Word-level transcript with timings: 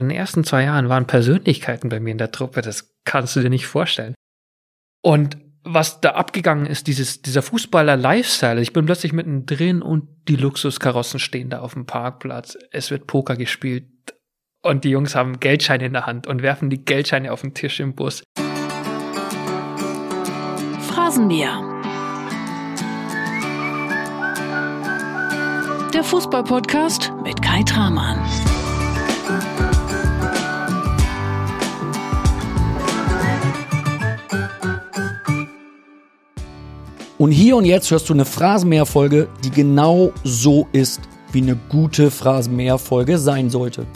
In 0.00 0.08
den 0.08 0.16
ersten 0.16 0.44
zwei 0.44 0.62
Jahren 0.62 0.88
waren 0.88 1.06
Persönlichkeiten 1.08 1.88
bei 1.88 1.98
mir 1.98 2.12
in 2.12 2.18
der 2.18 2.30
Truppe, 2.30 2.62
das 2.62 2.94
kannst 3.04 3.34
du 3.34 3.40
dir 3.40 3.50
nicht 3.50 3.66
vorstellen. 3.66 4.14
Und 5.02 5.38
was 5.64 6.00
da 6.00 6.10
abgegangen 6.10 6.66
ist, 6.66 6.86
dieses, 6.86 7.20
dieser 7.20 7.42
Fußballer-Lifestyle. 7.42 8.60
Ich 8.60 8.72
bin 8.72 8.86
plötzlich 8.86 9.12
mittendrin 9.12 9.82
und 9.82 10.08
die 10.28 10.36
Luxuskarossen 10.36 11.18
stehen 11.18 11.50
da 11.50 11.60
auf 11.60 11.74
dem 11.74 11.84
Parkplatz. 11.84 12.56
Es 12.70 12.90
wird 12.90 13.06
Poker 13.06 13.36
gespielt 13.36 13.90
und 14.62 14.84
die 14.84 14.90
Jungs 14.90 15.14
haben 15.14 15.40
Geldscheine 15.40 15.86
in 15.86 15.92
der 15.92 16.06
Hand 16.06 16.26
und 16.26 16.42
werfen 16.42 16.70
die 16.70 16.84
Geldscheine 16.84 17.32
auf 17.32 17.42
den 17.42 17.54
Tisch 17.54 17.80
im 17.80 17.94
Bus. 17.94 18.22
Phrasenmäher. 20.88 21.64
Der 25.92 26.04
Fußball-Podcast 26.04 27.12
mit 27.24 27.42
Kai 27.42 27.62
Tramann. 27.64 28.18
Und 37.18 37.32
hier 37.32 37.56
und 37.56 37.64
jetzt 37.64 37.90
hörst 37.90 38.08
du 38.08 38.12
eine 38.12 38.24
Phrasenmäher-Folge, 38.24 39.26
die 39.42 39.50
genau 39.50 40.12
so 40.22 40.68
ist, 40.70 41.00
wie 41.32 41.42
eine 41.42 41.56
gute 41.68 42.12
Phrasenmäher-Folge 42.12 43.18
sein 43.18 43.50
sollte. 43.50 43.86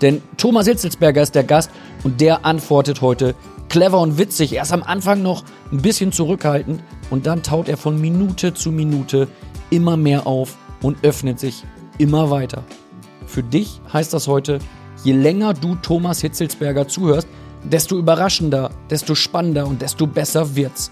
Denn 0.00 0.22
Thomas 0.36 0.68
Hitzelsberger 0.68 1.20
ist 1.20 1.34
der 1.34 1.42
Gast 1.42 1.72
und 2.04 2.20
der 2.20 2.44
antwortet 2.46 3.00
heute 3.00 3.34
clever 3.68 4.00
und 4.00 4.18
witzig. 4.18 4.52
Erst 4.52 4.72
am 4.72 4.84
Anfang 4.84 5.20
noch 5.20 5.42
ein 5.72 5.82
bisschen 5.82 6.12
zurückhaltend 6.12 6.80
und 7.10 7.26
dann 7.26 7.42
taut 7.42 7.68
er 7.68 7.76
von 7.76 8.00
Minute 8.00 8.54
zu 8.54 8.70
Minute 8.70 9.26
immer 9.70 9.96
mehr 9.96 10.28
auf 10.28 10.56
und 10.80 11.04
öffnet 11.04 11.40
sich 11.40 11.64
immer 11.98 12.30
weiter. 12.30 12.62
Für 13.26 13.42
dich 13.42 13.80
heißt 13.92 14.14
das 14.14 14.28
heute, 14.28 14.60
je 15.02 15.12
länger 15.12 15.54
du 15.54 15.74
Thomas 15.74 16.20
Hitzelsberger 16.20 16.86
zuhörst, 16.86 17.26
desto 17.64 17.98
überraschender, 17.98 18.70
desto 18.88 19.16
spannender 19.16 19.66
und 19.66 19.82
desto 19.82 20.06
besser 20.06 20.54
wird's. 20.54 20.88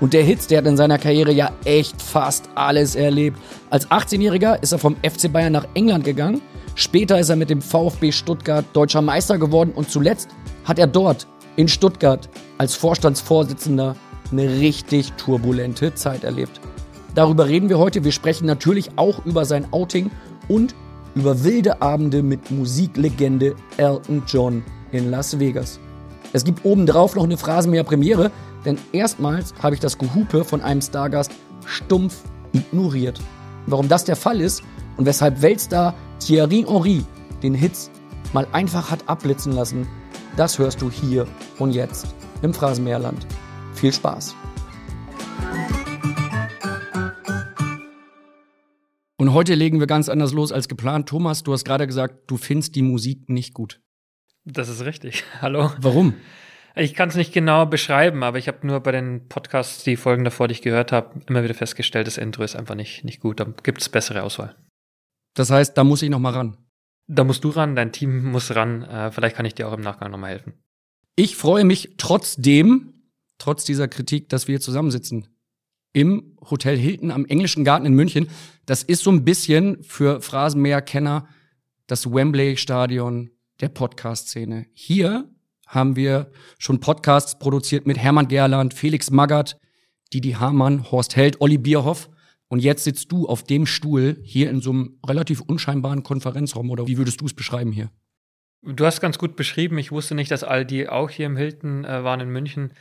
Und 0.00 0.12
der 0.12 0.22
Hitz, 0.22 0.46
der 0.46 0.58
hat 0.58 0.66
in 0.66 0.76
seiner 0.76 0.98
Karriere 0.98 1.32
ja 1.32 1.50
echt 1.64 2.00
fast 2.00 2.48
alles 2.54 2.94
erlebt. 2.94 3.38
Als 3.70 3.88
18-Jähriger 3.88 4.62
ist 4.62 4.72
er 4.72 4.78
vom 4.78 4.96
FC 4.96 5.32
Bayern 5.32 5.52
nach 5.52 5.66
England 5.74 6.04
gegangen. 6.04 6.40
Später 6.76 7.18
ist 7.18 7.28
er 7.28 7.36
mit 7.36 7.50
dem 7.50 7.60
VfB 7.60 8.12
Stuttgart 8.12 8.64
deutscher 8.72 9.02
Meister 9.02 9.38
geworden 9.38 9.72
und 9.74 9.90
zuletzt 9.90 10.28
hat 10.64 10.78
er 10.78 10.86
dort 10.86 11.26
in 11.56 11.66
Stuttgart 11.66 12.28
als 12.58 12.76
Vorstandsvorsitzender 12.76 13.96
eine 14.30 14.48
richtig 14.60 15.12
turbulente 15.14 15.92
Zeit 15.94 16.22
erlebt. 16.22 16.60
Darüber 17.16 17.48
reden 17.48 17.68
wir 17.68 17.78
heute. 17.78 18.04
Wir 18.04 18.12
sprechen 18.12 18.46
natürlich 18.46 18.90
auch 18.94 19.24
über 19.26 19.44
sein 19.44 19.66
Outing 19.72 20.10
und 20.46 20.76
über 21.16 21.42
wilde 21.42 21.82
Abende 21.82 22.22
mit 22.22 22.52
Musiklegende 22.52 23.56
Elton 23.76 24.22
John 24.28 24.62
in 24.92 25.10
Las 25.10 25.40
Vegas. 25.40 25.80
Es 26.32 26.44
gibt 26.44 26.64
obendrauf 26.64 27.16
noch 27.16 27.24
eine 27.24 27.36
Phrasenmäher 27.36 27.84
Premiere, 27.84 28.30
denn 28.64 28.78
erstmals 28.92 29.54
habe 29.62 29.74
ich 29.74 29.80
das 29.80 29.98
Gehupe 29.98 30.44
von 30.44 30.60
einem 30.60 30.80
Stargast 30.80 31.32
stumpf 31.66 32.22
ignoriert. 32.52 33.20
Warum 33.66 33.88
das 33.88 34.04
der 34.04 34.16
Fall 34.16 34.40
ist 34.40 34.62
und 34.96 35.06
weshalb 35.06 35.42
Weltstar 35.42 35.94
Thierry 36.18 36.64
Henry 36.66 37.04
den 37.42 37.54
Hits 37.54 37.90
mal 38.32 38.46
einfach 38.52 38.90
hat 38.90 39.08
abblitzen 39.08 39.52
lassen, 39.52 39.86
das 40.36 40.58
hörst 40.58 40.80
du 40.82 40.90
hier 40.90 41.26
und 41.58 41.72
jetzt 41.72 42.14
im 42.42 42.54
Phrasenmeerland. 42.54 43.26
Viel 43.74 43.92
Spaß! 43.92 44.34
Und 49.20 49.34
heute 49.34 49.54
legen 49.54 49.80
wir 49.80 49.88
ganz 49.88 50.08
anders 50.08 50.32
los 50.32 50.52
als 50.52 50.68
geplant. 50.68 51.08
Thomas, 51.08 51.42
du 51.42 51.52
hast 51.52 51.64
gerade 51.64 51.88
gesagt, 51.88 52.30
du 52.30 52.36
findest 52.36 52.76
die 52.76 52.82
Musik 52.82 53.28
nicht 53.28 53.52
gut. 53.52 53.80
Das 54.44 54.68
ist 54.68 54.84
richtig. 54.84 55.24
Hallo. 55.42 55.72
Warum? 55.80 56.14
Ich 56.78 56.94
kann 56.94 57.08
es 57.08 57.16
nicht 57.16 57.32
genau 57.32 57.66
beschreiben, 57.66 58.22
aber 58.22 58.38
ich 58.38 58.46
habe 58.46 58.64
nur 58.64 58.78
bei 58.80 58.92
den 58.92 59.28
Podcasts, 59.28 59.82
die 59.82 59.96
Folgen 59.96 60.22
davor, 60.22 60.46
die 60.46 60.52
ich 60.52 60.62
gehört 60.62 60.92
habe, 60.92 61.20
immer 61.26 61.42
wieder 61.42 61.54
festgestellt, 61.54 62.06
das 62.06 62.18
Intro 62.18 62.44
ist 62.44 62.54
einfach 62.54 62.76
nicht, 62.76 63.02
nicht 63.02 63.18
gut. 63.18 63.40
Da 63.40 63.46
gibt 63.64 63.80
es 63.80 63.88
bessere 63.88 64.22
Auswahl. 64.22 64.54
Das 65.34 65.50
heißt, 65.50 65.76
da 65.76 65.82
muss 65.82 66.02
ich 66.02 66.10
noch 66.10 66.20
mal 66.20 66.32
ran. 66.32 66.56
Da 67.08 67.24
musst 67.24 67.42
du 67.42 67.48
ran, 67.48 67.74
dein 67.74 67.90
Team 67.90 68.30
muss 68.30 68.54
ran. 68.54 68.84
Äh, 68.84 69.10
vielleicht 69.10 69.34
kann 69.34 69.44
ich 69.44 69.54
dir 69.54 69.66
auch 69.66 69.72
im 69.72 69.80
Nachgang 69.80 70.12
noch 70.12 70.18
mal 70.18 70.30
helfen. 70.30 70.52
Ich 71.16 71.36
freue 71.36 71.64
mich 71.64 71.94
trotzdem, 71.96 72.92
trotz 73.38 73.64
dieser 73.64 73.88
Kritik, 73.88 74.28
dass 74.28 74.46
wir 74.46 74.52
hier 74.52 74.60
zusammensitzen. 74.60 75.26
Im 75.92 76.36
Hotel 76.48 76.76
Hilton 76.76 77.10
am 77.10 77.24
Englischen 77.24 77.64
Garten 77.64 77.86
in 77.86 77.94
München. 77.94 78.28
Das 78.66 78.84
ist 78.84 79.02
so 79.02 79.10
ein 79.10 79.24
bisschen 79.24 79.82
für 79.82 80.20
Phrasenmäher-Kenner 80.20 81.26
das 81.88 82.12
Wembley-Stadion 82.12 83.30
der 83.60 83.68
Podcast-Szene. 83.68 84.66
Hier 84.74 85.28
haben 85.68 85.96
wir 85.96 86.30
schon 86.58 86.80
Podcasts 86.80 87.38
produziert 87.38 87.86
mit 87.86 87.98
Hermann 87.98 88.28
Gerland, 88.28 88.74
Felix 88.74 89.10
Magath, 89.10 89.56
Didi 90.12 90.32
Hamann, 90.32 90.90
Horst 90.90 91.14
Held, 91.14 91.40
Olli 91.40 91.58
Bierhoff. 91.58 92.10
Und 92.48 92.60
jetzt 92.60 92.84
sitzt 92.84 93.12
du 93.12 93.28
auf 93.28 93.44
dem 93.44 93.66
Stuhl 93.66 94.16
hier 94.22 94.48
in 94.48 94.62
so 94.62 94.70
einem 94.70 94.98
relativ 95.06 95.42
unscheinbaren 95.42 96.02
Konferenzraum. 96.02 96.70
Oder 96.70 96.86
wie 96.86 96.96
würdest 96.96 97.20
du 97.20 97.26
es 97.26 97.34
beschreiben 97.34 97.72
hier? 97.72 97.90
Du 98.62 98.86
hast 98.86 99.00
ganz 99.00 99.18
gut 99.18 99.36
beschrieben. 99.36 99.78
Ich 99.78 99.92
wusste 99.92 100.14
nicht, 100.14 100.30
dass 100.30 100.44
all 100.44 100.64
die 100.64 100.88
auch 100.88 101.10
hier 101.10 101.26
im 101.26 101.36
Hilton 101.36 101.84
äh, 101.84 102.02
waren 102.02 102.20
in 102.20 102.30
München. 102.30 102.72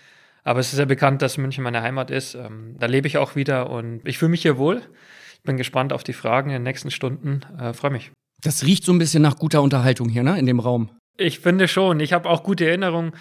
Aber 0.44 0.62
es 0.62 0.72
ist 0.72 0.80
ja 0.80 0.86
bekannt, 0.86 1.22
dass 1.22 1.38
München 1.38 1.66
meine 1.66 1.82
Heimat 1.82 2.10
ist. 2.10 2.34
Ähm, 2.36 2.78
da 2.80 2.86
lebe 2.86 3.08
ich 3.08 3.18
auch 3.18 3.36
wieder 3.36 3.70
und 3.70 4.08
ich 4.08 4.18
fühle 4.18 4.32
mich 4.32 4.42
hier 4.42 4.58
wohl. 4.58 4.82
Ich 5.36 5.44
bin 5.44 5.58
gespannt 5.58 5.92
auf 5.92 6.06
die 6.06 6.14
Fragen 6.14 6.50
in 6.50 6.56
den 6.56 6.64
nächsten 6.64 6.90
Stunden. 6.90 7.42
Äh, 7.60 7.74
Freue 7.74 7.92
mich. 7.92 8.12
Das 8.42 8.66
riecht 8.66 8.86
so 8.86 8.94
ein 8.94 9.00
bisschen 9.00 9.22
nach 9.22 9.36
guter 9.36 9.62
Unterhaltung 9.62 10.08
hier, 10.08 10.24
ne, 10.24 10.40
in 10.40 10.46
dem 10.46 10.62
Raum. 10.62 10.92
Ich 11.18 11.40
finde 11.40 11.68
schon. 11.68 12.00
Ich 12.00 12.14
habe 12.14 12.30
auch 12.30 12.44
gute 12.44 12.68
Erinnerungen. 12.68 13.14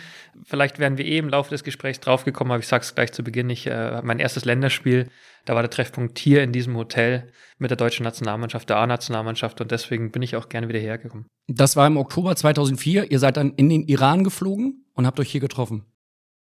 Vielleicht 0.45 0.79
werden 0.79 0.99
wir 0.99 1.07
eh 1.07 1.17
im 1.17 1.31
Laufe 1.31 1.51
des 1.51 1.65
Gesprächs 1.65 1.99
draufgekommen, 1.99 2.53
aber 2.53 2.61
ich 2.61 2.69
sage 2.69 2.83
es 2.83 2.95
gleich 2.95 3.12
zu 3.12 3.25
Beginn. 3.25 3.49
Ich, 3.49 3.67
äh, 3.67 4.03
mein 4.03 4.19
erstes 4.19 4.45
Länderspiel, 4.45 5.09
da 5.47 5.55
war 5.55 5.62
der 5.62 5.71
Treffpunkt 5.71 6.19
hier 6.19 6.43
in 6.43 6.53
diesem 6.53 6.77
Hotel 6.77 7.33
mit 7.59 7.71
der 7.71 7.79
deutschen 7.79 8.05
Nationalmannschaft, 8.05 8.69
der 8.69 8.77
A-Nationalmannschaft 8.77 9.61
und 9.62 9.71
deswegen 9.71 10.11
bin 10.11 10.21
ich 10.21 10.37
auch 10.37 10.51
gerne 10.51 10.69
wieder 10.69 10.79
hergekommen. 10.79 11.27
Das 11.49 11.75
war 11.77 11.87
im 11.87 11.97
Oktober 11.97 12.37
2004. 12.37 13.11
Ihr 13.11 13.19
seid 13.19 13.39
dann 13.39 13.55
in 13.55 13.71
den 13.71 13.85
Iran 13.85 14.25
geflogen 14.25 14.85
und 14.93 15.06
habt 15.06 15.19
euch 15.19 15.31
hier 15.31 15.41
getroffen. 15.41 15.87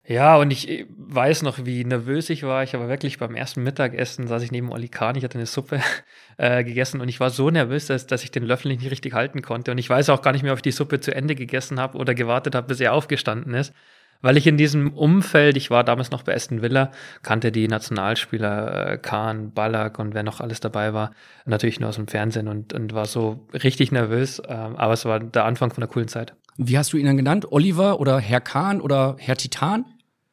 Ja, 0.08 0.36
und 0.36 0.52
ich 0.52 0.86
weiß 0.96 1.42
noch, 1.42 1.64
wie 1.64 1.84
nervös 1.84 2.30
ich 2.30 2.44
war. 2.44 2.62
Ich 2.62 2.74
habe 2.74 2.88
wirklich 2.88 3.18
beim 3.18 3.34
ersten 3.34 3.64
Mittagessen 3.64 4.28
saß 4.28 4.40
ich 4.42 4.52
neben 4.52 4.70
Oli 4.70 4.88
Kahn, 4.88 5.16
ich 5.16 5.24
hatte 5.24 5.36
eine 5.36 5.46
Suppe 5.46 5.80
äh, 6.36 6.62
gegessen 6.62 7.00
und 7.00 7.08
ich 7.08 7.18
war 7.18 7.30
so 7.30 7.50
nervös, 7.50 7.86
dass, 7.86 8.06
dass 8.06 8.22
ich 8.22 8.30
den 8.30 8.44
Löffel 8.44 8.68
nicht 8.68 8.88
richtig 8.88 9.14
halten 9.14 9.42
konnte. 9.42 9.72
Und 9.72 9.78
ich 9.78 9.90
weiß 9.90 10.10
auch 10.10 10.22
gar 10.22 10.32
nicht 10.32 10.44
mehr, 10.44 10.52
ob 10.52 10.58
ich 10.58 10.62
die 10.62 10.70
Suppe 10.70 11.00
zu 11.00 11.12
Ende 11.12 11.34
gegessen 11.34 11.80
habe 11.80 11.98
oder 11.98 12.14
gewartet 12.14 12.54
habe, 12.54 12.68
bis 12.68 12.80
er 12.80 12.92
aufgestanden 12.92 13.54
ist. 13.54 13.72
Weil 14.22 14.36
ich 14.36 14.46
in 14.46 14.56
diesem 14.56 14.94
Umfeld, 14.94 15.56
ich 15.56 15.70
war 15.70 15.84
damals 15.84 16.10
noch 16.10 16.22
bei 16.22 16.34
Aston 16.34 16.62
Villa, 16.62 16.92
kannte 17.22 17.52
die 17.52 17.68
Nationalspieler 17.68 18.92
äh, 18.92 18.98
Kahn, 18.98 19.52
Ballack 19.52 19.98
und 19.98 20.14
wer 20.14 20.22
noch 20.22 20.40
alles 20.40 20.60
dabei 20.60 20.94
war, 20.94 21.10
natürlich 21.44 21.80
nur 21.80 21.90
aus 21.90 21.96
dem 21.96 22.08
Fernsehen 22.08 22.48
und, 22.48 22.72
und 22.72 22.94
war 22.94 23.06
so 23.06 23.46
richtig 23.52 23.92
nervös. 23.92 24.38
Äh, 24.38 24.52
aber 24.52 24.92
es 24.92 25.04
war 25.04 25.18
der 25.18 25.44
Anfang 25.44 25.70
von 25.70 25.82
einer 25.82 25.92
coolen 25.92 26.08
Zeit. 26.08 26.34
Wie 26.56 26.78
hast 26.78 26.92
du 26.92 26.96
ihn 26.96 27.06
dann 27.06 27.18
genannt? 27.18 27.50
Oliver 27.50 28.00
oder 28.00 28.18
Herr 28.18 28.40
Kahn 28.40 28.80
oder 28.80 29.16
Herr 29.18 29.36
Titan? 29.36 29.84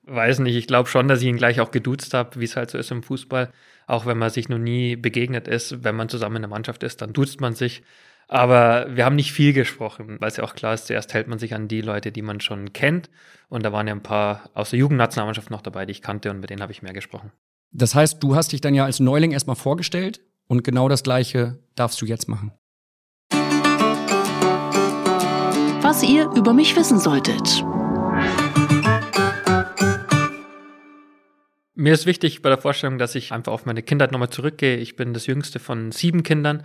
Weiß 0.05 0.39
nicht, 0.39 0.55
ich 0.55 0.67
glaube 0.67 0.89
schon, 0.89 1.07
dass 1.07 1.21
ich 1.21 1.27
ihn 1.27 1.37
gleich 1.37 1.61
auch 1.61 1.71
geduzt 1.71 2.13
habe, 2.13 2.39
wie 2.39 2.45
es 2.45 2.57
halt 2.57 2.69
so 2.69 2.77
ist 2.77 2.91
im 2.91 3.03
Fußball. 3.03 3.51
Auch 3.87 4.05
wenn 4.05 4.17
man 4.17 4.29
sich 4.29 4.49
noch 4.49 4.57
nie 4.57 4.95
begegnet 4.95 5.47
ist, 5.47 5.83
wenn 5.83 5.95
man 5.95 6.09
zusammen 6.09 6.37
in 6.37 6.41
der 6.41 6.49
Mannschaft 6.49 6.83
ist, 6.83 7.01
dann 7.01 7.13
duzt 7.13 7.39
man 7.39 7.53
sich. 7.53 7.83
Aber 8.27 8.87
wir 8.95 9.05
haben 9.05 9.15
nicht 9.15 9.31
viel 9.31 9.53
gesprochen, 9.53 10.17
weil 10.19 10.29
es 10.29 10.37
ja 10.37 10.43
auch 10.43 10.55
klar 10.55 10.73
ist, 10.73 10.87
zuerst 10.87 11.13
hält 11.13 11.27
man 11.27 11.39
sich 11.39 11.53
an 11.53 11.67
die 11.67 11.81
Leute, 11.81 12.11
die 12.11 12.21
man 12.21 12.41
schon 12.41 12.73
kennt. 12.73 13.09
Und 13.47 13.63
da 13.63 13.71
waren 13.71 13.87
ja 13.87 13.93
ein 13.93 14.03
paar 14.03 14.49
aus 14.53 14.71
der 14.71 14.79
Jugendnationalmannschaft 14.79 15.51
noch 15.51 15.61
dabei, 15.61 15.85
die 15.85 15.91
ich 15.91 16.01
kannte 16.01 16.31
und 16.31 16.39
mit 16.39 16.49
denen 16.49 16.61
habe 16.61 16.71
ich 16.71 16.81
mehr 16.81 16.93
gesprochen. 16.93 17.31
Das 17.71 17.95
heißt, 17.95 18.21
du 18.21 18.35
hast 18.35 18.51
dich 18.51 18.61
dann 18.61 18.75
ja 18.75 18.85
als 18.85 18.99
Neuling 18.99 19.31
erstmal 19.31 19.55
vorgestellt 19.55 20.21
und 20.47 20.63
genau 20.63 20.89
das 20.89 21.03
Gleiche 21.03 21.59
darfst 21.75 22.01
du 22.01 22.05
jetzt 22.05 22.27
machen. 22.27 22.51
Was 25.81 26.03
ihr 26.03 26.29
über 26.31 26.53
mich 26.53 26.75
wissen 26.75 26.99
solltet. 26.99 27.63
Mir 31.75 31.93
ist 31.93 32.05
wichtig 32.05 32.43
bei 32.43 32.49
der 32.49 32.59
Vorstellung, 32.59 32.99
dass 32.99 33.15
ich 33.15 33.31
einfach 33.31 33.51
auf 33.51 33.65
meine 33.65 33.81
Kindheit 33.81 34.11
nochmal 34.11 34.29
zurückgehe. 34.29 34.77
Ich 34.77 34.95
bin 34.95 35.13
das 35.13 35.25
jüngste 35.25 35.57
von 35.59 35.91
sieben 35.91 36.21
Kindern 36.21 36.63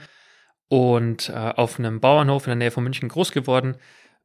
und 0.69 1.31
äh, 1.31 1.33
auf 1.33 1.79
einem 1.79 2.01
Bauernhof 2.01 2.47
in 2.47 2.51
der 2.51 2.57
Nähe 2.57 2.71
von 2.71 2.85
München 2.85 3.09
groß 3.09 3.33
geworden. 3.33 3.77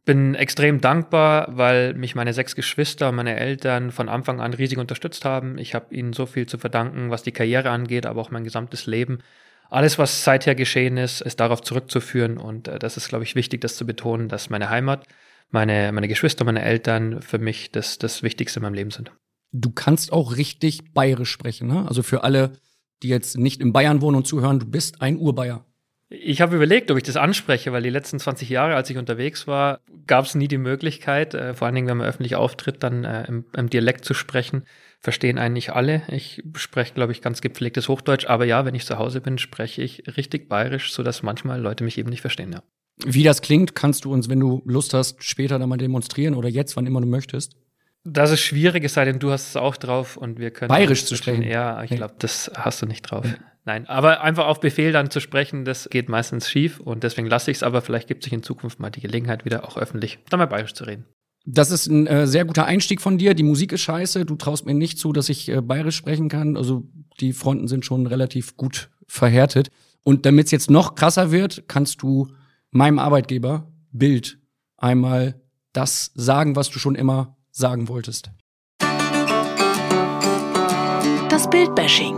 Bin 0.03 0.35
extrem 0.35 0.81
dankbar, 0.81 1.47
weil 1.57 1.93
mich 1.93 2.15
meine 2.15 2.33
sechs 2.33 2.53
Geschwister 2.55 3.09
und 3.09 3.15
meine 3.15 3.37
Eltern 3.37 3.91
von 3.91 4.09
Anfang 4.09 4.41
an 4.41 4.53
riesig 4.53 4.77
unterstützt 4.77 5.23
haben. 5.23 5.57
Ich 5.57 5.73
habe 5.73 5.95
ihnen 5.95 6.11
so 6.11 6.25
viel 6.25 6.47
zu 6.47 6.57
verdanken, 6.57 7.09
was 7.09 7.23
die 7.23 7.31
Karriere 7.31 7.69
angeht, 7.69 8.05
aber 8.05 8.19
auch 8.19 8.31
mein 8.31 8.43
gesamtes 8.43 8.85
Leben. 8.85 9.19
Alles, 9.69 9.97
was 9.97 10.25
seither 10.25 10.53
geschehen 10.53 10.97
ist, 10.97 11.21
ist 11.21 11.39
darauf 11.39 11.61
zurückzuführen 11.61 12.37
und 12.37 12.67
äh, 12.67 12.77
das 12.77 12.97
ist, 12.97 13.07
glaube 13.07 13.23
ich, 13.23 13.35
wichtig, 13.35 13.61
das 13.61 13.77
zu 13.77 13.85
betonen, 13.85 14.27
dass 14.27 14.49
meine 14.49 14.69
Heimat, 14.69 15.07
meine, 15.49 15.93
meine 15.93 16.09
Geschwister, 16.09 16.43
meine 16.43 16.63
Eltern 16.63 17.21
für 17.21 17.39
mich 17.39 17.71
das, 17.71 17.99
das 17.99 18.21
Wichtigste 18.21 18.59
in 18.59 18.63
meinem 18.63 18.73
Leben 18.73 18.91
sind 18.91 19.13
du 19.53 19.69
kannst 19.71 20.11
auch 20.11 20.35
richtig 20.35 20.93
bayerisch 20.93 21.31
sprechen. 21.31 21.67
Ne? 21.67 21.87
Also 21.87 22.03
für 22.03 22.23
alle, 22.23 22.53
die 23.01 23.07
jetzt 23.07 23.37
nicht 23.37 23.61
in 23.61 23.71
Bayern 23.71 24.01
wohnen 24.01 24.17
und 24.17 24.27
zuhören, 24.27 24.59
du 24.59 24.65
bist 24.65 25.01
ein 25.01 25.17
Urbayer. 25.17 25.65
Ich 26.09 26.41
habe 26.41 26.55
überlegt, 26.55 26.91
ob 26.91 26.97
ich 26.97 27.03
das 27.03 27.15
anspreche, 27.15 27.71
weil 27.71 27.81
die 27.81 27.89
letzten 27.89 28.19
20 28.19 28.47
Jahre, 28.47 28.75
als 28.75 28.89
ich 28.89 28.97
unterwegs 28.97 29.47
war, 29.47 29.79
gab 30.05 30.25
es 30.25 30.35
nie 30.35 30.47
die 30.47 30.59
Möglichkeit, 30.59 31.33
äh, 31.33 31.55
vor 31.55 31.65
allen 31.65 31.73
Dingen, 31.73 31.87
wenn 31.87 31.97
man 31.97 32.07
öffentlich 32.07 32.35
auftritt, 32.35 32.83
dann 32.83 33.03
äh, 33.03 33.25
im, 33.27 33.45
im, 33.55 33.69
Dialekt 33.69 34.05
zu 34.05 34.13
sprechen. 34.13 34.63
Verstehen 34.99 35.39
eigentlich 35.39 35.73
alle. 35.73 36.03
Ich 36.09 36.43
spreche, 36.55 36.93
glaube 36.93 37.13
ich, 37.13 37.21
ganz 37.21 37.41
gepflegtes 37.41 37.89
Hochdeutsch, 37.89 38.27
aber 38.27 38.45
ja, 38.45 38.63
wenn 38.63 38.75
ich 38.75 38.85
zu 38.85 38.99
Hause 38.99 39.21
bin, 39.21 39.39
spreche 39.39 39.81
ich 39.81 40.03
richtig 40.15 40.49
bayerisch, 40.49 40.93
sodass 40.93 41.23
manchmal 41.23 41.59
Leute 41.59 41.83
mich 41.83 41.97
eben 41.97 42.09
nicht 42.09 42.21
verstehen, 42.21 42.51
ja. 42.51 42.61
Wie 43.03 43.23
das 43.23 43.41
klingt, 43.41 43.73
kannst 43.73 44.05
du 44.05 44.13
uns, 44.13 44.29
wenn 44.29 44.39
du 44.39 44.61
Lust 44.65 44.93
hast, 44.93 45.23
später 45.23 45.57
dann 45.57 45.67
mal 45.67 45.77
demonstrieren 45.77 46.35
oder 46.35 46.47
jetzt, 46.47 46.77
wann 46.77 46.85
immer 46.85 47.01
du 47.01 47.07
möchtest. 47.07 47.55
Das 48.05 48.31
ist 48.31 48.41
schwierig, 48.41 48.83
es 48.83 48.93
sei 48.95 49.05
denn, 49.05 49.19
du 49.19 49.31
hast 49.31 49.49
es 49.49 49.55
auch 49.55 49.77
drauf 49.77 50.17
und 50.17 50.39
wir 50.39 50.51
können. 50.51 50.69
Bayerisch 50.69 51.05
zu 51.05 51.15
sprechen. 51.15 51.43
Ja, 51.43 51.83
ich 51.83 51.91
glaube, 51.91 52.15
das 52.19 52.51
hast 52.53 52.81
du 52.81 52.85
nicht 52.85 53.01
drauf. 53.03 53.25
Ja. 53.25 53.35
Nein, 53.65 53.87
aber 53.87 54.21
einfach 54.21 54.47
auf 54.47 54.59
Befehl 54.59 54.91
dann 54.91 55.09
zu 55.09 55.21
sprechen, 55.21 55.63
das 55.63 55.89
geht 55.89 56.09
meistens 56.09 56.49
schief 56.49 56.81
und 56.81 57.03
deswegen 57.03 57.27
lasse 57.27 57.49
ich 57.49 57.57
es, 57.57 57.63
aber 57.63 57.81
vielleicht 57.81 58.09
gibt 58.09 58.23
sich 58.23 58.33
in 58.33 58.43
Zukunft 58.43 58.81
mal 58.81 58.89
die 58.89 58.99
Gelegenheit, 58.99 59.45
wieder 59.45 59.65
auch 59.65 59.77
öffentlich 59.77 60.19
dann 60.29 60.39
mal 60.39 60.47
bayerisch 60.47 60.73
zu 60.73 60.83
reden. 60.83 61.05
Das 61.45 61.71
ist 61.71 61.87
ein 61.87 62.07
äh, 62.07 62.27
sehr 62.27 62.45
guter 62.45 62.65
Einstieg 62.65 63.01
von 63.01 63.17
dir. 63.17 63.33
Die 63.33 63.43
Musik 63.43 63.73
ist 63.73 63.81
scheiße. 63.81 64.25
Du 64.25 64.35
traust 64.35 64.65
mir 64.65 64.73
nicht 64.73 64.97
zu, 64.97 65.11
dass 65.11 65.27
ich 65.27 65.49
äh, 65.49 65.61
bayerisch 65.61 65.97
sprechen 65.97 66.29
kann. 66.29 66.55
Also 66.55 66.87
die 67.19 67.33
Fronten 67.33 67.67
sind 67.67 67.85
schon 67.85 68.07
relativ 68.07 68.55
gut 68.55 68.89
verhärtet. 69.07 69.69
Und 70.03 70.25
damit 70.25 70.45
es 70.45 70.51
jetzt 70.51 70.69
noch 70.69 70.95
krasser 70.95 71.31
wird, 71.31 71.63
kannst 71.67 72.01
du 72.01 72.29
meinem 72.71 72.97
Arbeitgeber 72.97 73.71
Bild 73.91 74.39
einmal 74.77 75.41
das 75.73 76.11
sagen, 76.15 76.55
was 76.55 76.69
du 76.69 76.79
schon 76.79 76.95
immer 76.95 77.35
sagen 77.53 77.87
wolltest. 77.87 78.31
Das 81.29 81.49
Bildbashing. 81.49 82.15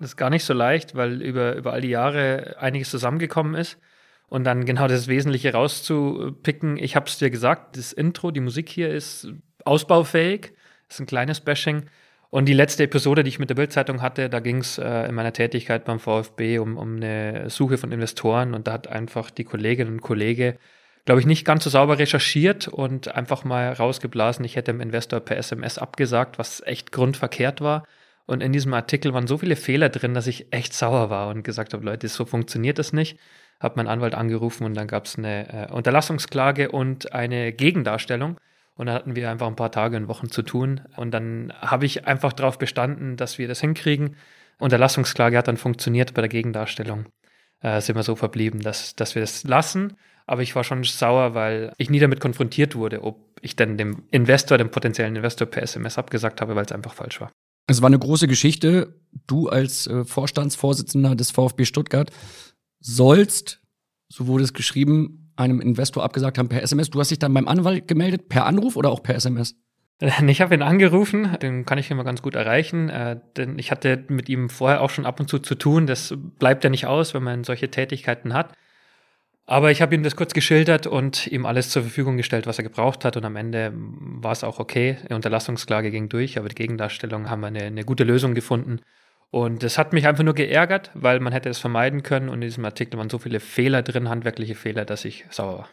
Das 0.00 0.10
ist 0.10 0.16
gar 0.16 0.30
nicht 0.30 0.44
so 0.44 0.54
leicht, 0.54 0.94
weil 0.94 1.20
über, 1.20 1.54
über 1.56 1.74
all 1.74 1.82
die 1.82 1.88
Jahre 1.88 2.56
einiges 2.58 2.90
zusammengekommen 2.90 3.54
ist. 3.54 3.78
Und 4.28 4.44
dann 4.44 4.64
genau 4.64 4.88
das 4.88 5.08
Wesentliche 5.08 5.52
rauszupicken. 5.52 6.76
Ich 6.78 6.96
habe 6.96 7.06
es 7.06 7.18
dir 7.18 7.30
gesagt, 7.30 7.76
das 7.76 7.92
Intro, 7.92 8.30
die 8.30 8.40
Musik 8.40 8.68
hier 8.68 8.90
ist 8.90 9.28
ausbaufähig. 9.64 10.52
Das 10.88 10.96
ist 10.96 11.00
ein 11.00 11.06
kleines 11.06 11.40
Bashing. 11.40 11.84
Und 12.30 12.46
die 12.46 12.52
letzte 12.54 12.84
Episode, 12.84 13.24
die 13.24 13.28
ich 13.28 13.38
mit 13.38 13.48
der 13.48 13.54
Bildzeitung 13.54 14.02
hatte, 14.02 14.28
da 14.28 14.40
ging 14.40 14.58
es 14.58 14.76
äh, 14.76 15.08
in 15.08 15.14
meiner 15.14 15.32
Tätigkeit 15.32 15.84
beim 15.86 15.98
VfB 15.98 16.58
um, 16.58 16.76
um 16.76 16.96
eine 16.96 17.48
Suche 17.48 17.78
von 17.78 17.90
Investoren. 17.90 18.54
Und 18.54 18.66
da 18.66 18.72
hat 18.72 18.86
einfach 18.86 19.30
die 19.30 19.44
Kollegin 19.44 19.88
und 19.88 20.02
Kollege, 20.02 20.58
glaube 21.08 21.22
ich, 21.22 21.26
nicht 21.26 21.46
ganz 21.46 21.64
so 21.64 21.70
sauber 21.70 21.98
recherchiert 21.98 22.68
und 22.68 23.14
einfach 23.14 23.42
mal 23.42 23.72
rausgeblasen, 23.72 24.44
ich 24.44 24.56
hätte 24.56 24.72
dem 24.72 24.82
Investor 24.82 25.20
per 25.20 25.38
SMS 25.38 25.78
abgesagt, 25.78 26.38
was 26.38 26.62
echt 26.66 26.92
grundverkehrt 26.92 27.62
war. 27.62 27.86
Und 28.26 28.42
in 28.42 28.52
diesem 28.52 28.74
Artikel 28.74 29.14
waren 29.14 29.26
so 29.26 29.38
viele 29.38 29.56
Fehler 29.56 29.88
drin, 29.88 30.12
dass 30.12 30.26
ich 30.26 30.52
echt 30.52 30.74
sauer 30.74 31.08
war 31.08 31.28
und 31.30 31.44
gesagt 31.44 31.72
habe, 31.72 31.82
Leute, 31.82 32.08
so 32.08 32.26
funktioniert 32.26 32.78
das 32.78 32.92
nicht. 32.92 33.18
Habe 33.58 33.76
meinen 33.76 33.88
Anwalt 33.88 34.14
angerufen 34.14 34.66
und 34.66 34.74
dann 34.74 34.86
gab 34.86 35.06
es 35.06 35.16
eine 35.16 35.70
äh, 35.70 35.72
Unterlassungsklage 35.72 36.70
und 36.72 37.14
eine 37.14 37.54
Gegendarstellung. 37.54 38.38
Und 38.74 38.88
da 38.88 38.92
hatten 38.92 39.16
wir 39.16 39.30
einfach 39.30 39.46
ein 39.46 39.56
paar 39.56 39.72
Tage 39.72 39.96
und 39.96 40.08
Wochen 40.08 40.28
zu 40.28 40.42
tun. 40.42 40.82
Und 40.96 41.12
dann 41.12 41.54
habe 41.58 41.86
ich 41.86 42.06
einfach 42.06 42.34
darauf 42.34 42.58
bestanden, 42.58 43.16
dass 43.16 43.38
wir 43.38 43.48
das 43.48 43.62
hinkriegen. 43.62 44.16
Unterlassungsklage 44.58 45.38
hat 45.38 45.48
dann 45.48 45.56
funktioniert 45.56 46.12
bei 46.12 46.20
der 46.20 46.28
Gegendarstellung. 46.28 47.06
Äh, 47.62 47.80
sind 47.80 47.96
wir 47.96 48.02
so 48.02 48.14
verblieben, 48.14 48.60
dass, 48.60 48.94
dass 48.94 49.14
wir 49.14 49.22
das 49.22 49.44
lassen. 49.44 49.96
Aber 50.28 50.42
ich 50.42 50.54
war 50.54 50.62
schon 50.62 50.84
sauer, 50.84 51.34
weil 51.34 51.72
ich 51.78 51.88
nie 51.88 52.00
damit 52.00 52.20
konfrontiert 52.20 52.76
wurde, 52.76 53.02
ob 53.02 53.40
ich 53.40 53.56
denn 53.56 53.78
dem 53.78 54.02
Investor, 54.10 54.58
dem 54.58 54.70
potenziellen 54.70 55.16
Investor 55.16 55.46
per 55.46 55.62
SMS 55.62 55.96
abgesagt 55.96 56.40
habe, 56.42 56.54
weil 56.54 56.66
es 56.66 56.72
einfach 56.72 56.92
falsch 56.92 57.20
war. 57.20 57.32
Es 57.66 57.80
war 57.80 57.86
eine 57.86 57.98
große 57.98 58.28
Geschichte. 58.28 58.94
Du 59.26 59.48
als 59.48 59.86
äh, 59.86 60.04
Vorstandsvorsitzender 60.04 61.16
des 61.16 61.30
VfB 61.30 61.64
Stuttgart 61.64 62.10
sollst, 62.78 63.62
so 64.08 64.26
wurde 64.26 64.44
es 64.44 64.52
geschrieben, 64.52 65.32
einem 65.36 65.60
Investor 65.60 66.04
abgesagt 66.04 66.36
haben 66.36 66.50
per 66.50 66.62
SMS. 66.62 66.90
Du 66.90 67.00
hast 67.00 67.10
dich 67.10 67.18
dann 67.18 67.32
beim 67.32 67.48
Anwalt 67.48 67.88
gemeldet, 67.88 68.28
per 68.28 68.44
Anruf 68.44 68.76
oder 68.76 68.90
auch 68.90 69.02
per 69.02 69.14
SMS? 69.14 69.56
Ich 70.28 70.40
habe 70.40 70.54
ihn 70.54 70.62
angerufen, 70.62 71.36
den 71.42 71.64
kann 71.64 71.78
ich 71.78 71.90
immer 71.90 72.04
ganz 72.04 72.22
gut 72.22 72.36
erreichen, 72.36 72.88
äh, 72.88 73.18
denn 73.36 73.58
ich 73.58 73.70
hatte 73.70 74.04
mit 74.08 74.28
ihm 74.28 74.48
vorher 74.48 74.82
auch 74.82 74.90
schon 74.90 75.06
ab 75.06 75.18
und 75.20 75.28
zu 75.28 75.38
zu 75.38 75.54
tun. 75.54 75.86
Das 75.86 76.14
bleibt 76.38 76.64
ja 76.64 76.70
nicht 76.70 76.86
aus, 76.86 77.14
wenn 77.14 77.22
man 77.22 77.44
solche 77.44 77.70
Tätigkeiten 77.70 78.34
hat. 78.34 78.52
Aber 79.50 79.70
ich 79.70 79.80
habe 79.80 79.94
ihm 79.94 80.02
das 80.02 80.14
kurz 80.14 80.34
geschildert 80.34 80.86
und 80.86 81.26
ihm 81.26 81.46
alles 81.46 81.70
zur 81.70 81.80
Verfügung 81.80 82.18
gestellt, 82.18 82.46
was 82.46 82.58
er 82.58 82.64
gebraucht 82.64 83.06
hat. 83.06 83.16
Und 83.16 83.24
am 83.24 83.34
Ende 83.34 83.72
war 83.74 84.32
es 84.32 84.44
auch 84.44 84.58
okay. 84.58 84.98
Die 85.08 85.14
Unterlassungsklage 85.14 85.90
ging 85.90 86.10
durch, 86.10 86.36
aber 86.36 86.50
die 86.50 86.54
Gegendarstellung 86.54 87.30
haben 87.30 87.40
wir 87.40 87.46
eine, 87.46 87.62
eine 87.62 87.84
gute 87.84 88.04
Lösung 88.04 88.34
gefunden. 88.34 88.80
Und 89.30 89.62
das 89.62 89.78
hat 89.78 89.94
mich 89.94 90.06
einfach 90.06 90.22
nur 90.22 90.34
geärgert, 90.34 90.90
weil 90.92 91.18
man 91.20 91.32
hätte 91.32 91.48
es 91.48 91.56
vermeiden 91.56 92.02
können. 92.02 92.28
Und 92.28 92.34
in 92.34 92.40
diesem 92.42 92.66
Artikel 92.66 92.98
waren 92.98 93.08
so 93.08 93.16
viele 93.18 93.40
Fehler 93.40 93.80
drin, 93.80 94.10
handwerkliche 94.10 94.54
Fehler, 94.54 94.84
dass 94.84 95.06
ich 95.06 95.24
sauer 95.30 95.60
war. 95.60 95.68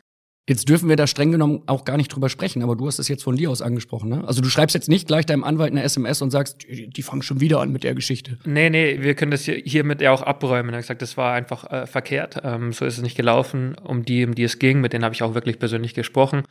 Jetzt 0.47 0.69
dürfen 0.69 0.89
wir 0.89 0.95
da 0.95 1.07
streng 1.07 1.31
genommen 1.31 1.63
auch 1.65 1.85
gar 1.85 1.97
nicht 1.97 2.09
drüber 2.09 2.29
sprechen, 2.29 2.61
aber 2.61 2.75
du 2.75 2.85
hast 2.85 2.99
es 2.99 3.07
jetzt 3.07 3.23
von 3.23 3.35
dir 3.35 3.49
aus 3.49 3.63
angesprochen, 3.63 4.09
ne? 4.09 4.23
Also 4.27 4.41
du 4.41 4.49
schreibst 4.49 4.75
jetzt 4.75 4.87
nicht 4.89 5.07
gleich 5.07 5.25
deinem 5.25 5.43
Anwalt 5.43 5.71
eine 5.71 5.81
SMS 5.81 6.21
und 6.21 6.29
sagst, 6.29 6.63
die, 6.69 6.87
die 6.87 7.01
fangen 7.01 7.23
schon 7.23 7.39
wieder 7.41 7.61
an 7.61 7.71
mit 7.71 7.83
der 7.83 7.95
Geschichte. 7.95 8.37
Nee, 8.45 8.69
nee, 8.69 9.01
wir 9.01 9.15
können 9.15 9.31
das 9.31 9.41
hier, 9.41 9.55
hiermit 9.55 10.01
ja 10.01 10.11
auch 10.11 10.21
abräumen. 10.21 10.69
Er 10.69 10.77
hat 10.77 10.83
gesagt, 10.83 11.01
das 11.01 11.17
war 11.17 11.33
einfach 11.33 11.71
äh, 11.71 11.87
verkehrt. 11.87 12.41
Ähm, 12.43 12.73
so 12.73 12.85
ist 12.85 12.97
es 12.97 13.03
nicht 13.03 13.17
gelaufen. 13.17 13.75
Um 13.83 14.05
die, 14.05 14.23
um 14.23 14.35
die 14.35 14.43
es 14.43 14.59
ging, 14.59 14.81
mit 14.81 14.93
denen 14.93 15.03
habe 15.03 15.15
ich 15.15 15.23
auch 15.23 15.33
wirklich 15.33 15.57
persönlich 15.57 15.95
gesprochen. 15.95 16.43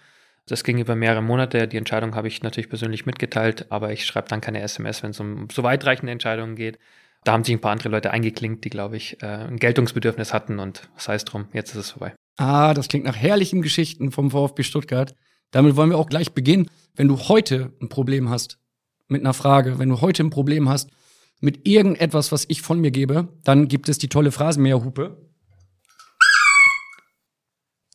Das 0.46 0.64
ging 0.64 0.78
über 0.78 0.96
mehrere 0.96 1.22
Monate. 1.22 1.68
Die 1.68 1.76
Entscheidung 1.76 2.16
habe 2.16 2.26
ich 2.26 2.42
natürlich 2.42 2.68
persönlich 2.68 3.06
mitgeteilt, 3.06 3.66
aber 3.70 3.92
ich 3.92 4.04
schreibe 4.06 4.28
dann 4.28 4.40
keine 4.40 4.60
SMS, 4.60 5.04
wenn 5.04 5.10
es 5.10 5.20
um 5.20 5.46
so 5.52 5.62
weitreichende 5.62 6.10
Entscheidungen 6.10 6.56
geht. 6.56 6.80
Da 7.22 7.32
haben 7.32 7.44
sich 7.44 7.54
ein 7.54 7.60
paar 7.60 7.72
andere 7.72 7.90
Leute 7.90 8.10
eingeklinkt, 8.10 8.64
die, 8.64 8.70
glaube 8.70 8.96
ich, 8.96 9.22
äh, 9.22 9.26
ein 9.26 9.56
Geltungsbedürfnis 9.56 10.34
hatten 10.34 10.58
und 10.58 10.88
sei 10.96 11.14
es 11.14 11.24
drum, 11.24 11.46
jetzt 11.52 11.70
ist 11.70 11.76
es 11.76 11.90
vorbei. 11.92 12.14
Ah, 12.36 12.74
das 12.74 12.88
klingt 12.88 13.04
nach 13.04 13.16
herrlichen 13.16 13.62
Geschichten 13.62 14.10
vom 14.10 14.30
VfB 14.30 14.62
Stuttgart. 14.62 15.14
Damit 15.50 15.76
wollen 15.76 15.90
wir 15.90 15.98
auch 15.98 16.08
gleich 16.08 16.32
beginnen. 16.32 16.68
Wenn 16.96 17.08
du 17.08 17.18
heute 17.18 17.72
ein 17.80 17.88
Problem 17.88 18.28
hast 18.28 18.58
mit 19.08 19.20
einer 19.20 19.34
Frage, 19.34 19.78
wenn 19.78 19.88
du 19.88 20.00
heute 20.00 20.24
ein 20.24 20.30
Problem 20.30 20.68
hast 20.68 20.90
mit 21.40 21.66
irgendetwas, 21.66 22.32
was 22.32 22.44
ich 22.48 22.62
von 22.62 22.80
mir 22.80 22.90
gebe, 22.90 23.28
dann 23.44 23.68
gibt 23.68 23.88
es 23.88 23.98
die 23.98 24.08
tolle 24.08 24.32
Phrasenmäherhupe. 24.32 25.30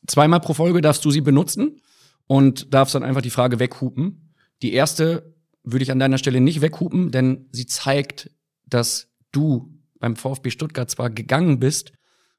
Zweimal 0.07 0.39
pro 0.39 0.53
Folge 0.53 0.81
darfst 0.81 1.03
du 1.03 1.11
sie 1.11 1.21
benutzen 1.21 1.81
und 2.27 2.73
darfst 2.73 2.95
dann 2.95 3.03
einfach 3.03 3.21
die 3.21 3.29
Frage 3.29 3.59
weghupen. 3.59 4.33
Die 4.61 4.73
erste 4.73 5.35
würde 5.63 5.83
ich 5.83 5.91
an 5.91 5.99
deiner 5.99 6.17
Stelle 6.17 6.41
nicht 6.41 6.61
weghupen, 6.61 7.11
denn 7.11 7.47
sie 7.51 7.65
zeigt, 7.65 8.31
dass 8.65 9.11
du 9.31 9.77
beim 9.99 10.15
VfB 10.15 10.49
Stuttgart 10.49 10.89
zwar 10.89 11.09
gegangen 11.09 11.59
bist, 11.59 11.91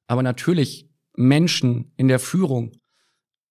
aber 0.06 0.22
natürlich 0.22 0.89
Menschen 1.20 1.92
in 1.96 2.08
der 2.08 2.18
Führung, 2.18 2.72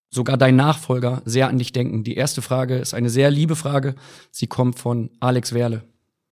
sogar 0.09 0.37
dein 0.37 0.55
Nachfolger, 0.55 1.21
sehr 1.25 1.47
an 1.47 1.57
dich 1.57 1.71
denken. 1.71 2.03
Die 2.03 2.15
erste 2.15 2.41
Frage 2.41 2.75
ist 2.75 2.93
eine 2.93 3.09
sehr 3.09 3.29
liebe 3.29 3.55
Frage. 3.55 3.95
Sie 4.31 4.47
kommt 4.47 4.79
von 4.79 5.11
Alex 5.19 5.53
Werle. 5.53 5.83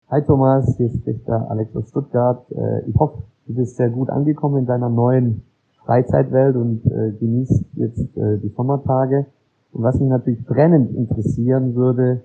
Hi 0.10 0.22
Thomas, 0.22 0.78
hier 0.78 0.90
spricht 0.90 1.28
der 1.28 1.50
Alex 1.50 1.76
aus 1.76 1.90
Stuttgart. 1.90 2.46
Äh, 2.52 2.90
ich 2.90 2.96
hoffe, 2.96 3.24
du 3.48 3.56
bist 3.56 3.76
sehr 3.76 3.90
gut 3.90 4.10
angekommen 4.10 4.60
in 4.60 4.66
deiner 4.66 4.90
neuen 4.90 5.44
Freizeitwelt 5.84 6.56
und 6.56 6.86
äh, 6.86 7.12
genießt 7.20 7.66
jetzt 7.74 8.18
äh, 8.18 8.38
die 8.42 8.54
Sommertage. 8.56 9.26
Und 9.72 9.84
was 9.84 10.00
mich 10.00 10.10
natürlich 10.10 10.46
brennend 10.46 10.96
interessieren 10.96 11.76
würde, 11.76 12.24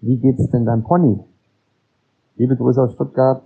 wie 0.00 0.18
geht's 0.18 0.50
denn 0.50 0.66
deinem 0.66 0.82
Pony? 0.82 1.18
Liebe 2.36 2.56
Grüße 2.56 2.82
aus 2.82 2.92
Stuttgart, 2.92 3.42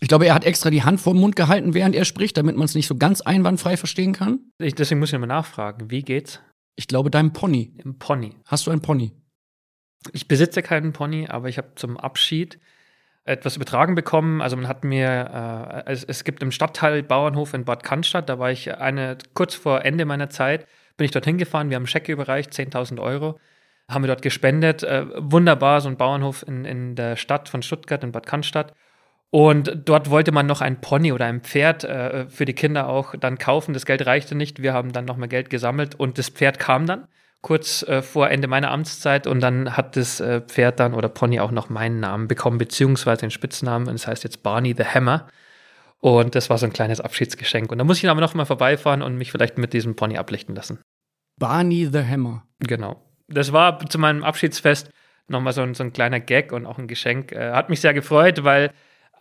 ich 0.00 0.08
glaube, 0.08 0.26
er 0.26 0.34
hat 0.34 0.44
extra 0.44 0.70
die 0.70 0.82
Hand 0.82 1.00
vor 1.00 1.14
den 1.14 1.20
Mund 1.20 1.36
gehalten, 1.36 1.72
während 1.72 1.94
er 1.94 2.04
spricht, 2.04 2.36
damit 2.36 2.56
man 2.56 2.66
es 2.66 2.74
nicht 2.74 2.86
so 2.86 2.96
ganz 2.96 3.22
einwandfrei 3.22 3.76
verstehen 3.76 4.12
kann. 4.12 4.40
Ich, 4.58 4.74
deswegen 4.74 5.00
muss 5.00 5.08
ich 5.08 5.14
nochmal 5.14 5.28
nachfragen. 5.28 5.90
Wie 5.90 6.02
geht's? 6.02 6.40
Ich 6.76 6.86
glaube, 6.86 7.10
deinem 7.10 7.32
Pony. 7.32 7.72
Im 7.82 7.98
Pony. 7.98 8.34
Hast 8.44 8.66
du 8.66 8.70
einen 8.70 8.82
Pony? 8.82 9.12
Ich 10.12 10.28
besitze 10.28 10.62
keinen 10.62 10.92
Pony, 10.92 11.26
aber 11.28 11.48
ich 11.48 11.56
habe 11.56 11.74
zum 11.74 11.96
Abschied 11.96 12.58
etwas 13.24 13.56
übertragen 13.56 13.94
bekommen. 13.94 14.40
Also 14.40 14.56
man 14.56 14.68
hat 14.68 14.84
mir, 14.84 15.84
äh, 15.86 15.90
es, 15.90 16.04
es, 16.04 16.24
gibt 16.24 16.42
im 16.42 16.52
Stadtteil 16.52 17.02
Bauernhof 17.02 17.54
in 17.54 17.64
Bad 17.64 17.82
Cannstatt, 17.82 18.28
da 18.28 18.38
war 18.38 18.52
ich 18.52 18.76
eine, 18.76 19.18
kurz 19.34 19.54
vor 19.54 19.84
Ende 19.84 20.04
meiner 20.04 20.30
Zeit, 20.30 20.66
bin 20.96 21.06
ich 21.06 21.10
dorthin 21.10 21.38
gefahren, 21.38 21.70
wir 21.70 21.76
haben 21.76 21.86
Schecke 21.86 22.12
überreicht, 22.12 22.52
10.000 22.52 23.00
Euro, 23.00 23.38
haben 23.90 24.04
wir 24.04 24.08
dort 24.08 24.22
gespendet. 24.22 24.82
Äh, 24.82 25.06
wunderbar, 25.16 25.80
so 25.80 25.88
ein 25.88 25.96
Bauernhof 25.96 26.44
in, 26.46 26.64
in 26.64 26.94
der 26.94 27.16
Stadt 27.16 27.48
von 27.48 27.62
Stuttgart, 27.62 28.04
in 28.04 28.12
Bad 28.12 28.26
Cannstatt. 28.26 28.74
Und 29.30 29.82
dort 29.84 30.10
wollte 30.10 30.32
man 30.32 30.46
noch 30.46 30.60
ein 30.60 30.80
Pony 30.80 31.12
oder 31.12 31.26
ein 31.26 31.40
Pferd 31.40 31.84
äh, 31.84 32.28
für 32.28 32.44
die 32.44 32.54
Kinder 32.54 32.88
auch 32.88 33.14
dann 33.16 33.38
kaufen. 33.38 33.74
Das 33.74 33.84
Geld 33.84 34.06
reichte 34.06 34.34
nicht. 34.34 34.62
Wir 34.62 34.72
haben 34.72 34.92
dann 34.92 35.04
noch 35.04 35.16
mehr 35.16 35.28
Geld 35.28 35.50
gesammelt 35.50 35.94
und 35.94 36.18
das 36.18 36.28
Pferd 36.28 36.58
kam 36.58 36.86
dann 36.86 37.08
kurz 37.46 37.82
äh, 37.82 38.02
vor 38.02 38.28
Ende 38.30 38.48
meiner 38.48 38.72
Amtszeit 38.72 39.28
und 39.28 39.40
dann 39.40 39.76
hat 39.76 39.96
das 39.96 40.18
äh, 40.18 40.40
Pferd 40.40 40.80
dann 40.80 40.94
oder 40.94 41.08
Pony 41.08 41.38
auch 41.38 41.52
noch 41.52 41.68
meinen 41.68 42.00
Namen 42.00 42.26
bekommen, 42.26 42.58
beziehungsweise 42.58 43.20
den 43.20 43.30
Spitznamen 43.30 43.88
und 43.88 43.94
es 43.94 44.02
das 44.02 44.08
heißt 44.08 44.24
jetzt 44.24 44.42
Barney 44.42 44.74
the 44.76 44.84
Hammer. 44.84 45.28
Und 45.98 46.34
das 46.34 46.50
war 46.50 46.58
so 46.58 46.66
ein 46.66 46.72
kleines 46.72 47.00
Abschiedsgeschenk. 47.00 47.70
Und 47.70 47.78
da 47.78 47.84
muss 47.84 47.98
ich 47.98 48.08
aber 48.08 48.20
noch 48.20 48.34
mal 48.34 48.44
vorbeifahren 48.44 49.00
und 49.00 49.16
mich 49.16 49.32
vielleicht 49.32 49.58
mit 49.58 49.72
diesem 49.72 49.96
Pony 49.96 50.18
ablichten 50.18 50.54
lassen. 50.54 50.80
Barney 51.38 51.88
the 51.90 52.02
Hammer. 52.04 52.44
Genau. 52.60 53.02
Das 53.28 53.52
war 53.52 53.78
zu 53.88 53.98
meinem 53.98 54.24
Abschiedsfest 54.24 54.90
nochmal 55.28 55.52
so 55.52 55.62
ein, 55.62 55.74
so 55.74 55.84
ein 55.84 55.92
kleiner 55.92 56.20
Gag 56.20 56.52
und 56.52 56.66
auch 56.66 56.78
ein 56.78 56.88
Geschenk. 56.88 57.32
Äh, 57.32 57.52
hat 57.52 57.70
mich 57.70 57.80
sehr 57.80 57.94
gefreut, 57.94 58.44
weil 58.44 58.72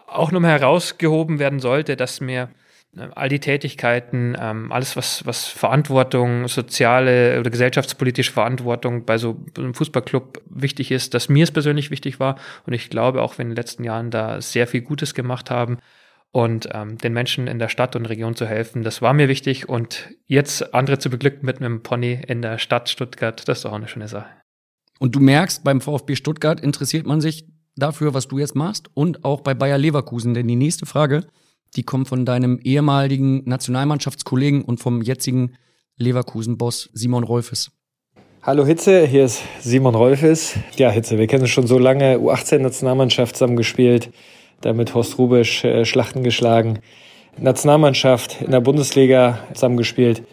auch 0.07 0.31
nochmal 0.31 0.51
herausgehoben 0.51 1.39
werden 1.39 1.59
sollte, 1.59 1.95
dass 1.95 2.21
mir 2.21 2.49
äh, 2.95 3.07
all 3.15 3.29
die 3.29 3.39
Tätigkeiten, 3.39 4.35
ähm, 4.39 4.71
alles 4.71 4.95
was, 4.95 5.25
was 5.25 5.45
Verantwortung, 5.45 6.47
soziale 6.47 7.39
oder 7.39 7.49
gesellschaftspolitische 7.49 8.31
Verantwortung 8.31 9.05
bei 9.05 9.17
so 9.17 9.43
einem 9.57 9.73
Fußballclub 9.73 10.41
wichtig 10.49 10.91
ist, 10.91 11.13
dass 11.13 11.29
mir 11.29 11.43
es 11.43 11.51
persönlich 11.51 11.91
wichtig 11.91 12.19
war 12.19 12.37
und 12.65 12.73
ich 12.73 12.89
glaube 12.89 13.21
auch, 13.21 13.37
wir 13.37 13.43
in 13.43 13.49
den 13.49 13.57
letzten 13.57 13.83
Jahren 13.83 14.11
da 14.11 14.41
sehr 14.41 14.67
viel 14.67 14.81
Gutes 14.81 15.13
gemacht 15.13 15.51
haben 15.51 15.77
und 16.31 16.69
ähm, 16.73 16.97
den 16.97 17.13
Menschen 17.13 17.47
in 17.47 17.59
der 17.59 17.69
Stadt 17.69 17.95
und 17.95 18.05
Region 18.05 18.35
zu 18.35 18.45
helfen, 18.45 18.83
das 18.83 19.01
war 19.01 19.13
mir 19.13 19.27
wichtig 19.27 19.69
und 19.69 20.09
jetzt 20.25 20.73
andere 20.73 20.99
zu 20.99 21.09
beglücken 21.09 21.45
mit 21.45 21.59
einem 21.59 21.81
Pony 21.81 22.19
in 22.27 22.41
der 22.41 22.57
Stadt 22.57 22.89
Stuttgart, 22.89 23.47
das 23.47 23.59
ist 23.59 23.65
auch 23.65 23.73
eine 23.73 23.87
schöne 23.87 24.07
Sache. 24.07 24.29
Und 24.97 25.13
du 25.13 25.19
merkst, 25.19 25.63
beim 25.63 25.81
VfB 25.81 26.15
Stuttgart 26.15 26.61
interessiert 26.61 27.05
man 27.05 27.19
sich 27.19 27.45
dafür, 27.75 28.13
was 28.13 28.27
du 28.27 28.39
jetzt 28.39 28.55
machst 28.55 28.89
und 28.93 29.25
auch 29.25 29.41
bei 29.41 29.53
Bayer 29.53 29.77
Leverkusen, 29.77 30.33
denn 30.33 30.47
die 30.47 30.55
nächste 30.55 30.85
Frage 30.85 31.27
die 31.75 31.83
kommt 31.83 32.07
von 32.07 32.25
deinem 32.25 32.59
ehemaligen 32.63 33.43
Nationalmannschaftskollegen 33.45 34.61
und 34.61 34.79
vom 34.79 35.01
jetzigen 35.01 35.53
Leverkusen-Boss 35.97 36.89
Simon 36.93 37.23
Rolfes. 37.23 37.71
Hallo 38.41 38.65
Hitze, 38.65 39.05
hier 39.05 39.25
ist 39.25 39.41
Simon 39.59 39.95
Rolfes. 39.95 40.55
Ja, 40.77 40.89
Hitze, 40.89 41.17
wir 41.17 41.27
kennen 41.27 41.43
uns 41.43 41.51
schon 41.51 41.67
so 41.67 41.79
lange. 41.79 42.17
U18-Nationalmannschaft 42.17 43.35
zusammengespielt, 43.35 44.11
damit 44.61 44.93
Horst 44.93 45.17
Rubisch 45.17 45.63
äh, 45.63 45.83
Schlachten 45.83 46.23
geschlagen. 46.23 46.79
Nationalmannschaft 47.37 48.41
in 48.41 48.51
der 48.51 48.61
Bundesliga 48.61 49.39
zusammengespielt 49.53 50.23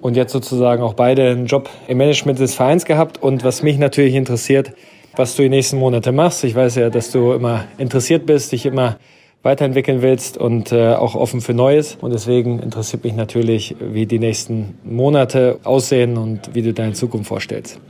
und 0.00 0.16
jetzt 0.16 0.32
sozusagen 0.32 0.82
auch 0.82 0.94
beide 0.94 1.30
einen 1.30 1.46
Job 1.46 1.68
im 1.86 1.98
Management 1.98 2.40
des 2.40 2.54
Vereins 2.54 2.84
gehabt. 2.84 3.22
Und 3.22 3.44
was 3.44 3.62
mich 3.62 3.78
natürlich 3.78 4.14
interessiert, 4.14 4.72
was 5.16 5.36
du 5.36 5.42
die 5.42 5.48
nächsten 5.48 5.78
Monate 5.78 6.12
machst. 6.12 6.44
Ich 6.44 6.54
weiß 6.54 6.76
ja, 6.76 6.90
dass 6.90 7.10
du 7.10 7.32
immer 7.32 7.66
interessiert 7.78 8.26
bist, 8.26 8.52
dich 8.52 8.66
immer 8.66 8.98
weiterentwickeln 9.42 10.02
willst 10.02 10.38
und 10.38 10.72
äh, 10.72 10.94
auch 10.94 11.14
offen 11.14 11.40
für 11.40 11.54
Neues. 11.54 11.96
Und 12.00 12.12
deswegen 12.12 12.60
interessiert 12.60 13.04
mich 13.04 13.14
natürlich, 13.14 13.74
wie 13.80 14.06
die 14.06 14.18
nächsten 14.18 14.78
Monate 14.84 15.58
aussehen 15.64 16.16
und 16.16 16.54
wie 16.54 16.62
du 16.62 16.72
deine 16.72 16.92
Zukunft 16.92 17.28
vorstellst. 17.28 17.80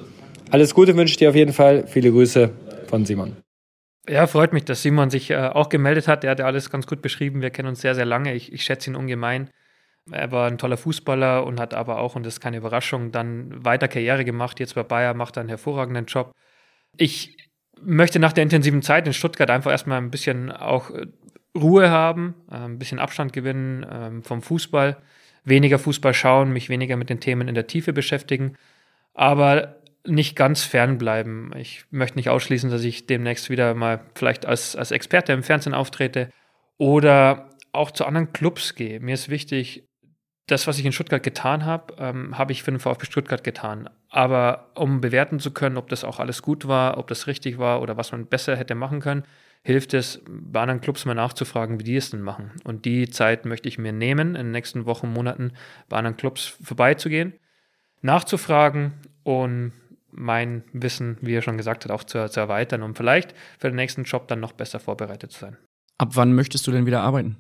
Alles 0.51 0.75
Gute 0.75 0.97
wünsche 0.97 1.13
ich 1.13 1.19
dir 1.19 1.31
auf 1.31 1.37
jeden 1.37 1.53
Fall. 1.53 1.87
Viele 1.87 2.11
Grüße 2.11 2.51
von 2.87 3.05
Simon. 3.05 3.37
Ja, 4.09 4.27
freut 4.27 4.53
mich, 4.53 4.65
dass 4.65 4.83
Simon 4.83 5.11
sich 5.11 5.31
äh, 5.31 5.37
auch 5.37 5.69
gemeldet 5.69 6.09
hat. 6.09 6.25
Er 6.25 6.33
hat 6.33 6.41
ja 6.41 6.47
alles 6.47 6.71
ganz 6.71 6.87
gut 6.87 7.03
beschrieben. 7.03 7.41
Wir 7.41 7.51
kennen 7.51 7.69
uns 7.69 7.81
sehr, 7.81 7.95
sehr 7.95 8.05
lange. 8.05 8.35
Ich, 8.35 8.53
ich 8.53 8.65
schätze 8.65 8.91
ihn 8.91 8.97
ungemein. 8.97 9.51
Er 10.11 10.33
war 10.33 10.49
ein 10.49 10.59
toller 10.59 10.77
Fußballer 10.77 11.47
und 11.47 11.61
hat 11.61 11.75
aber 11.75 11.99
auch, 11.99 12.17
und 12.17 12.27
das 12.27 12.35
ist 12.35 12.41
keine 12.41 12.57
Überraschung, 12.57 13.13
dann 13.13 13.65
weiter 13.65 13.87
Karriere 13.87 14.25
gemacht. 14.25 14.59
Jetzt 14.59 14.75
bei 14.75 14.83
Bayer 14.83 15.15
macht 15.15 15.37
er 15.37 15.41
einen 15.41 15.49
hervorragenden 15.49 16.07
Job. 16.07 16.33
Ich 16.97 17.37
möchte 17.81 18.19
nach 18.19 18.33
der 18.33 18.45
intensiven 18.45 18.83
Zeit 18.83 19.07
in 19.07 19.13
Stuttgart 19.13 19.51
einfach 19.51 19.71
erstmal 19.71 19.99
ein 19.99 20.11
bisschen 20.11 20.51
auch 20.51 20.91
äh, 20.91 21.07
Ruhe 21.57 21.91
haben, 21.91 22.35
äh, 22.51 22.57
ein 22.57 22.79
bisschen 22.79 22.99
Abstand 22.99 23.33
gewinnen 23.33 23.87
ähm, 23.91 24.23
vom 24.23 24.43
Fußball, 24.43 24.99
weniger 25.45 25.79
Fußball 25.79 26.15
schauen, 26.15 26.53
mich 26.53 26.69
weniger 26.69 26.97
mit 26.97 27.11
den 27.11 27.21
Themen 27.21 27.49
in 27.49 27.55
der 27.55 27.67
Tiefe 27.67 27.93
beschäftigen, 27.93 28.57
aber 29.15 29.77
nicht 30.07 30.37
ganz 30.37 30.65
fernbleiben. 30.65 31.53
Ich 31.57 31.85
möchte 31.91 32.19
nicht 32.19 32.29
ausschließen, 32.29 32.71
dass 32.71 32.83
ich 32.83 33.07
demnächst 33.07 33.51
wieder 33.51 33.75
mal 33.75 34.01
vielleicht 34.15 34.47
als, 34.47 34.75
als 34.75 34.91
Experte 34.91 35.33
im 35.33 35.43
Fernsehen 35.43 35.75
auftrete 35.75 36.31
oder 36.79 37.51
auch 37.73 37.91
zu 37.91 38.05
anderen 38.05 38.33
Clubs 38.33 38.75
gehe. 38.75 39.01
Mir 39.01 39.15
ist 39.15 39.29
wichtig, 39.29 39.85
das, 40.47 40.67
was 40.67 40.79
ich 40.79 40.85
in 40.85 40.93
Stuttgart 40.93 41.23
getan 41.23 41.65
habe, 41.65 41.95
ähm, 41.99 42.37
habe 42.37 42.53
ich 42.53 42.63
für 42.63 42.73
den 42.73 42.81
VfB 42.81 43.07
Stuttgart 43.07 43.45
getan. 43.45 43.89
Aber 44.15 44.69
um 44.75 45.01
bewerten 45.01 45.41
zu 45.41 45.53
können, 45.53 45.79
ob 45.79 45.89
das 45.89 46.05
auch 46.05 46.21
alles 46.21 46.43
gut 46.43 46.69
war, 46.69 46.99
ob 46.99 47.09
das 47.09 47.27
richtig 47.27 47.57
war 47.57 47.81
oder 47.81 47.97
was 47.97 48.13
man 48.13 48.27
besser 48.27 48.57
hätte 48.57 48.75
machen 48.75 49.01
können, 49.01 49.25
hilft 49.63 49.95
es, 49.95 50.21
bei 50.29 50.61
anderen 50.61 50.83
Clubs 50.83 51.07
mal 51.07 51.15
nachzufragen, 51.15 51.81
wie 51.81 51.85
die 51.85 51.97
es 51.97 52.11
denn 52.11 52.21
machen. 52.21 52.51
Und 52.65 52.85
die 52.85 53.09
Zeit 53.09 53.47
möchte 53.47 53.71
ich 53.71 53.79
mir 53.79 53.93
nehmen, 53.93 54.35
in 54.35 54.47
den 54.47 54.51
nächsten 54.51 54.85
Wochen, 54.85 55.11
Monaten 55.11 55.53
bei 55.89 55.97
anderen 55.97 56.19
Clubs 56.19 56.59
vorbeizugehen, 56.63 57.33
nachzufragen 58.03 58.93
und 59.23 59.73
mein 60.11 60.63
Wissen, 60.75 61.17
wie 61.23 61.35
er 61.35 61.41
schon 61.41 61.57
gesagt 61.57 61.85
hat, 61.85 61.91
auch 61.91 62.05
zu, 62.05 62.29
zu 62.29 62.39
erweitern, 62.39 62.83
um 62.83 62.95
vielleicht 62.95 63.35
für 63.59 63.69
den 63.69 63.77
nächsten 63.77 64.03
Job 64.05 64.29
dann 64.29 64.41
noch 64.41 64.53
besser 64.53 64.79
vorbereitet 64.79 65.33
zu 65.33 65.41
sein. 65.41 65.57
Ab 65.97 66.11
wann 66.13 66.35
möchtest 66.35 66.67
du 66.67 66.71
denn 66.71 66.85
wieder 66.85 67.01
arbeiten? 67.01 67.39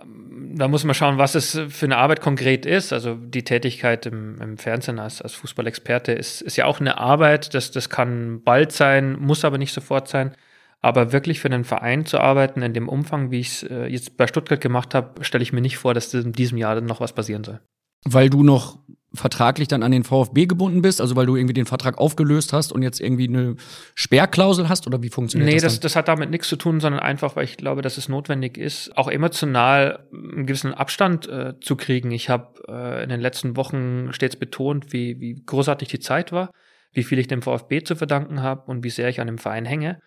Ähm, 0.00 0.54
da 0.56 0.68
muss 0.68 0.84
man 0.84 0.94
schauen, 0.94 1.18
was 1.18 1.34
es 1.34 1.58
für 1.68 1.86
eine 1.86 1.96
Arbeit 1.96 2.20
konkret 2.20 2.66
ist. 2.66 2.92
Also 2.92 3.14
die 3.14 3.44
Tätigkeit 3.44 4.06
im, 4.06 4.40
im 4.40 4.58
Fernsehen 4.58 4.98
als, 4.98 5.22
als 5.22 5.34
Fußballexperte 5.34 6.12
ist, 6.12 6.40
ist 6.40 6.56
ja 6.56 6.66
auch 6.66 6.80
eine 6.80 6.98
Arbeit. 6.98 7.54
Das, 7.54 7.70
das 7.70 7.90
kann 7.90 8.42
bald 8.42 8.72
sein, 8.72 9.18
muss 9.18 9.44
aber 9.44 9.58
nicht 9.58 9.72
sofort 9.72 10.08
sein. 10.08 10.34
Aber 10.80 11.12
wirklich 11.12 11.40
für 11.40 11.48
einen 11.48 11.64
Verein 11.64 12.04
zu 12.04 12.20
arbeiten 12.20 12.60
in 12.62 12.74
dem 12.74 12.88
Umfang, 12.88 13.30
wie 13.30 13.40
ich 13.40 13.48
es 13.48 13.62
äh, 13.62 13.86
jetzt 13.86 14.16
bei 14.16 14.26
Stuttgart 14.26 14.60
gemacht 14.60 14.94
habe, 14.94 15.24
stelle 15.24 15.42
ich 15.42 15.52
mir 15.52 15.62
nicht 15.62 15.78
vor, 15.78 15.94
dass 15.94 16.12
in 16.12 16.32
diesem 16.32 16.58
Jahr 16.58 16.80
noch 16.80 17.00
was 17.00 17.14
passieren 17.14 17.44
soll. 17.44 17.60
Weil 18.04 18.30
du 18.30 18.42
noch 18.42 18.78
vertraglich 19.14 19.68
dann 19.68 19.82
an 19.82 19.92
den 19.92 20.04
VfB 20.04 20.46
gebunden 20.46 20.82
bist, 20.82 21.00
also 21.00 21.14
weil 21.16 21.26
du 21.26 21.36
irgendwie 21.36 21.54
den 21.54 21.66
Vertrag 21.66 21.98
aufgelöst 21.98 22.52
hast 22.52 22.72
und 22.72 22.82
jetzt 22.82 23.00
irgendwie 23.00 23.28
eine 23.28 23.56
Sperrklausel 23.94 24.68
hast 24.68 24.86
oder 24.86 25.02
wie 25.02 25.08
funktioniert 25.08 25.48
nee, 25.48 25.54
das? 25.54 25.62
Nee, 25.62 25.68
das, 25.68 25.80
das 25.80 25.96
hat 25.96 26.08
damit 26.08 26.30
nichts 26.30 26.48
zu 26.48 26.56
tun, 26.56 26.80
sondern 26.80 27.00
einfach, 27.00 27.36
weil 27.36 27.44
ich 27.44 27.56
glaube, 27.56 27.82
dass 27.82 27.96
es 27.96 28.08
notwendig 28.08 28.58
ist, 28.58 28.96
auch 28.96 29.08
emotional 29.08 30.08
einen 30.12 30.46
gewissen 30.46 30.74
Abstand 30.74 31.28
äh, 31.28 31.54
zu 31.60 31.76
kriegen. 31.76 32.10
Ich 32.10 32.28
habe 32.28 32.62
äh, 32.68 33.04
in 33.04 33.08
den 33.08 33.20
letzten 33.20 33.56
Wochen 33.56 34.12
stets 34.12 34.36
betont, 34.36 34.92
wie, 34.92 35.20
wie 35.20 35.42
großartig 35.46 35.88
die 35.88 36.00
Zeit 36.00 36.32
war, 36.32 36.50
wie 36.92 37.04
viel 37.04 37.18
ich 37.18 37.28
dem 37.28 37.42
VfB 37.42 37.84
zu 37.84 37.94
verdanken 37.94 38.42
habe 38.42 38.70
und 38.70 38.82
wie 38.82 38.90
sehr 38.90 39.08
ich 39.08 39.20
an 39.20 39.28
dem 39.28 39.38
Verein 39.38 39.64
hänge. 39.64 40.00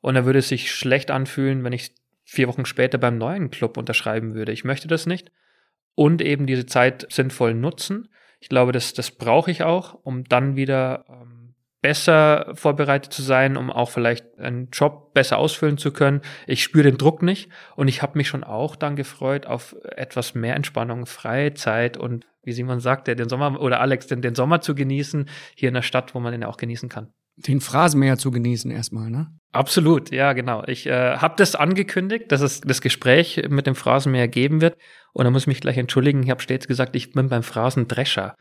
Und 0.00 0.14
da 0.14 0.24
würde 0.24 0.38
es 0.38 0.48
sich 0.48 0.72
schlecht 0.72 1.10
anfühlen, 1.10 1.64
wenn 1.64 1.72
ich 1.72 1.94
vier 2.24 2.48
Wochen 2.48 2.64
später 2.64 2.98
beim 2.98 3.18
neuen 3.18 3.50
Club 3.50 3.76
unterschreiben 3.76 4.34
würde. 4.34 4.52
Ich 4.52 4.64
möchte 4.64 4.88
das 4.88 5.06
nicht. 5.06 5.30
Und 5.94 6.22
eben 6.22 6.46
diese 6.46 6.66
Zeit 6.66 7.06
sinnvoll 7.10 7.54
nutzen. 7.54 8.08
Ich 8.40 8.48
glaube, 8.48 8.72
das, 8.72 8.94
das 8.94 9.10
brauche 9.10 9.50
ich 9.50 9.62
auch, 9.62 9.94
um 10.02 10.24
dann 10.24 10.56
wieder 10.56 11.04
ähm, 11.08 11.54
besser 11.82 12.52
vorbereitet 12.54 13.12
zu 13.12 13.22
sein, 13.22 13.56
um 13.56 13.70
auch 13.70 13.90
vielleicht 13.90 14.38
einen 14.38 14.70
Job 14.70 15.12
besser 15.14 15.38
ausfüllen 15.38 15.78
zu 15.78 15.92
können. 15.92 16.22
Ich 16.46 16.62
spüre 16.62 16.84
den 16.84 16.96
Druck 16.96 17.22
nicht 17.22 17.50
und 17.76 17.88
ich 17.88 18.02
habe 18.02 18.16
mich 18.16 18.28
schon 18.28 18.44
auch 18.44 18.76
dann 18.76 18.96
gefreut 18.96 19.46
auf 19.46 19.76
etwas 19.82 20.34
mehr 20.34 20.54
Entspannung, 20.54 21.06
freie 21.06 21.54
Zeit 21.54 21.96
und 21.96 22.24
wie 22.44 22.52
Simon 22.52 22.80
sagte, 22.80 23.14
den 23.14 23.28
Sommer 23.28 23.60
oder 23.60 23.80
Alex, 23.80 24.06
den, 24.06 24.22
den 24.22 24.34
Sommer 24.34 24.60
zu 24.60 24.74
genießen, 24.74 25.28
hier 25.54 25.68
in 25.68 25.74
der 25.74 25.82
Stadt, 25.82 26.14
wo 26.14 26.20
man 26.20 26.32
den 26.32 26.44
auch 26.44 26.56
genießen 26.56 26.88
kann. 26.88 27.12
Den 27.36 27.60
Phrasenmäher 27.60 28.18
zu 28.18 28.30
genießen 28.30 28.70
erstmal, 28.70 29.10
ne? 29.10 29.28
Absolut, 29.52 30.10
ja, 30.10 30.32
genau. 30.32 30.64
Ich 30.66 30.86
äh, 30.86 31.16
habe 31.16 31.34
das 31.36 31.54
angekündigt, 31.54 32.32
dass 32.32 32.40
es 32.40 32.62
das 32.62 32.80
Gespräch 32.80 33.42
mit 33.48 33.66
dem 33.66 33.74
Phrasenmäher 33.74 34.28
geben 34.28 34.60
wird. 34.60 34.76
Und 35.12 35.24
da 35.24 35.30
muss 35.30 35.42
ich 35.42 35.46
mich 35.46 35.60
gleich 35.60 35.76
entschuldigen. 35.76 36.22
Ich 36.22 36.30
habe 36.30 36.42
stets 36.42 36.66
gesagt, 36.66 36.96
ich 36.96 37.12
bin 37.12 37.28
beim 37.28 37.42
Phrasendrescher. 37.42 38.36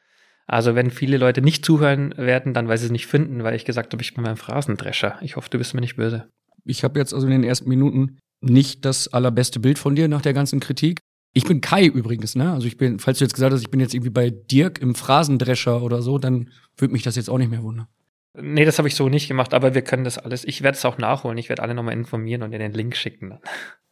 Also 0.47 0.75
wenn 0.75 0.89
viele 0.89 1.17
Leute 1.17 1.41
nicht 1.41 1.65
zuhören 1.65 2.13
werden, 2.17 2.53
dann 2.53 2.67
weil 2.67 2.77
sie 2.77 2.85
es 2.85 2.91
nicht 2.91 3.07
finden, 3.07 3.43
weil 3.43 3.55
ich 3.55 3.65
gesagt 3.65 3.93
habe, 3.93 4.01
ich 4.01 4.13
bin 4.13 4.23
beim 4.23 4.37
Phrasendrescher. 4.37 5.17
Ich 5.21 5.35
hoffe, 5.35 5.49
du 5.49 5.57
bist 5.57 5.73
mir 5.73 5.81
nicht 5.81 5.97
böse. 5.97 6.29
Ich 6.65 6.83
habe 6.83 6.99
jetzt 6.99 7.13
also 7.13 7.25
in 7.27 7.31
den 7.31 7.43
ersten 7.43 7.69
Minuten 7.69 8.17
nicht 8.41 8.85
das 8.85 9.07
allerbeste 9.07 9.59
Bild 9.59 9.79
von 9.79 9.95
dir 9.95 10.07
nach 10.07 10.21
der 10.21 10.33
ganzen 10.33 10.59
Kritik. 10.59 10.99
Ich 11.33 11.45
bin 11.45 11.61
Kai 11.61 11.85
übrigens, 11.85 12.35
ne? 12.35 12.51
Also 12.51 12.67
ich 12.67 12.77
bin, 12.77 12.99
falls 12.99 13.19
du 13.19 13.25
jetzt 13.25 13.33
gesagt 13.33 13.53
hast, 13.53 13.61
ich 13.61 13.71
bin 13.71 13.79
jetzt 13.79 13.93
irgendwie 13.93 14.09
bei 14.09 14.29
Dirk 14.29 14.81
im 14.81 14.95
Phrasendrescher 14.95 15.81
oder 15.81 16.01
so, 16.01 16.17
dann 16.17 16.49
würde 16.77 16.91
mich 16.91 17.03
das 17.03 17.15
jetzt 17.15 17.29
auch 17.29 17.37
nicht 17.37 17.51
mehr 17.51 17.63
wundern. 17.63 17.87
Nee, 18.33 18.63
das 18.63 18.77
habe 18.77 18.87
ich 18.87 18.95
so 18.95 19.09
nicht 19.09 19.27
gemacht, 19.27 19.53
aber 19.53 19.73
wir 19.73 19.81
können 19.81 20.05
das 20.05 20.17
alles. 20.17 20.45
Ich 20.45 20.61
werde 20.61 20.77
es 20.77 20.85
auch 20.85 20.97
nachholen. 20.97 21.37
Ich 21.37 21.49
werde 21.49 21.63
alle 21.63 21.73
nochmal 21.73 21.93
informieren 21.93 22.43
und 22.43 22.51
dir 22.51 22.59
den 22.59 22.71
Link 22.71 22.95
schicken. 22.95 23.37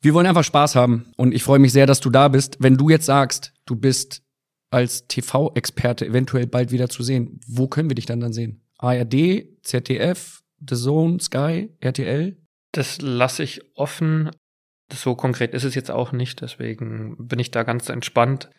Wir 0.02 0.14
wollen 0.14 0.28
einfach 0.28 0.46
Spaß 0.46 0.76
haben 0.76 1.12
und 1.18 1.34
ich 1.34 1.44
freue 1.44 1.60
mich 1.60 1.74
sehr, 1.74 1.86
dass 1.86 2.00
du 2.00 2.10
da 2.10 2.30
bist. 2.30 2.58
Wenn 2.60 2.78
du 2.78 2.90
jetzt 2.90 3.06
sagst, 3.06 3.54
du 3.66 3.76
bist 3.76 4.24
als 4.72 5.08
TV-Experte 5.08 6.06
eventuell 6.06 6.48
bald 6.48 6.72
wieder 6.72 6.88
zu 6.88 7.04
sehen, 7.04 7.42
wo 7.48 7.68
können 7.68 7.90
wir 7.90 7.96
dich 7.96 8.06
dann 8.06 8.22
dann 8.22 8.32
sehen? 8.32 8.62
ARD, 8.78 9.46
ZDF, 9.62 10.42
The 10.68 10.76
Zone, 10.76 11.20
Sky, 11.20 11.70
RTL? 11.82 12.38
Das 12.72 13.02
lasse 13.02 13.44
ich 13.44 13.62
offen. 13.76 14.32
So 14.92 15.16
konkret 15.16 15.54
ist 15.54 15.66
es 15.66 15.76
jetzt 15.76 15.92
auch 15.92 16.14
nicht, 16.14 16.42
deswegen 16.42 17.16
bin 17.20 17.40
ich 17.40 17.52
da 17.52 17.64
ganz 17.64 17.90
entspannt. 17.90 18.50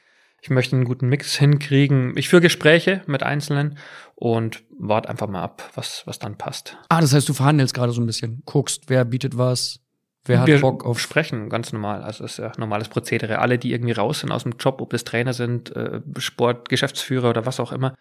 Ich 0.43 0.51
möchte 0.51 0.77
einen 0.77 0.85
guten 0.85 1.09
Mix 1.09 1.37
hinkriegen. 1.37 2.17
Ich 2.17 2.29
führe 2.29 2.43
Gespräche 2.43 3.03
mit 3.07 3.23
Einzelnen 3.23 3.79
und 4.15 4.63
warte 4.79 5.09
einfach 5.09 5.29
mal 5.29 5.43
ab, 5.43 5.71
was, 5.75 6.03
was 6.07 6.19
dann 6.19 6.37
passt. 6.37 6.79
Ah, 6.89 7.01
das 7.01 7.13
heißt, 7.13 7.29
du 7.29 7.35
verhandelst 7.35 7.75
gerade 7.75 7.93
so 7.93 8.01
ein 8.01 8.07
bisschen. 8.07 8.43
Guckst, 8.47 8.85
wer 8.89 9.05
bietet 9.05 9.37
was, 9.37 9.81
wer 10.25 10.41
hat 10.41 10.47
Wir 10.47 10.61
Bock 10.61 10.85
auf. 10.85 10.99
Sprechen, 10.99 11.51
ganz 11.51 11.73
normal. 11.73 12.03
Also 12.03 12.25
das 12.25 12.33
ist 12.33 12.39
ja 12.39 12.53
normales 12.57 12.89
Prozedere. 12.89 13.39
Alle, 13.39 13.59
die 13.59 13.73
irgendwie 13.73 13.93
raus 13.93 14.21
sind 14.21 14.33
aus 14.33 14.45
dem 14.45 14.55
Job, 14.59 14.81
ob 14.81 14.91
das 14.91 15.05
Trainer 15.05 15.35
sind, 15.35 15.75
äh, 15.77 16.01
Sport, 16.19 16.69
Geschäftsführer 16.69 17.31
oder 17.31 17.45
was 17.45 17.61
auch 17.61 17.73
immer, 17.73 17.95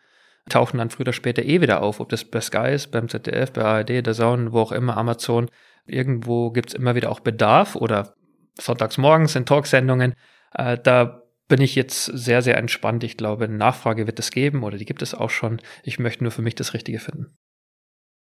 tauchen 0.48 0.78
dann 0.78 0.90
früher 0.90 1.02
oder 1.04 1.14
später 1.14 1.44
eh 1.44 1.60
wieder 1.60 1.82
auf. 1.82 2.00
Ob 2.00 2.10
das 2.10 2.24
bei 2.24 2.40
Sky 2.40 2.72
ist, 2.74 2.92
beim 2.92 3.10
ZDF, 3.10 3.52
bei 3.52 3.64
ARD, 3.64 4.06
der 4.06 4.14
Zone, 4.14 4.54
wo 4.54 4.62
auch 4.62 4.72
immer, 4.72 4.96
Amazon. 4.98 5.50
Irgendwo 5.86 6.52
gibt's 6.52 6.74
immer 6.74 6.96
wieder 6.96 7.12
auch 7.12 7.20
Bedarf 7.20 7.76
oder 7.76 8.14
sonntags 8.60 8.98
morgens 8.98 9.36
in 9.36 9.46
Talksendungen. 9.46 10.14
Äh, 10.54 10.78
da 10.78 11.19
bin 11.50 11.60
ich 11.60 11.76
jetzt 11.76 12.06
sehr, 12.06 12.42
sehr 12.42 12.58
entspannt. 12.58 13.04
Ich 13.04 13.18
glaube, 13.18 13.50
Nachfrage 13.50 14.08
wird 14.08 14.20
es 14.20 14.32
geben 14.32 14.64
oder 14.64 14.78
die 14.78 14.86
gibt 14.86 15.02
es 15.02 15.14
auch 15.14 15.32
schon. 15.32 15.62
Ich 15.84 16.00
möchte 16.00 16.24
nur 16.24 16.32
für 16.32 16.44
mich 16.44 16.56
das 16.56 16.74
Richtige 16.74 17.00
finden. 17.00 17.36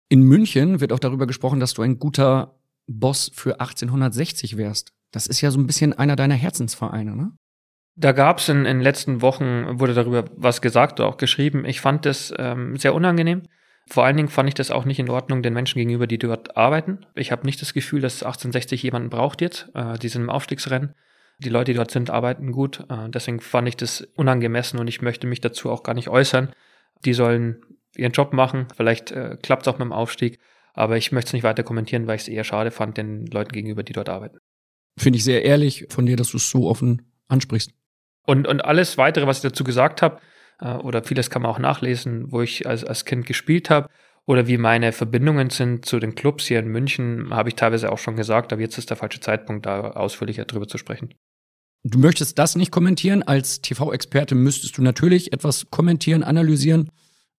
In 0.10 0.24
München 0.24 0.80
wird 0.80 0.92
auch 0.92 1.00
darüber 1.00 1.28
gesprochen, 1.28 1.60
dass 1.60 1.76
du 1.76 1.84
ein 1.84 2.00
guter 2.00 2.60
Boss 2.88 3.30
für 3.32 3.60
1860 3.60 4.58
wärst. 4.58 4.94
Das 5.12 5.28
ist 5.28 5.42
ja 5.42 5.52
so 5.52 5.60
ein 5.60 5.68
bisschen 5.68 5.94
einer 5.94 6.16
deiner 6.16 6.34
Herzensvereine, 6.34 7.16
ne? 7.16 7.32
Da 7.96 8.14
gab 8.14 8.40
es 8.40 8.48
in, 8.48 8.60
in 8.60 8.78
den 8.78 8.82
letzten 8.82 9.22
Wochen, 9.22 9.80
wurde 9.80 9.94
darüber 9.94 10.26
was 10.36 10.62
gesagt 10.62 11.00
oder 11.00 11.10
auch 11.10 11.18
geschrieben. 11.18 11.66
Ich 11.66 11.82
fand 11.82 12.06
das 12.06 12.34
ähm, 12.38 12.78
sehr 12.78 12.96
unangenehm. 12.96 13.44
Vor 13.88 14.06
allen 14.06 14.16
Dingen 14.16 14.30
fand 14.30 14.48
ich 14.48 14.56
das 14.56 14.72
auch 14.72 14.86
nicht 14.86 15.00
in 15.00 15.10
Ordnung 15.10 15.44
den 15.44 15.54
Menschen 15.54 15.80
gegenüber, 15.80 16.08
die 16.08 16.18
dort 16.18 16.56
arbeiten. 16.56 17.06
Ich 17.16 17.34
habe 17.34 17.46
nicht 17.46 17.62
das 17.62 17.74
Gefühl, 17.74 18.00
dass 18.00 18.24
1860 18.24 18.82
jemanden 18.84 19.10
braucht 19.10 19.42
jetzt. 19.42 19.70
Äh, 19.74 20.00
die 20.00 20.08
sind 20.08 20.22
im 20.22 20.30
Aufstiegsrennen. 20.30 20.94
Die 21.40 21.50
Leute, 21.50 21.72
die 21.72 21.78
dort 21.78 21.92
sind, 21.92 22.10
arbeiten 22.10 22.52
gut. 22.52 22.86
Äh, 22.90 23.10
deswegen 23.10 23.40
fand 23.40 23.68
ich 23.68 23.78
das 23.78 24.02
unangemessen 24.16 24.80
und 24.80 24.88
ich 24.88 25.02
möchte 25.02 25.28
mich 25.28 25.42
dazu 25.42 25.70
auch 25.70 25.84
gar 25.84 25.94
nicht 25.94 26.10
äußern. 26.10 26.54
Die 27.06 27.14
sollen 27.14 27.62
ihren 27.96 28.12
Job 28.12 28.34
machen. 28.34 28.68
Vielleicht 28.76 29.12
äh, 29.12 29.38
klappt 29.42 29.64
es 29.64 29.68
auch 29.68 29.80
mit 29.80 29.86
dem 29.86 29.94
Aufstieg. 29.94 30.40
Aber 30.74 30.98
ich 30.98 31.12
möchte 31.12 31.30
es 31.30 31.34
nicht 31.34 31.44
weiter 31.44 31.64
kommentieren, 31.64 32.08
weil 32.08 32.16
ich 32.16 32.24
es 32.24 32.28
eher 32.28 32.44
schade 32.44 32.72
fand 32.72 32.98
den 32.98 33.26
Leuten 33.28 33.52
gegenüber, 33.52 33.84
die 33.84 33.94
dort 33.94 34.10
arbeiten. 34.10 34.38
Finde 34.98 35.18
ich 35.18 35.24
sehr 35.24 35.44
ehrlich 35.44 35.88
von 35.90 36.06
dir, 36.06 36.16
dass 36.16 36.32
du 36.32 36.38
es 36.38 36.50
so 36.50 36.68
offen 36.68 37.12
ansprichst. 37.28 37.72
Und, 38.26 38.48
und 38.48 38.64
alles 38.64 38.98
weitere, 38.98 39.28
was 39.28 39.38
ich 39.38 39.44
dazu 39.44 39.64
gesagt 39.64 40.02
habe, 40.02 40.20
äh, 40.60 40.74
oder 40.74 41.04
vieles 41.04 41.30
kann 41.30 41.42
man 41.42 41.52
auch 41.52 41.60
nachlesen, 41.60 42.32
wo 42.32 42.42
ich 42.42 42.68
als, 42.68 42.84
als 42.84 43.06
Kind 43.06 43.26
gespielt 43.26 43.70
habe, 43.70 43.90
oder 44.26 44.48
wie 44.48 44.58
meine 44.58 44.92
Verbindungen 44.92 45.50
sind 45.50 45.86
zu 45.86 46.00
den 46.00 46.14
Clubs 46.14 46.46
hier 46.46 46.60
in 46.60 46.68
München, 46.68 47.34
habe 47.34 47.50
ich 47.50 47.56
teilweise 47.56 47.92
auch 47.92 47.98
schon 47.98 48.16
gesagt, 48.16 48.54
aber 48.54 48.62
jetzt 48.62 48.78
ist 48.78 48.92
der 48.92 48.98
falsche 48.98 49.20
Zeitpunkt, 49.20 49.66
da 49.66 49.92
ausführlicher 49.92 50.46
drüber 50.46 50.68
zu 50.68 50.78
sprechen. 50.78 51.16
Du 51.84 51.98
möchtest 51.98 52.38
das 52.38 52.56
nicht 52.56 52.72
kommentieren. 52.72 53.24
Als 53.24 53.62
TV-Experte 53.62 54.36
müsstest 54.36 54.78
du 54.78 54.82
natürlich 54.82 55.32
etwas 55.32 55.70
kommentieren, 55.70 56.24
analysieren, 56.24 56.90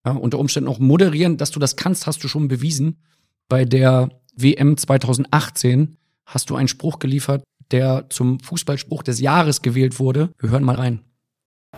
ja, 0.05 0.13
unter 0.13 0.39
Umständen 0.39 0.69
auch 0.69 0.79
moderieren. 0.79 1.37
Dass 1.37 1.51
du 1.51 1.61
das 1.61 1.77
kannst, 1.77 2.07
hast 2.07 2.25
du 2.25 2.29
schon 2.29 2.49
bewiesen. 2.49 3.03
Bei 3.49 3.65
der 3.65 4.09
WM 4.35 4.77
2018 4.77 5.97
hast 6.25 6.49
du 6.49 6.57
einen 6.57 6.69
Spruch 6.69 6.99
geliefert, 6.99 7.43
der 7.71 8.07
zum 8.09 8.41
Fußballspruch 8.41 9.03
des 9.03 9.21
Jahres 9.21 9.63
gewählt 9.63 9.99
wurde. 9.99 10.31
Wir 10.39 10.51
hören 10.51 10.65
mal 10.65 10.77
rein. 10.77 11.01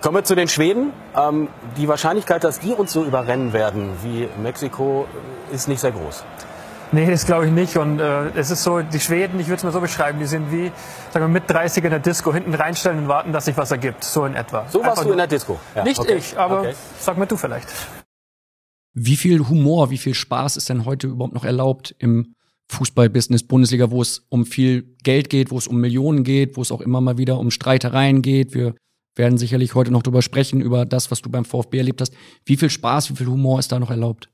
Kommen 0.00 0.16
wir 0.16 0.24
zu 0.24 0.34
den 0.34 0.48
Schweden. 0.48 0.92
Ähm, 1.16 1.48
die 1.76 1.88
Wahrscheinlichkeit, 1.88 2.44
dass 2.44 2.60
die 2.60 2.72
uns 2.72 2.92
so 2.92 3.04
überrennen 3.04 3.52
werden 3.52 3.90
wie 4.02 4.28
Mexiko, 4.40 5.06
ist 5.52 5.68
nicht 5.68 5.80
sehr 5.80 5.92
groß. 5.92 6.24
Nee, 6.94 7.10
das 7.10 7.24
glaube 7.24 7.46
ich 7.46 7.52
nicht. 7.52 7.76
Und 7.78 8.00
äh, 8.00 8.28
es 8.36 8.50
ist 8.50 8.62
so, 8.62 8.82
die 8.82 9.00
Schweden, 9.00 9.40
ich 9.40 9.46
würde 9.46 9.56
es 9.56 9.62
mal 9.64 9.72
so 9.72 9.80
beschreiben, 9.80 10.18
die 10.18 10.26
sind 10.26 10.52
wie, 10.52 10.70
sagen 11.10 11.24
wir, 11.24 11.28
mit 11.28 11.48
30 11.48 11.82
in 11.84 11.90
der 11.90 12.00
Disco, 12.00 12.34
hinten 12.34 12.52
reinstellen 12.54 12.98
und 12.98 13.08
warten, 13.08 13.32
dass 13.32 13.46
sich 13.46 13.56
was 13.56 13.70
ergibt. 13.70 14.04
So 14.04 14.26
in 14.26 14.34
etwa. 14.34 14.66
So 14.68 14.80
warst 14.80 14.90
Einfach 14.90 15.04
du 15.04 15.12
in 15.12 15.16
der 15.16 15.26
Disco? 15.26 15.58
Ja, 15.74 15.84
nicht 15.84 15.98
okay. 15.98 16.16
ich, 16.16 16.38
aber 16.38 16.60
okay. 16.60 16.74
sag 16.98 17.16
mir 17.16 17.26
du 17.26 17.38
vielleicht. 17.38 17.68
Wie 18.92 19.16
viel 19.16 19.48
Humor, 19.48 19.88
wie 19.90 19.96
viel 19.96 20.12
Spaß 20.12 20.58
ist 20.58 20.68
denn 20.68 20.84
heute 20.84 21.06
überhaupt 21.06 21.32
noch 21.32 21.46
erlaubt 21.46 21.94
im 21.98 22.34
Fußballbusiness, 22.68 23.44
Bundesliga, 23.44 23.90
wo 23.90 24.02
es 24.02 24.26
um 24.28 24.44
viel 24.44 24.94
Geld 25.02 25.30
geht, 25.30 25.50
wo 25.50 25.56
es 25.56 25.66
um 25.66 25.80
Millionen 25.80 26.24
geht, 26.24 26.58
wo 26.58 26.62
es 26.62 26.70
auch 26.70 26.82
immer 26.82 27.00
mal 27.00 27.16
wieder 27.16 27.38
um 27.38 27.50
Streitereien 27.50 28.20
geht. 28.20 28.54
Wir 28.54 28.74
werden 29.16 29.38
sicherlich 29.38 29.74
heute 29.74 29.92
noch 29.92 30.02
drüber 30.02 30.20
sprechen, 30.20 30.60
über 30.60 30.84
das, 30.84 31.10
was 31.10 31.22
du 31.22 31.30
beim 31.30 31.46
VfB 31.46 31.78
erlebt 31.78 32.02
hast. 32.02 32.12
Wie 32.44 32.56
viel 32.56 32.70
Spaß, 32.70 33.10
wie 33.10 33.16
viel 33.16 33.28
Humor 33.28 33.58
ist 33.58 33.72
da 33.72 33.78
noch 33.78 33.90
erlaubt? 33.90 34.31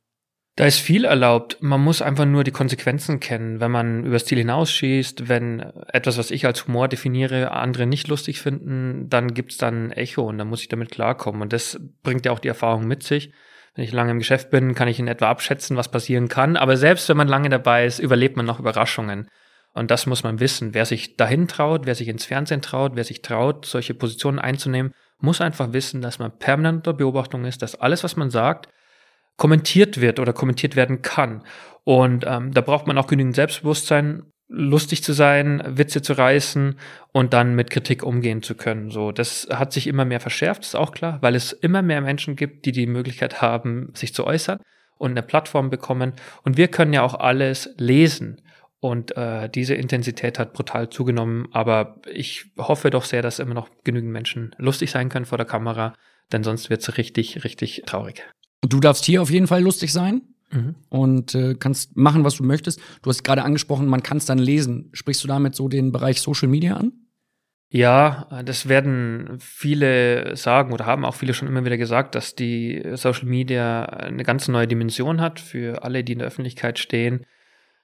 Da 0.59 0.67
ist 0.67 0.81
viel 0.81 1.05
erlaubt. 1.05 1.59
Man 1.61 1.81
muss 1.81 2.03
einfach 2.03 2.25
nur 2.25 2.43
die 2.43 2.51
Konsequenzen 2.51 3.21
kennen. 3.21 3.61
Wenn 3.61 3.71
man 3.71 4.05
übers 4.05 4.25
Ziel 4.25 4.39
hinausschießt, 4.39 5.29
wenn 5.29 5.61
etwas, 5.93 6.19
was 6.19 6.33
ich 6.33 6.47
als 6.47 6.67
Humor 6.67 6.89
definiere, 6.89 7.53
andere 7.53 7.87
nicht 7.87 8.09
lustig 8.09 8.41
finden, 8.41 9.09
dann 9.09 9.35
gibt's 9.35 9.57
dann 9.57 9.93
Echo 9.93 10.23
und 10.23 10.37
dann 10.37 10.49
muss 10.49 10.63
ich 10.63 10.69
damit 10.69 10.91
klarkommen. 10.91 11.43
Und 11.43 11.53
das 11.53 11.79
bringt 12.03 12.27
ja 12.27 12.33
auch 12.33 12.41
die 12.41 12.49
Erfahrung 12.49 12.89
mit 12.89 13.05
sich. 13.05 13.31
Wenn 13.77 13.85
ich 13.85 13.93
lange 13.93 14.11
im 14.11 14.19
Geschäft 14.19 14.51
bin, 14.51 14.75
kann 14.75 14.89
ich 14.89 14.99
in 14.99 15.07
etwa 15.07 15.31
abschätzen, 15.31 15.77
was 15.77 15.93
passieren 15.93 16.27
kann. 16.27 16.57
Aber 16.57 16.77
selbst 16.77 17.09
wenn 17.09 17.17
man 17.17 17.29
lange 17.29 17.51
dabei 17.51 17.87
ist, 17.87 18.01
überlebt 18.01 18.37
man 18.37 18.45
noch 18.45 18.59
Überraschungen. 18.59 19.29
Und 19.75 19.93
das 19.93 20.07
muss 20.07 20.25
man 20.25 20.41
wissen. 20.41 20.75
Wer 20.75 20.87
sich 20.87 21.17
dahin 21.17 21.47
traut, 21.47 21.87
wer 21.87 21.95
sich 21.95 22.09
ins 22.09 22.25
Fernsehen 22.25 22.63
traut, 22.63 22.97
wer 22.97 23.05
sich 23.05 23.23
traut, 23.23 23.65
solche 23.65 23.95
Positionen 23.95 24.41
einzunehmen, 24.41 24.93
muss 25.21 25.41
einfach 25.41 25.73
wissen, 25.73 26.03
dass 26.03 26.19
man 26.19 26.37
permanent 26.37 26.79
unter 26.79 26.95
Beobachtung 26.95 27.45
ist, 27.45 27.63
dass 27.63 27.77
alles, 27.77 28.03
was 28.03 28.17
man 28.17 28.31
sagt, 28.31 28.69
kommentiert 29.39 30.03
wird 30.03 30.21
oder 30.21 30.35
kommentiert 30.35 30.77
werden 30.77 31.01
kann. 31.01 31.43
Und 31.85 32.27
ähm, 32.29 32.53
da 32.53 32.61
braucht 32.61 32.87
man 32.87 32.99
auch 32.99 33.07
genügend 33.07 33.35
Selbstbewusstsein, 33.35 34.25
lustig 34.49 35.03
zu 35.03 35.13
sein, 35.13 35.63
Witze 35.67 36.03
zu 36.03 36.15
reißen 36.15 36.79
und 37.13 37.33
dann 37.33 37.55
mit 37.55 37.71
Kritik 37.71 38.03
umgehen 38.03 38.43
zu 38.43 38.55
können. 38.55 38.91
So, 38.91 39.13
das 39.13 39.49
hat 39.51 39.73
sich 39.73 39.87
immer 39.87 40.05
mehr 40.05 40.21
verschärft, 40.21 40.65
ist 40.65 40.75
auch 40.75 40.93
klar, 40.93 41.19
weil 41.21 41.35
es 41.35 41.53
immer 41.53 41.83
mehr 41.83 42.01
Menschen 42.01 42.37
gibt, 42.37 42.67
die 42.67 42.73
die 42.73 42.87
Möglichkeit 42.87 43.41
haben, 43.41 43.91
sich 43.95 44.13
zu 44.13 44.27
äußern 44.27 44.59
und 44.97 45.13
eine 45.13 45.23
Plattform 45.23 45.71
bekommen. 45.71 46.13
Und 46.43 46.57
wir 46.57 46.69
können 46.69 46.93
ja 46.93 47.03
auch 47.03 47.15
alles 47.15 47.75
lesen. 47.79 48.43
Und 48.81 49.17
äh, 49.17 49.49
diese 49.49 49.75
Intensität 49.75 50.39
hat 50.39 50.53
brutal 50.53 50.89
zugenommen. 50.89 51.49
Aber 51.53 52.01
ich 52.11 52.47
hoffe 52.57 52.91
doch 52.91 53.05
sehr, 53.05 53.23
dass 53.23 53.39
immer 53.39 53.55
noch 53.55 53.69
genügend 53.85 54.13
Menschen 54.13 54.55
lustig 54.59 54.91
sein 54.91 55.09
können 55.09 55.27
vor 55.27 55.39
der 55.39 55.47
Kamera, 55.47 55.95
denn 56.33 56.45
sonst 56.45 56.71
wird 56.71 56.83
es 56.83 56.97
richtig, 56.97 57.45
richtig 57.45 57.83
traurig. 57.87 58.25
Du 58.63 58.81
darfst 58.81 59.05
hier 59.05 59.23
auf 59.23 59.31
jeden 59.31 59.47
Fall 59.47 59.63
lustig 59.63 59.93
sein. 59.93 60.23
Mhm. 60.51 60.75
Und 60.89 61.35
äh, 61.35 61.55
kannst 61.55 61.97
machen, 61.97 62.25
was 62.25 62.37
du 62.37 62.45
möchtest. 62.45 62.81
Du 63.03 63.11
hast 63.11 63.23
gerade 63.23 63.43
angesprochen, 63.43 63.87
man 63.87 64.03
kann 64.03 64.17
es 64.17 64.25
dann 64.25 64.39
lesen. 64.39 64.89
Sprichst 64.93 65.23
du 65.23 65.29
damit 65.29 65.55
so 65.55 65.69
den 65.69 65.93
Bereich 65.93 66.21
Social 66.21 66.49
Media 66.49 66.77
an? 66.77 66.93
Ja, 67.71 68.27
das 68.47 68.69
werden 68.69 69.37
viele 69.41 70.37
sagen 70.37 70.73
oder 70.73 70.87
haben 70.87 71.05
auch 71.05 71.15
viele 71.15 71.35
schon 71.35 71.49
immer 71.49 71.67
wieder 71.67 71.77
gesagt, 71.77 72.15
dass 72.15 72.35
die 72.35 72.83
Social 72.95 73.27
Media 73.27 73.85
eine 73.85 74.23
ganz 74.23 74.49
neue 74.49 74.67
Dimension 74.67 75.21
hat 75.21 75.39
für 75.39 75.85
alle, 75.85 76.03
die 76.03 76.15
in 76.15 76.21
der 76.21 76.29
Öffentlichkeit 76.29 76.79
stehen, 76.79 77.27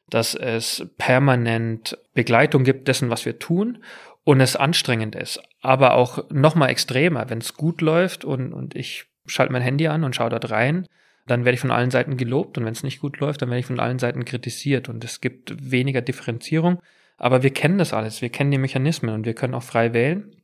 dass 0.08 0.34
es 0.34 0.86
permanent 0.96 1.98
Begleitung 2.14 2.64
gibt 2.64 2.88
dessen, 2.88 3.10
was 3.10 3.26
wir 3.26 3.38
tun 3.38 3.84
und 4.24 4.40
es 4.40 4.56
anstrengend 4.56 5.16
ist, 5.16 5.42
aber 5.60 5.94
auch 5.94 6.30
noch 6.30 6.54
mal 6.54 6.68
extremer, 6.68 7.28
wenn 7.28 7.38
es 7.38 7.52
gut 7.52 7.82
läuft 7.82 8.24
und, 8.24 8.54
und 8.54 8.74
ich 8.74 9.04
schalte 9.26 9.52
mein 9.52 9.62
Handy 9.62 9.88
an 9.88 10.04
und 10.04 10.14
schaue 10.14 10.30
dort 10.30 10.50
rein, 10.50 10.86
dann 11.26 11.44
werde 11.44 11.54
ich 11.54 11.60
von 11.60 11.70
allen 11.70 11.90
Seiten 11.90 12.16
gelobt 12.16 12.58
und 12.58 12.64
wenn 12.64 12.72
es 12.72 12.82
nicht 12.82 13.00
gut 13.00 13.18
läuft, 13.18 13.42
dann 13.42 13.48
werde 13.48 13.60
ich 13.60 13.66
von 13.66 13.80
allen 13.80 13.98
Seiten 13.98 14.24
kritisiert 14.24 14.88
und 14.88 15.02
es 15.04 15.20
gibt 15.20 15.70
weniger 15.70 16.02
Differenzierung. 16.02 16.80
Aber 17.16 17.42
wir 17.42 17.50
kennen 17.50 17.78
das 17.78 17.92
alles, 17.94 18.20
wir 18.20 18.28
kennen 18.28 18.50
die 18.50 18.58
Mechanismen 18.58 19.14
und 19.14 19.24
wir 19.24 19.34
können 19.34 19.54
auch 19.54 19.62
frei 19.62 19.94
wählen, 19.94 20.34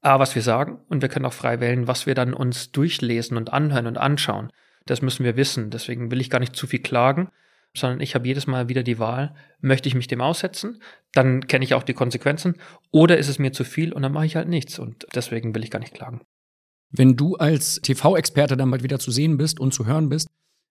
A, 0.00 0.18
was 0.18 0.34
wir 0.34 0.42
sagen 0.42 0.78
und 0.88 1.02
wir 1.02 1.08
können 1.08 1.26
auch 1.26 1.32
frei 1.32 1.60
wählen, 1.60 1.86
was 1.86 2.06
wir 2.06 2.14
dann 2.14 2.32
uns 2.32 2.72
durchlesen 2.72 3.36
und 3.36 3.52
anhören 3.52 3.86
und 3.86 3.98
anschauen. 3.98 4.50
Das 4.86 5.02
müssen 5.02 5.24
wir 5.24 5.36
wissen. 5.36 5.70
Deswegen 5.70 6.10
will 6.10 6.20
ich 6.20 6.30
gar 6.30 6.38
nicht 6.38 6.56
zu 6.56 6.66
viel 6.66 6.80
klagen, 6.80 7.28
sondern 7.74 8.00
ich 8.00 8.14
habe 8.14 8.26
jedes 8.26 8.46
Mal 8.46 8.68
wieder 8.68 8.82
die 8.82 8.98
Wahl, 8.98 9.34
möchte 9.60 9.88
ich 9.88 9.94
mich 9.94 10.08
dem 10.08 10.20
aussetzen, 10.20 10.82
dann 11.12 11.46
kenne 11.46 11.64
ich 11.64 11.74
auch 11.74 11.82
die 11.82 11.94
Konsequenzen, 11.94 12.56
oder 12.90 13.18
ist 13.18 13.28
es 13.28 13.38
mir 13.38 13.52
zu 13.52 13.64
viel 13.64 13.92
und 13.92 14.02
dann 14.02 14.12
mache 14.12 14.26
ich 14.26 14.36
halt 14.36 14.48
nichts 14.48 14.78
und 14.78 15.06
deswegen 15.14 15.54
will 15.54 15.62
ich 15.62 15.70
gar 15.70 15.78
nicht 15.78 15.94
klagen. 15.94 16.22
Wenn 16.90 17.16
du 17.16 17.36
als 17.36 17.80
TV-Experte 17.82 18.56
dann 18.56 18.70
bald 18.70 18.82
wieder 18.82 18.98
zu 18.98 19.10
sehen 19.10 19.36
bist 19.36 19.60
und 19.60 19.72
zu 19.72 19.86
hören 19.86 20.08
bist 20.08 20.28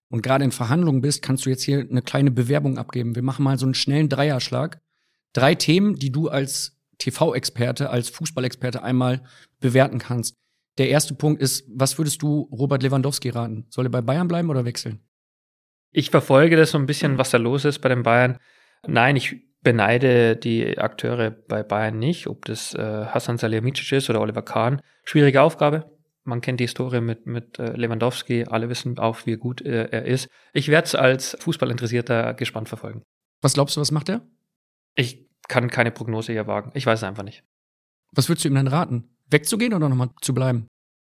und 0.09 0.21
gerade 0.21 0.43
in 0.43 0.51
Verhandlungen 0.51 1.01
bist, 1.01 1.21
kannst 1.21 1.45
du 1.45 1.49
jetzt 1.49 1.63
hier 1.63 1.79
eine 1.79 2.01
kleine 2.01 2.31
Bewerbung 2.31 2.77
abgeben. 2.77 3.15
Wir 3.15 3.23
machen 3.23 3.43
mal 3.43 3.57
so 3.57 3.65
einen 3.65 3.73
schnellen 3.73 4.09
Dreierschlag. 4.09 4.81
Drei 5.33 5.55
Themen, 5.55 5.95
die 5.95 6.11
du 6.11 6.27
als 6.27 6.77
TV-Experte, 6.97 7.89
als 7.89 8.09
Fußballexperte 8.09 8.83
einmal 8.83 9.23
bewerten 9.61 9.99
kannst. 9.99 10.35
Der 10.77 10.89
erste 10.89 11.13
Punkt 11.13 11.41
ist, 11.41 11.65
was 11.73 11.97
würdest 11.97 12.21
du 12.21 12.49
Robert 12.51 12.83
Lewandowski 12.83 13.29
raten? 13.29 13.65
Soll 13.69 13.85
er 13.85 13.91
bei 13.91 14.01
Bayern 14.01 14.27
bleiben 14.27 14.49
oder 14.49 14.65
wechseln? 14.65 14.99
Ich 15.91 16.09
verfolge 16.09 16.55
das 16.55 16.71
so 16.71 16.77
ein 16.77 16.85
bisschen, 16.85 17.17
was 17.17 17.31
da 17.31 17.37
los 17.37 17.65
ist 17.65 17.79
bei 17.79 17.89
den 17.89 18.03
Bayern. 18.03 18.37
Nein, 18.85 19.15
ich 19.15 19.37
beneide 19.61 20.35
die 20.35 20.77
Akteure 20.77 21.31
bei 21.31 21.63
Bayern 21.63 21.97
nicht, 21.97 22.27
ob 22.27 22.45
das 22.45 22.73
äh, 22.73 23.05
Hassan 23.05 23.37
Salihamidzic 23.37 23.91
ist 23.93 24.09
oder 24.09 24.21
Oliver 24.21 24.41
Kahn. 24.41 24.81
Schwierige 25.03 25.41
Aufgabe 25.41 25.98
man 26.23 26.41
kennt 26.41 26.59
die 26.59 26.65
Historie 26.65 27.01
mit, 27.01 27.25
mit 27.25 27.59
äh, 27.59 27.73
Lewandowski, 27.73 28.45
alle 28.45 28.69
wissen 28.69 28.97
auch, 28.99 29.25
wie 29.25 29.37
gut 29.37 29.61
äh, 29.61 29.89
er 29.89 30.05
ist. 30.05 30.29
Ich 30.53 30.67
werde 30.67 30.85
es 30.85 30.95
als 30.95 31.37
Fußballinteressierter 31.39 32.33
gespannt 32.33 32.69
verfolgen. 32.69 33.03
Was 33.41 33.53
glaubst 33.53 33.75
du, 33.77 33.81
was 33.81 33.91
macht 33.91 34.09
er? 34.09 34.21
Ich 34.95 35.27
kann 35.47 35.69
keine 35.69 35.91
Prognose 35.91 36.31
hier 36.31 36.47
wagen. 36.47 36.71
Ich 36.73 36.85
weiß 36.85 36.99
es 36.99 37.03
einfach 37.03 37.23
nicht. 37.23 37.43
Was 38.11 38.29
würdest 38.29 38.45
du 38.45 38.49
ihm 38.49 38.55
dann 38.55 38.67
raten? 38.67 39.09
Wegzugehen 39.29 39.73
oder 39.73 39.89
nochmal 39.89 40.09
zu 40.21 40.33
bleiben? 40.33 40.67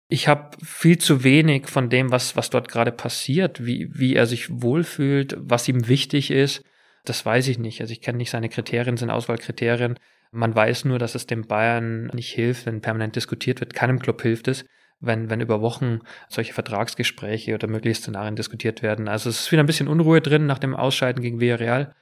Ich 0.08 0.28
habe 0.28 0.56
viel 0.62 0.98
zu 0.98 1.24
wenig 1.24 1.68
von 1.68 1.88
dem, 1.88 2.10
was, 2.10 2.36
was 2.36 2.50
dort 2.50 2.68
gerade 2.68 2.92
passiert, 2.92 3.64
wie, 3.64 3.88
wie 3.92 4.14
er 4.14 4.26
sich 4.26 4.62
wohlfühlt, 4.62 5.36
was 5.38 5.68
ihm 5.68 5.88
wichtig 5.88 6.30
ist. 6.30 6.62
Das 7.04 7.24
weiß 7.24 7.48
ich 7.48 7.58
nicht. 7.58 7.80
Also 7.80 7.92
ich 7.92 8.02
kenne 8.02 8.18
nicht 8.18 8.30
seine 8.30 8.48
Kriterien, 8.48 8.96
seine 8.96 9.14
Auswahlkriterien. 9.14 9.98
Man 10.30 10.54
weiß 10.54 10.84
nur, 10.84 10.98
dass 10.98 11.14
es 11.14 11.26
dem 11.26 11.46
Bayern 11.46 12.06
nicht 12.08 12.30
hilft, 12.30 12.66
wenn 12.66 12.80
permanent 12.80 13.16
diskutiert 13.16 13.60
wird. 13.60 13.74
Keinem 13.74 13.98
Club 13.98 14.20
hilft 14.22 14.48
es 14.48 14.64
wenn, 15.02 15.28
wenn 15.28 15.40
über 15.40 15.60
Wochen 15.60 16.00
solche 16.28 16.54
Vertragsgespräche 16.54 17.54
oder 17.54 17.68
mögliche 17.68 18.00
Szenarien 18.00 18.36
diskutiert 18.36 18.82
werden. 18.82 19.08
Also 19.08 19.28
es 19.28 19.40
ist 19.40 19.52
wieder 19.52 19.62
ein 19.62 19.66
bisschen 19.66 19.88
Unruhe 19.88 20.20
drin 20.20 20.46
nach 20.46 20.58
dem 20.58 20.74
Ausscheiden 20.74 21.22
gegen 21.22 21.40
Villarreal. 21.40 21.94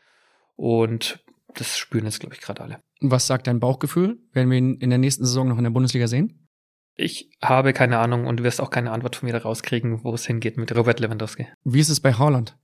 Und 0.57 1.25
das 1.55 1.79
spüren 1.79 2.05
jetzt, 2.05 2.21
glaube 2.21 2.35
ich, 2.35 2.41
gerade 2.41 2.63
alle. 2.63 2.81
Was 3.01 3.27
sagt 3.27 3.47
dein 3.47 3.61
Bauchgefühl? 3.61 4.19
Werden 4.33 4.51
wir 4.51 4.59
ihn 4.59 4.75
in 4.75 4.91
der 4.91 4.99
nächsten 4.99 5.25
Saison 5.25 5.49
noch 5.49 5.59
in 5.59 5.65
der 5.65 5.71
Bundesliga 5.71 6.07
sehen? 6.07 6.47
Ich 6.95 7.31
habe 7.43 7.73
keine 7.73 7.99
Ahnung 7.99 8.27
und 8.27 8.39
du 8.39 8.45
wirst 8.45 8.61
auch 8.61 8.71
keine 8.71 8.93
Antwort 8.93 9.17
von 9.17 9.27
mir 9.27 9.33
daraus 9.33 9.63
kriegen, 9.63 10.05
wo 10.05 10.13
es 10.13 10.27
hingeht 10.27 10.59
mit 10.59 10.77
Robert 10.77 11.01
Lewandowski. 11.01 11.49
Wie 11.65 11.81
ist 11.81 11.89
es 11.89 12.01
bei 12.01 12.13
Haaland? 12.13 12.57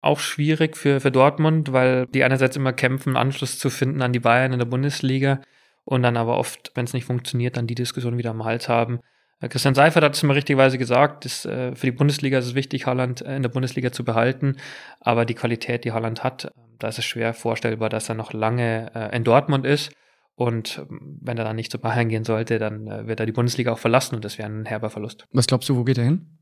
auch 0.00 0.20
schwierig 0.20 0.76
für, 0.76 1.00
für 1.00 1.10
Dortmund, 1.10 1.72
weil 1.72 2.06
die 2.06 2.24
einerseits 2.24 2.56
immer 2.56 2.72
kämpfen, 2.72 3.16
Anschluss 3.16 3.58
zu 3.58 3.70
finden 3.70 4.02
an 4.02 4.12
die 4.12 4.20
Bayern 4.20 4.52
in 4.52 4.58
der 4.58 4.66
Bundesliga 4.66 5.40
und 5.84 6.02
dann 6.02 6.16
aber 6.16 6.38
oft, 6.38 6.72
wenn 6.74 6.84
es 6.84 6.92
nicht 6.92 7.04
funktioniert, 7.04 7.56
dann 7.56 7.66
die 7.66 7.74
Diskussion 7.74 8.18
wieder 8.18 8.30
am 8.30 8.44
Hals 8.44 8.68
haben. 8.68 9.00
Äh, 9.40 9.48
Christian 9.48 9.74
Seifert 9.74 10.04
hat 10.04 10.14
es 10.14 10.22
immer 10.22 10.34
richtigerweise 10.34 10.78
gesagt, 10.78 11.24
dass, 11.24 11.44
äh, 11.44 11.74
für 11.74 11.86
die 11.86 11.92
Bundesliga 11.92 12.38
ist 12.38 12.46
es 12.46 12.54
wichtig, 12.54 12.86
Haaland 12.86 13.22
äh, 13.22 13.36
in 13.36 13.42
der 13.42 13.50
Bundesliga 13.50 13.92
zu 13.92 14.04
behalten, 14.04 14.56
aber 15.00 15.24
die 15.24 15.34
Qualität, 15.34 15.84
die 15.84 15.92
Haaland 15.92 16.24
hat, 16.24 16.52
da 16.78 16.88
ist 16.88 16.98
es 16.98 17.04
schwer 17.04 17.34
vorstellbar, 17.34 17.88
dass 17.88 18.08
er 18.08 18.14
noch 18.14 18.32
lange 18.32 18.90
äh, 18.94 19.16
in 19.16 19.24
Dortmund 19.24 19.66
ist. 19.66 19.92
Und 20.34 20.78
ähm, 20.88 21.18
wenn 21.20 21.36
er 21.36 21.44
dann 21.44 21.56
nicht 21.56 21.72
zu 21.72 21.80
Bayern 21.80 22.08
gehen 22.08 22.24
sollte, 22.24 22.60
dann 22.60 22.86
äh, 22.86 23.06
wird 23.08 23.18
er 23.18 23.26
die 23.26 23.32
Bundesliga 23.32 23.72
auch 23.72 23.78
verlassen 23.78 24.14
und 24.14 24.24
das 24.24 24.38
wäre 24.38 24.48
ein 24.48 24.66
herber 24.66 24.88
Verlust. 24.88 25.24
Was 25.32 25.48
glaubst 25.48 25.68
du, 25.68 25.76
wo 25.76 25.82
geht 25.82 25.98
er 25.98 26.04
hin? 26.04 26.38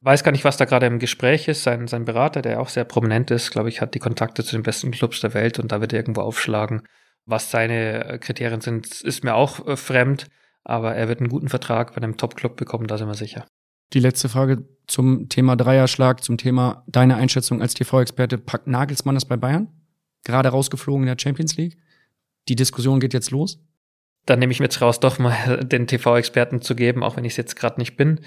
Weiß 0.00 0.24
gar 0.24 0.32
nicht, 0.32 0.44
was 0.44 0.56
da 0.56 0.64
gerade 0.64 0.86
im 0.86 0.98
Gespräch 0.98 1.46
ist. 1.46 1.62
Sein, 1.62 1.86
sein 1.86 2.06
Berater, 2.06 2.40
der 2.40 2.60
auch 2.60 2.70
sehr 2.70 2.84
prominent 2.84 3.30
ist, 3.30 3.50
glaube 3.50 3.68
ich, 3.68 3.82
hat 3.82 3.92
die 3.92 3.98
Kontakte 3.98 4.42
zu 4.42 4.56
den 4.56 4.62
besten 4.62 4.90
Clubs 4.90 5.20
der 5.20 5.34
Welt 5.34 5.58
und 5.58 5.70
da 5.70 5.82
wird 5.82 5.92
er 5.92 5.98
irgendwo 5.98 6.22
aufschlagen. 6.22 6.82
Was 7.26 7.50
seine 7.50 8.06
äh, 8.06 8.18
Kriterien 8.18 8.62
sind, 8.62 9.02
ist 9.02 9.22
mir 9.22 9.34
auch 9.34 9.76
fremd, 9.76 10.26
aber 10.64 10.94
er 10.94 11.08
wird 11.08 11.20
einen 11.20 11.28
guten 11.28 11.48
Vertrag 11.48 11.94
bei 11.94 12.02
einem 12.02 12.16
Top-Club 12.16 12.56
bekommen, 12.56 12.86
da 12.86 12.98
sind 12.98 13.08
wir 13.08 13.14
sicher. 13.14 13.46
Die 13.92 14.00
letzte 14.00 14.28
Frage 14.28 14.64
zum 14.86 15.28
Thema 15.28 15.56
Dreierschlag, 15.56 16.22
zum 16.22 16.38
Thema 16.38 16.84
deine 16.86 17.16
Einschätzung 17.16 17.60
als 17.60 17.74
TV-Experte. 17.74 18.38
Packt 18.38 18.68
Nagelsmann 18.68 19.16
das 19.16 19.24
bei 19.24 19.36
Bayern? 19.36 19.68
Gerade 20.24 20.50
rausgeflogen 20.50 21.02
in 21.02 21.14
der 21.14 21.20
Champions 21.20 21.56
League? 21.56 21.76
Die 22.48 22.56
Diskussion 22.56 23.00
geht 23.00 23.14
jetzt 23.14 23.30
los? 23.30 23.58
Dann 24.26 24.38
nehme 24.38 24.52
ich 24.52 24.60
mir 24.60 24.66
jetzt 24.66 24.80
raus, 24.80 25.00
doch 25.00 25.18
mal 25.18 25.64
den 25.64 25.86
TV-Experten 25.86 26.60
zu 26.60 26.76
geben, 26.76 27.02
auch 27.02 27.16
wenn 27.16 27.24
ich 27.24 27.32
es 27.32 27.36
jetzt 27.36 27.56
gerade 27.56 27.80
nicht 27.80 27.96
bin. 27.96 28.20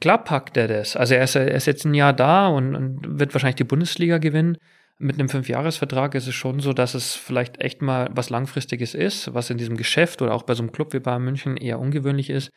Klar 0.00 0.22
packt 0.22 0.56
er 0.56 0.68
das. 0.68 0.96
Also 0.96 1.14
er 1.14 1.24
ist, 1.24 1.34
er 1.34 1.48
ist 1.54 1.66
jetzt 1.66 1.84
ein 1.86 1.94
Jahr 1.94 2.12
da 2.12 2.48
und, 2.48 2.74
und 2.74 3.18
wird 3.18 3.32
wahrscheinlich 3.32 3.56
die 3.56 3.64
Bundesliga 3.64 4.18
gewinnen. 4.18 4.58
Mit 4.98 5.18
einem 5.18 5.28
Fünfjahresvertrag 5.28 6.14
ist 6.14 6.26
es 6.26 6.34
schon 6.34 6.60
so, 6.60 6.72
dass 6.72 6.94
es 6.94 7.14
vielleicht 7.14 7.60
echt 7.60 7.82
mal 7.82 8.08
was 8.12 8.30
Langfristiges 8.30 8.94
ist, 8.94 9.34
was 9.34 9.50
in 9.50 9.58
diesem 9.58 9.76
Geschäft 9.76 10.22
oder 10.22 10.34
auch 10.34 10.44
bei 10.44 10.54
so 10.54 10.62
einem 10.62 10.72
Club 10.72 10.94
wie 10.94 11.00
Bayern 11.00 11.22
München 11.22 11.58
eher 11.58 11.78
ungewöhnlich 11.78 12.30
ist, 12.30 12.50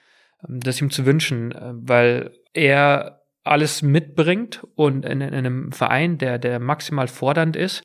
ähm, 0.47 0.59
das 0.61 0.79
ihm 0.79 0.89
zu 0.89 1.05
wünschen, 1.05 1.51
äh, 1.51 1.71
weil 1.73 2.31
er 2.53 3.23
alles 3.43 3.81
mitbringt 3.81 4.63
und 4.75 5.05
in, 5.05 5.21
in 5.21 5.33
einem 5.33 5.71
Verein, 5.71 6.17
der, 6.17 6.39
der 6.39 6.59
maximal 6.59 7.07
fordernd 7.07 7.55
ist 7.55 7.83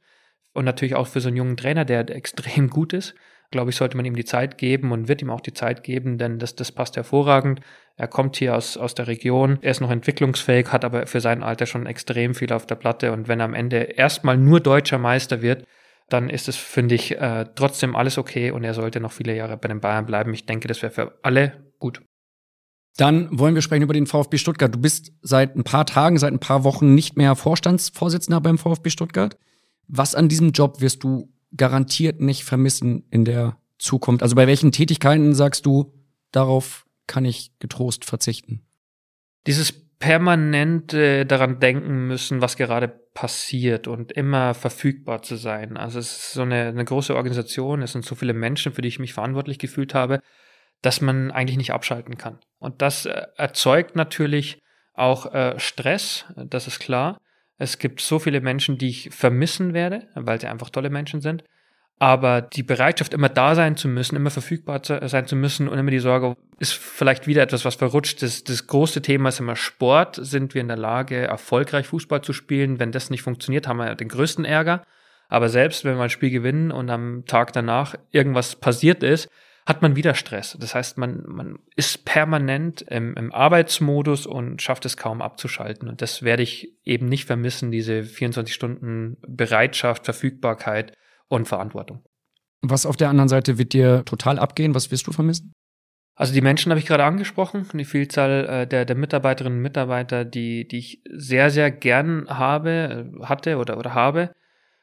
und 0.52 0.64
natürlich 0.64 0.94
auch 0.94 1.08
für 1.08 1.20
so 1.20 1.28
einen 1.28 1.36
jungen 1.36 1.56
Trainer, 1.56 1.84
der 1.84 2.08
extrem 2.14 2.70
gut 2.70 2.92
ist, 2.92 3.14
glaube 3.50 3.70
ich, 3.70 3.76
sollte 3.76 3.96
man 3.96 4.06
ihm 4.06 4.16
die 4.16 4.24
Zeit 4.24 4.58
geben 4.58 4.92
und 4.92 5.08
wird 5.08 5.22
ihm 5.22 5.30
auch 5.30 5.40
die 5.40 5.52
Zeit 5.52 5.82
geben, 5.82 6.18
denn 6.18 6.38
das, 6.38 6.54
das 6.56 6.72
passt 6.72 6.96
hervorragend. 6.96 7.60
Er 7.96 8.08
kommt 8.08 8.36
hier 8.36 8.56
aus, 8.56 8.76
aus 8.76 8.94
der 8.94 9.06
Region, 9.06 9.58
er 9.62 9.70
ist 9.70 9.80
noch 9.80 9.90
entwicklungsfähig, 9.90 10.72
hat 10.72 10.84
aber 10.84 11.06
für 11.06 11.20
sein 11.20 11.42
Alter 11.42 11.66
schon 11.66 11.86
extrem 11.86 12.34
viel 12.34 12.52
auf 12.52 12.66
der 12.66 12.74
Platte 12.74 13.12
und 13.12 13.28
wenn 13.28 13.40
er 13.40 13.46
am 13.46 13.54
Ende 13.54 13.76
erstmal 13.76 14.36
nur 14.36 14.60
deutscher 14.60 14.98
Meister 14.98 15.42
wird, 15.42 15.64
dann 16.08 16.28
ist 16.28 16.48
es, 16.48 16.56
finde 16.56 16.94
ich, 16.94 17.18
äh, 17.18 17.46
trotzdem 17.54 17.96
alles 17.96 18.18
okay 18.18 18.50
und 18.50 18.64
er 18.64 18.74
sollte 18.74 19.00
noch 19.00 19.12
viele 19.12 19.34
Jahre 19.34 19.56
bei 19.56 19.68
den 19.68 19.80
Bayern 19.80 20.06
bleiben. 20.06 20.34
Ich 20.34 20.46
denke, 20.46 20.68
das 20.68 20.82
wäre 20.82 20.92
für 20.92 21.18
alle 21.22 21.72
gut. 21.78 22.02
Dann 22.96 23.28
wollen 23.38 23.54
wir 23.54 23.62
sprechen 23.62 23.82
über 23.82 23.94
den 23.94 24.06
VfB 24.06 24.38
Stuttgart. 24.38 24.72
Du 24.72 24.78
bist 24.78 25.12
seit 25.22 25.56
ein 25.56 25.64
paar 25.64 25.86
Tagen, 25.86 26.18
seit 26.18 26.32
ein 26.32 26.38
paar 26.38 26.62
Wochen 26.62 26.94
nicht 26.94 27.16
mehr 27.16 27.34
Vorstandsvorsitzender 27.34 28.40
beim 28.40 28.58
VfB 28.58 28.90
Stuttgart. 28.90 29.36
Was 29.88 30.14
an 30.14 30.28
diesem 30.28 30.52
Job 30.52 30.80
wirst 30.80 31.02
du 31.02 31.32
garantiert 31.56 32.20
nicht 32.20 32.44
vermissen 32.44 33.04
in 33.10 33.24
der 33.24 33.58
Zukunft? 33.78 34.22
Also 34.22 34.36
bei 34.36 34.46
welchen 34.46 34.72
Tätigkeiten 34.72 35.34
sagst 35.34 35.66
du, 35.66 35.92
darauf 36.32 36.86
kann 37.06 37.24
ich 37.24 37.52
getrost 37.58 38.04
verzichten? 38.04 38.62
Dieses 39.46 39.72
permanente 39.98 41.24
daran 41.24 41.60
denken 41.60 42.06
müssen, 42.06 42.40
was 42.40 42.56
gerade 42.56 42.88
passiert 42.88 43.86
und 43.86 44.12
immer 44.12 44.54
verfügbar 44.54 45.22
zu 45.22 45.36
sein. 45.36 45.76
Also 45.76 45.98
es 45.98 46.16
ist 46.16 46.32
so 46.32 46.42
eine, 46.42 46.66
eine 46.66 46.84
große 46.84 47.14
Organisation, 47.14 47.80
es 47.82 47.92
sind 47.92 48.04
so 48.04 48.14
viele 48.14 48.34
Menschen, 48.34 48.72
für 48.72 48.82
die 48.82 48.88
ich 48.88 48.98
mich 48.98 49.14
verantwortlich 49.14 49.58
gefühlt 49.58 49.94
habe, 49.94 50.20
dass 50.82 51.00
man 51.00 51.30
eigentlich 51.30 51.56
nicht 51.56 51.72
abschalten 51.72 52.18
kann. 52.18 52.38
Und 52.58 52.82
das 52.82 53.06
äh, 53.06 53.22
erzeugt 53.36 53.96
natürlich 53.96 54.60
auch 54.92 55.32
äh, 55.32 55.58
Stress, 55.58 56.26
das 56.36 56.66
ist 56.66 56.80
klar. 56.80 57.18
Es 57.58 57.78
gibt 57.78 58.00
so 58.00 58.18
viele 58.18 58.40
Menschen, 58.40 58.78
die 58.78 58.88
ich 58.88 59.10
vermissen 59.10 59.74
werde, 59.74 60.08
weil 60.14 60.40
sie 60.40 60.48
einfach 60.48 60.70
tolle 60.70 60.90
Menschen 60.90 61.20
sind. 61.20 61.44
Aber 62.00 62.42
die 62.42 62.64
Bereitschaft, 62.64 63.14
immer 63.14 63.28
da 63.28 63.54
sein 63.54 63.76
zu 63.76 63.86
müssen, 63.86 64.16
immer 64.16 64.30
verfügbar 64.30 64.82
sein 64.84 65.26
zu 65.26 65.36
müssen 65.36 65.68
und 65.68 65.78
immer 65.78 65.92
die 65.92 66.00
Sorge, 66.00 66.36
ist 66.58 66.74
vielleicht 66.74 67.28
wieder 67.28 67.42
etwas, 67.42 67.64
was 67.64 67.76
verrutscht. 67.76 68.20
Das, 68.20 68.42
das 68.42 68.66
große 68.66 69.00
Thema 69.00 69.28
ist 69.28 69.38
immer 69.38 69.54
Sport. 69.54 70.18
Sind 70.20 70.54
wir 70.54 70.60
in 70.60 70.68
der 70.68 70.76
Lage, 70.76 71.16
erfolgreich 71.16 71.86
Fußball 71.86 72.22
zu 72.22 72.32
spielen? 72.32 72.80
Wenn 72.80 72.90
das 72.90 73.10
nicht 73.10 73.22
funktioniert, 73.22 73.68
haben 73.68 73.76
wir 73.76 73.94
den 73.94 74.08
größten 74.08 74.44
Ärger. 74.44 74.82
Aber 75.28 75.48
selbst 75.48 75.84
wenn 75.84 75.96
wir 75.96 76.02
ein 76.02 76.10
Spiel 76.10 76.30
gewinnen 76.30 76.72
und 76.72 76.90
am 76.90 77.24
Tag 77.26 77.52
danach 77.52 77.94
irgendwas 78.10 78.56
passiert 78.56 79.02
ist, 79.02 79.28
hat 79.66 79.80
man 79.80 79.96
wieder 79.96 80.14
Stress. 80.14 80.56
Das 80.60 80.74
heißt, 80.74 80.98
man, 80.98 81.22
man 81.26 81.58
ist 81.74 82.04
permanent 82.04 82.82
im, 82.82 83.14
im 83.16 83.32
Arbeitsmodus 83.32 84.26
und 84.26 84.60
schafft 84.60 84.84
es 84.84 84.96
kaum 84.96 85.22
abzuschalten. 85.22 85.88
Und 85.88 86.02
das 86.02 86.22
werde 86.22 86.42
ich 86.42 86.76
eben 86.84 87.06
nicht 87.06 87.24
vermissen, 87.24 87.70
diese 87.70 88.02
24 88.02 88.54
Stunden 88.54 89.16
Bereitschaft, 89.26 90.04
Verfügbarkeit 90.04 90.92
und 91.28 91.48
Verantwortung. 91.48 92.04
Was 92.60 92.84
auf 92.84 92.96
der 92.96 93.08
anderen 93.08 93.28
Seite 93.28 93.56
wird 93.56 93.72
dir 93.72 94.04
total 94.04 94.38
abgehen? 94.38 94.74
Was 94.74 94.90
wirst 94.90 95.06
du 95.06 95.12
vermissen? 95.12 95.52
Also 96.16 96.32
die 96.32 96.42
Menschen 96.42 96.70
habe 96.70 96.78
ich 96.78 96.86
gerade 96.86 97.04
angesprochen, 97.04 97.66
die 97.72 97.84
Vielzahl 97.84 98.46
äh, 98.46 98.66
der, 98.66 98.84
der 98.84 98.96
Mitarbeiterinnen 98.96 99.58
und 99.58 99.62
Mitarbeiter, 99.62 100.24
die, 100.24 100.68
die 100.68 100.78
ich 100.78 101.02
sehr, 101.10 101.50
sehr 101.50 101.70
gern 101.70 102.28
habe, 102.28 103.10
äh, 103.20 103.24
hatte 103.24 103.56
oder, 103.56 103.78
oder 103.78 103.94
habe. 103.94 104.30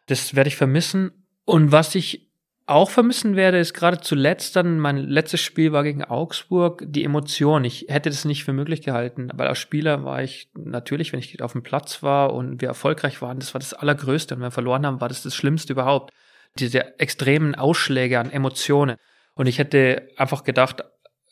Das 0.07 0.35
werde 0.35 0.49
ich 0.49 0.57
vermissen. 0.57 1.25
Und 1.45 1.71
was 1.71 1.95
ich 1.95 2.30
auch 2.67 2.89
vermissen 2.89 3.35
werde, 3.35 3.59
ist 3.59 3.73
gerade 3.73 3.99
zuletzt 3.99 4.55
dann, 4.55 4.79
mein 4.79 4.97
letztes 4.97 5.41
Spiel 5.41 5.71
war 5.71 5.83
gegen 5.83 6.03
Augsburg, 6.03 6.83
die 6.85 7.03
Emotion. 7.03 7.65
Ich 7.65 7.85
hätte 7.89 8.09
das 8.09 8.23
nicht 8.23 8.43
für 8.43 8.53
möglich 8.53 8.81
gehalten, 8.81 9.29
weil 9.33 9.47
als 9.47 9.59
Spieler 9.59 10.03
war 10.03 10.23
ich 10.23 10.49
natürlich, 10.53 11.11
wenn 11.11 11.19
ich 11.19 11.41
auf 11.41 11.51
dem 11.51 11.63
Platz 11.63 12.01
war 12.01 12.33
und 12.33 12.61
wir 12.61 12.69
erfolgreich 12.69 13.21
waren, 13.21 13.39
das 13.39 13.53
war 13.53 13.59
das 13.59 13.73
Allergrößte. 13.73 14.35
Und 14.35 14.41
wenn 14.41 14.47
wir 14.47 14.51
verloren 14.51 14.85
haben, 14.85 15.01
war 15.01 15.09
das 15.09 15.23
das 15.23 15.35
Schlimmste 15.35 15.73
überhaupt. 15.73 16.13
Diese 16.59 16.99
extremen 16.99 17.55
Ausschläge 17.55 18.19
an 18.19 18.31
Emotionen. 18.31 18.97
Und 19.33 19.47
ich 19.47 19.57
hätte 19.59 20.09
einfach 20.17 20.43
gedacht, 20.43 20.83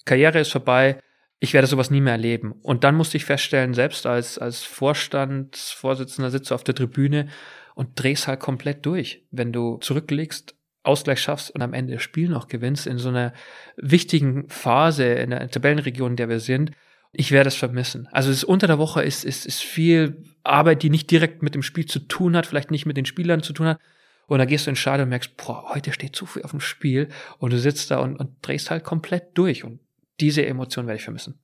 Karriere 0.05 0.39
ist 0.39 0.51
vorbei, 0.51 0.99
ich 1.39 1.53
werde 1.53 1.67
sowas 1.67 1.89
nie 1.89 2.01
mehr 2.01 2.13
erleben. 2.13 2.53
Und 2.63 2.83
dann 2.83 2.95
musste 2.95 3.17
ich 3.17 3.25
feststellen, 3.25 3.73
selbst 3.73 4.05
als, 4.05 4.37
als 4.37 4.63
Vorstandsvorsitzender 4.63 6.31
sitze 6.31 6.53
auf 6.53 6.63
der 6.63 6.75
Tribüne 6.75 7.29
und 7.75 8.01
drehst 8.01 8.27
halt 8.27 8.41
komplett 8.41 8.85
durch. 8.85 9.25
Wenn 9.31 9.53
du 9.53 9.77
zurücklegst, 9.77 10.55
Ausgleich 10.89 11.21
schaffst 11.21 11.51
und 11.51 11.61
am 11.61 11.73
Ende 11.73 11.93
das 11.93 12.01
Spiel 12.01 12.29
noch 12.29 12.47
gewinnst 12.47 12.87
in 12.87 12.97
so 12.97 13.09
einer 13.09 13.33
wichtigen 13.77 14.49
Phase 14.49 15.05
in 15.05 15.29
der 15.29 15.49
Tabellenregion, 15.49 16.11
in 16.11 16.17
der 16.17 16.29
wir 16.29 16.39
sind. 16.39 16.71
Ich 17.11 17.31
werde 17.31 17.47
es 17.47 17.55
vermissen. 17.55 18.07
Also 18.11 18.31
es 18.31 18.43
unter 18.43 18.67
der 18.67 18.77
Woche 18.77 19.01
ist, 19.01 19.23
ist, 19.23 19.45
ist 19.45 19.61
viel 19.61 20.23
Arbeit, 20.43 20.83
die 20.83 20.89
nicht 20.89 21.09
direkt 21.09 21.41
mit 21.41 21.55
dem 21.55 21.63
Spiel 21.63 21.85
zu 21.85 21.99
tun 21.99 22.35
hat, 22.35 22.45
vielleicht 22.45 22.71
nicht 22.71 22.85
mit 22.85 22.97
den 22.97 23.05
Spielern 23.05 23.41
zu 23.41 23.53
tun 23.53 23.67
hat. 23.67 23.79
Und 24.27 24.39
dann 24.39 24.47
gehst 24.47 24.67
du 24.67 24.69
ins 24.69 24.79
Stadion 24.79 25.05
und 25.05 25.09
merkst, 25.09 25.37
boah, 25.37 25.73
heute 25.73 25.91
steht 25.91 26.15
zu 26.15 26.25
viel 26.25 26.43
auf 26.43 26.51
dem 26.51 26.59
Spiel. 26.59 27.09
Und 27.39 27.51
du 27.51 27.59
sitzt 27.59 27.89
da 27.89 27.99
und, 27.99 28.15
und 28.17 28.35
drehst 28.41 28.69
halt 28.69 28.83
komplett 28.83 29.37
durch. 29.37 29.63
Und 29.63 29.79
diese 30.19 30.45
Emotion 30.45 30.85
werde 30.85 30.97
ich 30.97 31.03
vermissen. 31.03 31.39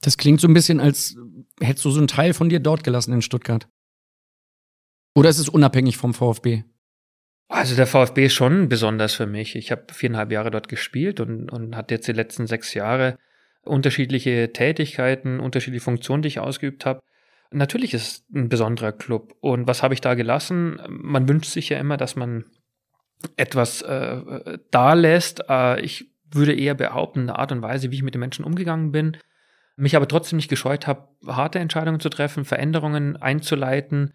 Das 0.00 0.16
klingt 0.16 0.40
so 0.40 0.46
ein 0.46 0.54
bisschen, 0.54 0.80
als 0.80 1.16
hättest 1.60 1.84
du 1.84 1.90
so 1.90 1.98
einen 1.98 2.08
Teil 2.08 2.34
von 2.34 2.48
dir 2.48 2.60
dort 2.60 2.84
gelassen 2.84 3.12
in 3.12 3.22
Stuttgart. 3.22 3.68
Oder 5.14 5.30
ist 5.30 5.38
es 5.38 5.48
unabhängig 5.48 5.96
vom 5.96 6.12
VfB? 6.12 6.64
Also 7.54 7.76
der 7.76 7.86
VfB 7.86 8.26
ist 8.26 8.34
schon 8.34 8.68
besonders 8.68 9.14
für 9.14 9.26
mich. 9.26 9.54
Ich 9.54 9.70
habe 9.70 9.84
viereinhalb 9.92 10.32
Jahre 10.32 10.50
dort 10.50 10.68
gespielt 10.68 11.20
und, 11.20 11.52
und 11.52 11.76
hatte 11.76 11.94
jetzt 11.94 12.08
die 12.08 12.12
letzten 12.12 12.48
sechs 12.48 12.74
Jahre 12.74 13.16
unterschiedliche 13.62 14.52
Tätigkeiten, 14.52 15.38
unterschiedliche 15.38 15.84
Funktionen, 15.84 16.22
die 16.22 16.28
ich 16.28 16.40
ausgeübt 16.40 16.84
habe. 16.84 17.00
Natürlich 17.52 17.94
ist 17.94 18.02
es 18.02 18.24
ein 18.34 18.48
besonderer 18.48 18.90
Club. 18.90 19.36
Und 19.40 19.68
was 19.68 19.84
habe 19.84 19.94
ich 19.94 20.00
da 20.00 20.14
gelassen? 20.14 20.80
Man 20.88 21.28
wünscht 21.28 21.48
sich 21.48 21.68
ja 21.68 21.78
immer, 21.78 21.96
dass 21.96 22.16
man 22.16 22.44
etwas 23.36 23.82
äh, 23.82 24.58
da 24.72 24.94
lässt. 24.94 25.44
Äh, 25.48 25.80
ich 25.80 26.10
würde 26.32 26.54
eher 26.54 26.74
behaupten, 26.74 27.20
eine 27.20 27.38
Art 27.38 27.52
und 27.52 27.62
Weise, 27.62 27.92
wie 27.92 27.96
ich 27.96 28.02
mit 28.02 28.14
den 28.14 28.20
Menschen 28.20 28.44
umgegangen 28.44 28.90
bin, 28.90 29.16
mich 29.76 29.94
aber 29.94 30.08
trotzdem 30.08 30.38
nicht 30.38 30.50
gescheut 30.50 30.88
habe, 30.88 31.06
harte 31.24 31.60
Entscheidungen 31.60 32.00
zu 32.00 32.08
treffen, 32.08 32.44
Veränderungen 32.44 33.16
einzuleiten, 33.16 34.12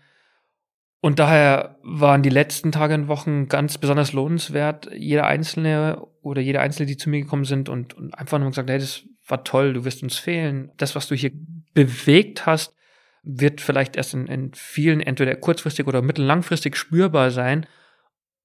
und 1.02 1.20
daher 1.20 1.78
waren 1.82 2.24
die 2.24 2.30
letzten 2.30 2.72
Tage 2.72 2.94
und 2.94 3.08
Wochen 3.08 3.48
ganz 3.48 3.78
besonders 3.78 4.12
lohnenswert. 4.12 4.90
Jeder 4.94 5.28
Einzelne 5.28 6.06
oder 6.22 6.42
jede 6.42 6.60
Einzelne, 6.60 6.88
die 6.88 6.98
zu 6.98 7.10
mir 7.10 7.22
gekommen 7.22 7.46
sind 7.46 7.70
und, 7.70 7.94
und 7.94 8.14
einfach 8.14 8.38
nur 8.38 8.50
gesagt, 8.50 8.70
hey, 8.70 8.80
das 8.80 9.04
war 9.26 9.44
toll, 9.46 9.74
du 9.74 9.86
wirst 9.86 10.04
uns 10.04 10.18
fehlen. 10.18 10.72
Das, 10.76 10.96
was 10.96 11.08
du 11.08 11.16
hier 11.16 11.32
bewegt 11.74 12.46
hast, 12.46 12.76
wird 13.24 13.62
vielleicht 13.62 13.96
erst 13.96 14.14
in, 14.14 14.28
in 14.28 14.54
vielen 14.54 15.00
entweder 15.00 15.36
kurzfristig 15.36 15.88
oder 15.88 16.02
mittellangfristig 16.02 16.76
spürbar 16.76 17.32
sein. 17.32 17.66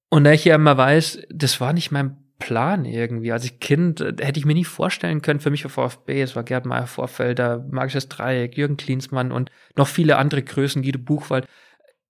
Und 0.09 0.23
da 0.23 0.31
ich 0.31 0.45
ja 0.45 0.55
immer 0.55 0.77
weiß, 0.77 1.23
das 1.29 1.59
war 1.59 1.73
nicht 1.73 1.91
mein 1.91 2.17
Plan 2.39 2.85
irgendwie. 2.85 3.31
Als 3.33 3.43
ich 3.45 3.59
Kind 3.59 3.99
äh, 3.99 4.13
hätte 4.19 4.39
ich 4.39 4.45
mir 4.45 4.53
nie 4.53 4.65
vorstellen 4.65 5.21
können, 5.21 5.39
für 5.39 5.49
mich 5.49 5.63
war 5.63 5.71
VfB, 5.71 6.21
es 6.21 6.35
war 6.35 6.43
Gerd 6.43 6.65
Meyer 6.65 6.87
Vorfelder, 6.87 7.65
Magisches 7.69 8.07
Dreieck, 8.07 8.57
Jürgen 8.57 8.77
Klinsmann 8.77 9.31
und 9.31 9.51
noch 9.75 9.87
viele 9.87 10.17
andere 10.17 10.43
Größen, 10.43 10.83
Guido 10.83 10.99
Buchwald 10.99 11.47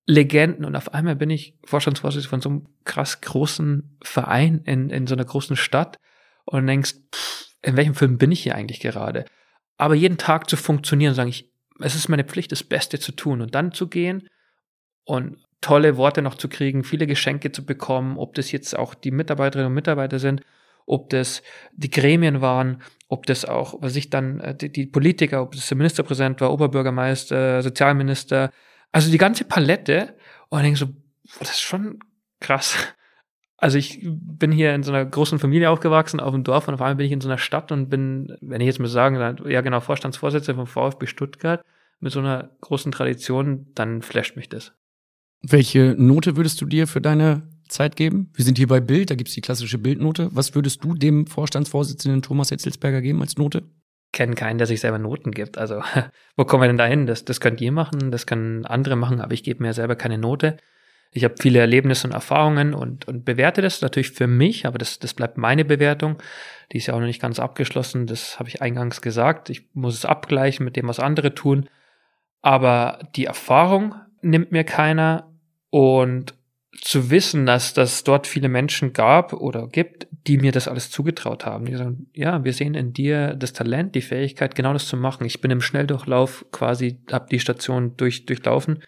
Legenden 0.08 0.66
und 0.66 0.76
auf 0.76 0.94
einmal 0.94 1.16
bin 1.16 1.30
ich 1.30 1.58
Vorstandsvorsitzender 1.66 2.30
von 2.30 2.42
so 2.42 2.50
einem 2.50 2.68
krass 2.84 3.22
großen 3.22 3.98
Verein 4.04 4.62
in, 4.66 4.90
in 4.90 5.08
so 5.08 5.16
einer 5.16 5.26
großen 5.26 5.56
Stadt 5.56 6.00
und 6.46 6.68
denkst, 6.68 6.94
pff, 7.14 7.48
in 7.64 7.76
welchem 7.76 7.96
Film 7.96 8.18
bin 8.18 8.32
ich 8.32 8.44
hier 8.44 8.56
eigentlich 8.56 8.80
gerade? 8.80 9.26
Aber 9.78 9.96
jeden 9.96 10.18
Tag 10.18 10.50
zu 10.50 10.58
funktionieren, 10.58 11.16
sage 11.16 11.30
ich, 11.30 11.52
es 11.80 11.96
ist 11.96 12.08
meine 12.08 12.24
Pflicht, 12.24 12.52
das 12.52 12.64
Beste 12.64 13.00
zu 13.00 13.12
tun 13.12 13.42
und 13.42 13.56
dann 13.56 13.72
zu 13.72 13.88
gehen 13.88 14.30
und 15.04 15.38
tolle 15.62 15.98
Worte 15.98 16.22
noch 16.22 16.36
zu 16.36 16.48
kriegen, 16.48 16.84
viele 16.84 17.08
Geschenke 17.08 17.52
zu 17.52 17.66
bekommen, 17.66 18.18
ob 18.18 18.36
das 18.36 18.52
jetzt 18.52 18.78
auch 18.78 18.94
die 18.94 19.12
Mitarbeiterinnen 19.12 19.68
und 19.68 19.74
Mitarbeiter 19.74 20.20
sind, 20.20 20.42
ob 20.86 21.10
das 21.10 21.42
die 21.74 21.90
Gremien 21.90 22.42
waren, 22.42 22.84
ob 23.08 23.26
das 23.26 23.46
auch, 23.46 23.82
was 23.82 23.96
ich 23.96 24.12
dann, 24.12 24.40
äh, 24.40 24.56
die, 24.56 24.72
die 24.72 24.86
Politiker, 24.86 25.42
ob 25.42 25.54
das 25.54 25.68
der 25.68 25.78
Ministerpräsident 25.78 26.40
war, 26.42 26.54
Oberbürgermeister, 26.54 27.64
Sozialminister, 27.64 28.52
also 28.96 29.12
die 29.12 29.18
ganze 29.18 29.44
Palette. 29.44 30.16
Und 30.48 30.60
ich 30.60 30.64
denke 30.64 30.80
so, 30.80 30.88
das 31.40 31.52
ist 31.52 31.60
schon 31.60 32.00
krass. 32.40 32.78
Also 33.58 33.78
ich 33.78 34.00
bin 34.02 34.54
hier 34.54 34.74
in 34.74 34.84
so 34.84 34.94
einer 34.94 35.04
großen 35.06 35.38
Familie 35.38 35.70
aufgewachsen, 35.70 36.22
auf 36.22 36.34
dem 36.34 36.46
Dorf, 36.46 36.70
und 36.70 36.76
auf 36.76 36.82
einmal 36.82 36.96
bin 36.96 37.06
ich 37.06 37.12
in 37.12 37.20
so 37.20 37.28
einer 37.28 37.38
Stadt 37.38 37.74
und 37.74 37.90
bin, 37.90 38.38
wenn 38.40 38.62
ich 38.62 38.68
jetzt 38.68 38.80
mal 38.80 38.88
sagen, 38.88 39.16
ja 39.50 39.60
genau, 39.60 39.82
Vorstandsvorsitzender 39.82 40.56
vom 40.56 40.68
VfB 40.68 41.08
Stuttgart 41.08 41.62
mit 42.00 42.14
so 42.14 42.20
einer 42.20 42.52
großen 42.62 42.94
Tradition, 42.94 43.68
dann 43.76 44.02
flasht 44.02 44.38
mich 44.38 44.48
das. 44.48 44.72
Welche 45.42 45.96
Note 45.98 46.38
würdest 46.38 46.62
du 46.62 46.66
dir 46.66 46.88
für 46.88 47.02
deine 47.02 47.50
Zeit 47.68 47.98
geben? 47.98 48.30
Wir 48.34 48.46
sind 48.46 48.58
hier 48.58 48.68
bei 48.68 48.80
Bild, 48.80 49.10
da 49.10 49.16
gibt's 49.16 49.34
die 49.34 49.42
klassische 49.42 49.78
Bildnote. 49.78 50.30
Was 50.32 50.56
würdest 50.56 50.84
du 50.86 50.94
dem 50.94 51.28
Vorstandsvorsitzenden 51.28 52.22
Thomas 52.22 52.52
Hetzelsberger 52.52 53.02
geben 53.02 53.22
als 53.22 53.36
Note? 53.36 53.64
Kenne 54.16 54.34
keinen, 54.34 54.58
der 54.58 54.66
sich 54.66 54.80
selber 54.80 54.98
Noten 54.98 55.32
gibt. 55.32 55.60
Also, 55.60 55.84
wo 56.36 56.46
kommen 56.46 56.64
wir 56.64 56.68
denn 56.68 56.78
da 56.78 56.86
hin? 56.86 57.06
Das, 57.06 57.26
das 57.26 57.40
könnt 57.40 57.62
ihr 57.62 57.72
machen, 57.72 58.10
das 58.10 58.26
können 58.26 58.66
andere 58.66 58.96
machen, 58.96 59.22
aber 59.22 59.34
ich 59.34 59.44
gebe 59.44 59.62
mir 59.62 59.74
selber 59.74 59.96
keine 59.96 60.18
Note. 60.18 60.58
Ich 61.12 61.24
habe 61.24 61.36
viele 61.40 61.60
Erlebnisse 61.60 62.08
und 62.08 62.14
Erfahrungen 62.14 62.74
und, 62.74 63.08
und 63.08 63.24
bewerte 63.24 63.62
das 63.62 63.82
natürlich 63.82 64.12
für 64.12 64.28
mich, 64.28 64.66
aber 64.66 64.78
das, 64.78 65.00
das 65.00 65.14
bleibt 65.14 65.38
meine 65.38 65.64
Bewertung. 65.64 66.18
Die 66.72 66.78
ist 66.78 66.88
ja 66.88 66.94
auch 66.94 67.00
noch 67.00 67.06
nicht 67.06 67.22
ganz 67.22 67.40
abgeschlossen, 67.40 68.08
das 68.08 68.40
habe 68.40 68.50
ich 68.50 68.62
eingangs 68.62 69.02
gesagt. 69.02 69.50
Ich 69.50 69.70
muss 69.74 69.94
es 69.94 70.06
abgleichen 70.06 70.66
mit 70.66 70.76
dem, 70.76 70.88
was 70.88 71.00
andere 71.00 71.36
tun. 71.36 71.70
Aber 72.42 73.00
die 73.16 73.26
Erfahrung 73.26 73.96
nimmt 74.22 74.52
mir 74.52 74.64
keiner 74.64 75.32
und 75.70 76.36
zu 76.82 77.10
wissen, 77.10 77.46
dass 77.46 77.74
das 77.74 78.04
dort 78.04 78.28
viele 78.28 78.50
Menschen 78.50 78.94
gab 78.94 79.34
oder 79.34 79.68
gibt, 79.68 80.08
die 80.28 80.38
mir 80.38 80.52
das 80.52 80.68
alles 80.68 80.90
zugetraut 80.90 81.46
haben. 81.46 81.66
Die 81.66 81.76
sagen, 81.76 82.08
ja, 82.14 82.44
wir 82.44 82.54
sehen 82.54 82.74
in 82.74 82.94
dir 82.94 83.36
das 83.36 83.54
Talent, 83.54 83.96
die 83.96 84.02
Fähigkeit, 84.02 84.56
genau 84.56 84.74
das 84.74 84.88
zu 84.88 84.98
machen. 84.98 85.26
Ich 85.26 85.42
bin 85.42 85.52
im 85.52 85.62
Schnelldurchlauf 85.62 86.46
quasi, 86.52 87.00
habe 87.12 87.28
die 87.30 87.40
Station 87.40 87.96
durch, 87.98 88.26
durchlaufen. 88.26 88.84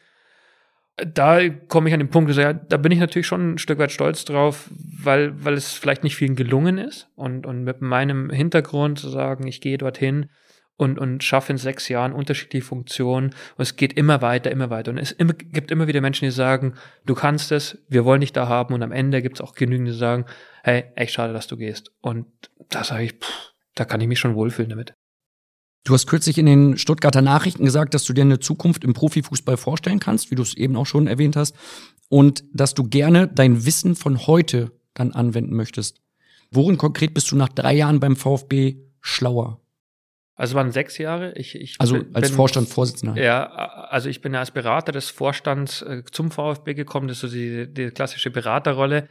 Da 0.95 1.47
komme 1.49 1.89
ich 1.89 1.93
an 1.93 1.99
den 1.99 2.09
Punkt, 2.09 2.35
ja, 2.35 2.53
da 2.53 2.77
bin 2.77 2.91
ich 2.91 2.99
natürlich 2.99 3.27
schon 3.27 3.53
ein 3.53 3.57
Stück 3.59 3.77
weit 3.77 3.91
stolz 3.91 4.25
drauf, 4.25 4.69
weil, 5.03 5.43
weil 5.43 5.53
es 5.53 5.73
vielleicht 5.73 6.03
nicht 6.03 6.15
vielen 6.15 6.35
gelungen 6.35 6.79
ist. 6.79 7.09
Und, 7.15 7.45
und 7.45 7.63
mit 7.63 7.81
meinem 7.81 8.31
Hintergrund 8.31 8.97
zu 8.97 9.09
sagen, 9.09 9.45
ich 9.45 9.61
gehe 9.61 9.77
dorthin, 9.77 10.29
und, 10.77 10.99
und 10.99 11.23
schaffe 11.23 11.51
in 11.51 11.57
sechs 11.57 11.89
Jahren 11.89 12.13
unterschiedliche 12.13 12.65
Funktionen 12.65 13.31
und 13.57 13.61
es 13.61 13.75
geht 13.75 13.93
immer 13.93 14.21
weiter, 14.21 14.51
immer 14.51 14.69
weiter. 14.69 14.91
Und 14.91 14.99
es 14.99 15.11
immer, 15.11 15.33
gibt 15.33 15.71
immer 15.71 15.87
wieder 15.87 16.01
Menschen, 16.01 16.25
die 16.25 16.31
sagen, 16.31 16.75
du 17.05 17.15
kannst 17.15 17.51
es, 17.51 17.79
wir 17.89 18.05
wollen 18.05 18.21
dich 18.21 18.31
da 18.31 18.47
haben 18.47 18.73
und 18.73 18.83
am 18.83 18.91
Ende 18.91 19.21
gibt 19.21 19.37
es 19.37 19.41
auch 19.41 19.55
genügend, 19.55 19.89
die 19.89 19.93
sagen, 19.93 20.25
hey, 20.63 20.85
echt 20.95 21.13
schade, 21.13 21.33
dass 21.33 21.47
du 21.47 21.57
gehst. 21.57 21.91
Und 22.01 22.27
da 22.69 22.83
sage 22.83 23.03
ich, 23.03 23.13
pff, 23.13 23.53
da 23.75 23.85
kann 23.85 24.01
ich 24.01 24.07
mich 24.07 24.19
schon 24.19 24.35
wohlfühlen 24.35 24.69
damit. 24.69 24.93
Du 25.83 25.93
hast 25.93 26.05
kürzlich 26.05 26.37
in 26.37 26.45
den 26.45 26.77
Stuttgarter 26.77 27.21
Nachrichten 27.21 27.63
gesagt, 27.63 27.93
dass 27.93 28.03
du 28.03 28.13
dir 28.13 28.21
eine 28.21 28.39
Zukunft 28.39 28.83
im 28.83 28.93
Profifußball 28.93 29.57
vorstellen 29.57 29.99
kannst, 29.99 30.31
wie 30.31 30.35
du 30.35 30.43
es 30.43 30.55
eben 30.55 30.75
auch 30.75 30.85
schon 30.85 31.07
erwähnt 31.07 31.35
hast, 31.35 31.55
und 32.09 32.43
dass 32.53 32.73
du 32.73 32.83
gerne 32.83 33.27
dein 33.27 33.65
Wissen 33.65 33.95
von 33.95 34.27
heute 34.27 34.71
dann 34.93 35.13
anwenden 35.13 35.55
möchtest. 35.55 36.01
Worin 36.51 36.77
konkret 36.77 37.13
bist 37.13 37.31
du 37.31 37.35
nach 37.35 37.49
drei 37.49 37.73
Jahren 37.73 37.99
beim 37.99 38.15
VfB 38.15 38.77
schlauer? 39.01 39.61
Also 40.37 40.51
es 40.51 40.55
waren 40.55 40.71
sechs 40.71 40.99
Jahre. 40.99 41.33
Ich, 41.33 41.55
ich 41.55 41.75
also 41.79 41.95
bin, 41.95 42.15
als 42.15 42.29
Vorstand, 42.29 42.69
Vorsitzender. 42.69 43.19
Ja, 43.21 43.47
also 43.89 44.07
ich 44.07 44.21
bin 44.21 44.35
ja 44.35 44.39
als 44.39 44.51
Berater 44.51 44.91
des 44.91 45.09
Vorstands 45.09 45.81
äh, 45.81 46.03
zum 46.11 46.29
VfB 46.29 46.75
gekommen. 46.75 47.07
Das 47.07 47.17
ist 47.17 47.21
so 47.21 47.27
die, 47.27 47.67
die 47.73 47.89
klassische 47.89 48.29
Beraterrolle. 48.29 49.09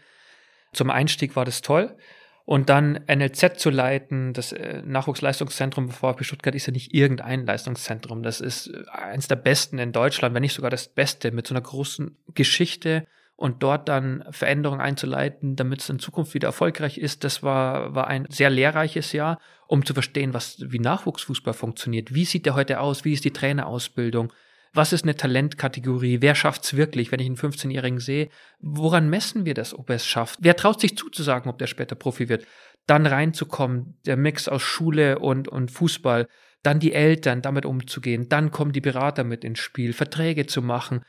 Zum 0.72 0.88
Einstieg 0.88 1.34
war 1.34 1.44
das 1.44 1.62
toll. 1.62 1.96
Und 2.44 2.68
dann 2.70 3.00
NLZ 3.08 3.58
zu 3.58 3.70
leiten, 3.70 4.32
das 4.32 4.52
äh, 4.52 4.80
Nachwuchsleistungszentrum 4.84 5.88
VfB 5.88 6.22
Stuttgart 6.22 6.54
ist 6.54 6.66
ja 6.66 6.72
nicht 6.72 6.94
irgendein 6.94 7.44
Leistungszentrum. 7.44 8.22
Das 8.22 8.40
ist 8.40 8.68
äh, 8.68 8.84
eins 8.92 9.26
der 9.26 9.34
besten 9.34 9.80
in 9.80 9.90
Deutschland, 9.90 10.32
wenn 10.32 10.42
nicht 10.42 10.54
sogar 10.54 10.70
das 10.70 10.86
Beste, 10.86 11.32
mit 11.32 11.48
so 11.48 11.54
einer 11.54 11.62
großen 11.62 12.16
Geschichte 12.34 13.04
und 13.34 13.64
dort 13.64 13.88
dann 13.88 14.24
Veränderungen 14.30 14.80
einzuleiten, 14.80 15.56
damit 15.56 15.80
es 15.80 15.88
in 15.90 15.98
Zukunft 15.98 16.34
wieder 16.34 16.46
erfolgreich 16.46 16.98
ist. 16.98 17.24
Das 17.24 17.42
war, 17.42 17.96
war 17.96 18.06
ein 18.06 18.26
sehr 18.30 18.48
lehrreiches 18.48 19.10
Jahr, 19.10 19.40
um 19.68 19.84
zu 19.84 19.94
verstehen, 19.94 20.34
was, 20.34 20.58
wie 20.60 20.78
Nachwuchsfußball 20.78 21.54
funktioniert. 21.54 22.14
Wie 22.14 22.24
sieht 22.24 22.46
der 22.46 22.54
heute 22.54 22.80
aus? 22.80 23.04
Wie 23.04 23.12
ist 23.12 23.24
die 23.24 23.32
Trainerausbildung? 23.32 24.32
Was 24.72 24.92
ist 24.92 25.04
eine 25.04 25.16
Talentkategorie? 25.16 26.20
Wer 26.20 26.34
schafft's 26.34 26.76
wirklich, 26.76 27.10
wenn 27.10 27.20
ich 27.20 27.26
einen 27.26 27.36
15-Jährigen 27.36 27.98
sehe? 27.98 28.28
Woran 28.60 29.08
messen 29.08 29.46
wir 29.46 29.54
das, 29.54 29.76
ob 29.76 29.88
er 29.88 29.96
es 29.96 30.06
schafft? 30.06 30.40
Wer 30.42 30.56
traut 30.56 30.80
sich 30.80 30.96
zuzusagen, 30.96 31.50
ob 31.50 31.58
der 31.58 31.66
später 31.66 31.94
Profi 31.94 32.28
wird? 32.28 32.46
Dann 32.86 33.06
reinzukommen, 33.06 33.98
der 34.04 34.16
Mix 34.16 34.48
aus 34.48 34.62
Schule 34.62 35.18
und, 35.18 35.48
und 35.48 35.70
Fußball, 35.70 36.28
dann 36.62 36.78
die 36.78 36.92
Eltern, 36.92 37.42
damit 37.42 37.64
umzugehen, 37.64 38.28
dann 38.28 38.50
kommen 38.50 38.72
die 38.72 38.80
Berater 38.80 39.24
mit 39.24 39.44
ins 39.44 39.60
Spiel, 39.60 39.92
Verträge 39.92 40.46
zu 40.46 40.62
machen, 40.62 41.00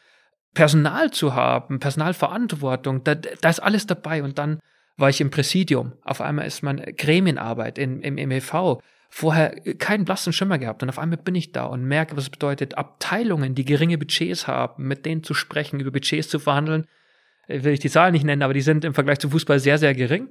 Personal 0.53 1.11
zu 1.11 1.35
haben, 1.35 1.79
Personalverantwortung, 1.79 3.03
da, 3.03 3.15
da 3.15 3.49
ist 3.49 3.59
alles 3.59 3.85
dabei. 3.85 4.23
Und 4.23 4.37
dann 4.37 4.59
war 4.97 5.09
ich 5.09 5.21
im 5.21 5.29
Präsidium. 5.29 5.93
Auf 6.03 6.21
einmal 6.21 6.45
ist 6.47 6.63
man 6.63 6.77
Gremienarbeit 6.77 7.77
in, 7.77 8.01
im 8.01 8.15
MEV. 8.15 8.81
Vorher 9.09 9.55
keinen 9.77 10.05
blassen 10.05 10.33
Schimmer 10.33 10.57
gehabt. 10.57 10.83
Und 10.83 10.89
auf 10.89 10.99
einmal 10.99 11.17
bin 11.17 11.35
ich 11.35 11.51
da 11.51 11.65
und 11.65 11.85
merke, 11.85 12.17
was 12.17 12.25
es 12.25 12.29
bedeutet, 12.29 12.77
Abteilungen, 12.77 13.55
die 13.55 13.65
geringe 13.65 13.97
Budgets 13.97 14.47
haben, 14.47 14.87
mit 14.87 15.05
denen 15.05 15.23
zu 15.23 15.33
sprechen, 15.33 15.79
über 15.79 15.91
Budgets 15.91 16.29
zu 16.29 16.39
verhandeln. 16.39 16.87
Will 17.47 17.73
ich 17.73 17.79
die 17.79 17.89
Zahlen 17.89 18.11
nicht 18.11 18.25
nennen, 18.25 18.41
aber 18.41 18.53
die 18.53 18.61
sind 18.61 18.83
im 18.83 18.93
Vergleich 18.93 19.19
zu 19.19 19.29
Fußball 19.29 19.59
sehr, 19.59 19.77
sehr 19.77 19.93
gering 19.93 20.29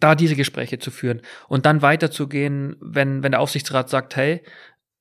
da 0.00 0.14
diese 0.14 0.34
Gespräche 0.34 0.78
zu 0.78 0.90
führen 0.90 1.20
und 1.48 1.66
dann 1.66 1.82
weiterzugehen, 1.82 2.76
wenn, 2.80 3.22
wenn 3.22 3.32
der 3.32 3.40
Aufsichtsrat 3.40 3.88
sagt, 3.88 4.16
hey, 4.16 4.42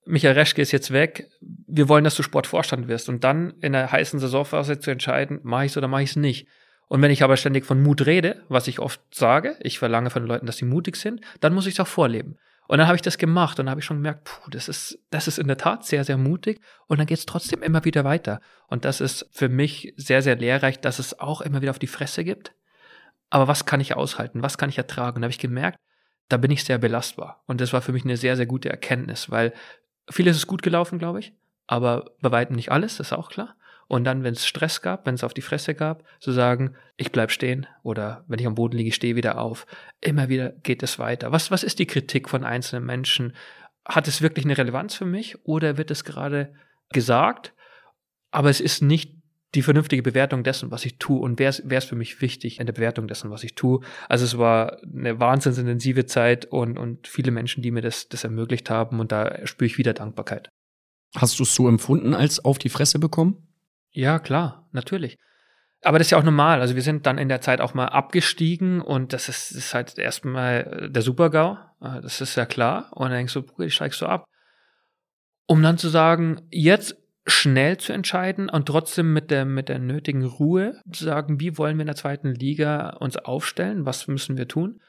Michael 0.06 0.34
Reschke 0.34 0.62
ist 0.62 0.72
jetzt 0.72 0.92
weg, 0.92 1.28
wir 1.40 1.88
wollen, 1.88 2.04
dass 2.04 2.16
du 2.16 2.24
Sportvorstand 2.24 2.88
wirst 2.88 3.10
und 3.10 3.24
dann 3.24 3.54
in 3.62 3.74
der 3.74 3.92
heißen 3.92 4.20
Saisonphase 4.20 4.80
zu 4.80 4.92
entscheiden, 4.92 5.40
mache 5.44 5.66
ich 5.66 5.72
es 5.72 5.78
oder 5.78 5.88
mache 5.88 6.04
ich 6.04 6.12
es 6.12 6.16
nicht. 6.16 6.48
Und 6.90 7.02
wenn 7.02 7.12
ich 7.12 7.24
aber 7.24 7.38
ständig 7.38 7.66
von 7.66 7.82
Mut 7.82 8.06
rede, 8.06 8.44
was 8.50 8.68
ich 8.68 8.80
oft 8.80 9.00
sage, 9.12 9.56
ich 9.62 9.80
verlange 9.80 10.10
von 10.10 10.26
Leuten, 10.26 10.46
dass 10.46 10.58
sie 10.58 10.66
mutig 10.66 10.98
sind, 10.98 11.22
dann 11.40 11.54
muss 11.54 11.68
ich 11.68 11.76
es 11.76 11.80
auch 11.80 11.88
vorleben. 11.88 12.38
Und 12.68 12.80
dann 12.80 12.88
habe 12.88 12.98
ich 12.98 13.02
das 13.02 13.18
gemacht 13.18 13.60
und 13.60 13.70
habe 13.70 13.80
ich 13.80 13.86
schon 13.86 13.98
gemerkt, 13.98 14.26
puh, 14.26 14.50
das 14.52 14.68
ist, 14.68 15.00
das 15.10 15.28
ist 15.28 15.40
in 15.40 15.48
der 15.48 15.58
Tat 15.58 15.86
sehr, 15.86 16.04
sehr 16.04 16.18
mutig 16.18 16.60
und 16.88 17.00
dann 17.00 17.08
geht 17.08 17.18
es 17.18 17.26
trotzdem 17.26 17.64
immer 17.64 17.86
wieder 17.86 18.04
weiter. 18.04 18.42
Und 18.68 18.84
das 18.84 19.02
ist 19.02 19.28
für 19.32 19.48
mich 19.50 19.94
sehr, 19.96 20.22
sehr 20.22 20.36
lehrreich, 20.36 20.82
dass 20.82 21.00
es 21.00 21.20
auch 21.20 21.42
immer 21.42 21.62
wieder 21.62 21.72
auf 21.72 21.80
die 21.80 21.88
Fresse 21.88 22.24
gibt. 22.24 22.54
Aber 23.30 23.48
was 23.48 23.66
kann 23.66 23.80
ich 23.80 23.96
aushalten? 23.96 24.44
Was 24.44 24.58
kann 24.58 24.70
ich 24.70 24.78
ertragen? 24.78 25.16
Und 25.16 25.22
da 25.22 25.26
habe 25.28 25.32
ich 25.32 25.40
gemerkt, 25.40 25.80
da 26.28 26.38
bin 26.38 26.52
ich 26.52 26.64
sehr 26.64 26.78
belastbar. 26.78 27.44
Und 27.48 27.62
das 27.62 27.74
war 27.74 27.82
für 27.82 27.92
mich 27.92 28.04
eine 28.04 28.18
sehr, 28.18 28.36
sehr 28.36 28.46
gute 28.46 28.70
Erkenntnis, 28.70 29.32
weil 29.32 29.54
Vieles 30.10 30.38
ist 30.38 30.48
gut 30.48 30.64
gelaufen, 30.64 30.98
glaube 30.98 31.20
ich, 31.20 31.34
aber 31.68 32.12
bei 32.22 32.32
weitem 32.32 32.56
nicht 32.56 32.72
alles, 32.72 33.00
ist 33.00 33.14
auch 33.14 33.30
klar. 33.30 33.56
Und 33.90 34.04
dann, 34.04 34.24
wenn 34.24 34.34
es 34.34 34.46
Stress 34.46 34.84
gab, 34.84 35.08
wenn 35.08 35.16
es 35.16 35.24
auf 35.24 35.34
die 35.34 35.42
Fresse 35.42 35.74
gab, 35.74 36.04
zu 36.20 36.32
sagen, 36.32 36.76
ich 36.96 37.12
bleib 37.12 37.32
stehen 37.32 37.66
oder 37.82 38.24
wenn 38.28 38.38
ich 38.38 38.46
am 38.46 38.54
Boden 38.54 38.78
liege, 38.78 38.92
stehe 38.92 39.16
wieder 39.16 39.40
auf. 39.40 39.66
Immer 40.00 40.30
wieder 40.30 40.52
geht 40.52 40.84
es 40.84 41.00
weiter. 41.00 41.32
Was, 41.32 41.50
was 41.50 41.64
ist 41.64 41.80
die 41.80 41.88
Kritik 41.88 42.30
von 42.30 42.44
einzelnen 42.44 42.86
Menschen? 42.86 43.34
Hat 43.84 44.08
es 44.08 44.22
wirklich 44.22 44.46
eine 44.46 44.56
Relevanz 44.56 44.94
für 44.94 45.06
mich 45.06 45.44
oder 45.44 45.80
wird 45.80 45.90
es 45.90 46.04
gerade 46.04 46.54
gesagt, 46.92 47.56
aber 48.30 48.52
es 48.52 48.62
ist 48.62 48.84
nicht 48.84 49.16
die 49.56 49.64
vernünftige 49.64 50.04
Bewertung 50.04 50.44
dessen, 50.44 50.70
was 50.70 50.86
ich 50.86 51.00
tue 51.00 51.20
und 51.20 51.40
wäre 51.40 51.50
es 51.68 51.86
für 51.86 51.96
mich 51.96 52.22
wichtig 52.22 52.60
in 52.60 52.68
der 52.68 52.74
Bewertung 52.74 53.08
dessen, 53.08 53.32
was 53.32 53.44
ich 53.44 53.56
tue. 53.56 53.80
Also 54.08 54.24
es 54.24 54.38
war 54.38 54.78
eine 54.84 55.20
wahnsinnsintensive 55.20 56.06
Zeit 56.06 56.46
und, 56.46 56.78
und 56.78 57.08
viele 57.08 57.32
Menschen, 57.32 57.64
die 57.64 57.72
mir 57.72 57.82
das, 57.82 58.08
das 58.08 58.24
ermöglicht 58.24 58.70
haben 58.70 59.00
und 59.00 59.12
da 59.12 59.48
spüre 59.48 59.66
ich 59.66 59.80
wieder 59.80 59.94
Dankbarkeit. 59.94 60.50
Hast 61.16 61.40
du 61.40 61.44
es 61.44 61.56
so 61.56 61.68
empfunden 61.68 62.14
als 62.14 62.46
auf 62.46 62.60
die 62.60 62.70
Fresse 62.70 63.00
bekommen? 63.00 63.49
Ja, 64.00 64.18
klar, 64.18 64.66
natürlich. 64.72 65.18
Aber 65.84 65.98
das 65.98 66.08
ist 66.08 66.12
ja 66.12 66.18
auch 66.18 66.24
normal. 66.24 66.62
Also 66.62 66.76
wir 66.76 66.82
sind 66.82 67.06
dann 67.06 67.18
in 67.18 67.28
der 67.28 67.42
Zeit 67.42 67.60
auch 67.60 67.74
mal 67.74 67.88
abgestiegen 67.88 68.80
und 68.80 69.12
das 69.12 69.28
ist, 69.28 69.52
ist 69.52 69.74
halt 69.74 69.98
erstmal 69.98 70.90
der 70.90 71.02
Super-GAU. 71.02 71.58
Das 72.02 72.22
ist 72.22 72.36
ja 72.36 72.46
klar. 72.46 72.92
Und 72.92 73.10
dann 73.10 73.18
denkst 73.18 73.34
du, 73.34 73.44
ich 73.62 73.76
steigst 73.76 74.02
du 74.02 74.06
ab. 74.06 74.26
Um 75.48 75.62
dann 75.62 75.78
zu 75.78 75.90
sagen, 75.90 76.48
jetzt 76.50 76.96
schnell 77.28 77.78
zu 77.78 77.92
entscheiden 77.92 78.50
und 78.50 78.68
trotzdem 78.68 79.12
mit 79.12 79.32
der, 79.32 79.44
mit 79.44 79.68
der 79.68 79.80
nötigen 79.80 80.24
Ruhe 80.24 80.82
zu 80.92 81.04
sagen, 81.04 81.42
wie 81.42 81.58
wollen 81.58 81.78
wir 81.78 81.82
in 81.82 81.88
der 81.88 81.96
zweiten 81.96 82.34
Liga 82.34 82.92
uns 83.00 83.18
aufstellen, 83.18 83.86
was 83.86 84.08
müssen 84.08 84.38
wir 84.38 84.48
tun. 84.48 84.80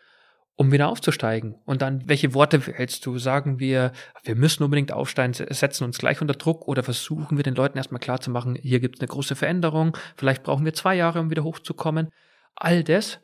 Um 0.60 0.72
wieder 0.72 0.90
aufzusteigen. 0.90 1.54
Und 1.64 1.80
dann, 1.80 2.06
welche 2.06 2.34
Worte 2.34 2.66
wählst 2.66 3.06
du? 3.06 3.16
Sagen 3.16 3.60
wir, 3.60 3.92
wir 4.24 4.36
müssen 4.36 4.62
unbedingt 4.62 4.92
aufsteigen, 4.92 5.32
setzen 5.32 5.84
uns 5.84 5.96
gleich 5.96 6.20
unter 6.20 6.34
Druck 6.34 6.68
oder 6.68 6.82
versuchen 6.82 7.38
wir 7.38 7.42
den 7.42 7.54
Leuten 7.54 7.78
erstmal 7.78 7.98
klarzumachen, 7.98 8.56
hier 8.56 8.78
gibt 8.78 8.96
es 8.96 9.00
eine 9.00 9.08
große 9.08 9.36
Veränderung, 9.36 9.96
vielleicht 10.18 10.42
brauchen 10.42 10.66
wir 10.66 10.74
zwei 10.74 10.96
Jahre, 10.96 11.20
um 11.20 11.30
wieder 11.30 11.44
hochzukommen. 11.44 12.10
All 12.56 12.84
das. 12.84 13.20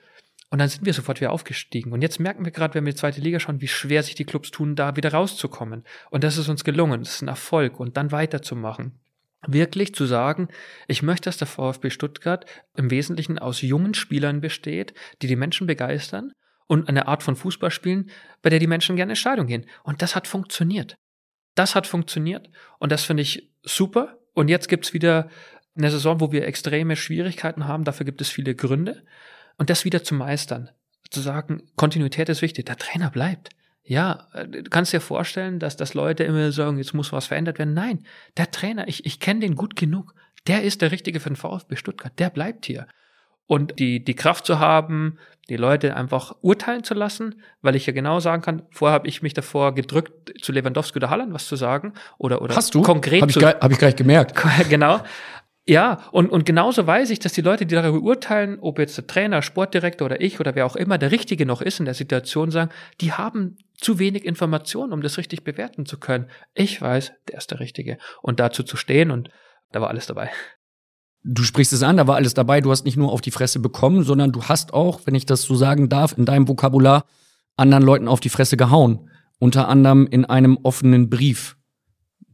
Und 0.49 0.61
dann 0.61 0.71
sind 0.71 0.87
wir 0.87 0.95
sofort 0.95 1.21
wieder 1.21 1.31
aufgestiegen. 1.31 1.93
Und 1.93 2.01
jetzt 2.01 2.21
merken 2.21 2.47
wir 2.47 2.53
gerade, 2.53 2.73
wenn 2.73 2.87
wir 2.87 2.95
die 2.95 2.99
zweite 2.99 3.21
Liga 3.21 3.39
schauen, 3.39 3.61
wie 3.61 3.69
schwer 3.69 4.03
sich 4.03 4.15
die 4.15 4.25
Clubs 4.25 4.51
tun, 4.51 4.75
da 4.75 4.97
wieder 4.97 5.13
rauszukommen. 5.13 5.85
Und 6.09 6.25
das 6.25 6.39
ist 6.39 6.49
uns 6.49 6.65
gelungen. 6.65 7.03
Das 7.03 7.17
ist 7.17 7.23
ein 7.23 7.29
Erfolg. 7.29 7.79
Und 7.79 7.99
dann 7.99 8.13
weiterzumachen 8.13 8.99
wirklich 9.47 9.95
zu 9.95 10.07
sagen, 10.07 10.49
ich 10.89 11.03
möchte, 11.03 11.29
dass 11.29 11.37
der 11.37 11.47
VfB 11.47 11.91
Stuttgart 11.91 12.47
im 12.77 12.91
Wesentlichen 12.91 13.39
aus 13.39 13.61
jungen 13.61 13.93
Spielern 13.93 14.41
besteht, 14.41 14.95
die 15.21 15.27
die 15.27 15.37
Menschen 15.37 15.67
begeistern 15.67 16.33
und 16.67 16.89
eine 16.89 17.07
Art 17.09 17.23
von 17.23 17.37
Fußball 17.37 17.71
spielen, 17.71 18.11
bei 18.43 18.51
der 18.51 18.59
die 18.59 18.67
Menschen 18.67 18.97
gerne 18.97 19.13
in 19.13 19.17
Stadion 19.17 19.47
gehen. 19.47 19.67
Und 19.83 20.03
das 20.03 20.15
hat 20.17 20.27
funktioniert. 20.27 20.97
Das 21.55 21.75
hat 21.75 21.87
funktioniert 21.87 22.51
und 22.79 22.93
das 22.93 23.05
finde 23.05 23.23
ich 23.23 23.51
super. 23.63 24.19
Und 24.35 24.49
jetzt 24.49 24.69
gibt's 24.69 24.93
wieder 24.93 25.31
eine 25.77 25.91
Saison, 25.91 26.21
wo 26.21 26.33
wir 26.33 26.47
extreme 26.47 26.97
Schwierigkeiten 26.97 27.67
haben. 27.67 27.85
Dafür 27.85 28.05
gibt 28.05 28.21
es 28.21 28.29
viele 28.29 28.55
Gründe. 28.55 29.05
Und 29.59 29.71
das 29.71 29.85
wieder 29.85 30.03
zu 30.05 30.15
meistern, 30.15 30.71
zu 31.11 31.21
sagen, 31.21 31.63
Kontinuität 31.77 32.29
ist 32.29 32.43
wichtig, 32.43 32.67
der 32.67 32.77
Trainer 32.77 33.11
bleibt. 33.11 33.51
Ja, 33.83 34.29
äh, 34.35 34.47
du 34.49 34.65
kannst 34.65 34.93
dir 34.93 35.01
vorstellen, 35.01 35.59
dass, 35.59 35.77
dass 35.77 35.95
Leute 35.95 36.25
immer 36.25 36.53
sagen, 36.53 36.79
jetzt 36.79 36.93
muss 36.93 37.13
was 37.13 37.27
verändert 37.27 37.59
werden. 37.59 37.75
Nein, 37.75 38.05
der 38.37 38.51
Trainer, 38.51 38.89
ich, 38.89 39.07
ich 39.07 39.21
kenne 39.21 39.41
den 39.41 39.55
gut 39.55 39.77
genug. 39.77 40.15
Der 40.47 40.63
ist 40.63 40.83
der 40.83 40.93
Richtige 40.93 41.21
für 41.21 41.31
den 41.31 41.37
VfB 41.37 41.77
Stuttgart. 41.77 42.13
Der 42.19 42.31
bleibt 42.31 42.67
hier. 42.67 42.87
Und 43.47 43.79
die, 43.79 44.05
die 44.05 44.15
Kraft 44.15 44.47
zu 44.47 44.59
haben, 44.59 45.19
die 45.49 45.57
Leute 45.57 45.95
einfach 45.97 46.35
urteilen 46.41 46.83
zu 46.83 46.95
lassen, 46.95 47.41
weil 47.63 47.77
ich 47.77 47.87
ja 47.87 47.93
genau 47.93 48.19
sagen 48.19 48.43
kann, 48.43 48.63
vorher 48.71 48.95
habe 48.95 49.09
ich 49.09 49.23
mich 49.23 49.35
davor 49.35 49.75
gedrückt, 49.75 50.33
zu 50.43 50.53
Lewandowski 50.53 50.99
oder 50.99 51.11
Halland 51.11 51.33
was 51.33 51.47
zu 51.47 51.57
sagen 51.57 51.95
oder 52.19 52.43
oder 52.43 52.57
Hast 52.57 52.75
du? 52.75 52.83
konkret 52.83 53.23
hab 53.23 53.29
ich, 53.29 53.39
zu, 53.39 53.47
hab 53.47 53.71
ich 53.71 53.79
gleich 53.79 53.97
gemerkt. 53.97 54.35
genau. 54.69 55.01
Ja, 55.69 55.99
und, 56.13 56.31
und 56.31 56.47
genauso 56.47 56.87
weiß 56.87 57.11
ich, 57.11 57.19
dass 57.19 57.33
die 57.33 57.41
Leute, 57.41 57.67
die 57.67 57.75
darüber 57.75 58.01
urteilen, 58.01 58.59
ob 58.61 58.79
jetzt 58.79 58.97
der 58.97 59.09
Trainer, 59.09 59.43
Sportdirektor 59.43 60.07
oder 60.07 60.21
ich 60.21 60.39
oder 60.39 60.55
wer 60.55 60.65
auch 60.65 60.77
immer 60.77 60.97
der 60.97 61.11
Richtige 61.11 61.45
noch 61.45 61.61
ist 61.61 61.81
in 61.81 61.87
der 61.87 61.95
Situation, 61.95 62.53
sagen, 62.53 62.71
die 63.01 63.13
haben 63.13 63.57
zu 63.77 63.99
wenig 63.99 64.25
Informationen, 64.25 64.93
um 64.93 65.03
das 65.03 65.19
richtig 65.19 65.43
bewerten 65.43 65.85
zu 65.85 65.99
können. 65.99 66.31
Ich 66.55 66.81
weiß, 66.81 67.13
der 67.29 67.39
ist 67.39 67.51
der 67.51 67.59
Richtige. 67.59 67.99
Und 68.23 68.39
dazu 68.39 68.63
zu 68.63 68.77
stehen 68.77 69.11
und 69.11 69.29
da 69.73 69.81
war 69.81 69.89
alles 69.89 70.07
dabei. 70.07 70.31
Du 71.29 71.43
sprichst 71.43 71.73
es 71.73 71.83
an, 71.83 71.97
da 71.97 72.07
war 72.07 72.15
alles 72.15 72.35
dabei. 72.35 72.61
Du 72.61 72.71
hast 72.71 72.85
nicht 72.85 72.97
nur 72.97 73.11
auf 73.11 73.21
die 73.21 73.33
Fresse 73.33 73.59
bekommen, 73.59 74.05
sondern 74.05 74.31
du 74.31 74.45
hast 74.45 74.73
auch, 74.73 75.01
wenn 75.07 75.17
ich 75.17 75.27
das 75.27 75.43
so 75.43 75.57
sagen 75.57 75.89
darf, 75.89 76.17
in 76.17 76.25
deinem 76.25 76.47
Vokabular 76.47 77.05
anderen 77.57 77.83
Leuten 77.83 78.07
auf 78.07 78.21
die 78.21 78.29
Fresse 78.29 78.57
gehauen. 78.57 79.11
Unter 79.41 79.67
anderem 79.67 80.07
in 80.07 80.25
einem 80.25 80.57
offenen 80.63 81.11
Brief 81.11 81.57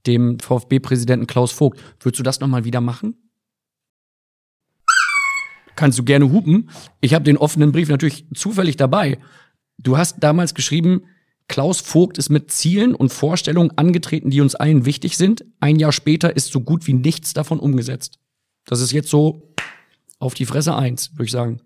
dem 0.07 0.38
VfB-Präsidenten 0.38 1.26
Klaus 1.26 1.52
Vogt. 1.52 1.81
Würdest 2.00 2.18
du 2.18 2.22
das 2.22 2.40
nochmal 2.40 2.64
wieder 2.64 2.83
machen? 2.83 3.16
Kannst 5.74 5.98
du 5.98 6.05
gerne 6.05 6.31
hupen. 6.31 6.68
Ich 7.00 7.14
habe 7.14 7.24
den 7.24 7.38
offenen 7.38 7.72
Brief 7.72 7.88
natürlich 7.88 8.26
zufällig 8.35 8.76
dabei. 8.76 9.18
Du 9.78 9.96
hast 9.96 10.22
damals 10.22 10.52
geschrieben, 10.52 11.05
Klaus 11.48 11.81
Vogt 11.81 12.18
ist 12.18 12.28
mit 12.28 12.50
Zielen 12.50 12.94
und 12.94 13.11
Vorstellungen 13.11 13.72
angetreten, 13.78 14.28
die 14.28 14.42
uns 14.42 14.55
allen 14.55 14.85
wichtig 14.85 15.16
sind. 15.16 15.46
Ein 15.61 15.78
Jahr 15.78 15.92
später 15.92 16.37
ist 16.37 16.52
so 16.52 16.61
gut 16.61 16.87
wie 16.87 16.92
nichts 16.92 17.33
davon 17.33 17.59
umgesetzt. 17.59 18.18
Das 18.64 18.81
ist 18.81 18.92
jetzt 18.92 19.09
so 19.09 19.55
auf 20.18 20.35
die 20.35 20.46
Fresse 20.46 20.75
eins, 20.75 21.12
würde 21.12 21.25
ich 21.25 21.31
sagen. 21.31 21.61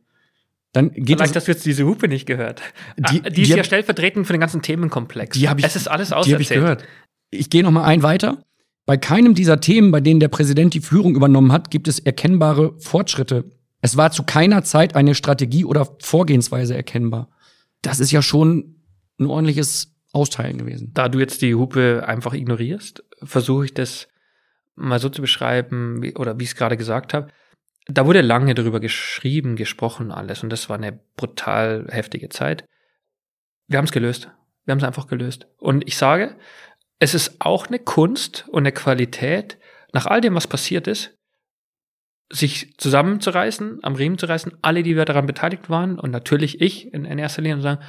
Dann 0.72 0.92
geht 0.92 1.18
Vielleicht 1.18 1.36
hast 1.36 1.46
du 1.46 1.52
jetzt 1.52 1.64
diese 1.64 1.86
Hupe 1.86 2.08
nicht 2.08 2.26
gehört. 2.26 2.60
Die, 2.98 3.22
ah, 3.24 3.30
die 3.30 3.42
ist 3.42 3.52
die 3.52 3.56
ja 3.56 3.64
stellvertretend 3.64 4.26
für 4.26 4.34
den 4.34 4.40
ganzen 4.40 4.60
Themenkomplex. 4.62 5.38
Die 5.38 5.44
ich, 5.44 5.64
es 5.64 5.76
ist 5.76 5.88
alles 5.88 6.12
auserzählt. 6.12 6.38
Die 6.38 6.42
ich 6.42 6.48
gehört. 6.48 6.84
Ich 7.30 7.50
gehe 7.50 7.62
noch 7.62 7.70
mal 7.70 7.84
ein 7.84 8.02
weiter. 8.02 8.44
Bei 8.84 8.96
keinem 8.96 9.34
dieser 9.34 9.60
Themen, 9.60 9.90
bei 9.90 10.00
denen 10.00 10.20
der 10.20 10.28
Präsident 10.28 10.74
die 10.74 10.80
Führung 10.80 11.16
übernommen 11.16 11.50
hat, 11.50 11.70
gibt 11.70 11.88
es 11.88 11.98
erkennbare 11.98 12.78
Fortschritte. 12.78 13.44
Es 13.80 13.96
war 13.96 14.12
zu 14.12 14.22
keiner 14.22 14.64
Zeit 14.64 14.94
eine 14.94 15.14
Strategie 15.14 15.64
oder 15.64 15.88
Vorgehensweise 16.00 16.74
erkennbar. 16.74 17.28
Das 17.82 17.98
ist 17.98 18.12
ja 18.12 18.22
schon 18.22 18.76
ein 19.18 19.26
ordentliches 19.26 19.94
Austeilen 20.12 20.58
gewesen. 20.58 20.90
Da 20.94 21.08
du 21.08 21.18
jetzt 21.18 21.42
die 21.42 21.54
Hupe 21.54 22.04
einfach 22.06 22.32
ignorierst, 22.32 23.02
versuche 23.22 23.64
ich 23.64 23.74
das 23.74 24.08
mal 24.76 24.98
so 24.98 25.08
zu 25.08 25.20
beschreiben, 25.20 26.02
wie, 26.02 26.14
oder 26.14 26.38
wie 26.38 26.44
ich 26.44 26.50
es 26.50 26.56
gerade 26.56 26.76
gesagt 26.76 27.14
habe. 27.14 27.28
Da 27.88 28.06
wurde 28.06 28.20
lange 28.20 28.54
darüber 28.54 28.80
geschrieben, 28.80 29.56
gesprochen, 29.56 30.12
alles. 30.12 30.42
Und 30.42 30.50
das 30.50 30.68
war 30.68 30.76
eine 30.76 31.00
brutal 31.16 31.86
heftige 31.90 32.28
Zeit. 32.28 32.64
Wir 33.68 33.78
haben 33.78 33.86
es 33.86 33.92
gelöst. 33.92 34.30
Wir 34.64 34.72
haben 34.72 34.78
es 34.78 34.84
einfach 34.84 35.06
gelöst. 35.06 35.46
Und 35.58 35.86
ich 35.86 35.96
sage, 35.96 36.36
es 36.98 37.14
ist 37.14 37.36
auch 37.40 37.66
eine 37.66 37.78
Kunst 37.78 38.46
und 38.48 38.62
eine 38.62 38.72
Qualität, 38.72 39.58
nach 39.92 40.06
all 40.06 40.20
dem, 40.20 40.34
was 40.34 40.46
passiert 40.46 40.86
ist, 40.86 41.16
sich 42.28 42.76
zusammenzureißen, 42.78 43.80
am 43.82 43.94
Riemen 43.94 44.18
zu 44.18 44.26
reißen, 44.26 44.52
alle, 44.62 44.82
die 44.82 44.96
wir 44.96 45.04
daran 45.04 45.26
beteiligt 45.26 45.70
waren 45.70 45.98
und 45.98 46.10
natürlich 46.10 46.60
ich 46.60 46.92
in, 46.92 47.04
in 47.04 47.18
erster 47.18 47.42
Linie 47.42 47.56
und 47.56 47.62
sagen, 47.62 47.82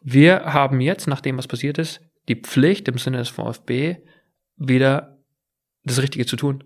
wir 0.00 0.44
haben 0.46 0.80
jetzt, 0.80 1.06
nach 1.06 1.20
dem, 1.20 1.36
was 1.36 1.46
passiert 1.46 1.78
ist, 1.78 2.00
die 2.28 2.40
Pflicht 2.40 2.88
im 2.88 2.98
Sinne 2.98 3.18
des 3.18 3.28
VfB 3.28 3.98
wieder 4.56 5.11
das 5.84 6.02
Richtige 6.02 6.26
zu 6.26 6.36
tun 6.36 6.64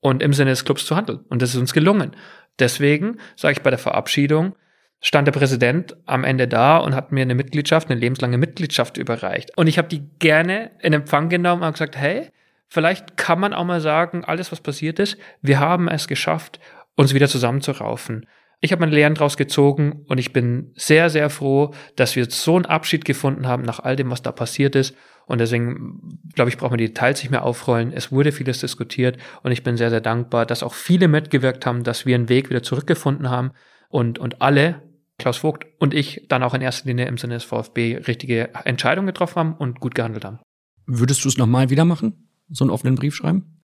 und 0.00 0.22
im 0.22 0.32
Sinne 0.32 0.50
des 0.50 0.64
Clubs 0.64 0.86
zu 0.86 0.96
handeln. 0.96 1.20
Und 1.28 1.42
das 1.42 1.50
ist 1.50 1.60
uns 1.60 1.72
gelungen. 1.72 2.14
Deswegen 2.58 3.18
sage 3.36 3.52
ich 3.52 3.62
bei 3.62 3.70
der 3.70 3.78
Verabschiedung, 3.78 4.54
stand 5.00 5.26
der 5.26 5.32
Präsident 5.32 5.96
am 6.06 6.24
Ende 6.24 6.48
da 6.48 6.78
und 6.78 6.94
hat 6.94 7.12
mir 7.12 7.22
eine 7.22 7.34
Mitgliedschaft, 7.34 7.90
eine 7.90 8.00
lebenslange 8.00 8.38
Mitgliedschaft 8.38 8.96
überreicht. 8.96 9.56
Und 9.56 9.66
ich 9.66 9.78
habe 9.78 9.88
die 9.88 10.02
gerne 10.18 10.70
in 10.80 10.92
Empfang 10.92 11.28
genommen 11.28 11.62
und 11.62 11.72
gesagt, 11.72 11.96
hey, 11.96 12.30
vielleicht 12.68 13.16
kann 13.16 13.40
man 13.40 13.52
auch 13.52 13.64
mal 13.64 13.80
sagen, 13.80 14.24
alles, 14.24 14.52
was 14.52 14.60
passiert 14.60 14.98
ist, 14.98 15.18
wir 15.42 15.60
haben 15.60 15.88
es 15.88 16.08
geschafft, 16.08 16.60
uns 16.94 17.14
wieder 17.14 17.28
zusammenzuraufen. 17.28 18.26
Ich 18.60 18.72
habe 18.72 18.80
meine 18.80 18.94
Lehren 18.94 19.14
daraus 19.14 19.36
gezogen 19.36 20.04
und 20.08 20.18
ich 20.18 20.32
bin 20.32 20.72
sehr, 20.76 21.10
sehr 21.10 21.28
froh, 21.28 21.74
dass 21.94 22.16
wir 22.16 22.30
so 22.30 22.56
einen 22.56 22.64
Abschied 22.64 23.04
gefunden 23.04 23.46
haben 23.46 23.62
nach 23.64 23.80
all 23.80 23.96
dem, 23.96 24.10
was 24.10 24.22
da 24.22 24.32
passiert 24.32 24.74
ist. 24.76 24.96
Und 25.26 25.40
deswegen, 25.40 26.20
glaube 26.34 26.50
ich, 26.50 26.56
brauchen 26.56 26.74
wir 26.74 26.78
die 26.78 26.86
Details 26.86 27.20
nicht 27.20 27.30
mehr 27.30 27.44
aufrollen. 27.44 27.92
Es 27.92 28.12
wurde 28.12 28.30
vieles 28.30 28.60
diskutiert 28.60 29.18
und 29.42 29.50
ich 29.50 29.64
bin 29.64 29.76
sehr, 29.76 29.90
sehr 29.90 30.00
dankbar, 30.00 30.46
dass 30.46 30.62
auch 30.62 30.72
viele 30.72 31.08
mitgewirkt 31.08 31.66
haben, 31.66 31.82
dass 31.82 32.06
wir 32.06 32.14
einen 32.14 32.28
Weg 32.28 32.48
wieder 32.48 32.62
zurückgefunden 32.62 33.28
haben 33.28 33.50
und, 33.88 34.18
und 34.18 34.40
alle, 34.40 34.82
Klaus 35.18 35.38
Vogt 35.38 35.66
und 35.78 35.94
ich, 35.94 36.26
dann 36.28 36.42
auch 36.42 36.54
in 36.54 36.60
erster 36.60 36.88
Linie 36.88 37.06
im 37.06 37.18
Sinne 37.18 37.34
des 37.34 37.44
VfB 37.44 37.96
richtige 38.06 38.54
Entscheidungen 38.64 39.06
getroffen 39.06 39.36
haben 39.36 39.54
und 39.54 39.80
gut 39.80 39.94
gehandelt 39.94 40.24
haben. 40.24 40.38
Würdest 40.86 41.24
du 41.24 41.28
es 41.28 41.38
nochmal 41.38 41.70
wieder 41.70 41.84
machen? 41.84 42.28
So 42.48 42.64
einen 42.64 42.70
offenen 42.70 42.94
Brief 42.94 43.16
schreiben? 43.16 43.62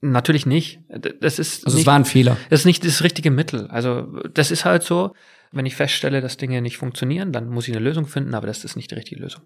Natürlich 0.00 0.44
nicht. 0.44 0.80
Das 1.20 1.38
ist 1.38 1.64
also 1.64 1.76
nicht, 1.76 1.84
es 1.84 1.86
war 1.86 1.96
ein 1.96 2.04
Fehler. 2.04 2.36
Das 2.50 2.60
ist 2.60 2.66
nicht 2.66 2.84
das 2.84 3.02
richtige 3.04 3.30
Mittel. 3.30 3.68
Also 3.68 4.02
das 4.28 4.50
ist 4.50 4.64
halt 4.64 4.82
so, 4.82 5.14
wenn 5.52 5.66
ich 5.66 5.76
feststelle, 5.76 6.20
dass 6.20 6.36
Dinge 6.36 6.60
nicht 6.60 6.76
funktionieren, 6.76 7.32
dann 7.32 7.48
muss 7.48 7.68
ich 7.68 7.74
eine 7.74 7.84
Lösung 7.84 8.06
finden, 8.06 8.34
aber 8.34 8.46
das 8.46 8.64
ist 8.64 8.76
nicht 8.76 8.90
die 8.90 8.96
richtige 8.96 9.20
Lösung. 9.20 9.44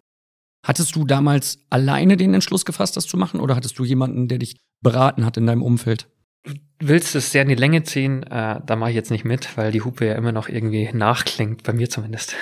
Hattest 0.64 0.96
du 0.96 1.04
damals 1.04 1.64
alleine 1.70 2.16
den 2.16 2.34
Entschluss 2.34 2.64
gefasst, 2.64 2.96
das 2.96 3.06
zu 3.06 3.16
machen, 3.16 3.40
oder 3.40 3.56
hattest 3.56 3.78
du 3.78 3.84
jemanden, 3.84 4.28
der 4.28 4.38
dich 4.38 4.56
beraten 4.82 5.24
hat 5.24 5.36
in 5.36 5.46
deinem 5.46 5.62
Umfeld? 5.62 6.08
Du 6.44 6.54
willst 6.80 7.14
es 7.14 7.32
sehr 7.32 7.42
in 7.42 7.48
die 7.48 7.54
Länge 7.54 7.82
ziehen, 7.82 8.22
äh, 8.24 8.60
da 8.64 8.76
mache 8.76 8.90
ich 8.90 8.96
jetzt 8.96 9.10
nicht 9.10 9.24
mit, 9.24 9.56
weil 9.56 9.72
die 9.72 9.82
Hupe 9.82 10.06
ja 10.06 10.14
immer 10.14 10.32
noch 10.32 10.48
irgendwie 10.48 10.90
nachklingt, 10.92 11.62
bei 11.62 11.72
mir 11.72 11.88
zumindest. 11.88 12.36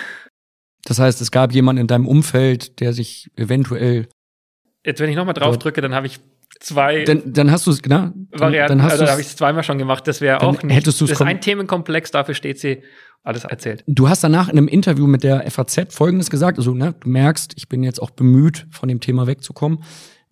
Das 0.84 0.98
heißt, 0.98 1.20
es 1.20 1.30
gab 1.30 1.52
jemanden 1.52 1.80
in 1.80 1.86
deinem 1.86 2.06
Umfeld, 2.06 2.80
der 2.80 2.92
sich 2.92 3.30
eventuell. 3.36 4.08
Jetzt, 4.84 5.00
wenn 5.00 5.10
ich 5.10 5.16
nochmal 5.16 5.34
drauf 5.34 5.58
drücke, 5.58 5.80
dann 5.80 5.94
habe 5.94 6.06
ich 6.06 6.20
zwei 6.60 7.04
dann, 7.04 7.32
dann 7.32 7.50
hast 7.50 7.66
du 7.66 7.70
es, 7.70 7.82
genau. 7.82 8.12
Varianten. 8.30 8.78
Dann 8.78 8.82
hast 8.82 8.92
also 8.92 9.06
habe 9.08 9.20
ich 9.20 9.26
es 9.26 9.36
zweimal 9.36 9.62
schon 9.62 9.78
gemacht. 9.78 10.06
Das 10.06 10.20
wäre 10.20 10.42
auch 10.42 10.62
nicht. 10.62 10.74
Hättest 10.74 11.00
das 11.00 11.10
ist 11.10 11.22
ein 11.22 11.40
Themenkomplex, 11.40 12.10
dafür 12.12 12.34
steht 12.34 12.60
sie 12.60 12.82
alles 13.22 13.44
erzählt. 13.44 13.82
Du 13.86 14.08
hast 14.08 14.22
danach 14.22 14.48
in 14.48 14.58
einem 14.58 14.68
Interview 14.68 15.06
mit 15.06 15.22
der 15.22 15.50
FAZ 15.50 15.94
Folgendes 15.94 16.30
gesagt. 16.30 16.58
Also, 16.58 16.74
ne, 16.74 16.94
du 17.00 17.08
merkst, 17.08 17.54
ich 17.56 17.68
bin 17.68 17.82
jetzt 17.82 18.00
auch 18.00 18.10
bemüht, 18.10 18.66
von 18.70 18.88
dem 18.88 19.00
Thema 19.00 19.26
wegzukommen. 19.26 19.80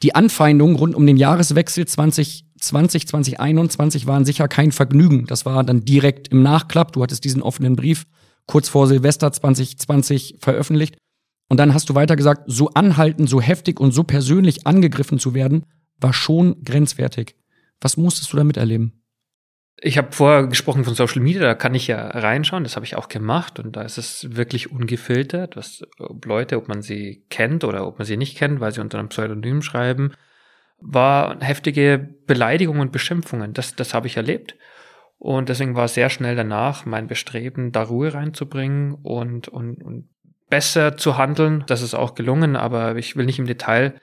Die 0.03 0.15
Anfeindungen 0.15 0.77
rund 0.77 0.95
um 0.95 1.07
den 1.07 1.17
Jahreswechsel 1.17 1.87
2020, 1.87 3.09
2021 3.09 4.07
waren 4.07 4.25
sicher 4.25 4.49
kein 4.49 4.73
Vergnügen. 4.73 5.27
Das 5.27 5.47
war 5.47 5.65
dann 5.65 5.85
direkt 5.85 6.29
im 6.29 6.43
Nachklapp. 6.43 6.93
Du 6.93 7.03
hattest 7.03 7.25
diesen 7.25 7.43
offenen 7.43 7.77
Brief 7.77 8.07
kurz 8.47 8.69
vor 8.69 8.87
Silvester 8.87 9.33
2020 9.33 10.37
veröffentlicht. 10.41 10.97
Und 11.49 11.59
dann 11.59 11.75
hast 11.75 11.89
du 11.89 11.95
weiter 11.95 12.17
gesagt, 12.17 12.45
so 12.47 12.69
anhaltend, 12.71 13.29
so 13.29 13.41
heftig 13.41 13.81
und 13.81 13.93
so 13.93 14.03
persönlich 14.03 14.67
angegriffen 14.67 15.19
zu 15.19 15.35
werden, 15.35 15.65
war 16.01 16.13
schon 16.13 16.63
grenzwertig. 16.65 17.37
Was 17.81 17.97
musstest 17.97 18.33
du 18.33 18.37
damit 18.37 18.57
erleben? 18.57 19.04
Ich 19.87 19.99
habe 19.99 20.13
vorher 20.13 20.47
gesprochen 20.47 20.83
von 20.83 20.95
Social 20.95 21.21
Media, 21.21 21.43
da 21.43 21.55
kann 21.55 21.75
ich 21.75 21.89
ja 21.89 22.09
reinschauen, 22.09 22.65
das 22.65 22.75
habe 22.75 22.87
ich 22.87 22.97
auch 22.97 23.09
gemacht 23.09 23.59
und 23.59 23.77
da 23.77 23.83
ist 23.83 23.99
es 23.99 24.35
wirklich 24.35 24.73
ungefiltert, 24.73 25.59
was 25.59 25.83
ob 25.99 26.25
Leute, 26.25 26.57
ob 26.57 26.69
man 26.69 26.81
sie 26.81 27.27
kennt 27.29 27.65
oder 27.65 27.87
ob 27.87 27.99
man 27.99 28.07
sie 28.07 28.17
nicht 28.17 28.39
kennt, 28.39 28.61
weil 28.61 28.73
sie 28.73 28.81
unter 28.81 28.99
einem 28.99 29.11
Pseudonym 29.11 29.61
schreiben, 29.61 30.15
war 30.81 31.39
heftige 31.41 31.99
Beleidigungen 32.27 32.81
und 32.81 32.93
Beschimpfungen. 32.93 33.53
Das, 33.53 33.77
das 33.77 33.93
habe 33.93 34.07
ich 34.07 34.17
erlebt. 34.17 34.57
Und 35.19 35.51
deswegen 35.51 35.75
war 35.75 35.87
sehr 35.89 36.09
schnell 36.09 36.35
danach 36.35 36.87
mein 36.87 37.07
Bestreben, 37.07 37.71
da 37.71 37.83
Ruhe 37.83 38.15
reinzubringen 38.15 38.95
und, 38.95 39.49
und, 39.49 39.83
und 39.83 40.09
besser 40.49 40.97
zu 40.97 41.19
handeln. 41.19 41.63
Das 41.67 41.83
ist 41.83 41.93
auch 41.93 42.15
gelungen, 42.15 42.57
aber 42.57 42.97
ich 42.97 43.17
will 43.17 43.27
nicht 43.27 43.39
im 43.39 43.47
Detail 43.47 44.01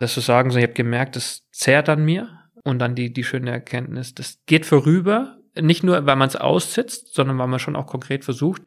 das 0.00 0.14
zu 0.14 0.20
sagen, 0.20 0.48
sondern 0.48 0.64
ich 0.64 0.70
habe 0.70 0.82
gemerkt, 0.82 1.16
das 1.16 1.46
zehrt 1.50 1.90
an 1.90 2.02
mir 2.02 2.37
und 2.64 2.78
dann 2.78 2.94
die, 2.94 3.12
die 3.12 3.24
schöne 3.24 3.50
Erkenntnis, 3.50 4.14
das 4.14 4.38
geht 4.46 4.66
vorüber, 4.66 5.38
nicht 5.60 5.82
nur, 5.82 6.06
weil 6.06 6.16
man 6.16 6.28
es 6.28 6.36
aussitzt, 6.36 7.14
sondern 7.14 7.38
weil 7.38 7.48
man 7.48 7.58
schon 7.58 7.76
auch 7.76 7.86
konkret 7.86 8.24
versucht, 8.24 8.62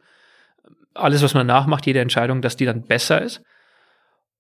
alles, 0.94 1.22
was 1.22 1.34
man 1.34 1.48
nachmacht, 1.48 1.86
jede 1.86 2.02
Entscheidung, 2.02 2.42
dass 2.42 2.58
die 2.58 2.66
dann 2.66 2.84
besser 2.84 3.22
ist 3.22 3.44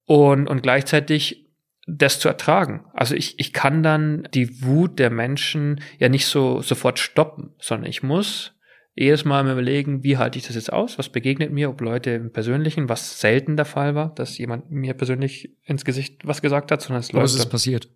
und, 0.05 0.47
und 0.47 0.61
gleichzeitig 0.61 1.47
das 1.87 2.19
zu 2.19 2.27
ertragen. 2.27 2.85
Also 2.93 3.15
ich, 3.15 3.39
ich 3.39 3.53
kann 3.53 3.83
dann 3.83 4.27
die 4.33 4.63
Wut 4.63 4.99
der 4.99 5.09
Menschen 5.09 5.81
ja 5.97 6.09
nicht 6.09 6.27
so 6.27 6.61
sofort 6.61 6.99
stoppen, 6.99 7.55
sondern 7.59 7.89
ich 7.89 8.03
muss 8.03 8.53
jedes 8.93 9.23
Mal 9.23 9.43
mir 9.43 9.53
überlegen, 9.53 10.03
wie 10.03 10.17
halte 10.17 10.37
ich 10.37 10.45
das 10.45 10.55
jetzt 10.55 10.71
aus? 10.71 10.97
Was 10.97 11.09
begegnet 11.09 11.51
mir? 11.51 11.69
Ob 11.69 11.79
Leute 11.81 12.11
im 12.11 12.31
Persönlichen, 12.31 12.89
was 12.89 13.19
selten 13.19 13.55
der 13.55 13.65
Fall 13.65 13.95
war, 13.95 14.13
dass 14.13 14.37
jemand 14.37 14.69
mir 14.69 14.93
persönlich 14.93 15.55
ins 15.63 15.85
Gesicht 15.85 16.27
was 16.27 16.41
gesagt 16.41 16.71
hat, 16.71 16.81
sondern 16.81 16.99
es 16.99 17.11
läuft. 17.11 17.23
Was 17.23 17.35
ist 17.35 17.49
passiert? 17.49 17.89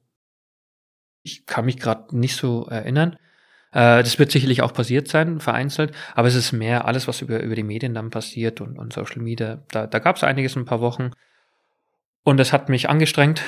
Ich 1.25 1.47
kann 1.47 1.65
mich 1.65 1.77
gerade 1.77 2.15
nicht 2.15 2.35
so 2.35 2.67
erinnern. 2.67 3.17
Äh, 3.71 4.03
das 4.03 4.19
wird 4.19 4.31
sicherlich 4.31 4.61
auch 4.61 4.73
passiert 4.73 5.07
sein, 5.07 5.39
vereinzelt, 5.39 5.91
aber 6.13 6.27
es 6.27 6.35
ist 6.35 6.51
mehr 6.51 6.85
alles, 6.85 7.07
was 7.07 7.21
über, 7.21 7.41
über 7.41 7.55
die 7.55 7.63
Medien 7.63 7.95
dann 7.95 8.11
passiert 8.11 8.61
und, 8.61 8.77
und 8.77 8.93
Social 8.93 9.21
Media. 9.21 9.63
Da, 9.71 9.87
da 9.87 9.99
gab 9.99 10.17
es 10.17 10.23
einiges 10.23 10.55
in 10.55 10.61
ein 10.61 10.65
paar 10.65 10.81
Wochen. 10.81 11.11
Und 12.23 12.37
das 12.37 12.53
hat 12.53 12.69
mich 12.69 12.89
angestrengt, 12.89 13.41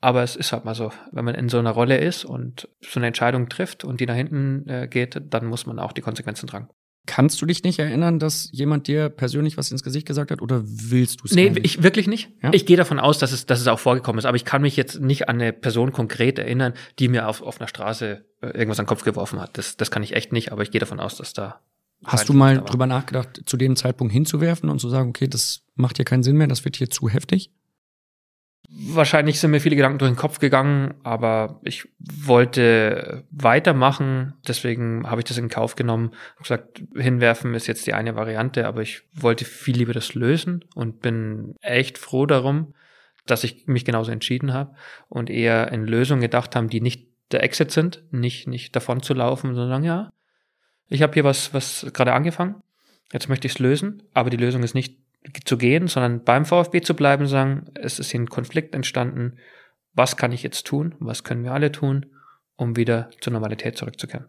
aber 0.00 0.22
es 0.22 0.36
ist 0.36 0.52
halt 0.52 0.66
mal 0.66 0.74
so, 0.74 0.92
wenn 1.10 1.24
man 1.24 1.34
in 1.34 1.48
so 1.48 1.58
einer 1.58 1.70
Rolle 1.70 1.96
ist 1.98 2.24
und 2.24 2.68
so 2.80 3.00
eine 3.00 3.06
Entscheidung 3.06 3.48
trifft 3.48 3.82
und 3.82 4.00
die 4.00 4.06
nach 4.06 4.14
hinten 4.14 4.68
äh, 4.68 4.88
geht, 4.88 5.20
dann 5.30 5.46
muss 5.46 5.64
man 5.64 5.78
auch 5.78 5.92
die 5.92 6.02
Konsequenzen 6.02 6.46
tragen. 6.46 6.68
Kannst 7.06 7.42
du 7.42 7.46
dich 7.46 7.64
nicht 7.64 7.80
erinnern, 7.80 8.20
dass 8.20 8.48
jemand 8.52 8.86
dir 8.86 9.08
persönlich 9.08 9.56
was 9.56 9.72
ins 9.72 9.82
Gesicht 9.82 10.06
gesagt 10.06 10.30
hat 10.30 10.40
oder 10.40 10.62
willst 10.64 11.20
du 11.20 11.24
es 11.24 11.32
Nee, 11.32 11.52
ich 11.62 11.82
wirklich 11.82 12.06
nicht. 12.06 12.30
Ja? 12.42 12.50
Ich 12.52 12.64
gehe 12.64 12.76
davon 12.76 13.00
aus, 13.00 13.18
dass 13.18 13.32
es, 13.32 13.44
dass 13.44 13.60
es 13.60 13.66
auch 13.66 13.80
vorgekommen 13.80 14.20
ist, 14.20 14.24
aber 14.24 14.36
ich 14.36 14.44
kann 14.44 14.62
mich 14.62 14.76
jetzt 14.76 15.00
nicht 15.00 15.28
an 15.28 15.40
eine 15.40 15.52
Person 15.52 15.90
konkret 15.90 16.38
erinnern, 16.38 16.74
die 17.00 17.08
mir 17.08 17.26
auf, 17.26 17.42
auf 17.42 17.60
einer 17.60 17.66
Straße 17.66 18.24
äh, 18.40 18.46
irgendwas 18.46 18.78
an 18.78 18.84
den 18.84 18.88
Kopf 18.88 19.02
geworfen 19.02 19.40
hat. 19.40 19.58
Das, 19.58 19.76
das 19.76 19.90
kann 19.90 20.04
ich 20.04 20.14
echt 20.14 20.32
nicht, 20.32 20.52
aber 20.52 20.62
ich 20.62 20.70
gehe 20.70 20.78
davon 20.78 21.00
aus, 21.00 21.16
dass 21.16 21.32
da. 21.32 21.60
Hast 22.04 22.28
du 22.28 22.32
mal 22.32 22.60
drüber 22.60 22.86
nachgedacht, 22.86 23.42
zu 23.46 23.56
dem 23.56 23.76
Zeitpunkt 23.76 24.12
hinzuwerfen 24.12 24.68
und 24.68 24.80
zu 24.80 24.88
sagen, 24.88 25.10
okay, 25.10 25.28
das 25.28 25.62
macht 25.74 25.96
hier 25.98 26.04
keinen 26.04 26.22
Sinn 26.22 26.36
mehr, 26.36 26.48
das 26.48 26.64
wird 26.64 26.76
hier 26.76 26.90
zu 26.90 27.08
heftig? 27.08 27.50
Wahrscheinlich 28.74 29.38
sind 29.38 29.50
mir 29.50 29.60
viele 29.60 29.76
Gedanken 29.76 29.98
durch 29.98 30.10
den 30.10 30.16
Kopf 30.16 30.38
gegangen, 30.38 30.94
aber 31.02 31.60
ich 31.62 31.88
wollte 31.98 33.24
weitermachen. 33.30 34.32
Deswegen 34.48 35.08
habe 35.10 35.20
ich 35.20 35.26
das 35.26 35.36
in 35.36 35.50
Kauf 35.50 35.76
genommen. 35.76 36.12
Ich 36.36 36.44
gesagt, 36.44 36.82
hinwerfen 36.96 37.54
ist 37.54 37.66
jetzt 37.66 37.86
die 37.86 37.92
eine 37.92 38.16
Variante, 38.16 38.66
aber 38.66 38.80
ich 38.80 39.02
wollte 39.12 39.44
viel 39.44 39.76
lieber 39.76 39.92
das 39.92 40.14
lösen 40.14 40.64
und 40.74 41.00
bin 41.02 41.54
echt 41.60 41.98
froh 41.98 42.24
darum, 42.24 42.74
dass 43.26 43.44
ich 43.44 43.66
mich 43.66 43.84
genauso 43.84 44.10
entschieden 44.10 44.54
habe 44.54 44.74
und 45.08 45.28
eher 45.28 45.70
in 45.70 45.86
Lösungen 45.86 46.22
gedacht 46.22 46.56
haben, 46.56 46.70
die 46.70 46.80
nicht 46.80 47.08
der 47.30 47.42
Exit 47.42 47.70
sind, 47.70 48.02
nicht, 48.10 48.48
nicht 48.48 48.74
davon 48.74 49.02
zu 49.02 49.12
laufen, 49.12 49.54
sondern 49.54 49.84
ja, 49.84 50.10
ich 50.88 51.02
habe 51.02 51.12
hier 51.12 51.24
was, 51.24 51.52
was 51.52 51.86
gerade 51.92 52.14
angefangen. 52.14 52.62
Jetzt 53.12 53.28
möchte 53.28 53.46
ich 53.46 53.54
es 53.54 53.58
lösen, 53.58 54.02
aber 54.14 54.30
die 54.30 54.38
Lösung 54.38 54.62
ist 54.62 54.74
nicht 54.74 54.96
zu 55.44 55.56
gehen, 55.56 55.88
sondern 55.88 56.24
beim 56.24 56.44
VfB 56.44 56.80
zu 56.80 56.94
bleiben 56.94 57.26
sagen, 57.26 57.66
es 57.74 57.98
ist 57.98 58.10
hier 58.10 58.20
ein 58.20 58.28
Konflikt 58.28 58.74
entstanden. 58.74 59.38
Was 59.94 60.16
kann 60.16 60.32
ich 60.32 60.42
jetzt 60.42 60.66
tun? 60.66 60.94
Was 60.98 61.24
können 61.24 61.44
wir 61.44 61.52
alle 61.52 61.70
tun, 61.70 62.06
um 62.56 62.76
wieder 62.76 63.10
zur 63.20 63.32
Normalität 63.32 63.76
zurückzukehren? 63.76 64.28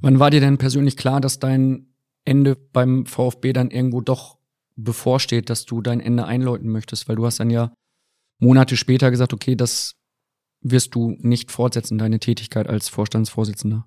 Wann 0.00 0.18
war 0.18 0.30
dir 0.30 0.40
denn 0.40 0.58
persönlich 0.58 0.96
klar, 0.96 1.20
dass 1.20 1.38
dein 1.38 1.86
Ende 2.24 2.56
beim 2.56 3.06
VfB 3.06 3.52
dann 3.52 3.70
irgendwo 3.70 4.00
doch 4.00 4.38
bevorsteht, 4.76 5.50
dass 5.50 5.64
du 5.64 5.80
dein 5.80 6.00
Ende 6.00 6.24
einläuten 6.24 6.70
möchtest? 6.70 7.08
Weil 7.08 7.16
du 7.16 7.26
hast 7.26 7.40
dann 7.40 7.50
ja 7.50 7.72
Monate 8.38 8.76
später 8.76 9.10
gesagt, 9.10 9.32
okay, 9.32 9.56
das 9.56 9.96
wirst 10.60 10.94
du 10.94 11.16
nicht 11.18 11.50
fortsetzen, 11.50 11.98
deine 11.98 12.18
Tätigkeit 12.18 12.68
als 12.68 12.88
Vorstandsvorsitzender. 12.88 13.86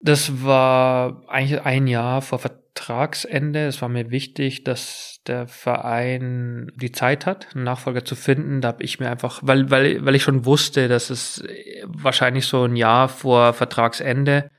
Das 0.00 0.44
war 0.44 1.28
eigentlich 1.28 1.62
ein 1.62 1.86
Jahr 1.86 2.22
vor 2.22 2.38
Vertragsende. 2.78 3.66
Es 3.66 3.82
war 3.82 3.88
mir 3.88 4.10
wichtig, 4.10 4.62
dass 4.62 5.20
der 5.26 5.48
Verein 5.48 6.70
die 6.76 6.92
Zeit 6.92 7.26
hat, 7.26 7.48
einen 7.54 7.64
Nachfolger 7.64 8.04
zu 8.04 8.14
finden. 8.14 8.60
Da 8.60 8.68
habe 8.68 8.84
ich 8.84 9.00
mir 9.00 9.10
einfach, 9.10 9.40
weil, 9.42 9.68
weil, 9.70 10.04
weil 10.04 10.14
ich 10.14 10.22
schon 10.22 10.44
wusste, 10.44 10.86
dass 10.86 11.10
es 11.10 11.42
wahrscheinlich 11.84 12.46
so 12.46 12.62
ein 12.62 12.76
Jahr 12.76 13.08
vor 13.08 13.52
Vertragsende 13.52 14.50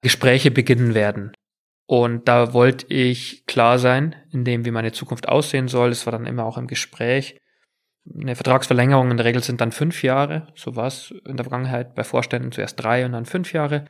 Gespräche 0.00 0.50
beginnen 0.50 0.94
werden. 0.94 1.32
Und 1.86 2.26
da 2.26 2.54
wollte 2.54 2.86
ich 2.88 3.44
klar 3.46 3.78
sein, 3.78 4.16
in 4.32 4.44
dem, 4.44 4.64
wie 4.64 4.70
meine 4.70 4.92
Zukunft 4.92 5.28
aussehen 5.28 5.68
soll. 5.68 5.90
Es 5.90 6.06
war 6.06 6.12
dann 6.12 6.26
immer 6.26 6.44
auch 6.44 6.56
im 6.56 6.68
Gespräch. 6.68 7.36
Eine 8.18 8.34
Vertragsverlängerung 8.34 9.10
in 9.10 9.18
der 9.18 9.26
Regel 9.26 9.42
sind 9.42 9.60
dann 9.60 9.72
fünf 9.72 10.02
Jahre. 10.02 10.46
So 10.54 10.74
war 10.74 10.86
es 10.86 11.12
in 11.26 11.36
der 11.36 11.44
Vergangenheit 11.44 11.94
bei 11.94 12.02
Vorständen 12.02 12.50
zuerst 12.50 12.82
drei 12.82 13.04
und 13.04 13.12
dann 13.12 13.26
fünf 13.26 13.52
Jahre. 13.52 13.84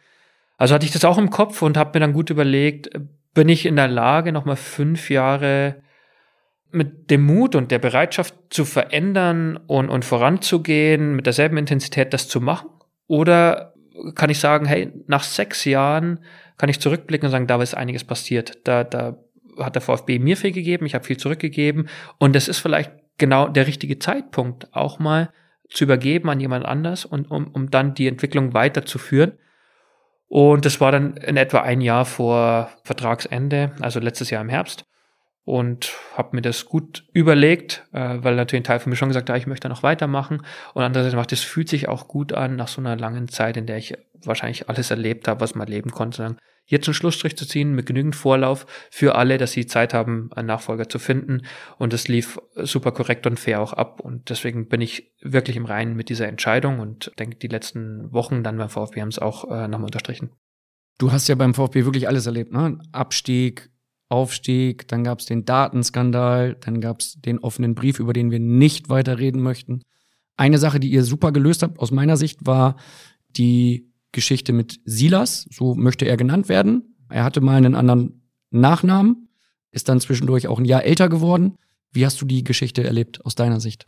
Also 0.56 0.74
hatte 0.74 0.84
ich 0.84 0.92
das 0.92 1.04
auch 1.04 1.16
im 1.16 1.30
Kopf 1.30 1.62
und 1.62 1.76
habe 1.76 1.92
mir 1.94 2.00
dann 2.00 2.12
gut 2.12 2.28
überlegt, 2.28 2.90
bin 3.34 3.48
ich 3.48 3.66
in 3.66 3.76
der 3.76 3.88
Lage, 3.88 4.32
nochmal 4.32 4.56
fünf 4.56 5.10
Jahre 5.10 5.82
mit 6.72 7.10
dem 7.10 7.22
Mut 7.22 7.54
und 7.54 7.70
der 7.70 7.78
Bereitschaft 7.78 8.34
zu 8.50 8.64
verändern 8.64 9.56
und, 9.56 9.88
und 9.88 10.04
voranzugehen, 10.04 11.16
mit 11.16 11.26
derselben 11.26 11.56
Intensität 11.56 12.12
das 12.12 12.28
zu 12.28 12.40
machen? 12.40 12.70
Oder 13.06 13.74
kann 14.14 14.30
ich 14.30 14.38
sagen, 14.38 14.66
hey, 14.66 14.92
nach 15.06 15.24
sechs 15.24 15.64
Jahren 15.64 16.20
kann 16.56 16.68
ich 16.68 16.80
zurückblicken 16.80 17.26
und 17.26 17.32
sagen, 17.32 17.46
da 17.46 17.60
ist 17.60 17.74
einiges 17.74 18.04
passiert. 18.04 18.58
Da, 18.64 18.84
da 18.84 19.18
hat 19.58 19.74
der 19.74 19.82
VfB 19.82 20.18
mir 20.18 20.36
viel 20.36 20.52
gegeben, 20.52 20.86
ich 20.86 20.94
habe 20.94 21.04
viel 21.04 21.16
zurückgegeben 21.16 21.88
und 22.18 22.36
es 22.36 22.48
ist 22.48 22.58
vielleicht 22.58 22.92
genau 23.18 23.48
der 23.48 23.66
richtige 23.66 23.98
Zeitpunkt, 23.98 24.74
auch 24.74 24.98
mal 24.98 25.32
zu 25.68 25.84
übergeben 25.84 26.28
an 26.30 26.40
jemand 26.40 26.64
anders 26.64 27.04
und 27.04 27.30
um, 27.30 27.48
um 27.48 27.70
dann 27.70 27.94
die 27.94 28.08
Entwicklung 28.08 28.54
weiterzuführen. 28.54 29.32
Und 30.32 30.64
das 30.64 30.80
war 30.80 30.92
dann 30.92 31.16
in 31.16 31.36
etwa 31.36 31.62
ein 31.62 31.80
Jahr 31.80 32.04
vor 32.04 32.70
Vertragsende, 32.84 33.72
also 33.80 33.98
letztes 33.98 34.30
Jahr 34.30 34.40
im 34.40 34.48
Herbst. 34.48 34.84
Und 35.42 35.92
habe 36.16 36.36
mir 36.36 36.42
das 36.42 36.66
gut 36.66 37.04
überlegt, 37.12 37.84
äh, 37.92 38.18
weil 38.18 38.36
natürlich 38.36 38.60
ein 38.60 38.64
Teil 38.64 38.78
von 38.78 38.90
mir 38.90 38.96
schon 38.96 39.08
gesagt 39.08 39.28
hat, 39.28 39.36
ich 39.36 39.48
möchte 39.48 39.68
noch 39.68 39.82
weitermachen. 39.82 40.42
Und 40.72 40.82
andererseits 40.84 41.16
macht 41.16 41.32
es 41.32 41.42
fühlt 41.42 41.68
sich 41.68 41.88
auch 41.88 42.06
gut 42.06 42.32
an, 42.32 42.54
nach 42.54 42.68
so 42.68 42.80
einer 42.80 42.96
langen 42.96 43.26
Zeit, 43.26 43.56
in 43.56 43.66
der 43.66 43.78
ich 43.78 43.98
wahrscheinlich 44.24 44.68
alles 44.68 44.90
erlebt 44.90 45.28
habe, 45.28 45.40
was 45.40 45.54
man 45.54 45.66
erleben 45.66 45.90
konnte, 45.90 46.36
jetzt 46.70 46.86
einen 46.86 46.94
Schlussstrich 46.94 47.36
zu 47.36 47.46
ziehen 47.46 47.74
mit 47.74 47.86
genügend 47.86 48.14
Vorlauf 48.14 48.66
für 48.90 49.16
alle, 49.16 49.38
dass 49.38 49.52
sie 49.52 49.66
Zeit 49.66 49.92
haben, 49.92 50.30
einen 50.32 50.46
Nachfolger 50.46 50.88
zu 50.88 50.98
finden. 50.98 51.42
Und 51.78 51.92
es 51.92 52.08
lief 52.08 52.38
super 52.54 52.92
korrekt 52.92 53.26
und 53.26 53.40
fair 53.40 53.60
auch 53.60 53.72
ab. 53.72 54.00
Und 54.00 54.30
deswegen 54.30 54.68
bin 54.68 54.80
ich 54.80 55.12
wirklich 55.20 55.56
im 55.56 55.64
Reinen 55.64 55.96
mit 55.96 56.08
dieser 56.08 56.28
Entscheidung 56.28 56.78
und 56.78 57.12
denke, 57.18 57.36
die 57.36 57.48
letzten 57.48 58.12
Wochen 58.12 58.44
dann 58.44 58.56
beim 58.56 58.68
VfB 58.68 59.00
haben 59.00 59.08
es 59.08 59.18
auch 59.18 59.50
äh, 59.50 59.66
nochmal 59.68 59.86
unterstrichen. 59.86 60.30
Du 60.98 61.12
hast 61.12 61.28
ja 61.28 61.34
beim 61.34 61.54
VfB 61.54 61.84
wirklich 61.84 62.08
alles 62.08 62.26
erlebt, 62.26 62.52
ne? 62.52 62.78
Abstieg, 62.92 63.70
Aufstieg, 64.10 64.86
dann 64.88 65.02
gab 65.04 65.20
es 65.20 65.26
den 65.26 65.44
Datenskandal, 65.44 66.56
dann 66.60 66.80
gab 66.80 67.00
es 67.00 67.20
den 67.20 67.38
offenen 67.38 67.74
Brief, 67.74 67.98
über 67.98 68.12
den 68.12 68.30
wir 68.30 68.40
nicht 68.40 68.90
weiter 68.90 69.18
reden 69.18 69.40
möchten. 69.40 69.82
Eine 70.36 70.58
Sache, 70.58 70.80
die 70.80 70.90
ihr 70.90 71.04
super 71.04 71.32
gelöst 71.32 71.62
habt, 71.62 71.78
aus 71.78 71.90
meiner 71.90 72.16
Sicht, 72.16 72.44
war 72.44 72.76
die 73.30 73.89
Geschichte 74.12 74.52
mit 74.52 74.80
Silas, 74.84 75.46
so 75.50 75.74
möchte 75.74 76.04
er 76.04 76.16
genannt 76.16 76.48
werden. 76.48 76.96
Er 77.08 77.24
hatte 77.24 77.40
mal 77.40 77.56
einen 77.56 77.74
anderen 77.74 78.28
Nachnamen, 78.50 79.28
ist 79.70 79.88
dann 79.88 80.00
zwischendurch 80.00 80.48
auch 80.48 80.58
ein 80.58 80.64
Jahr 80.64 80.84
älter 80.84 81.08
geworden. 81.08 81.56
Wie 81.92 82.04
hast 82.04 82.20
du 82.20 82.26
die 82.26 82.44
Geschichte 82.44 82.84
erlebt 82.84 83.24
aus 83.24 83.34
deiner 83.34 83.60
Sicht? 83.60 83.86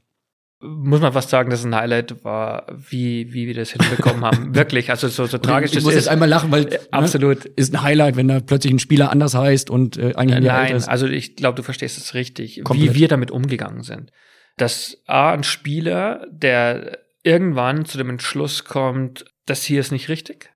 Muss 0.64 1.00
man 1.00 1.12
fast 1.12 1.30
sagen, 1.30 1.50
dass 1.50 1.60
es 1.60 1.66
ein 1.66 1.74
Highlight 1.74 2.24
war, 2.24 2.66
wie, 2.76 3.32
wie 3.32 3.48
wir 3.48 3.54
das 3.54 3.72
hinbekommen 3.72 4.24
haben. 4.24 4.54
Wirklich, 4.54 4.90
also 4.90 5.08
so, 5.08 5.26
so 5.26 5.38
tragisch 5.38 5.74
Ich 5.74 5.82
muss 5.82 5.94
jetzt 5.94 6.08
einmal 6.08 6.28
lachen, 6.28 6.52
weil 6.52 6.72
äh, 6.72 6.78
absolut 6.92 7.44
ne, 7.44 7.50
ist 7.56 7.74
ein 7.74 7.82
Highlight, 7.82 8.14
wenn 8.14 8.28
da 8.28 8.38
plötzlich 8.38 8.72
ein 8.72 8.78
Spieler 8.78 9.10
anders 9.10 9.34
heißt 9.34 9.70
und 9.70 9.96
äh, 9.96 10.14
eigentlich 10.14 10.36
ein 10.36 10.44
Jahr 10.44 10.58
Nein, 10.58 10.66
älter 10.66 10.76
ist. 10.76 10.88
also 10.88 11.08
ich 11.08 11.34
glaube, 11.34 11.56
du 11.56 11.64
verstehst 11.64 11.98
es 11.98 12.14
richtig, 12.14 12.62
Komplett. 12.62 12.94
wie 12.94 13.00
wir 13.00 13.08
damit 13.08 13.32
umgegangen 13.32 13.82
sind. 13.82 14.12
Dass 14.56 15.02
A, 15.06 15.32
ein 15.32 15.42
Spieler, 15.42 16.26
der 16.30 16.98
irgendwann 17.24 17.84
zu 17.84 17.98
dem 17.98 18.10
Entschluss 18.10 18.62
kommt, 18.62 19.24
das 19.46 19.62
hier 19.64 19.80
ist 19.80 19.92
nicht 19.92 20.08
richtig. 20.08 20.52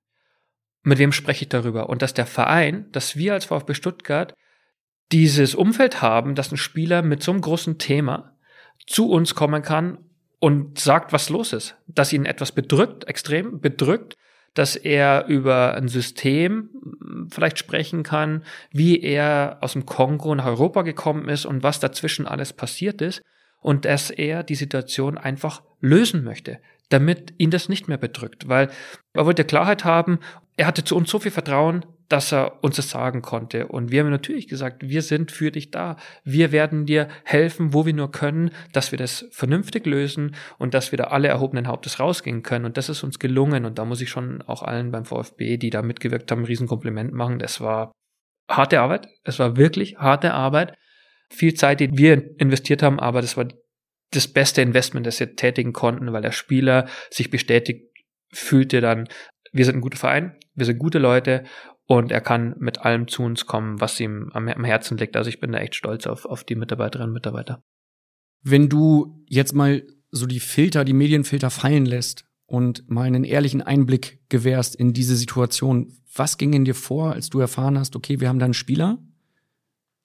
Mit 0.83 0.99
wem 0.99 1.13
spreche 1.13 1.43
ich 1.43 1.49
darüber? 1.49 1.89
Und 1.89 2.03
dass 2.03 2.15
der 2.15 2.27
Verein, 2.27 2.87
dass 2.93 3.17
wir 3.17 3.33
als 3.33 3.47
VfB 3.47 3.75
Stuttgart 3.75 4.35
dieses 5.13 5.55
Umfeld 5.55 6.03
haben, 6.03 6.35
dass 6.35 6.53
ein 6.53 6.57
Spieler 6.57 7.03
mit 7.03 7.23
so 7.23 7.33
einem 7.33 7.41
großen 7.41 7.79
Thema 7.79 8.37
zu 8.87 9.11
uns 9.11 9.35
kommen 9.35 9.63
kann 9.63 9.99
und 10.39 10.79
sagt, 10.79 11.13
was 11.13 11.29
los 11.29 11.53
ist. 11.53 11.77
Dass 11.87 12.13
ihn 12.13 12.25
etwas 12.25 12.53
bedrückt, 12.53 13.05
extrem 13.05 13.61
bedrückt, 13.61 14.17
dass 14.55 14.77
er 14.77 15.27
über 15.27 15.75
ein 15.75 15.89
System 15.89 16.71
vielleicht 17.31 17.59
sprechen 17.59 18.03
kann, 18.03 18.45
wie 18.71 19.01
er 19.01 19.59
aus 19.61 19.75
dem 19.75 19.87
Kongo 19.87 20.35
nach 20.35 20.47
Europa 20.47 20.83
gekommen 20.83 21.29
ist 21.29 21.47
und 21.47 21.63
was 21.63 21.81
dazwischen 21.81 22.27
alles 22.27 22.53
passiert 22.53 23.03
ist 23.03 23.23
und 23.61 23.85
dass 23.85 24.11
er 24.11 24.45
die 24.45 24.55
Situation 24.55 25.19
einfach 25.19 25.63
lösen 25.81 26.25
möchte 26.25 26.59
damit 26.89 27.35
ihn 27.39 27.51
das 27.51 27.69
nicht 27.69 27.89
mehr 27.89 27.99
bedrückt, 27.99 28.49
weil 28.49 28.71
er 29.13 29.27
wollte 29.27 29.45
Klarheit 29.45 29.85
haben, 29.85 30.21
er 30.57 30.67
hatte 30.67 30.85
zu 30.85 30.97
uns 30.97 31.11
so 31.11 31.19
viel 31.19 31.31
Vertrauen, 31.31 31.85
dass 32.09 32.33
er 32.33 32.63
uns 32.63 32.77
das 32.77 32.89
sagen 32.89 33.21
konnte. 33.21 33.67
Und 33.67 33.91
wir 33.91 34.01
haben 34.01 34.11
natürlich 34.11 34.49
gesagt, 34.49 34.89
wir 34.89 35.03
sind 35.03 35.33
für 35.33 35.51
dich 35.51 35.71
da. 35.71 35.97
Wir 36.25 36.53
werden 36.53 36.87
dir 36.87 37.09
helfen, 37.25 37.75
wo 37.75 37.85
wir 37.85 37.93
nur 37.93 38.13
können, 38.13 38.51
dass 38.73 38.93
wir 38.93 38.99
das 38.99 39.27
vernünftig 39.33 39.87
lösen 39.87 40.35
und 40.59 40.73
dass 40.73 40.93
wir 40.93 40.99
da 40.99 41.05
alle 41.05 41.29
erhobenen 41.29 41.67
Hauptes 41.67 41.99
rausgehen 41.99 42.43
können. 42.43 42.65
Und 42.65 42.77
das 42.77 42.89
ist 42.89 43.03
uns 43.03 43.19
gelungen. 43.19 43.65
Und 43.65 43.79
da 43.79 43.85
muss 43.85 44.01
ich 44.01 44.09
schon 44.09 44.41
auch 44.43 44.63
allen 44.63 44.93
beim 44.93 45.05
VfB, 45.05 45.57
die 45.57 45.71
da 45.71 45.83
mitgewirkt 45.83 46.31
haben, 46.31 46.43
ein 46.43 46.47
Riesenkompliment 46.47 47.13
machen. 47.13 47.39
Das 47.39 47.61
war 47.61 47.93
harte 48.49 48.81
Arbeit. 48.81 49.09
Es 49.25 49.39
war 49.39 49.57
wirklich 49.57 49.99
harte 49.99 50.33
Arbeit. 50.33 50.75
Viel 51.29 51.55
Zeit, 51.55 51.81
die 51.81 51.99
wir 51.99 52.39
investiert 52.39 52.85
haben, 52.85 53.01
aber 53.01 53.21
das 53.21 53.37
war 53.37 53.49
das 54.13 54.29
beste 54.29 54.63
Investment, 54.63 55.07
das 55.07 55.21
wir 55.21 55.37
tätigen 55.37 55.73
konnten, 55.73 56.13
weil 56.13 56.23
der 56.23 56.33
Spieler 56.33 56.89
sich 57.11 57.31
bestätigt 57.31 57.91
fühlte 58.33 58.81
dann, 58.81 59.09
wir 59.53 59.65
sind 59.65 59.77
ein 59.77 59.81
guter 59.81 59.99
Verein, 59.99 60.37
wir 60.55 60.67
sind 60.67 60.79
gute 60.79 60.99
Leute 60.99 61.45
und 61.87 62.13
er 62.13 62.21
kann 62.21 62.55
mit 62.59 62.79
allem 62.79 63.09
zu 63.09 63.23
uns 63.23 63.47
kommen, 63.47 63.81
was 63.81 63.99
ihm 64.01 64.31
am, 64.33 64.49
am 64.49 64.65
Herzen 64.65 64.99
liegt. 64.99 65.17
Also 65.17 65.29
ich 65.29 65.41
bin 65.41 65.53
da 65.53 65.59
echt 65.59 65.75
stolz 65.75 66.07
auf, 66.07 66.25
auf 66.25 66.45
die 66.45 66.57
Mitarbeiterinnen 66.57 67.11
und 67.11 67.15
Mitarbeiter. 67.15 67.63
Wenn 68.43 68.69
du 68.69 69.25
jetzt 69.29 69.55
mal 69.55 69.83
so 70.11 70.27
die 70.27 70.41
Filter, 70.41 70.85
die 70.85 70.93
Medienfilter 70.93 71.51
fallen 71.51 71.87
lässt 71.87 72.25
und 72.47 72.89
mal 72.89 73.07
einen 73.07 73.25
ehrlichen 73.25 73.63
Einblick 73.63 74.21
gewährst 74.29 74.77
in 74.77 74.93
diese 74.93 75.17
Situation, 75.17 75.93
was 76.15 76.39
ging 76.39 76.53
in 76.53 76.65
dir 76.65 76.75
vor, 76.75 77.13
als 77.13 77.29
du 77.29 77.41
erfahren 77.41 77.79
hast, 77.79 77.97
okay, 77.97 78.21
wir 78.21 78.29
haben 78.29 78.39
da 78.39 78.45
einen 78.45 78.55
Spieler, 78.55 78.99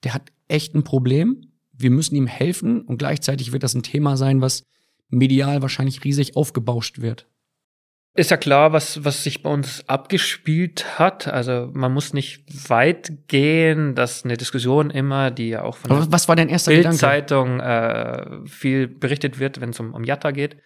der 0.04 0.14
hat 0.14 0.32
echt 0.48 0.74
ein 0.74 0.84
Problem, 0.84 1.51
wir 1.82 1.90
müssen 1.90 2.16
ihm 2.16 2.26
helfen 2.26 2.82
und 2.82 2.98
gleichzeitig 2.98 3.52
wird 3.52 3.62
das 3.62 3.74
ein 3.74 3.82
Thema 3.82 4.16
sein, 4.16 4.40
was 4.40 4.64
medial 5.08 5.62
wahrscheinlich 5.62 6.04
riesig 6.04 6.36
aufgebauscht 6.36 7.00
wird. 7.00 7.26
Ist 8.14 8.30
ja 8.30 8.36
klar, 8.36 8.74
was, 8.74 9.04
was 9.06 9.24
sich 9.24 9.42
bei 9.42 9.50
uns 9.50 9.88
abgespielt 9.88 10.98
hat. 10.98 11.28
Also 11.28 11.70
man 11.72 11.92
muss 11.92 12.12
nicht 12.12 12.44
weit 12.68 13.26
gehen, 13.28 13.94
dass 13.94 14.24
eine 14.24 14.36
Diskussion 14.36 14.90
immer, 14.90 15.30
die 15.30 15.48
ja 15.48 15.62
auch 15.62 15.76
von 15.76 15.90
Aber 15.90 16.12
was 16.12 16.28
war 16.28 16.36
dein 16.36 16.50
erster 16.50 16.72
Bildzeitung 16.72 17.60
äh, 17.60 18.46
viel 18.46 18.86
berichtet 18.86 19.38
wird, 19.38 19.62
wenn 19.62 19.70
es 19.70 19.80
um, 19.80 19.94
um 19.94 20.04
Jatta 20.04 20.30
geht. 20.30 20.58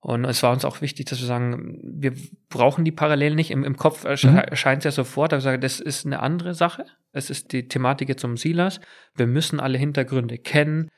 Und 0.00 0.24
es 0.24 0.42
war 0.42 0.52
uns 0.52 0.64
auch 0.64 0.80
wichtig, 0.80 1.06
dass 1.06 1.20
wir 1.20 1.26
sagen, 1.26 1.78
wir 1.82 2.14
brauchen 2.48 2.84
die 2.84 2.92
Parallelen 2.92 3.36
nicht. 3.36 3.50
Im, 3.50 3.64
im 3.64 3.76
Kopf 3.76 4.04
mhm. 4.04 4.36
erscheint 4.36 4.78
es 4.80 4.84
ja 4.84 4.90
sofort, 4.90 5.32
aber 5.32 5.38
ich 5.38 5.44
sage, 5.44 5.58
das 5.58 5.78
ist 5.78 6.06
eine 6.06 6.20
andere 6.20 6.54
Sache. 6.54 6.86
Es 7.12 7.28
ist 7.28 7.52
die 7.52 7.68
Thematik 7.68 8.08
jetzt 8.08 8.24
um 8.24 8.38
Silas. 8.38 8.80
Wir 9.14 9.26
müssen 9.26 9.60
alle 9.60 9.76
Hintergründe 9.76 10.38
kennen. 10.38 10.88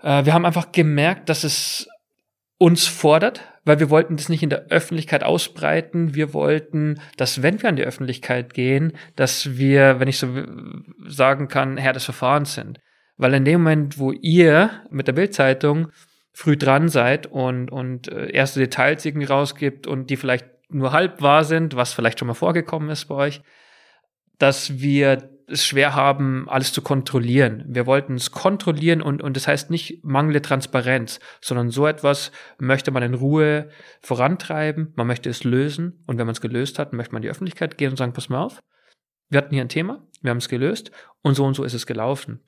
Äh, 0.00 0.24
wir 0.24 0.32
haben 0.32 0.46
einfach 0.46 0.70
gemerkt, 0.70 1.28
dass 1.28 1.42
es 1.42 1.88
uns 2.56 2.86
fordert, 2.86 3.42
weil 3.64 3.80
wir 3.80 3.90
wollten 3.90 4.16
das 4.16 4.28
nicht 4.28 4.42
in 4.42 4.50
der 4.50 4.66
Öffentlichkeit 4.68 5.24
ausbreiten. 5.24 6.14
Wir 6.14 6.32
wollten, 6.32 7.00
dass 7.16 7.42
wenn 7.42 7.60
wir 7.62 7.68
an 7.68 7.76
die 7.76 7.84
Öffentlichkeit 7.84 8.54
gehen, 8.54 8.92
dass 9.16 9.56
wir, 9.56 9.98
wenn 9.98 10.08
ich 10.08 10.18
so 10.18 10.28
sagen 11.06 11.48
kann, 11.48 11.78
Herr 11.78 11.94
des 11.94 12.04
Verfahrens 12.04 12.54
sind. 12.54 12.78
Weil 13.16 13.34
in 13.34 13.44
dem 13.44 13.62
Moment, 13.62 13.98
wo 13.98 14.12
ihr 14.12 14.70
mit 14.90 15.08
der 15.08 15.14
Bildzeitung 15.14 15.88
früh 16.32 16.56
dran 16.56 16.88
seid 16.88 17.26
und, 17.26 17.70
und 17.70 18.08
äh, 18.08 18.30
erste 18.30 18.60
Details 18.60 19.04
irgendwie 19.04 19.26
rausgibt 19.26 19.86
und 19.86 20.10
die 20.10 20.16
vielleicht 20.16 20.46
nur 20.68 20.92
halb 20.92 21.20
wahr 21.20 21.44
sind, 21.44 21.76
was 21.76 21.92
vielleicht 21.92 22.18
schon 22.18 22.28
mal 22.28 22.34
vorgekommen 22.34 22.90
ist 22.90 23.06
bei 23.06 23.14
euch, 23.14 23.42
dass 24.38 24.80
wir 24.80 25.30
es 25.50 25.66
schwer 25.66 25.94
haben, 25.94 26.48
alles 26.48 26.72
zu 26.72 26.80
kontrollieren. 26.80 27.64
Wir 27.66 27.86
wollten 27.86 28.14
es 28.14 28.30
kontrollieren 28.30 29.02
und, 29.02 29.20
und 29.20 29.36
das 29.36 29.48
heißt 29.48 29.70
nicht 29.70 30.04
mangelnde 30.04 30.42
Transparenz, 30.42 31.18
sondern 31.40 31.70
so 31.70 31.86
etwas 31.86 32.30
möchte 32.58 32.92
man 32.92 33.02
in 33.02 33.14
Ruhe 33.14 33.68
vorantreiben, 34.00 34.92
man 34.94 35.08
möchte 35.08 35.28
es 35.28 35.42
lösen 35.42 36.04
und 36.06 36.18
wenn 36.18 36.26
man 36.26 36.34
es 36.34 36.40
gelöst 36.40 36.78
hat, 36.78 36.92
möchte 36.92 37.12
man 37.12 37.22
in 37.22 37.24
die 37.24 37.30
Öffentlichkeit 37.30 37.78
gehen 37.78 37.90
und 37.90 37.96
sagen, 37.96 38.12
pass 38.12 38.28
mal 38.28 38.44
auf, 38.44 38.60
wir 39.28 39.38
hatten 39.38 39.52
hier 39.52 39.62
ein 39.64 39.68
Thema, 39.68 40.06
wir 40.22 40.30
haben 40.30 40.38
es 40.38 40.48
gelöst 40.48 40.92
und 41.22 41.34
so 41.34 41.44
und 41.44 41.54
so 41.54 41.64
ist 41.64 41.74
es 41.74 41.86
gelaufen. 41.86 42.40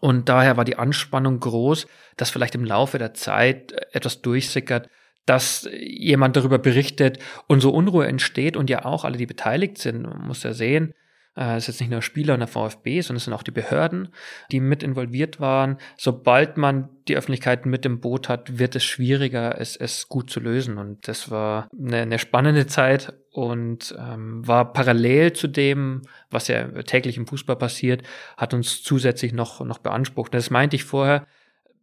Und 0.00 0.28
daher 0.28 0.56
war 0.56 0.64
die 0.64 0.76
Anspannung 0.76 1.40
groß, 1.40 1.86
dass 2.16 2.30
vielleicht 2.30 2.54
im 2.54 2.64
Laufe 2.64 2.98
der 2.98 3.14
Zeit 3.14 3.72
etwas 3.92 4.22
durchsickert, 4.22 4.88
dass 5.26 5.68
jemand 5.72 6.36
darüber 6.36 6.58
berichtet 6.58 7.18
und 7.46 7.60
so 7.60 7.70
Unruhe 7.70 8.06
entsteht 8.06 8.56
und 8.56 8.70
ja 8.70 8.84
auch 8.84 9.04
alle, 9.04 9.18
die 9.18 9.26
beteiligt 9.26 9.78
sind, 9.78 10.02
man 10.02 10.26
muss 10.26 10.42
ja 10.42 10.54
sehen, 10.54 10.90
äh, 10.90 11.09
es 11.40 11.64
ist 11.64 11.66
jetzt 11.68 11.80
nicht 11.80 11.90
nur 11.90 12.02
Spieler 12.02 12.34
und 12.34 12.40
der 12.40 12.48
VfB, 12.48 13.00
sondern 13.00 13.16
es 13.16 13.24
sind 13.24 13.32
auch 13.32 13.42
die 13.42 13.50
Behörden, 13.50 14.08
die 14.52 14.60
mit 14.60 14.82
involviert 14.82 15.40
waren. 15.40 15.78
Sobald 15.96 16.58
man 16.58 16.90
die 17.08 17.16
Öffentlichkeit 17.16 17.64
mit 17.64 17.86
im 17.86 18.00
Boot 18.00 18.28
hat, 18.28 18.58
wird 18.58 18.76
es 18.76 18.84
schwieriger, 18.84 19.58
es, 19.58 19.74
es 19.74 20.08
gut 20.08 20.28
zu 20.28 20.38
lösen. 20.38 20.76
Und 20.76 21.08
das 21.08 21.30
war 21.30 21.68
eine, 21.72 22.02
eine 22.02 22.18
spannende 22.18 22.66
Zeit 22.66 23.14
und 23.32 23.94
ähm, 23.98 24.46
war 24.46 24.74
parallel 24.74 25.32
zu 25.32 25.48
dem, 25.48 26.02
was 26.30 26.48
ja 26.48 26.68
täglich 26.82 27.16
im 27.16 27.26
Fußball 27.26 27.56
passiert, 27.56 28.02
hat 28.36 28.52
uns 28.52 28.82
zusätzlich 28.82 29.32
noch, 29.32 29.64
noch 29.64 29.78
beansprucht. 29.78 30.34
Das 30.34 30.50
meinte 30.50 30.76
ich 30.76 30.84
vorher. 30.84 31.26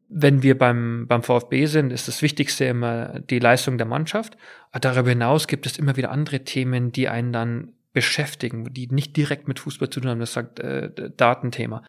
Wenn 0.10 0.44
wir 0.44 0.58
beim, 0.58 1.06
beim 1.08 1.24
VfB 1.24 1.66
sind, 1.66 1.92
ist 1.92 2.08
das 2.08 2.22
Wichtigste 2.22 2.66
immer 2.66 3.20
die 3.20 3.40
Leistung 3.40 3.78
der 3.78 3.88
Mannschaft. 3.88 4.38
Darüber 4.72 5.10
hinaus 5.10 5.48
gibt 5.48 5.66
es 5.66 5.78
immer 5.78 5.98
wieder 5.98 6.12
andere 6.12 6.46
Themen, 6.46 6.92
die 6.94 7.10
einen 7.10 7.34
dann 7.34 7.74
beschäftigen, 7.98 8.72
die 8.76 8.86
nicht 8.92 9.18
direkt 9.18 9.48
mit 9.48 9.58
Fußball 9.58 9.90
zu 9.90 10.00
tun 10.00 10.12
haben, 10.12 10.20
das 10.20 10.34
sagt 10.34 10.60
äh, 10.60 11.10
Datenthema. 11.18 11.84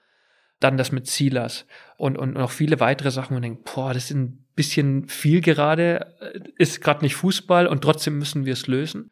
Dann 0.59 0.79
das 0.79 0.91
mit 0.91 1.07
Silas 1.07 1.67
und, 1.99 2.17
und 2.17 2.33
noch 2.33 2.51
viele 2.51 2.81
weitere 2.81 3.11
Sachen 3.11 3.37
und 3.37 3.43
denken, 3.43 3.63
boah, 3.63 3.93
das 3.93 4.05
ist 4.05 4.17
ein 4.17 4.47
bisschen 4.57 5.07
viel 5.07 5.43
gerade, 5.43 6.17
äh, 6.23 6.41
ist 6.57 6.81
gerade 6.81 7.05
nicht 7.05 7.15
Fußball 7.15 7.67
und 7.67 7.83
trotzdem 7.83 8.17
müssen 8.17 8.47
wir 8.47 8.55
es 8.55 8.69
lösen. 8.69 9.11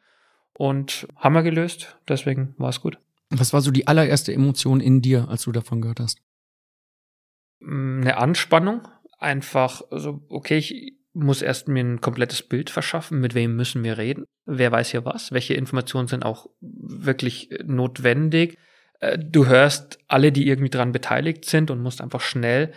Und 0.55 1.07
haben 1.15 1.35
wir 1.35 1.43
gelöst, 1.43 1.99
deswegen 2.09 2.55
war 2.57 2.69
es 2.69 2.81
gut. 2.81 2.97
Was 3.29 3.53
war 3.53 3.61
so 3.61 3.69
die 3.69 3.87
allererste 3.87 4.33
Emotion 4.33 4.79
in 4.79 5.03
dir, 5.03 5.29
als 5.29 5.43
du 5.43 5.51
davon 5.51 5.81
gehört 5.81 5.99
hast? 5.99 6.19
Mm, 7.59 8.01
eine 8.01 8.17
Anspannung, 8.17 8.87
einfach 9.19 9.83
so, 9.91 10.25
okay, 10.29 10.57
ich, 10.57 10.96
muss 11.17 11.41
erst 11.41 11.67
mir 11.67 11.83
ein 11.83 12.01
komplettes 12.01 12.43
Bild 12.43 12.69
verschaffen, 12.69 13.19
mit 13.19 13.33
wem 13.33 13.55
müssen 13.55 13.83
wir 13.83 13.97
reden, 13.97 14.25
wer 14.45 14.71
weiß 14.71 14.91
hier 14.91 15.05
was, 15.05 15.31
welche 15.31 15.53
Informationen 15.53 16.07
sind 16.07 16.23
auch 16.23 16.47
wirklich 16.61 17.49
notwendig. 17.65 18.57
Äh, 18.99 19.17
du 19.19 19.47
hörst 19.47 19.99
alle, 20.07 20.31
die 20.31 20.47
irgendwie 20.47 20.69
dran 20.69 20.91
beteiligt 20.91 21.45
sind 21.45 21.71
und 21.71 21.81
musst 21.81 22.01
einfach 22.01 22.21
schnell 22.21 22.73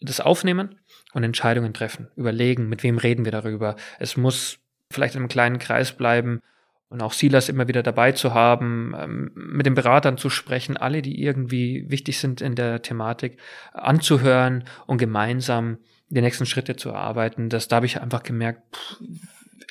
das 0.00 0.20
aufnehmen 0.20 0.78
und 1.14 1.24
Entscheidungen 1.24 1.72
treffen, 1.72 2.08
überlegen, 2.16 2.68
mit 2.68 2.82
wem 2.82 2.98
reden 2.98 3.24
wir 3.24 3.32
darüber. 3.32 3.76
Es 3.98 4.16
muss 4.16 4.58
vielleicht 4.90 5.14
in 5.14 5.22
einem 5.22 5.28
kleinen 5.28 5.58
Kreis 5.58 5.92
bleiben 5.92 6.40
und 6.88 7.02
auch 7.02 7.12
Silas 7.12 7.48
immer 7.48 7.68
wieder 7.68 7.82
dabei 7.82 8.12
zu 8.12 8.34
haben, 8.34 8.94
ähm, 8.96 9.30
mit 9.34 9.66
den 9.66 9.74
Beratern 9.74 10.18
zu 10.18 10.30
sprechen, 10.30 10.76
alle, 10.76 11.02
die 11.02 11.22
irgendwie 11.22 11.86
wichtig 11.88 12.18
sind 12.18 12.40
in 12.40 12.54
der 12.54 12.82
Thematik, 12.82 13.38
anzuhören 13.72 14.64
und 14.86 14.98
gemeinsam 14.98 15.78
die 16.08 16.20
nächsten 16.20 16.46
Schritte 16.46 16.76
zu 16.76 16.90
erarbeiten. 16.90 17.48
Das, 17.48 17.68
da 17.68 17.76
habe 17.76 17.86
ich 17.86 18.00
einfach 18.00 18.22
gemerkt, 18.22 18.76
pff, 18.76 19.00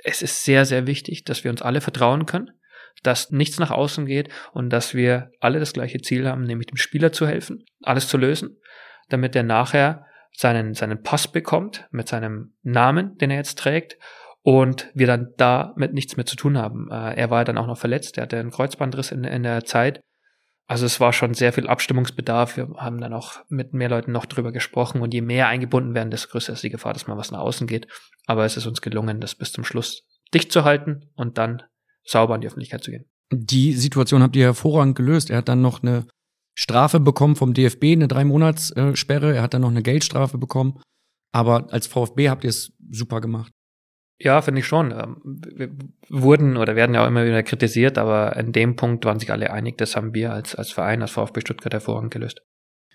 es 0.04 0.22
ist 0.22 0.44
sehr, 0.44 0.66
sehr 0.66 0.88
wichtig, 0.88 1.24
dass 1.24 1.44
wir 1.44 1.52
uns 1.52 1.62
alle 1.62 1.82
vertrauen 1.82 2.26
können, 2.26 2.52
dass 3.04 3.32
nichts 3.32 3.60
nach 3.60 3.72
außen 3.72 4.06
geht 4.06 4.30
und 4.52 4.70
dass 4.70 4.94
wir 4.94 5.32
alle 5.40 5.60
das 5.60 5.74
gleiche 5.74 6.02
Ziel 6.02 6.28
haben, 6.28 6.44
nämlich 6.44 6.68
dem 6.68 6.78
Spieler 6.78 7.12
zu 7.12 7.28
helfen, 7.28 7.64
alles 7.82 8.08
zu 8.08 8.18
lösen, 8.18 8.58
damit 9.10 9.36
er 9.36 9.44
nachher 9.44 10.06
seinen, 10.36 10.74
seinen 10.74 11.04
Pass 11.04 11.28
bekommt 11.28 11.88
mit 11.92 12.08
seinem 12.08 12.54
Namen, 12.64 13.18
den 13.18 13.32
er 13.32 13.38
jetzt 13.38 13.60
trägt 13.60 13.98
und 14.42 14.90
wir 14.94 15.08
dann 15.08 15.34
damit 15.38 15.94
nichts 15.94 16.18
mehr 16.18 16.26
zu 16.26 16.36
tun 16.36 16.58
haben. 16.58 16.90
Äh, 16.92 17.16
er 17.16 17.30
war 17.30 17.46
dann 17.46 17.58
auch 17.58 17.68
noch 17.68 17.78
verletzt, 17.78 18.18
er 18.18 18.24
hatte 18.24 18.40
einen 18.40 18.52
Kreuzbandriss 18.52 19.12
in, 19.12 19.24
in 19.24 19.44
der 19.44 19.64
Zeit 19.64 20.02
also 20.68 20.86
es 20.86 21.00
war 21.00 21.14
schon 21.14 21.34
sehr 21.34 21.54
viel 21.54 21.68
Abstimmungsbedarf. 21.68 22.58
Wir 22.58 22.70
haben 22.78 23.02
dann 23.02 23.14
auch 23.14 23.42
mit 23.50 23.74
mehr 23.74 23.90
Leuten 23.90 24.12
noch 24.12 24.26
drüber 24.26 24.52
gesprochen 24.52 25.02
und 25.02 25.14
je 25.14 25.22
mehr 25.22 25.48
eingebunden 25.48 25.94
werden, 25.94 26.12
desto 26.12 26.30
größer 26.30 26.54
ist 26.54 26.64
die 26.64 26.70
Gefahr, 26.70 26.94
dass 26.94 27.08
mal 27.08 27.18
was 27.18 27.32
nach 27.32 27.40
außen 27.40 27.68
geht. 27.68 27.88
Aber 28.26 28.46
es 28.46 28.56
ist 28.56 28.66
uns 28.66 28.82
gelungen, 28.82 29.20
das 29.20 29.36
bis 29.36 29.52
zum 29.52 29.64
Schluss 29.64 30.04
dicht 30.34 30.52
zu 30.52 30.64
halten 30.64 31.10
und 31.16 31.38
dann 31.38 31.64
sauber 32.06 32.36
in 32.36 32.42
die 32.42 32.48
Öffentlichkeit 32.48 32.84
zu 32.84 32.92
gehen. 32.92 33.06
Die 33.32 33.74
Situation 33.74 34.24
habt 34.24 34.36
ihr 34.36 34.46
hervorragend 34.46 34.96
gelöst. 34.96 35.30
Er 35.30 35.38
hat 35.38 35.50
dann 35.50 35.62
noch 35.62 35.84
eine 35.84 36.08
Strafe 36.56 37.00
bekommen 37.00 37.36
vom 37.36 37.54
DFB, 37.54 37.84
eine 37.94 38.08
drei 38.08 38.24
Monats 38.24 38.74
Sperre. 38.94 39.36
Er 39.36 39.42
hat 39.42 39.54
dann 39.54 39.62
noch 39.62 39.72
eine 39.72 39.84
Geldstrafe 39.84 40.38
bekommen. 40.38 40.80
Aber 41.34 41.74
als 41.74 41.88
VfB 41.88 42.30
habt 42.30 42.44
ihr 42.44 42.52
es 42.52 42.72
super 42.92 43.20
gemacht. 43.22 43.52
Ja, 44.20 44.42
finde 44.42 44.62
ich 44.62 44.68
schon. 44.68 44.92
Ähm, 44.92 45.18
wir 45.24 45.70
wurden 46.10 46.58
oder 46.58 46.76
werden 46.76 46.96
ja 46.96 47.04
auch 47.04 47.08
immer 47.08 47.26
wieder 47.26 47.44
kritisiert, 47.44 47.98
aber 47.98 48.36
in 48.36 48.52
dem 48.52 48.76
Punkt 48.76 49.06
waren 49.06 49.20
sich 49.20 49.32
alle 49.32 49.52
einig, 49.52 49.78
das 49.78 49.96
haben 49.96 50.14
wir 50.14 50.32
als, 50.34 50.56
als 50.56 50.72
Verein, 50.72 51.02
als 51.02 51.12
VfB 51.12 51.42
Stuttgart 51.42 51.74
hervorragend 51.74 52.14
gelöst. 52.14 52.42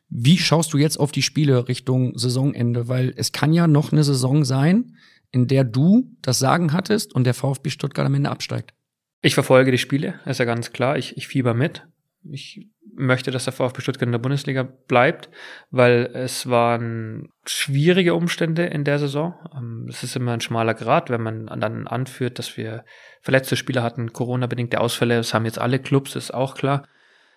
Wie 0.08 0.38
schaust 0.38 0.72
du 0.72 0.78
jetzt 0.78 0.96
auf 0.96 1.12
die 1.12 1.22
Spiele 1.22 1.68
Richtung 1.68 2.16
Saisonende? 2.16 2.88
Weil 2.88 3.12
es 3.16 3.32
kann 3.32 3.52
ja 3.52 3.66
noch 3.66 3.92
eine 3.92 4.04
Saison 4.04 4.44
sein, 4.44 4.96
in 5.30 5.46
der 5.48 5.64
du 5.64 6.16
das 6.22 6.38
Sagen 6.38 6.72
hattest 6.72 7.14
und 7.14 7.24
der 7.24 7.34
VfB 7.34 7.68
Stuttgart 7.68 8.06
am 8.06 8.14
Ende 8.14 8.30
absteigt. 8.30 8.72
Ich 9.20 9.34
verfolge 9.34 9.70
die 9.70 9.78
Spiele, 9.78 10.20
ist 10.24 10.38
ja 10.38 10.44
ganz 10.44 10.72
klar. 10.72 10.96
Ich, 10.96 11.16
ich 11.16 11.28
fieber 11.28 11.52
mit. 11.52 11.86
Ich 12.24 12.68
möchte, 12.94 13.30
dass 13.30 13.44
der 13.44 13.52
VfB 13.52 13.80
Stuttgart 13.80 14.06
in 14.06 14.12
der 14.12 14.18
Bundesliga 14.18 14.62
bleibt, 14.62 15.30
weil 15.70 16.10
es 16.14 16.48
waren 16.48 17.28
schwierige 17.46 18.14
Umstände 18.14 18.66
in 18.66 18.84
der 18.84 18.98
Saison. 18.98 19.34
Ähm, 19.54 19.86
es 19.88 20.02
ist 20.02 20.16
immer 20.16 20.32
ein 20.32 20.40
schmaler 20.40 20.74
Grad, 20.74 21.10
wenn 21.10 21.22
man 21.22 21.46
dann 21.46 21.86
anführt, 21.86 22.38
dass 22.38 22.56
wir 22.56 22.84
verletzte 23.22 23.56
Spieler 23.56 23.82
hatten, 23.82 24.12
Corona-bedingte 24.12 24.80
Ausfälle. 24.80 25.16
Das 25.16 25.32
haben 25.32 25.44
jetzt 25.44 25.58
alle 25.58 25.78
Clubs, 25.78 26.16
ist 26.16 26.34
auch 26.34 26.54
klar. 26.54 26.82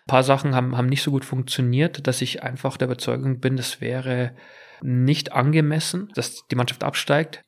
Ein 0.04 0.08
paar 0.08 0.24
Sachen 0.24 0.56
haben, 0.56 0.76
haben 0.76 0.88
nicht 0.88 1.04
so 1.04 1.12
gut 1.12 1.26
funktioniert, 1.26 2.08
dass 2.08 2.22
ich 2.22 2.44
einfach 2.44 2.78
der 2.78 2.88
Überzeugung 2.88 3.40
bin, 3.40 3.58
es 3.58 3.82
wäre 3.82 4.36
nicht 4.82 5.32
angemessen, 5.32 6.12
dass 6.16 6.48
die 6.48 6.56
Mannschaft 6.56 6.84
absteigt. 6.84 7.44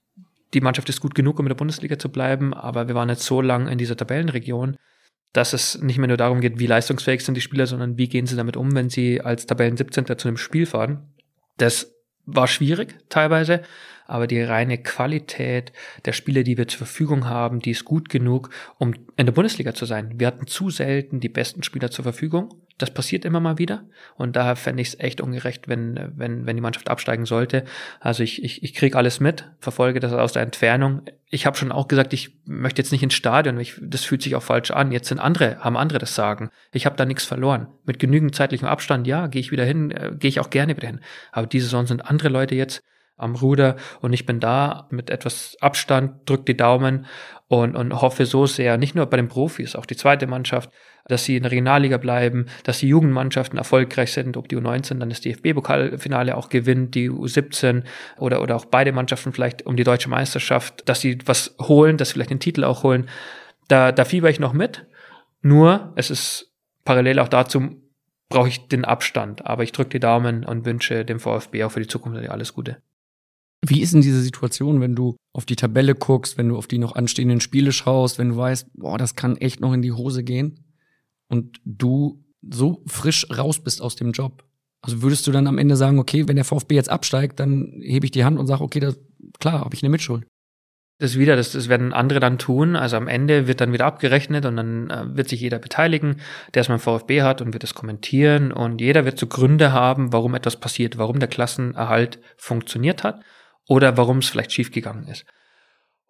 Die 0.54 0.62
Mannschaft 0.62 0.88
ist 0.90 1.02
gut 1.02 1.16
genug, 1.16 1.40
um 1.40 1.46
in 1.48 1.50
der 1.50 1.56
Bundesliga 1.56 1.98
zu 1.98 2.12
bleiben, 2.12 2.54
aber 2.54 2.88
wir 2.88 2.94
waren 2.94 3.10
jetzt 3.10 3.26
so 3.26 3.42
lang 3.42 3.68
in 3.68 3.80
dieser 3.80 3.98
Tabellenregion, 3.98 4.78
dass 5.34 5.54
es 5.54 5.82
nicht 5.82 5.98
mehr 5.98 6.08
nur 6.08 6.18
darum 6.18 6.42
geht, 6.42 6.60
wie 6.60 6.68
leistungsfähig 6.68 7.26
sind 7.26 7.36
die 7.36 7.42
Spieler, 7.42 7.66
sondern 7.66 7.98
wie 7.98 8.08
gehen 8.08 8.28
sie 8.28 8.36
damit 8.36 8.56
um, 8.56 8.74
wenn 8.76 8.90
sie 8.90 9.20
als 9.20 9.48
Tabellen 9.48 9.78
17. 9.78 10.06
zu 10.18 10.28
einem 10.28 10.38
Spiel 10.38 10.66
fahren. 10.66 11.12
Das 11.58 11.92
war 12.26 12.48
schwierig 12.48 12.96
teilweise, 13.10 13.64
aber 14.06 14.28
die 14.28 14.42
reine 14.42 14.78
Qualität 14.78 15.74
der 16.06 16.14
Spieler, 16.14 16.44
die 16.44 16.58
wir 16.58 16.68
zur 16.68 16.80
Verfügung 16.80 17.28
haben, 17.28 17.60
die 17.60 17.72
ist 17.72 17.84
gut 17.84 18.10
genug, 18.10 18.50
um 18.78 18.94
in 19.18 19.26
der 19.26 19.34
Bundesliga 19.34 19.74
zu 19.74 19.86
sein. 19.86 20.20
Wir 20.20 20.28
hatten 20.28 20.48
zu 20.48 20.70
selten 20.70 21.20
die 21.20 21.30
besten 21.30 21.64
Spieler 21.64 21.92
zur 21.92 22.04
Verfügung. 22.04 22.54
Das 22.78 22.91
passiert 22.91 23.24
immer 23.24 23.39
mal 23.39 23.57
wieder. 23.59 23.84
Und 24.15 24.36
daher 24.36 24.55
fände 24.55 24.82
ich 24.82 24.89
es 24.89 24.99
echt 24.99 25.21
ungerecht, 25.21 25.67
wenn, 25.67 26.13
wenn, 26.15 26.45
wenn 26.45 26.55
die 26.55 26.61
Mannschaft 26.61 26.89
absteigen 26.89 27.26
sollte. 27.26 27.65
Also 27.99 28.24
ich, 28.24 28.43
ich, 28.43 28.63
ich 28.63 28.74
kriege 28.74 28.97
alles 28.97 29.19
mit, 29.19 29.51
verfolge 29.59 29.99
das 29.99 30.11
aus 30.11 30.34
der 30.34 30.41
Entfernung. 30.41 31.03
Ich 31.30 31.45
habe 31.45 31.55
schon 31.55 31.71
auch 31.71 31.88
gesagt, 31.88 32.13
ich 32.13 32.38
möchte 32.45 32.82
jetzt 32.82 32.91
nicht 32.91 33.03
ins 33.03 33.13
Stadion. 33.13 33.59
Ich, 33.59 33.80
das 33.82 34.03
fühlt 34.03 34.24
sich 34.24 34.36
auch 34.36 34.43
falsch 34.43 34.71
an. 34.71 34.91
Jetzt 34.91 35.09
sind 35.09 35.19
andere, 35.19 35.59
haben 35.59 35.78
andere 35.78 35.99
das 35.99 36.15
Sagen. 36.15 36.49
Ich 36.71 36.86
habe 36.86 36.95
da 36.95 37.05
nichts 37.05 37.26
verloren. 37.26 37.67
Mit 37.86 37.99
genügend 37.99 38.36
zeitlichem 38.36 38.67
Abstand, 38.67 39.05
ja, 39.05 39.28
gehe 39.28 39.41
ich 39.41 39.51
wieder 39.51 39.65
hin, 39.65 39.91
äh, 39.91 40.11
gehe 40.17 40.30
ich 40.30 40.39
auch 40.39 40.49
gerne 40.49 40.76
wieder 40.76 40.88
hin. 40.88 41.01
Aber 41.32 41.47
diese 41.47 41.65
Saison 41.65 41.86
sind 41.86 42.05
andere 42.09 42.30
Leute 42.30 42.55
jetzt 42.55 42.84
am 43.15 43.36
Ruder 43.36 43.78
und 44.01 44.13
ich 44.13 44.26
bin 44.26 44.39
da 44.39 44.88
mit 44.89 45.09
etwas 45.09 45.55
Abstand, 45.61 46.28
drück 46.30 46.45
die 46.45 46.57
Daumen 46.57 47.05
und, 47.47 47.76
und 47.76 48.01
hoffe 48.01 48.26
so 48.26 48.45
sehr, 48.45 48.78
nicht 48.78 48.95
nur 48.95 49.05
bei 49.05 49.17
den 49.17 49.28
Profis, 49.28 49.76
auch 49.76 49.86
die 49.86 49.95
zweite 49.95 50.28
Mannschaft, 50.28 50.71
dass 51.06 51.26
sie 51.26 51.36
in 51.36 51.43
der 51.43 51.51
Regionalliga 51.51 51.97
bleiben, 51.97 52.45
dass 52.64 52.80
die 52.80 52.88
Jugendmannschaften 52.88 53.58
erfolgreich 53.58 54.14
sind, 54.14 54.38
ob 54.38 54.47
die 54.47 54.58
U19 54.58 54.99
dann 54.99 55.10
das 55.10 55.22
DFB-Pokalfinale 55.22 56.36
auch 56.36 56.49
gewinnt, 56.49 56.95
die 56.95 57.10
U17 57.10 57.84
oder, 58.18 58.41
oder 58.41 58.56
auch 58.56 58.66
beide 58.66 58.93
Mannschaften 58.93 59.34
vielleicht 59.34 59.66
um 59.66 59.76
die 59.76 59.84
deutsche 59.84 60.10
Meisterschaft, 60.10 60.88
dass 60.88 61.01
sie 61.01 61.18
was 61.26 61.56
holen, 61.60 61.97
dass 61.97 62.10
sie 62.10 62.14
vielleicht 62.14 62.30
den 62.30 62.39
Titel 62.39 62.64
auch 62.64 62.84
holen. 62.84 63.10
Da, 63.68 63.91
da 63.91 64.06
fieber 64.06 64.30
ich 64.30 64.39
noch 64.39 64.54
mit. 64.54 64.86
Nur, 65.41 65.91
es 65.95 66.10
ist 66.10 66.54
parallel 66.86 67.20
auch 67.20 67.28
dazu, 67.28 67.82
brauche 68.30 68.47
ich 68.47 68.68
den 68.68 68.86
Abstand. 68.86 69.45
Aber 69.45 69.64
ich 69.64 69.74
drücke 69.74 69.89
die 69.89 69.99
Daumen 69.99 70.45
und 70.45 70.66
wünsche 70.66 71.04
dem 71.04 71.20
VfB 71.20 71.66
auch 71.66 71.72
für 71.72 71.82
die 71.82 71.88
Zukunft 71.88 72.30
alles 72.30 72.54
Gute. 72.54 72.78
Wie 73.66 73.82
ist 73.82 73.93
denn 73.93 74.01
diese 74.01 74.22
Situation, 74.22 74.82
wenn 74.82 74.95
du 74.95 75.16
auf 75.34 75.45
die 75.45 75.56
Tabelle 75.56 75.95
guckst, 75.95 76.38
wenn 76.38 76.49
du 76.49 76.58
auf 76.58 76.68
die 76.68 76.78
noch 76.78 76.95
anstehenden 76.95 77.39
Spiele 77.39 77.72
schaust, 77.72 78.20
wenn 78.20 78.30
du 78.30 78.38
weißt, 78.38 78.68
boah, 78.74 78.97
das 78.97 79.16
kann 79.16 79.38
echt 79.38 79.62
noch 79.62 79.74
in 79.74 79.82
die 79.82 79.93
Hose 79.93 80.24
gehen 80.24 80.62
und 81.30 81.59
du 81.65 82.24
so 82.41 82.84
frisch 82.86 83.28
raus 83.36 83.59
bist 83.63 83.82
aus 83.82 83.95
dem 83.95 84.11
Job? 84.11 84.43
Also 84.82 85.01
würdest 85.01 85.26
du 85.26 85.32
dann 85.32 85.47
am 85.47 85.57
Ende 85.57 85.78
sagen, 85.78 85.97
okay, 85.97 86.28
wenn 86.28 86.36
der 86.36 86.45
VfB 86.45 86.76
jetzt 86.76 86.89
absteigt, 86.89 87.39
dann 87.39 87.80
hebe 87.82 88.05
ich 88.05 88.11
die 88.11 88.26
Hand 88.26 88.38
und 88.38 88.47
sage, 88.47 88.63
okay, 88.63 88.82
das, 88.82 88.99
klar, 89.39 89.61
habe 89.61 89.74
ich 89.74 89.82
eine 89.82 89.89
Mitschuld. 89.89 90.26
Das 90.99 91.17
wieder, 91.17 91.36
das, 91.36 91.53
das 91.53 91.69
werden 91.69 91.93
andere 91.93 92.19
dann 92.19 92.38
tun. 92.38 92.76
Also 92.76 92.97
am 92.97 93.07
Ende 93.07 93.47
wird 93.47 93.61
dann 93.61 93.74
wieder 93.74 93.86
abgerechnet 93.86 94.45
und 94.45 94.57
dann 94.57 94.89
äh, 94.89 95.17
wird 95.17 95.30
sich 95.30 95.41
jeder 95.41 95.59
beteiligen, 95.59 96.17
der 96.53 96.61
es 96.61 96.67
beim 96.67 96.80
VfB 96.80 97.24
hat 97.24 97.41
und 97.41 97.53
wird 97.53 97.63
es 97.63 97.74
kommentieren 97.74 98.51
und 98.51 98.80
jeder 98.80 99.05
wird 99.05 99.17
so 99.17 99.28
Gründe 99.28 99.71
haben, 99.71 100.13
warum 100.13 100.36
etwas 100.36 100.59
passiert, 100.59 100.97
warum 100.97 101.19
der 101.19 101.30
Klassenerhalt 101.30 102.19
funktioniert 102.38 103.03
hat 103.03 103.21
oder 103.67 103.97
warum 103.97 104.19
es 104.19 104.28
vielleicht 104.28 104.51
schiefgegangen 104.51 105.07
ist. 105.07 105.26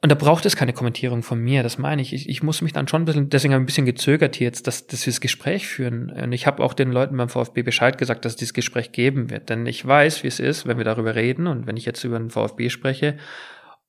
Und 0.03 0.09
da 0.09 0.15
braucht 0.15 0.45
es 0.45 0.57
keine 0.57 0.73
Kommentierung 0.73 1.23
von 1.23 1.39
mir, 1.39 1.63
das 1.63 1.77
meine 1.77 2.01
ich. 2.01 2.11
ich. 2.11 2.27
Ich 2.27 2.43
muss 2.43 2.61
mich 2.61 2.73
dann 2.73 2.89
schon 2.89 3.03
ein 3.03 3.05
bisschen, 3.05 3.29
deswegen 3.29 3.53
habe 3.53 3.61
ich 3.61 3.63
ein 3.63 3.67
bisschen 3.67 3.85
gezögert 3.85 4.35
hier 4.35 4.47
jetzt, 4.47 4.67
dass, 4.67 4.85
dass 4.85 5.05
wir 5.05 5.11
das 5.11 5.21
Gespräch 5.21 5.65
führen. 5.65 6.09
Und 6.09 6.33
ich 6.33 6.45
habe 6.45 6.61
auch 6.61 6.73
den 6.73 6.91
Leuten 6.91 7.15
beim 7.15 7.29
VfB 7.29 7.61
Bescheid 7.61 7.97
gesagt, 7.97 8.25
dass 8.25 8.33
es 8.33 8.35
dieses 8.35 8.53
Gespräch 8.53 8.91
geben 8.91 9.29
wird. 9.29 9.49
Denn 9.49 9.65
ich 9.65 9.87
weiß, 9.87 10.23
wie 10.23 10.27
es 10.27 10.41
ist, 10.41 10.67
wenn 10.67 10.77
wir 10.77 10.83
darüber 10.83 11.15
reden 11.15 11.47
und 11.47 11.67
wenn 11.67 11.77
ich 11.77 11.85
jetzt 11.85 12.03
über 12.03 12.19
den 12.19 12.31
VfB 12.31 12.69
spreche. 12.69 13.15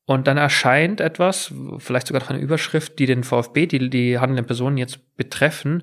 Und 0.07 0.29
dann 0.29 0.37
erscheint 0.37 1.01
etwas, 1.01 1.53
vielleicht 1.79 2.07
sogar 2.07 2.23
noch 2.23 2.31
eine 2.31 2.39
Überschrift, 2.39 2.97
die 3.01 3.07
den 3.07 3.25
VfB, 3.25 3.67
die 3.67 3.91
die 3.91 4.21
handelnden 4.21 4.47
Personen 4.47 4.77
jetzt 4.77 5.17
betreffen, 5.17 5.83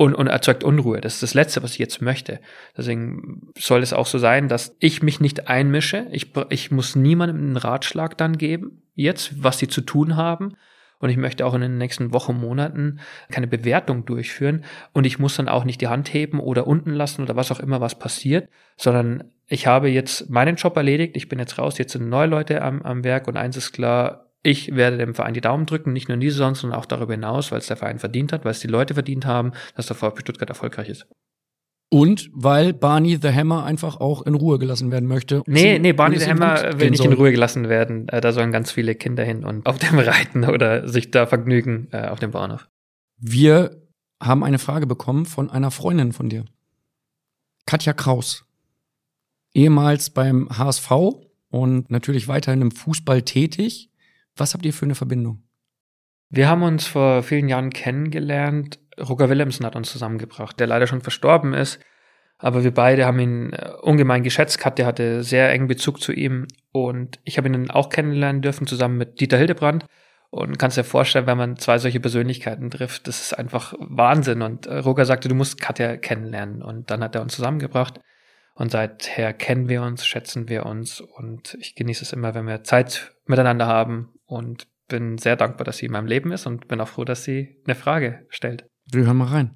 und, 0.00 0.14
und 0.14 0.28
erzeugt 0.28 0.64
Unruhe. 0.64 1.02
Das 1.02 1.12
ist 1.12 1.22
das 1.22 1.34
Letzte, 1.34 1.62
was 1.62 1.72
ich 1.72 1.78
jetzt 1.78 2.00
möchte. 2.00 2.40
Deswegen 2.74 3.52
soll 3.58 3.82
es 3.82 3.92
auch 3.92 4.06
so 4.06 4.16
sein, 4.16 4.48
dass 4.48 4.74
ich 4.78 5.02
mich 5.02 5.20
nicht 5.20 5.48
einmische. 5.48 6.06
Ich, 6.10 6.32
ich 6.48 6.70
muss 6.70 6.96
niemandem 6.96 7.36
einen 7.36 7.56
Ratschlag 7.58 8.16
dann 8.16 8.38
geben, 8.38 8.80
jetzt, 9.00 9.42
was 9.42 9.58
sie 9.58 9.68
zu 9.68 9.80
tun 9.80 10.16
haben. 10.16 10.56
Und 10.98 11.08
ich 11.08 11.16
möchte 11.16 11.46
auch 11.46 11.54
in 11.54 11.62
den 11.62 11.78
nächsten 11.78 12.12
Wochen, 12.12 12.38
Monaten 12.38 13.00
keine 13.30 13.46
Bewertung 13.46 14.04
durchführen. 14.04 14.64
Und 14.92 15.06
ich 15.06 15.18
muss 15.18 15.36
dann 15.36 15.48
auch 15.48 15.64
nicht 15.64 15.80
die 15.80 15.88
Hand 15.88 16.12
heben 16.12 16.40
oder 16.40 16.66
unten 16.66 16.90
lassen 16.90 17.22
oder 17.22 17.36
was 17.36 17.50
auch 17.50 17.60
immer, 17.60 17.80
was 17.80 17.98
passiert, 17.98 18.48
sondern 18.76 19.24
ich 19.46 19.66
habe 19.66 19.88
jetzt 19.88 20.28
meinen 20.28 20.56
Job 20.56 20.76
erledigt. 20.76 21.16
Ich 21.16 21.28
bin 21.28 21.38
jetzt 21.38 21.58
raus. 21.58 21.78
Jetzt 21.78 21.92
sind 21.92 22.08
neue 22.08 22.28
Leute 22.28 22.62
am, 22.62 22.82
am 22.82 23.02
Werk 23.02 23.28
und 23.28 23.36
eins 23.36 23.56
ist 23.56 23.72
klar, 23.72 24.30
ich 24.42 24.74
werde 24.74 24.96
dem 24.96 25.14
Verein 25.14 25.34
die 25.34 25.40
Daumen 25.40 25.66
drücken, 25.66 25.92
nicht 25.92 26.08
nur 26.08 26.14
in 26.14 26.20
dieser 26.20 26.36
Saison, 26.36 26.54
sondern 26.54 26.78
auch 26.78 26.86
darüber 26.86 27.12
hinaus, 27.12 27.50
weil 27.50 27.58
es 27.58 27.66
der 27.66 27.76
Verein 27.76 27.98
verdient 27.98 28.32
hat, 28.32 28.44
weil 28.44 28.52
es 28.52 28.60
die 28.60 28.68
Leute 28.68 28.94
verdient 28.94 29.26
haben, 29.26 29.52
dass 29.76 29.86
der 29.86 29.96
VfB 29.96 30.20
Stuttgart 30.20 30.48
erfolgreich 30.48 30.88
ist. 30.88 31.06
Und 31.92 32.30
weil 32.32 32.72
Barney 32.72 33.18
the 33.20 33.32
Hammer 33.32 33.64
einfach 33.64 33.98
auch 33.98 34.22
in 34.22 34.34
Ruhe 34.34 34.58
gelassen 34.58 34.92
werden 34.92 35.08
möchte. 35.08 35.42
Nee, 35.46 35.78
nee, 35.80 35.92
Barney 35.92 36.18
the 36.18 36.26
Hammer 36.26 36.78
will 36.78 36.90
nicht 36.90 37.02
soll. 37.02 37.08
in 37.08 37.12
Ruhe 37.14 37.32
gelassen 37.32 37.68
werden. 37.68 38.08
Äh, 38.08 38.20
da 38.20 38.32
sollen 38.32 38.52
ganz 38.52 38.70
viele 38.70 38.94
Kinder 38.94 39.24
hin 39.24 39.44
und 39.44 39.66
auf 39.66 39.78
dem 39.78 39.98
reiten 39.98 40.44
oder 40.44 40.88
sich 40.88 41.10
da 41.10 41.26
vergnügen 41.26 41.88
äh, 41.90 42.06
auf 42.06 42.20
dem 42.20 42.30
Bahnhof. 42.30 42.68
Wir 43.18 43.82
haben 44.22 44.44
eine 44.44 44.58
Frage 44.58 44.86
bekommen 44.86 45.26
von 45.26 45.50
einer 45.50 45.72
Freundin 45.72 46.12
von 46.12 46.28
dir. 46.28 46.44
Katja 47.66 47.92
Kraus. 47.92 48.44
Ehemals 49.52 50.10
beim 50.10 50.48
HSV 50.48 50.90
und 51.48 51.90
natürlich 51.90 52.28
weiterhin 52.28 52.62
im 52.62 52.70
Fußball 52.70 53.22
tätig 53.22 53.90
was 54.36 54.54
habt 54.54 54.64
ihr 54.64 54.72
für 54.72 54.86
eine 54.86 54.94
Verbindung? 54.94 55.42
Wir 56.30 56.48
haben 56.48 56.62
uns 56.62 56.86
vor 56.86 57.22
vielen 57.22 57.48
Jahren 57.48 57.70
kennengelernt. 57.70 58.78
Roger 59.00 59.28
Willemsen 59.28 59.66
hat 59.66 59.76
uns 59.76 59.90
zusammengebracht, 59.90 60.58
der 60.60 60.66
leider 60.66 60.86
schon 60.86 61.00
verstorben 61.00 61.54
ist. 61.54 61.80
Aber 62.38 62.64
wir 62.64 62.72
beide 62.72 63.04
haben 63.04 63.18
ihn 63.18 63.52
äh, 63.52 63.70
ungemein 63.82 64.22
geschätzt 64.22 64.58
gehabt. 64.58 64.78
Der 64.78 64.86
hatte 64.86 65.22
sehr 65.22 65.50
engen 65.50 65.68
Bezug 65.68 66.00
zu 66.00 66.12
ihm. 66.12 66.46
Und 66.72 67.20
ich 67.24 67.36
habe 67.36 67.48
ihn 67.48 67.70
auch 67.70 67.90
kennenlernen 67.90 68.40
dürfen, 68.40 68.66
zusammen 68.66 68.96
mit 68.96 69.20
Dieter 69.20 69.36
Hildebrand. 69.36 69.84
Und 70.30 70.58
kannst 70.58 70.78
dir 70.78 70.84
vorstellen, 70.84 71.26
wenn 71.26 71.36
man 71.36 71.56
zwei 71.56 71.78
solche 71.78 72.00
Persönlichkeiten 72.00 72.70
trifft, 72.70 73.08
das 73.08 73.20
ist 73.20 73.38
einfach 73.38 73.74
Wahnsinn. 73.78 74.42
Und 74.42 74.66
äh, 74.66 74.78
Roger 74.78 75.04
sagte, 75.04 75.28
du 75.28 75.34
musst 75.34 75.60
Katja 75.60 75.96
kennenlernen. 75.98 76.62
Und 76.62 76.90
dann 76.90 77.02
hat 77.04 77.14
er 77.14 77.22
uns 77.22 77.36
zusammengebracht. 77.36 78.00
Und 78.54 78.70
seither 78.70 79.32
kennen 79.34 79.68
wir 79.68 79.82
uns, 79.82 80.06
schätzen 80.06 80.48
wir 80.48 80.64
uns. 80.64 81.00
Und 81.00 81.56
ich 81.60 81.74
genieße 81.74 82.04
es 82.04 82.12
immer, 82.12 82.34
wenn 82.34 82.46
wir 82.46 82.64
Zeit 82.64 83.12
miteinander 83.26 83.66
haben 83.66 84.14
und 84.24 84.66
bin 84.88 85.18
sehr 85.18 85.36
dankbar, 85.36 85.64
dass 85.64 85.78
sie 85.78 85.86
in 85.86 85.92
meinem 85.92 86.06
Leben 86.06 86.32
ist 86.32 86.46
und 86.46 86.68
bin 86.68 86.80
auch 86.80 86.88
froh, 86.88 87.04
dass 87.04 87.24
sie 87.24 87.60
eine 87.64 87.74
Frage 87.74 88.26
stellt. 88.28 88.69
Wir 88.92 89.06
hören 89.06 89.18
mal 89.18 89.28
rein. 89.28 89.50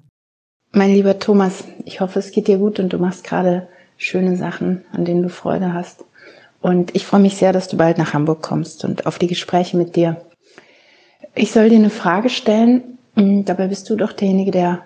Mein 0.71 0.91
lieber 0.91 1.19
Thomas, 1.19 1.65
ich 1.83 1.99
hoffe, 1.99 2.19
es 2.19 2.31
geht 2.31 2.47
dir 2.47 2.57
gut 2.57 2.79
und 2.79 2.93
du 2.93 2.97
machst 2.97 3.23
gerade 3.23 3.67
schöne 3.97 4.37
Sachen, 4.37 4.85
an 4.91 5.03
denen 5.03 5.23
du 5.23 5.29
Freude 5.29 5.73
hast. 5.73 6.05
Und 6.61 6.95
ich 6.95 7.05
freue 7.05 7.19
mich 7.19 7.35
sehr, 7.35 7.53
dass 7.53 7.67
du 7.67 7.77
bald 7.77 7.97
nach 7.97 8.13
Hamburg 8.13 8.41
kommst 8.41 8.85
und 8.85 9.05
auf 9.05 9.19
die 9.19 9.27
Gespräche 9.27 9.77
mit 9.77 9.95
dir. 9.95 10.21
Ich 11.33 11.51
soll 11.51 11.69
dir 11.69 11.77
eine 11.77 11.89
Frage 11.89 12.29
stellen. 12.29 12.97
Dabei 13.15 13.67
bist 13.67 13.89
du 13.89 13.95
doch 13.95 14.13
derjenige, 14.13 14.51
der 14.51 14.85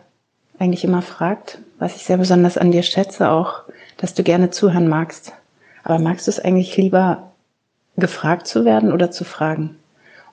eigentlich 0.58 0.84
immer 0.84 1.02
fragt, 1.02 1.60
was 1.78 1.96
ich 1.96 2.04
sehr 2.04 2.18
besonders 2.18 2.58
an 2.58 2.72
dir 2.72 2.84
schätze, 2.84 3.30
auch, 3.30 3.64
dass 3.98 4.14
du 4.14 4.24
gerne 4.24 4.50
zuhören 4.50 4.88
magst. 4.88 5.34
Aber 5.84 6.00
magst 6.00 6.28
du 6.28 6.32
es 6.32 6.40
eigentlich 6.40 6.76
lieber 6.76 7.32
gefragt 7.98 8.48
zu 8.48 8.66
werden 8.66 8.92
oder 8.92 9.12
zu 9.12 9.24
fragen? 9.24 9.78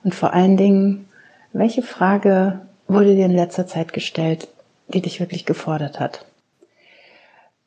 Und 0.03 0.15
vor 0.15 0.33
allen 0.33 0.57
Dingen, 0.57 1.07
welche 1.53 1.81
Frage 1.81 2.61
wurde 2.87 3.15
dir 3.15 3.25
in 3.25 3.35
letzter 3.35 3.67
Zeit 3.67 3.93
gestellt, 3.93 4.47
die 4.87 5.01
dich 5.01 5.19
wirklich 5.19 5.45
gefordert 5.45 5.99
hat? 5.99 6.25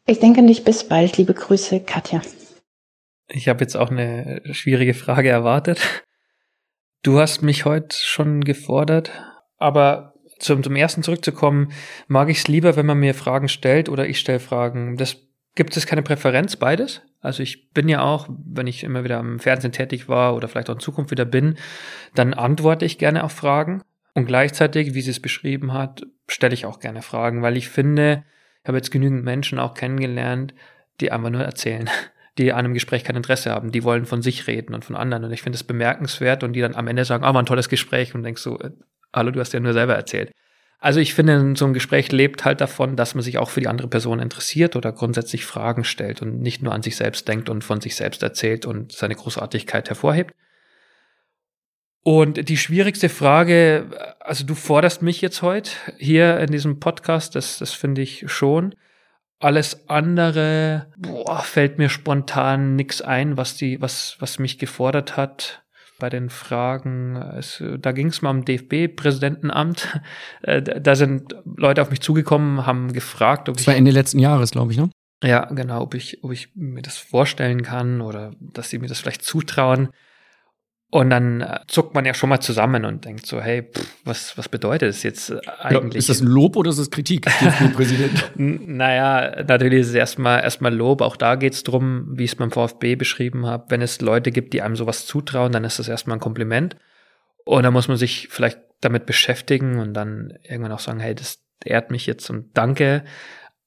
Ich 0.06 0.18
denke 0.18 0.42
nicht 0.42 0.64
bis 0.64 0.84
bald. 0.84 1.16
Liebe 1.18 1.34
Grüße, 1.34 1.80
Katja. 1.80 2.20
Ich 3.28 3.48
habe 3.48 3.60
jetzt 3.60 3.76
auch 3.76 3.90
eine 3.90 4.42
schwierige 4.50 4.94
Frage 4.94 5.28
erwartet. 5.28 6.04
Du 7.02 7.18
hast 7.18 7.42
mich 7.42 7.64
heute 7.64 7.96
schon 7.96 8.42
gefordert, 8.42 9.12
aber 9.56 10.14
zum, 10.38 10.62
zum 10.62 10.74
ersten 10.74 11.02
zurückzukommen, 11.02 11.72
mag 12.08 12.28
ich 12.28 12.38
es 12.38 12.48
lieber, 12.48 12.76
wenn 12.76 12.86
man 12.86 12.98
mir 12.98 13.14
Fragen 13.14 13.48
stellt 13.48 13.88
oder 13.88 14.06
ich 14.06 14.18
stelle 14.18 14.40
Fragen. 14.40 14.96
Das 14.96 15.16
gibt 15.54 15.76
es 15.76 15.86
keine 15.86 16.02
Präferenz, 16.02 16.56
beides? 16.56 17.02
Also 17.20 17.42
ich 17.42 17.70
bin 17.70 17.88
ja 17.88 18.02
auch, 18.02 18.28
wenn 18.28 18.66
ich 18.66 18.82
immer 18.82 19.04
wieder 19.04 19.18
am 19.18 19.38
Fernsehen 19.38 19.72
tätig 19.72 20.08
war 20.08 20.34
oder 20.34 20.48
vielleicht 20.48 20.70
auch 20.70 20.74
in 20.74 20.80
Zukunft 20.80 21.10
wieder 21.10 21.24
bin, 21.24 21.56
dann 22.14 22.34
antworte 22.34 22.84
ich 22.84 22.98
gerne 22.98 23.24
auf 23.24 23.32
Fragen. 23.32 23.82
Und 24.14 24.26
gleichzeitig, 24.26 24.94
wie 24.94 25.00
sie 25.00 25.10
es 25.10 25.20
beschrieben 25.20 25.72
hat, 25.72 26.06
stelle 26.28 26.54
ich 26.54 26.66
auch 26.66 26.80
gerne 26.80 27.02
Fragen, 27.02 27.42
weil 27.42 27.56
ich 27.56 27.68
finde, 27.68 28.24
Ich 28.62 28.68
habe 28.68 28.76
jetzt 28.76 28.90
genügend 28.90 29.24
Menschen 29.24 29.58
auch 29.58 29.72
kennengelernt, 29.72 30.54
die 31.00 31.10
einfach 31.12 31.30
nur 31.30 31.42
erzählen, 31.42 31.88
die 32.38 32.52
an 32.52 32.60
einem 32.60 32.74
Gespräch 32.74 33.04
kein 33.04 33.16
Interesse 33.16 33.50
haben, 33.50 33.72
die 33.72 33.84
wollen 33.84 34.04
von 34.04 34.22
sich 34.22 34.46
reden 34.46 34.74
und 34.74 34.84
von 34.84 34.96
anderen. 34.96 35.24
Und 35.24 35.32
ich 35.32 35.42
finde 35.42 35.56
es 35.56 35.64
bemerkenswert 35.64 36.42
und 36.42 36.52
die 36.52 36.60
dann 36.60 36.74
am 36.74 36.88
Ende 36.88 37.04
sagen, 37.04 37.24
oh, 37.24 37.32
war 37.32 37.42
ein 37.42 37.46
tolles 37.46 37.68
Gespräch 37.68 38.14
und 38.14 38.22
denkst 38.22 38.42
so, 38.42 38.58
äh, 38.60 38.70
hallo, 39.14 39.30
du 39.30 39.40
hast 39.40 39.52
ja 39.52 39.60
nur 39.60 39.72
selber 39.72 39.94
erzählt. 39.94 40.30
Also 40.78 40.98
ich 40.98 41.12
finde, 41.12 41.54
so 41.56 41.66
ein 41.66 41.74
Gespräch 41.74 42.10
lebt 42.10 42.46
halt 42.46 42.62
davon, 42.62 42.96
dass 42.96 43.14
man 43.14 43.22
sich 43.22 43.36
auch 43.36 43.50
für 43.50 43.60
die 43.60 43.68
andere 43.68 43.88
Person 43.88 44.18
interessiert 44.18 44.76
oder 44.76 44.92
grundsätzlich 44.92 45.44
Fragen 45.44 45.84
stellt 45.84 46.22
und 46.22 46.40
nicht 46.40 46.62
nur 46.62 46.72
an 46.72 46.82
sich 46.82 46.96
selbst 46.96 47.28
denkt 47.28 47.50
und 47.50 47.62
von 47.62 47.82
sich 47.82 47.96
selbst 47.96 48.22
erzählt 48.22 48.64
und 48.64 48.92
seine 48.92 49.14
Großartigkeit 49.14 49.90
hervorhebt. 49.90 50.34
Und 52.02 52.48
die 52.48 52.56
schwierigste 52.56 53.08
Frage, 53.08 53.90
also 54.20 54.44
du 54.44 54.54
forderst 54.54 55.02
mich 55.02 55.20
jetzt 55.20 55.42
heute 55.42 55.70
hier 55.98 56.40
in 56.40 56.50
diesem 56.50 56.80
Podcast, 56.80 57.34
das, 57.34 57.58
das 57.58 57.72
finde 57.72 58.00
ich 58.00 58.24
schon. 58.26 58.74
Alles 59.38 59.88
andere, 59.88 60.86
boah, 60.96 61.40
fällt 61.40 61.78
mir 61.78 61.88
spontan 61.88 62.76
nichts 62.76 63.02
ein, 63.02 63.36
was 63.36 63.56
die, 63.56 63.80
was, 63.80 64.16
was 64.18 64.38
mich 64.38 64.58
gefordert 64.58 65.16
hat 65.16 65.62
bei 65.98 66.08
den 66.08 66.30
Fragen. 66.30 67.16
Es, 67.16 67.62
da 67.78 67.92
ging 67.92 68.08
es 68.08 68.22
mal 68.22 68.30
um 68.30 68.44
DFB-Präsidentenamt. 68.44 70.00
Äh, 70.42 70.62
da 70.62 70.94
sind 70.94 71.34
Leute 71.44 71.82
auf 71.82 71.90
mich 71.90 72.00
zugekommen, 72.00 72.64
haben 72.64 72.94
gefragt, 72.94 73.50
ob 73.50 73.56
das 73.56 73.62
ich. 73.62 73.66
Das 73.66 73.74
war 73.74 73.78
Ende 73.78 73.90
letzten 73.90 74.18
Jahres, 74.18 74.52
glaube 74.52 74.72
ich, 74.72 74.78
ne? 74.78 74.88
Ja, 75.22 75.44
genau, 75.46 75.82
ob 75.82 75.94
ich, 75.94 76.24
ob 76.24 76.32
ich 76.32 76.48
mir 76.54 76.80
das 76.80 76.96
vorstellen 76.96 77.62
kann 77.62 78.00
oder 78.00 78.32
dass 78.40 78.70
sie 78.70 78.78
mir 78.78 78.86
das 78.86 79.00
vielleicht 79.00 79.22
zutrauen. 79.22 79.90
Und 80.92 81.10
dann 81.10 81.40
äh, 81.40 81.60
zuckt 81.68 81.94
man 81.94 82.04
ja 82.04 82.14
schon 82.14 82.28
mal 82.28 82.40
zusammen 82.40 82.84
und 82.84 83.04
denkt 83.04 83.24
so, 83.24 83.40
hey, 83.40 83.62
pff, 83.62 83.86
was, 84.04 84.36
was 84.36 84.48
bedeutet 84.48 84.88
das 84.88 85.04
jetzt 85.04 85.30
eigentlich? 85.60 85.92
Ja, 85.94 85.98
ist 85.98 86.08
das 86.08 86.20
ein 86.20 86.26
Lob 86.26 86.56
oder 86.56 86.70
ist 86.70 86.80
das 86.80 86.90
Kritik, 86.90 87.26
Präsident? 87.74 88.32
naja, 88.36 89.44
natürlich 89.44 89.82
ist 89.82 89.88
es 89.90 89.94
erstmal 89.94 90.42
erstmal 90.42 90.74
Lob. 90.74 91.00
Auch 91.00 91.16
da 91.16 91.36
geht 91.36 91.52
es 91.52 91.62
drum, 91.62 92.06
wie 92.10 92.24
ich 92.24 92.32
es 92.32 92.36
beim 92.36 92.50
VfB 92.50 92.96
beschrieben 92.96 93.46
habe. 93.46 93.66
Wenn 93.68 93.82
es 93.82 94.00
Leute 94.00 94.32
gibt, 94.32 94.52
die 94.52 94.62
einem 94.62 94.74
sowas 94.74 95.06
zutrauen, 95.06 95.52
dann 95.52 95.62
ist 95.62 95.78
das 95.78 95.86
erstmal 95.86 96.16
ein 96.16 96.20
Kompliment. 96.20 96.76
Und 97.44 97.62
dann 97.62 97.72
muss 97.72 97.86
man 97.86 97.96
sich 97.96 98.26
vielleicht 98.28 98.58
damit 98.80 99.06
beschäftigen 99.06 99.78
und 99.78 99.94
dann 99.94 100.38
irgendwann 100.42 100.72
auch 100.72 100.80
sagen, 100.80 100.98
hey, 100.98 101.14
das 101.14 101.38
ehrt 101.64 101.92
mich 101.92 102.06
jetzt 102.06 102.30
und 102.30 102.50
danke. 102.54 103.04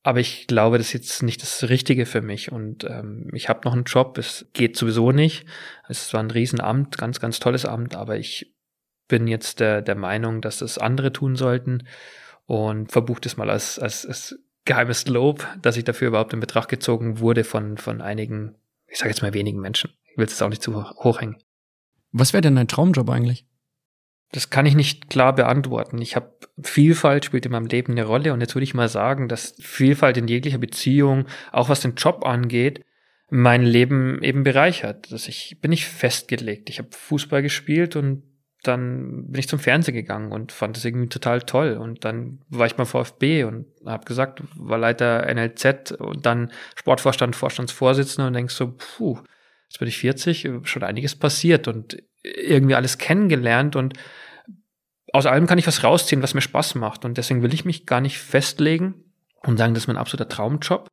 Aber 0.04 0.20
ich 0.20 0.48
glaube, 0.48 0.78
das 0.78 0.88
ist 0.88 0.94
jetzt 0.94 1.24
nicht 1.24 1.42
das 1.42 1.70
Richtige 1.70 2.06
für 2.06 2.22
mich. 2.22 2.52
Und 2.52 2.84
ähm, 2.84 3.30
ich 3.34 3.48
habe 3.48 3.62
noch 3.64 3.74
einen 3.74 3.86
Job, 3.86 4.18
es 4.18 4.46
geht 4.52 4.76
sowieso 4.76 5.12
nicht. 5.12 5.46
Es 5.88 6.14
war 6.14 6.22
ein 6.22 6.30
Riesenamt, 6.30 6.98
ganz, 6.98 7.22
ganz 7.22 7.40
tolles 7.40 7.66
Amt, 7.66 7.96
aber 7.96 8.18
ich 8.18 8.54
bin 9.08 9.28
jetzt 9.28 9.62
der, 9.62 9.82
der 9.82 9.96
Meinung, 9.96 10.42
dass 10.42 10.60
das 10.60 10.78
andere 10.78 11.14
tun 11.14 11.38
sollten 11.38 11.88
und 12.46 12.92
verbucht 12.92 13.26
es 13.26 13.38
mal 13.38 13.50
als, 13.50 13.80
als, 13.80 14.06
als 14.06 14.40
geheimes 14.66 15.08
Lob, 15.08 15.48
dass 15.62 15.78
ich 15.78 15.86
dafür 15.86 16.10
überhaupt 16.10 16.34
in 16.34 16.42
Betracht 16.42 16.70
gezogen 16.70 17.20
wurde 17.20 17.46
von, 17.46 17.78
von 17.78 18.02
einigen, 18.02 18.56
ich 18.88 18.98
sage 18.98 19.10
jetzt 19.10 19.22
mal 19.22 19.34
wenigen 19.34 19.60
Menschen. 19.60 19.92
Ich 20.12 20.18
will 20.18 20.26
es 20.26 20.42
auch 20.42 20.50
nicht 20.50 20.62
zu 20.62 20.76
hoch 20.76 21.22
hängen. 21.22 21.38
Was 22.12 22.34
wäre 22.34 22.42
denn 22.42 22.56
dein 22.56 22.68
Traumjob 22.68 23.10
eigentlich? 23.10 23.46
Das 24.34 24.50
kann 24.50 24.66
ich 24.66 24.76
nicht 24.76 25.12
klar 25.12 25.34
beantworten. 25.36 26.02
Ich 26.02 26.16
habe 26.16 26.34
Vielfalt 26.62 27.24
spielt 27.24 27.46
in 27.46 27.52
meinem 27.52 27.68
Leben 27.68 27.94
eine 27.94 28.04
Rolle 28.04 28.34
und 28.34 28.42
jetzt 28.42 28.56
würde 28.56 28.64
ich 28.64 28.74
mal 28.74 28.90
sagen, 28.90 29.28
dass 29.28 29.56
Vielfalt 29.60 30.18
in 30.18 30.28
jeglicher 30.28 30.58
Beziehung, 30.58 31.28
auch 31.52 31.70
was 31.70 31.82
den 31.82 31.96
Job 31.96 32.26
angeht, 32.26 32.84
mein 33.30 33.64
Leben 33.64 34.22
eben 34.24 34.44
bereichert. 34.44 35.12
Dass 35.12 35.28
ich 35.28 35.60
bin 35.62 35.70
nicht 35.70 35.86
festgelegt. 35.86 36.70
Ich 36.70 36.80
habe 36.80 36.90
Fußball 36.92 37.44
gespielt 37.44 37.96
und 37.96 38.24
dann 38.64 39.28
bin 39.28 39.40
ich 39.40 39.48
zum 39.48 39.60
Fernsehen 39.60 39.94
gegangen 39.94 40.32
und 40.32 40.52
fand 40.52 40.78
es 40.78 40.86
irgendwie 40.86 41.10
total 41.10 41.42
toll. 41.42 41.78
Und 41.78 42.04
dann 42.04 42.40
war 42.50 42.66
ich 42.66 42.76
beim 42.76 42.88
VfB 42.88 43.44
und 43.44 43.68
habe 43.86 44.06
gesagt, 44.06 44.42
war 44.56 44.80
Leiter 44.80 45.32
NLZ 45.32 45.92
und 45.92 46.26
dann 46.26 46.52
Sportvorstand, 46.76 47.36
Vorstandsvorsitzender 47.36 48.28
und 48.28 48.34
denkst 48.34 48.56
so, 48.56 48.74
puh, 48.76 49.20
jetzt 49.70 49.78
bin 49.78 49.88
ich 49.88 50.00
40, 50.00 50.50
schon 50.64 50.84
einiges 50.84 51.16
passiert 51.16 51.68
und 51.68 52.02
irgendwie 52.24 52.76
alles 52.76 52.98
kennengelernt 52.98 53.76
und 53.76 53.94
aus 55.14 55.28
allem 55.28 55.46
kann 55.46 55.60
ich 55.60 55.68
was 55.68 55.84
rausziehen, 55.84 56.24
was 56.24 56.34
mir 56.34 56.42
Spaß 56.42 56.76
macht. 56.76 57.06
Und 57.06 57.18
deswegen 57.18 57.44
will 57.44 57.54
ich 57.54 57.66
mich 57.66 57.86
gar 57.86 58.02
nicht 58.02 58.18
festlegen 58.18 58.96
und 59.44 59.58
sagen, 59.58 59.74
das 59.74 59.84
ist 59.84 59.88
mein 59.88 59.98
absoluter 59.98 60.28
Traumjob, 60.28 60.90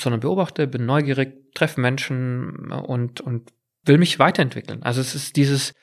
sondern 0.00 0.20
beobachte, 0.20 0.68
bin 0.68 0.86
neugierig, 0.86 1.52
treffe 1.54 1.80
Menschen 1.80 2.70
und, 2.70 3.20
und 3.20 3.52
will 3.84 3.98
mich 3.98 4.20
weiterentwickeln. 4.20 4.84
Also 4.84 5.00
es 5.00 5.16
ist 5.16 5.36
dieses 5.36 5.74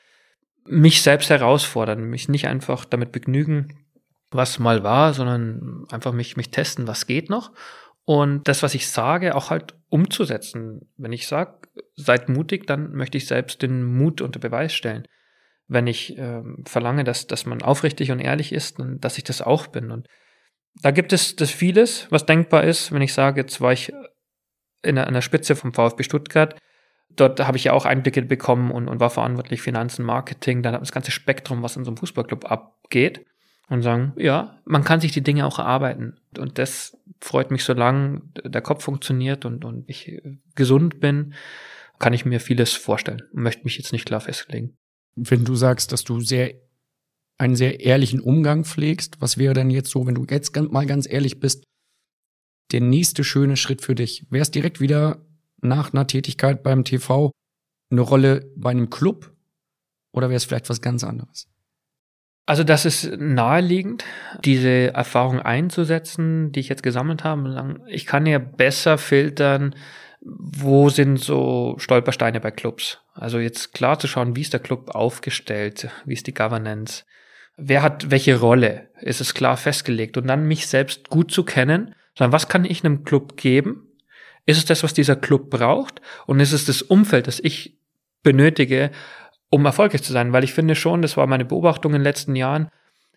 mich 0.64 1.02
selbst 1.02 1.28
herausfordern, 1.28 2.04
mich 2.04 2.30
nicht 2.30 2.48
einfach 2.48 2.86
damit 2.86 3.12
begnügen, 3.12 3.86
was 4.30 4.58
mal 4.58 4.82
war, 4.82 5.12
sondern 5.12 5.84
einfach 5.90 6.12
mich, 6.12 6.38
mich 6.38 6.50
testen, 6.50 6.86
was 6.86 7.06
geht 7.06 7.28
noch. 7.28 7.52
Und 8.06 8.48
das, 8.48 8.62
was 8.62 8.74
ich 8.74 8.88
sage, 8.88 9.34
auch 9.34 9.50
halt 9.50 9.74
umzusetzen. 9.88 10.90
Wenn 10.96 11.12
ich 11.12 11.26
sage, 11.26 11.58
seid 11.94 12.30
mutig, 12.30 12.66
dann 12.66 12.92
möchte 12.92 13.18
ich 13.18 13.26
selbst 13.26 13.60
den 13.60 13.84
Mut 13.84 14.22
unter 14.22 14.40
Beweis 14.40 14.72
stellen 14.72 15.04
wenn 15.70 15.86
ich 15.86 16.18
äh, 16.18 16.42
verlange, 16.64 17.04
dass, 17.04 17.28
dass 17.28 17.46
man 17.46 17.62
aufrichtig 17.62 18.10
und 18.10 18.18
ehrlich 18.18 18.52
ist 18.52 18.80
und 18.80 19.00
dass 19.00 19.18
ich 19.18 19.24
das 19.24 19.40
auch 19.40 19.68
bin. 19.68 19.92
Und 19.92 20.08
da 20.82 20.90
gibt 20.90 21.12
es 21.12 21.36
das 21.36 21.50
vieles, 21.50 22.08
was 22.10 22.26
denkbar 22.26 22.64
ist, 22.64 22.90
wenn 22.90 23.02
ich 23.02 23.14
sage, 23.14 23.40
jetzt 23.40 23.60
war 23.60 23.72
ich 23.72 23.92
in 24.82 24.96
der, 24.96 25.06
in 25.06 25.14
der 25.14 25.20
Spitze 25.20 25.54
vom 25.54 25.72
VfB 25.72 26.02
Stuttgart. 26.02 26.56
Dort 27.10 27.38
habe 27.46 27.56
ich 27.56 27.64
ja 27.64 27.72
auch 27.72 27.84
Einblicke 27.84 28.22
bekommen 28.22 28.72
und, 28.72 28.88
und 28.88 28.98
war 28.98 29.10
verantwortlich 29.10 29.62
Finanzen, 29.62 30.04
Marketing, 30.04 30.62
dann 30.64 30.74
das 30.74 30.90
ganze 30.90 31.12
Spektrum, 31.12 31.62
was 31.62 31.76
in 31.76 31.84
so 31.84 31.90
einem 31.90 31.98
Fußballclub 31.98 32.50
abgeht. 32.50 33.24
Und 33.68 33.82
sagen, 33.82 34.14
ja, 34.16 34.58
man 34.64 34.82
kann 34.82 35.00
sich 35.00 35.12
die 35.12 35.22
Dinge 35.22 35.46
auch 35.46 35.60
erarbeiten. 35.60 36.18
Und 36.36 36.58
das 36.58 36.98
freut 37.20 37.52
mich, 37.52 37.62
solange 37.62 38.22
der 38.42 38.62
Kopf 38.62 38.82
funktioniert 38.82 39.44
und, 39.44 39.64
und 39.64 39.88
ich 39.88 40.20
gesund 40.56 40.98
bin, 40.98 41.34
kann 42.00 42.12
ich 42.12 42.24
mir 42.24 42.40
vieles 42.40 42.72
vorstellen 42.72 43.22
und 43.32 43.44
möchte 43.44 43.62
mich 43.62 43.76
jetzt 43.76 43.92
nicht 43.92 44.06
klar 44.06 44.20
festlegen 44.20 44.76
wenn 45.28 45.44
du 45.44 45.54
sagst, 45.54 45.92
dass 45.92 46.04
du 46.04 46.20
sehr 46.20 46.54
einen 47.38 47.56
sehr 47.56 47.80
ehrlichen 47.80 48.20
Umgang 48.20 48.64
pflegst, 48.64 49.20
was 49.20 49.38
wäre 49.38 49.54
denn 49.54 49.70
jetzt 49.70 49.90
so, 49.90 50.06
wenn 50.06 50.14
du 50.14 50.26
jetzt 50.28 50.54
mal 50.56 50.86
ganz 50.86 51.10
ehrlich 51.10 51.40
bist, 51.40 51.64
der 52.70 52.82
nächste 52.82 53.24
schöne 53.24 53.56
Schritt 53.56 53.80
für 53.80 53.94
dich? 53.94 54.26
Wäre 54.30 54.42
es 54.42 54.50
direkt 54.50 54.80
wieder 54.80 55.24
nach 55.62 55.92
einer 55.92 56.06
Tätigkeit 56.06 56.62
beim 56.62 56.84
TV 56.84 57.32
eine 57.90 58.02
Rolle 58.02 58.52
bei 58.56 58.70
einem 58.70 58.90
Club 58.90 59.34
oder 60.12 60.28
wäre 60.28 60.36
es 60.36 60.44
vielleicht 60.44 60.68
was 60.68 60.82
ganz 60.82 61.02
anderes? 61.02 61.46
Also 62.46 62.64
das 62.64 62.84
ist 62.84 63.10
naheliegend, 63.16 64.04
diese 64.44 64.92
Erfahrung 64.92 65.40
einzusetzen, 65.40 66.52
die 66.52 66.60
ich 66.60 66.68
jetzt 66.68 66.82
gesammelt 66.82 67.24
habe. 67.24 67.80
Ich 67.88 68.06
kann 68.06 68.26
ja 68.26 68.38
besser 68.38 68.98
filtern, 68.98 69.74
wo 70.20 70.90
sind 70.90 71.18
so 71.18 71.74
Stolpersteine 71.78 72.40
bei 72.40 72.50
Clubs? 72.50 72.98
Also 73.14 73.38
jetzt 73.38 73.72
klar 73.72 73.98
zu 73.98 74.06
schauen, 74.06 74.36
wie 74.36 74.42
ist 74.42 74.52
der 74.52 74.60
Club 74.60 74.90
aufgestellt, 74.94 75.88
wie 76.04 76.14
ist 76.14 76.26
die 76.26 76.34
Governance, 76.34 77.04
wer 77.56 77.82
hat 77.82 78.10
welche 78.10 78.38
Rolle, 78.38 78.88
ist 79.00 79.20
es 79.20 79.34
klar 79.34 79.56
festgelegt 79.56 80.16
und 80.16 80.26
dann 80.26 80.46
mich 80.46 80.66
selbst 80.66 81.08
gut 81.08 81.30
zu 81.30 81.44
kennen, 81.44 81.94
sondern 82.16 82.32
was 82.32 82.48
kann 82.48 82.64
ich 82.64 82.84
einem 82.84 83.04
Club 83.04 83.36
geben? 83.36 83.86
Ist 84.46 84.58
es 84.58 84.64
das, 84.64 84.82
was 84.82 84.94
dieser 84.94 85.16
Club 85.16 85.50
braucht? 85.50 86.00
Und 86.26 86.40
ist 86.40 86.52
es 86.52 86.64
das 86.64 86.82
Umfeld, 86.82 87.26
das 87.26 87.40
ich 87.40 87.78
benötige, 88.22 88.90
um 89.48 89.64
erfolgreich 89.64 90.02
zu 90.02 90.12
sein? 90.12 90.32
Weil 90.32 90.44
ich 90.44 90.54
finde 90.54 90.74
schon, 90.74 91.02
das 91.02 91.16
war 91.16 91.26
meine 91.26 91.44
Beobachtung 91.44 91.92
in 91.92 92.00
den 92.00 92.04
letzten 92.04 92.36
Jahren, 92.36 92.68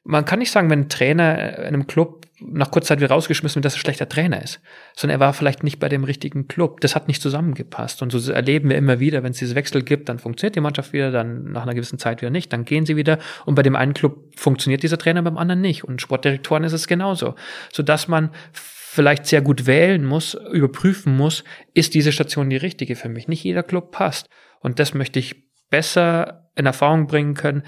man 0.04 0.26
kann 0.26 0.40
nicht 0.40 0.52
sagen, 0.52 0.70
wenn 0.70 0.82
ein 0.82 0.90
Trainer 0.90 1.58
in 1.60 1.66
einem 1.66 1.88
Club 1.88 2.28
nach 2.46 2.72
kurzer 2.72 2.90
Zeit 2.90 3.00
wieder 3.00 3.10
rausgeschmissen 3.10 3.56
wird, 3.56 3.66
dass 3.66 3.76
er 3.76 3.80
schlechter 3.80 4.10
Trainer 4.10 4.42
ist, 4.42 4.60
sondern 4.96 5.18
er 5.18 5.26
war 5.26 5.34
vielleicht 5.34 5.64
nicht 5.64 5.80
bei 5.80 5.88
dem 5.88 6.04
richtigen 6.04 6.48
Club. 6.48 6.82
Das 6.82 6.96
hat 6.96 7.08
nicht 7.08 7.22
zusammengepasst. 7.22 8.02
Und 8.02 8.12
so 8.12 8.32
erleben 8.32 8.70
wir 8.70 8.76
immer 8.76 9.00
wieder, 9.00 9.24
wenn 9.24 9.32
es 9.32 9.38
diese 9.38 9.56
Wechsel 9.56 9.82
gibt, 9.82 10.10
dann 10.10 10.20
funktioniert 10.20 10.56
die 10.56 10.62
Mannschaft 10.62 10.92
wieder, 10.92 11.12
dann 11.12 11.52
nach 11.52 11.64
einer 11.64 11.74
gewissen 11.74 12.00
Zeit 12.00 12.22
wieder 12.22 12.32
nicht, 12.32 12.52
dann 12.52 12.66
gehen 12.66 12.86
sie 12.86 12.98
wieder. 12.98 13.18
Und 13.46 13.56
bei 13.56 13.64
dem 13.64 13.78
einen 13.78 13.94
Club 13.94 14.34
funktioniert 14.36 14.84
dieser 14.84 14.98
Trainer, 14.98 15.22
beim 15.22 15.38
anderen 15.38 15.62
nicht. 15.62 15.86
Und 15.86 16.02
Sportdirektoren 16.02 16.66
ist 16.66 16.74
es 16.74 16.88
genauso. 16.88 17.36
Sodass 17.72 18.10
man 18.10 18.32
vielleicht 18.52 19.26
sehr 19.26 19.42
gut 19.42 19.66
wählen 19.66 20.04
muss, 20.04 20.34
überprüfen 20.52 21.16
muss, 21.16 21.44
ist 21.74 21.94
diese 21.94 22.12
Station 22.12 22.50
die 22.50 22.58
richtige 22.58 22.96
für 22.96 23.10
mich. 23.10 23.28
Nicht 23.28 23.44
jeder 23.44 23.64
Club 23.64 23.92
passt. 23.92 24.28
Und 24.60 24.80
das 24.80 24.94
möchte 24.94 25.20
ich 25.20 25.50
besser 25.70 26.50
in 26.56 26.66
Erfahrung 26.66 27.08
bringen 27.08 27.34
können, 27.34 27.64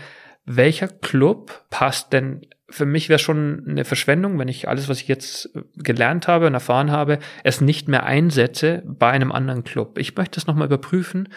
welcher 0.46 0.88
Club 0.88 1.66
passt 1.70 2.14
denn? 2.14 2.42
Für 2.70 2.86
mich 2.86 3.10
wäre 3.10 3.20
schon 3.20 3.64
eine 3.68 3.86
Verschwendung, 3.86 4.40
wenn 4.40 4.48
ich 4.48 4.68
alles, 4.68 4.90
was 4.90 5.02
ich 5.02 5.08
jetzt 5.08 5.50
gelernt 5.76 6.28
habe 6.28 6.48
und 6.48 6.54
erfahren 6.54 6.92
habe, 6.92 7.20
es 7.44 7.62
nicht 7.62 7.88
mehr 7.88 8.04
einsetze 8.04 8.84
bei 8.86 9.12
einem 9.12 9.32
anderen 9.32 9.64
Club. 9.64 9.98
Ich 9.98 10.16
möchte 10.16 10.40
es 10.40 10.48
nochmal 10.48 10.68
überprüfen. 10.68 11.30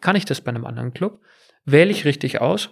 Kann 0.00 0.16
ich 0.16 0.24
das 0.24 0.40
bei 0.40 0.50
einem 0.50 0.66
anderen 0.66 0.92
Club? 0.92 1.20
Wähle 1.64 1.90
ich 1.90 2.04
richtig 2.04 2.40
aus? 2.40 2.70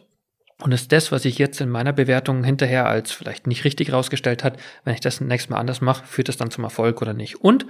Und 0.63 0.73
ist 0.73 0.93
das, 0.93 1.11
was 1.11 1.25
ich 1.25 1.39
jetzt 1.39 1.61
in 1.61 1.71
meiner 1.71 1.93
Bewertung 1.93 2.45
hinterher 2.45 2.87
als 2.87 3.11
vielleicht 3.11 3.47
nicht 3.47 3.65
richtig 3.65 3.93
rausgestellt 3.93 4.45
hat, 4.45 4.59
wenn 4.85 4.95
ich 4.95 5.01
das 5.01 5.21
nächstes 5.21 5.51
Mal 5.51 5.59
anders 5.59 5.81
mache, 5.81 6.07
führt 6.07 6.29
das 6.29 6.37
dann 6.37 6.51
zum 6.51 6.65
Erfolg 6.65 7.03
oder 7.03 7.15
nicht? 7.15 7.37
Und 7.37 7.67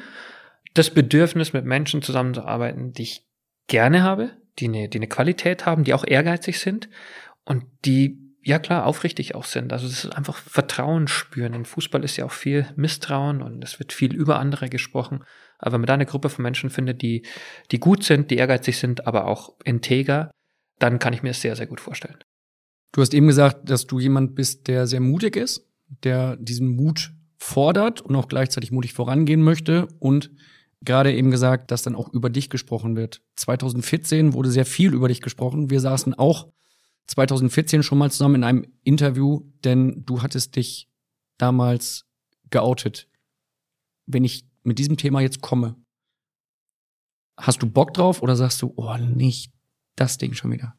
das 0.74 0.90
Bedürfnis, 0.90 1.52
mit 1.52 1.64
Menschen 1.64 2.02
zusammenzuarbeiten, 2.02 2.92
die 2.92 3.02
ich 3.02 3.26
gerne 3.66 4.02
habe, 4.02 4.32
die 4.58 4.66
eine, 4.66 4.88
die 4.88 4.98
eine 4.98 5.08
Qualität 5.08 5.64
haben, 5.64 5.84
die 5.84 5.94
auch 5.94 6.04
ehrgeizig 6.06 6.60
sind 6.60 6.88
und 7.44 7.64
die 7.84 8.22
ja 8.44 8.58
klar, 8.58 8.86
aufrichtig 8.86 9.34
auch 9.34 9.44
sind. 9.44 9.72
Also 9.72 9.86
das 9.86 10.04
ist 10.04 10.16
einfach 10.16 10.36
Vertrauen 10.36 11.06
spüren. 11.06 11.54
In 11.54 11.64
Fußball 11.64 12.02
ist 12.02 12.16
ja 12.16 12.24
auch 12.24 12.32
viel 12.32 12.66
Misstrauen 12.76 13.40
und 13.40 13.62
es 13.62 13.78
wird 13.78 13.92
viel 13.92 14.14
über 14.14 14.38
andere 14.38 14.68
gesprochen. 14.68 15.24
Aber 15.58 15.74
wenn 15.74 15.82
man 15.82 15.86
da 15.86 15.94
eine 15.94 16.06
Gruppe 16.06 16.28
von 16.28 16.42
Menschen 16.42 16.70
findet, 16.70 17.02
die, 17.02 17.24
die 17.70 17.78
gut 17.78 18.02
sind, 18.02 18.30
die 18.30 18.36
ehrgeizig 18.36 18.78
sind, 18.78 19.06
aber 19.06 19.26
auch 19.26 19.54
integer, 19.64 20.32
dann 20.80 20.98
kann 20.98 21.12
ich 21.12 21.22
mir 21.22 21.30
es 21.30 21.40
sehr, 21.40 21.54
sehr 21.54 21.68
gut 21.68 21.80
vorstellen. 21.80 22.18
Du 22.90 23.00
hast 23.00 23.14
eben 23.14 23.28
gesagt, 23.28 23.70
dass 23.70 23.86
du 23.86 24.00
jemand 24.00 24.34
bist, 24.34 24.66
der 24.66 24.86
sehr 24.86 25.00
mutig 25.00 25.36
ist, 25.36 25.68
der 26.02 26.36
diesen 26.36 26.74
Mut 26.74 27.12
fordert 27.38 28.00
und 28.00 28.16
auch 28.16 28.28
gleichzeitig 28.28 28.72
mutig 28.72 28.92
vorangehen 28.92 29.42
möchte 29.42 29.86
und 30.00 30.30
gerade 30.82 31.14
eben 31.14 31.30
gesagt, 31.30 31.70
dass 31.70 31.82
dann 31.82 31.94
auch 31.94 32.12
über 32.12 32.28
dich 32.28 32.50
gesprochen 32.50 32.96
wird. 32.96 33.22
2014 33.36 34.34
wurde 34.34 34.50
sehr 34.50 34.66
viel 34.66 34.92
über 34.92 35.08
dich 35.08 35.20
gesprochen. 35.20 35.70
Wir 35.70 35.80
saßen 35.80 36.14
auch 36.14 36.52
2014 37.06 37.82
schon 37.82 37.98
mal 37.98 38.10
zusammen 38.10 38.36
in 38.36 38.44
einem 38.44 38.66
Interview, 38.84 39.42
denn 39.64 40.04
du 40.04 40.22
hattest 40.22 40.56
dich 40.56 40.88
damals 41.38 42.06
geoutet. 42.50 43.08
Wenn 44.06 44.24
ich 44.24 44.46
mit 44.62 44.78
diesem 44.78 44.96
Thema 44.96 45.20
jetzt 45.20 45.40
komme, 45.40 45.76
hast 47.36 47.62
du 47.62 47.68
Bock 47.68 47.94
drauf 47.94 48.22
oder 48.22 48.36
sagst 48.36 48.62
du, 48.62 48.72
oh, 48.76 48.96
nicht 48.96 49.52
das 49.96 50.18
Ding 50.18 50.34
schon 50.34 50.52
wieder? 50.52 50.76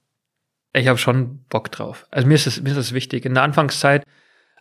Ich 0.74 0.88
habe 0.88 0.98
schon 0.98 1.44
Bock 1.50 1.72
drauf. 1.72 2.08
Also 2.10 2.28
mir 2.28 2.36
ist 2.36 2.48
es 2.48 2.62
mir 2.62 2.72
ist 2.72 2.78
es 2.78 2.94
wichtig. 2.94 3.26
In 3.26 3.36
der 3.36 3.44
Anfangszeit 3.44 4.06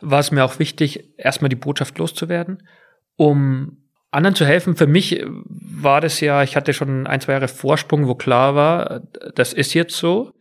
war 0.00 0.20
es 0.20 0.30
mir 0.30 0.44
auch 0.44 0.58
wichtig, 0.58 1.14
erstmal 1.16 1.48
die 1.48 1.56
Botschaft 1.56 1.96
loszuwerden, 1.98 2.66
um 3.16 3.78
anderen 4.10 4.34
zu 4.34 4.44
helfen. 4.44 4.76
Für 4.76 4.86
mich 4.86 5.24
war 5.26 6.00
das 6.00 6.20
ja, 6.20 6.42
ich 6.42 6.56
hatte 6.56 6.74
schon 6.74 7.06
ein, 7.06 7.20
zwei 7.20 7.32
Jahre 7.32 7.48
Vorsprung, 7.48 8.08
wo 8.08 8.14
klar 8.14 8.54
war, 8.54 9.00
das 9.34 9.52
ist 9.52 9.72
jetzt 9.74 9.96
so. 9.96 10.34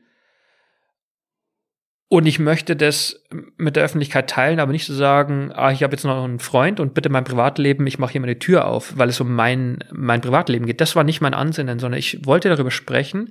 Und 2.13 2.25
ich 2.25 2.39
möchte 2.39 2.75
das 2.75 3.23
mit 3.55 3.77
der 3.77 3.85
Öffentlichkeit 3.85 4.29
teilen, 4.29 4.59
aber 4.59 4.73
nicht 4.73 4.85
so 4.85 4.93
sagen, 4.93 5.53
ah, 5.53 5.71
ich 5.71 5.81
habe 5.81 5.93
jetzt 5.93 6.03
noch 6.03 6.25
einen 6.25 6.39
Freund 6.39 6.81
und 6.81 6.93
bitte 6.93 7.07
mein 7.07 7.23
Privatleben, 7.23 7.87
ich 7.87 7.99
mache 7.99 8.11
hier 8.11 8.19
meine 8.19 8.37
Tür 8.37 8.67
auf, 8.67 8.97
weil 8.97 9.07
es 9.07 9.21
um 9.21 9.33
mein, 9.33 9.81
mein 9.93 10.19
Privatleben 10.19 10.65
geht. 10.65 10.81
Das 10.81 10.97
war 10.97 11.05
nicht 11.05 11.21
mein 11.21 11.33
Ansinnen, 11.33 11.79
sondern 11.79 11.97
ich 11.97 12.25
wollte 12.25 12.49
darüber 12.49 12.69
sprechen, 12.69 13.29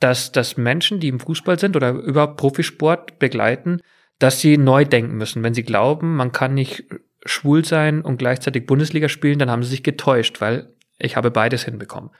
dass, 0.00 0.32
dass 0.32 0.56
Menschen, 0.56 0.98
die 0.98 1.06
im 1.06 1.20
Fußball 1.20 1.56
sind 1.56 1.76
oder 1.76 1.92
über 1.92 2.34
Profisport 2.34 3.20
begleiten, 3.20 3.78
dass 4.18 4.40
sie 4.40 4.58
neu 4.58 4.84
denken 4.84 5.16
müssen. 5.16 5.44
Wenn 5.44 5.54
sie 5.54 5.62
glauben, 5.62 6.16
man 6.16 6.32
kann 6.32 6.52
nicht 6.52 6.86
schwul 7.24 7.64
sein 7.64 8.00
und 8.00 8.16
gleichzeitig 8.16 8.66
Bundesliga 8.66 9.08
spielen, 9.08 9.38
dann 9.38 9.52
haben 9.52 9.62
sie 9.62 9.70
sich 9.70 9.84
getäuscht, 9.84 10.40
weil 10.40 10.74
ich 10.98 11.14
habe 11.14 11.30
beides 11.30 11.64
hinbekommen. 11.64 12.10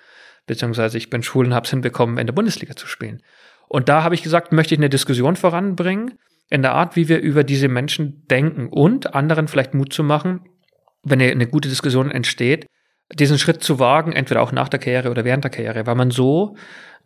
Beziehungsweise 0.47 0.99
ich 0.99 1.11
bin 1.11 1.25
schwul 1.25 1.47
und 1.47 1.55
habe 1.55 1.65
es 1.65 1.71
hinbekommen, 1.71 2.19
in 2.19 2.29
der 2.29 2.33
Bundesliga 2.33 2.77
zu 2.77 2.87
spielen. 2.87 3.23
Und 3.75 3.89
da 3.89 4.05
habe 4.05 4.15
ich 4.15 4.23
gesagt, 4.23 4.53
möchte 4.53 4.73
ich 4.73 4.79
eine 4.79 4.89
Diskussion 4.89 5.35
voranbringen 5.35 6.17
in 6.49 6.63
der 6.63 6.75
Art, 6.75 6.95
wie 6.95 7.09
wir 7.09 7.19
über 7.19 7.43
diese 7.43 7.67
Menschen 7.67 8.25
denken 8.29 8.69
und 8.69 9.17
anderen 9.17 9.49
vielleicht 9.49 9.75
Mut 9.75 9.93
zu 9.93 10.05
machen, 10.05 10.43
wenn 11.03 11.21
eine, 11.21 11.49
gute 11.49 11.69
Diskussion 11.69 12.13
entsteht, 12.13 12.67
diesen 13.13 13.37
Schritt 13.37 13.65
zu 13.65 13.81
wagen, 13.81 14.13
entweder 14.13 14.43
auch 14.43 14.53
nach 14.53 14.69
der 14.69 14.79
Karriere 14.79 15.11
oder 15.11 15.25
während 15.25 15.43
der 15.43 15.51
Karriere, 15.51 15.89
weil 15.89 15.97
man 15.97 16.13
so 16.13 16.57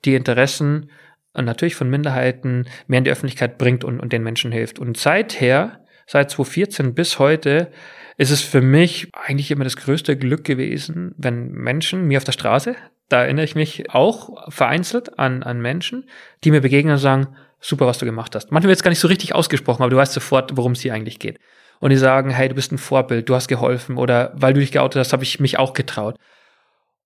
die 0.04 0.14
Interessen 0.14 0.90
und 1.32 1.46
natürlich 1.46 1.74
von 1.74 1.88
Minderheiten 1.88 2.68
mehr 2.86 2.98
in 2.98 3.04
die 3.04 3.12
Öffentlichkeit 3.12 3.56
bringt 3.56 3.82
und, 3.82 3.98
und 3.98 4.12
den 4.12 4.22
Menschen 4.22 4.52
hilft. 4.52 4.78
Und 4.78 4.98
seither, 4.98 5.82
seit 6.06 6.30
2014 6.32 6.92
bis 6.92 7.18
heute, 7.18 7.72
ist 8.18 8.30
es 8.30 8.42
für 8.42 8.60
mich 8.60 9.08
eigentlich 9.14 9.50
immer 9.50 9.64
das 9.64 9.76
größte 9.76 10.16
Glück 10.16 10.44
gewesen, 10.44 11.14
wenn 11.16 11.50
Menschen 11.52 12.06
mir 12.06 12.18
auf 12.18 12.24
der 12.24 12.32
Straße 12.32 12.76
da 13.08 13.22
erinnere 13.22 13.44
ich 13.44 13.54
mich 13.54 13.90
auch 13.90 14.50
vereinzelt 14.52 15.18
an, 15.18 15.42
an 15.42 15.60
Menschen, 15.60 16.08
die 16.44 16.50
mir 16.50 16.60
begegnen 16.60 16.94
und 16.94 16.98
sagen, 16.98 17.28
super, 17.60 17.86
was 17.86 17.98
du 17.98 18.04
gemacht 18.04 18.34
hast. 18.34 18.52
Manchmal 18.52 18.68
wird 18.68 18.78
es 18.78 18.82
gar 18.82 18.90
nicht 18.90 19.00
so 19.00 19.08
richtig 19.08 19.34
ausgesprochen, 19.34 19.82
aber 19.82 19.90
du 19.90 19.96
weißt 19.96 20.12
sofort, 20.12 20.56
worum 20.56 20.72
es 20.72 20.80
hier 20.80 20.94
eigentlich 20.94 21.18
geht. 21.18 21.38
Und 21.80 21.90
die 21.90 21.96
sagen, 21.96 22.30
hey, 22.30 22.48
du 22.48 22.54
bist 22.54 22.72
ein 22.72 22.78
Vorbild, 22.78 23.28
du 23.28 23.34
hast 23.34 23.48
geholfen 23.48 23.96
oder 23.96 24.32
weil 24.34 24.52
du 24.52 24.60
dich 24.60 24.72
geoutet 24.72 25.00
hast, 25.00 25.12
habe 25.12 25.22
ich 25.22 25.40
mich 25.40 25.58
auch 25.58 25.72
getraut. 25.72 26.16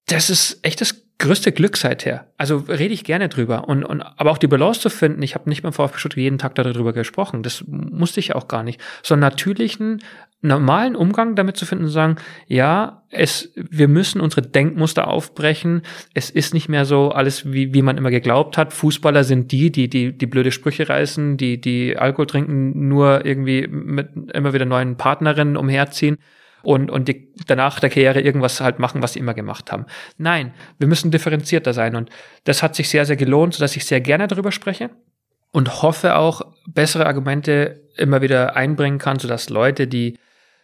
Das 0.06 0.28
ist 0.28 0.58
echt 0.62 0.80
das 0.80 1.01
größte 1.18 1.52
Glück 1.52 1.76
seither. 1.76 2.26
Also 2.36 2.56
rede 2.68 2.94
ich 2.94 3.04
gerne 3.04 3.28
drüber. 3.28 3.68
Und, 3.68 3.84
und 3.84 4.02
aber 4.02 4.30
auch 4.30 4.38
die 4.38 4.48
Balance 4.48 4.80
zu 4.80 4.90
finden, 4.90 5.22
ich 5.22 5.34
habe 5.34 5.48
nicht 5.48 5.62
beim 5.62 5.72
VfB 5.72 5.98
Stuttgart 5.98 6.22
jeden 6.22 6.38
Tag 6.38 6.54
darüber 6.56 6.92
gesprochen. 6.92 7.42
Das 7.42 7.64
musste 7.66 8.20
ich 8.20 8.34
auch 8.34 8.48
gar 8.48 8.62
nicht. 8.62 8.80
So 9.02 9.14
einen 9.14 9.20
natürlichen, 9.20 10.02
normalen 10.40 10.96
Umgang 10.96 11.36
damit 11.36 11.56
zu 11.56 11.64
finden 11.64 11.84
und 11.84 11.90
sagen, 11.90 12.16
ja, 12.48 13.04
es, 13.10 13.52
wir 13.54 13.86
müssen 13.86 14.20
unsere 14.20 14.42
Denkmuster 14.42 15.06
aufbrechen. 15.06 15.82
Es 16.14 16.30
ist 16.30 16.52
nicht 16.52 16.68
mehr 16.68 16.84
so 16.84 17.10
alles, 17.10 17.52
wie, 17.52 17.72
wie 17.72 17.82
man 17.82 17.96
immer 17.96 18.10
geglaubt 18.10 18.58
hat. 18.58 18.72
Fußballer 18.72 19.22
sind 19.22 19.52
die, 19.52 19.70
die, 19.70 19.88
die, 19.88 20.16
die 20.16 20.26
blöde 20.26 20.50
Sprüche 20.50 20.88
reißen, 20.88 21.36
die, 21.36 21.60
die 21.60 21.96
Alkohol 21.96 22.26
trinken, 22.26 22.88
nur 22.88 23.24
irgendwie 23.24 23.68
mit 23.68 24.08
immer 24.34 24.52
wieder 24.52 24.64
neuen 24.64 24.96
Partnerinnen 24.96 25.56
umherziehen 25.56 26.18
und, 26.62 26.90
und 26.90 27.08
die, 27.08 27.32
danach 27.46 27.80
der 27.80 27.90
Karriere 27.90 28.20
irgendwas 28.20 28.60
halt 28.60 28.78
machen, 28.78 29.02
was 29.02 29.14
sie 29.14 29.18
immer 29.18 29.34
gemacht 29.34 29.72
haben. 29.72 29.86
Nein, 30.18 30.54
wir 30.78 30.86
müssen 30.86 31.10
differenzierter 31.10 31.72
sein 31.72 31.96
und 31.96 32.10
das 32.44 32.62
hat 32.62 32.74
sich 32.74 32.88
sehr, 32.88 33.04
sehr 33.04 33.16
gelohnt, 33.16 33.54
sodass 33.54 33.76
ich 33.76 33.84
sehr 33.84 34.00
gerne 34.00 34.28
darüber 34.28 34.52
spreche 34.52 34.90
und 35.50 35.82
hoffe 35.82 36.16
auch, 36.16 36.42
bessere 36.66 37.06
Argumente 37.06 37.82
immer 37.96 38.22
wieder 38.22 38.56
einbringen 38.56 38.98
kann, 38.98 39.18
sodass 39.18 39.50
Leute, 39.50 39.86
die 39.86 40.18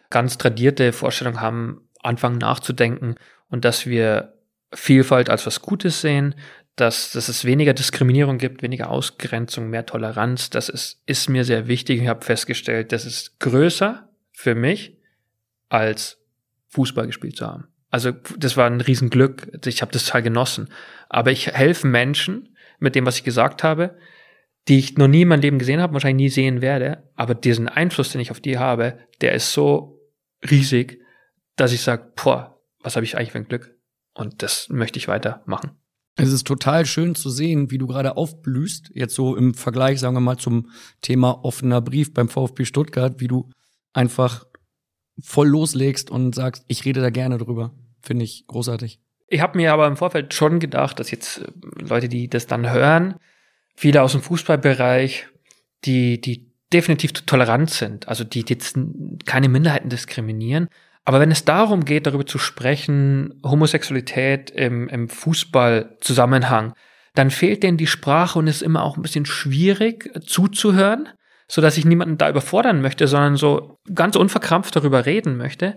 ganz 0.09 0.37
tradierte 0.37 0.91
Vorstellungen 0.93 1.41
haben, 1.41 1.81
anfangen 2.01 2.37
nachzudenken 2.37 3.15
und 3.49 3.65
dass 3.65 3.85
wir 3.85 4.33
Vielfalt 4.73 5.29
als 5.29 5.47
was 5.47 5.61
Gutes 5.61 6.01
sehen, 6.01 6.35
dass, 6.75 7.11
dass 7.11 7.27
es 7.27 7.43
weniger 7.43 7.73
Diskriminierung 7.73 8.37
gibt, 8.37 8.61
weniger 8.61 8.89
Ausgrenzung, 8.89 9.69
mehr 9.69 9.85
Toleranz. 9.85 10.49
Das 10.49 10.69
ist, 10.69 11.01
ist 11.05 11.27
mir 11.27 11.43
sehr 11.43 11.67
wichtig. 11.67 12.01
Ich 12.01 12.07
habe 12.07 12.23
festgestellt, 12.23 12.91
das 12.91 13.05
ist 13.05 13.39
größer 13.39 14.07
für 14.31 14.55
mich 14.55 14.98
als 15.69 16.19
Fußball 16.67 17.07
gespielt 17.07 17.37
zu 17.37 17.47
haben. 17.47 17.67
Also 17.89 18.11
das 18.11 18.57
war 18.57 18.67
ein 18.67 18.81
Riesenglück. 18.81 19.59
Ich 19.65 19.81
habe 19.81 19.91
das 19.91 20.05
total 20.05 20.23
genossen. 20.23 20.69
Aber 21.07 21.31
ich 21.31 21.47
helfe 21.47 21.87
Menschen 21.87 22.55
mit 22.79 22.95
dem, 22.95 23.05
was 23.05 23.17
ich 23.17 23.23
gesagt 23.23 23.63
habe, 23.63 23.97
die 24.67 24.77
ich 24.77 24.97
noch 24.97 25.07
nie 25.07 25.23
in 25.23 25.27
meinem 25.27 25.41
Leben 25.41 25.59
gesehen 25.59 25.81
habe, 25.81 25.93
wahrscheinlich 25.93 26.25
nie 26.25 26.29
sehen 26.29 26.61
werde. 26.61 27.09
Aber 27.15 27.33
diesen 27.33 27.67
Einfluss, 27.67 28.11
den 28.11 28.21
ich 28.21 28.31
auf 28.31 28.39
die 28.39 28.59
habe, 28.59 28.99
der 29.21 29.33
ist 29.33 29.53
so 29.53 29.99
riesig, 30.49 31.01
dass 31.55 31.73
ich 31.73 31.81
sage, 31.81 32.11
boah, 32.15 32.61
was 32.81 32.95
habe 32.95 33.05
ich 33.05 33.17
eigentlich 33.17 33.31
für 33.31 33.39
ein 33.39 33.47
Glück? 33.47 33.75
Und 34.13 34.43
das 34.43 34.69
möchte 34.69 34.99
ich 34.99 35.07
weitermachen. 35.07 35.71
Es 36.15 36.31
ist 36.31 36.45
total 36.45 36.85
schön 36.85 37.15
zu 37.15 37.29
sehen, 37.29 37.71
wie 37.71 37.77
du 37.77 37.87
gerade 37.87 38.17
aufblühst, 38.17 38.91
jetzt 38.93 39.15
so 39.15 39.35
im 39.35 39.53
Vergleich, 39.53 39.99
sagen 39.99 40.15
wir 40.15 40.21
mal, 40.21 40.37
zum 40.37 40.69
Thema 41.01 41.43
offener 41.45 41.81
Brief 41.81 42.13
beim 42.13 42.27
VfB 42.27 42.65
Stuttgart, 42.65 43.19
wie 43.19 43.27
du 43.27 43.49
einfach 43.93 44.45
voll 45.21 45.47
loslegst 45.47 46.09
und 46.11 46.35
sagst, 46.35 46.63
ich 46.67 46.85
rede 46.85 47.01
da 47.01 47.09
gerne 47.09 47.37
drüber. 47.37 47.71
Finde 48.01 48.25
ich 48.25 48.45
großartig. 48.47 48.99
Ich 49.27 49.41
habe 49.41 49.57
mir 49.57 49.73
aber 49.73 49.87
im 49.87 49.97
Vorfeld 49.97 50.33
schon 50.33 50.59
gedacht, 50.59 50.99
dass 50.99 51.11
jetzt 51.11 51.39
äh, 51.39 51.51
Leute, 51.87 52.09
die 52.09 52.29
das 52.29 52.47
dann 52.47 52.71
hören, 52.71 53.15
viele 53.75 54.01
aus 54.01 54.13
dem 54.13 54.21
Fußballbereich, 54.21 55.27
die, 55.85 56.19
die 56.19 56.51
definitiv 56.73 57.13
tolerant 57.13 57.69
sind, 57.69 58.07
also 58.07 58.23
die 58.23 58.45
jetzt 58.47 58.77
keine 59.25 59.49
Minderheiten 59.49 59.89
diskriminieren. 59.89 60.67
Aber 61.05 61.19
wenn 61.19 61.31
es 61.31 61.45
darum 61.45 61.85
geht, 61.85 62.05
darüber 62.05 62.25
zu 62.25 62.37
sprechen, 62.37 63.39
Homosexualität 63.43 64.51
im, 64.51 64.87
im 64.89 65.09
Fußballzusammenhang, 65.09 66.73
dann 67.15 67.31
fehlt 67.31 67.63
denen 67.63 67.77
die 67.77 67.87
Sprache 67.87 68.37
und 68.37 68.47
ist 68.47 68.61
immer 68.61 68.83
auch 68.83 68.97
ein 68.97 69.01
bisschen 69.01 69.25
schwierig 69.25 70.11
zuzuhören 70.25 71.09
so 71.49 71.61
dass 71.61 71.77
ich 71.77 71.85
niemanden 71.85 72.17
da 72.17 72.29
überfordern 72.29 72.81
möchte, 72.81 73.07
sondern 73.07 73.35
so 73.35 73.77
ganz 73.93 74.15
unverkrampft 74.15 74.75
darüber 74.75 75.05
reden 75.05 75.35
möchte. 75.35 75.75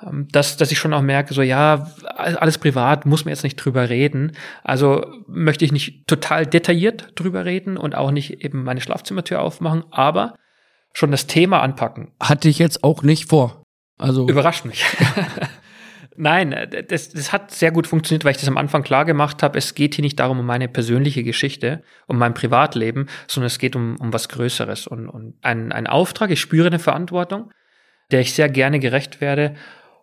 Ähm, 0.00 0.28
dass, 0.30 0.56
dass 0.56 0.70
ich 0.70 0.78
schon 0.78 0.94
auch 0.94 1.02
merke, 1.02 1.34
so 1.34 1.42
ja, 1.42 1.90
alles 2.14 2.58
privat, 2.58 3.04
muss 3.04 3.24
man 3.24 3.30
jetzt 3.30 3.42
nicht 3.42 3.56
drüber 3.56 3.88
reden. 3.88 4.32
Also 4.62 5.04
möchte 5.26 5.64
ich 5.64 5.72
nicht 5.72 6.06
total 6.06 6.46
detailliert 6.46 7.12
drüber 7.16 7.44
reden 7.44 7.76
und 7.76 7.96
auch 7.96 8.12
nicht 8.12 8.44
eben 8.44 8.62
meine 8.62 8.80
Schlafzimmertür 8.80 9.40
aufmachen, 9.40 9.84
aber 9.90 10.34
schon 10.92 11.10
das 11.10 11.26
Thema 11.26 11.62
anpacken. 11.62 12.12
Hatte 12.20 12.48
ich 12.48 12.60
jetzt 12.60 12.84
auch 12.84 13.02
nicht 13.02 13.28
vor. 13.28 13.64
Also 13.98 14.28
überrascht 14.28 14.64
mich. 14.64 14.84
Nein, 16.20 16.52
äh, 16.52 16.84
das, 16.84 17.10
das 17.10 17.32
hat 17.32 17.52
sehr 17.52 17.70
gut 17.70 17.86
funktioniert, 17.86 18.24
weil 18.24 18.32
ich 18.32 18.38
das 18.38 18.48
am 18.48 18.58
Anfang 18.58 18.82
klar 18.82 19.04
gemacht 19.04 19.42
habe. 19.42 19.56
Es 19.56 19.74
geht 19.74 19.94
hier 19.94 20.02
nicht 20.02 20.18
darum, 20.18 20.40
um 20.40 20.46
meine 20.46 20.68
persönliche 20.68 21.22
Geschichte, 21.22 21.82
um 22.06 22.18
mein 22.18 22.34
Privatleben, 22.34 23.06
sondern 23.28 23.46
es 23.46 23.58
geht 23.58 23.76
um, 23.76 23.96
um 24.00 24.12
was 24.12 24.28
Größeres 24.28 24.88
und, 24.88 25.08
und 25.08 25.34
ein, 25.42 25.72
ein 25.72 25.86
Auftrag. 25.86 26.30
Ich 26.30 26.40
spüre 26.40 26.66
eine 26.66 26.80
Verantwortung, 26.80 27.52
der 28.10 28.20
ich 28.20 28.34
sehr 28.34 28.48
gerne 28.48 28.80
gerecht 28.80 29.20
werde 29.20 29.54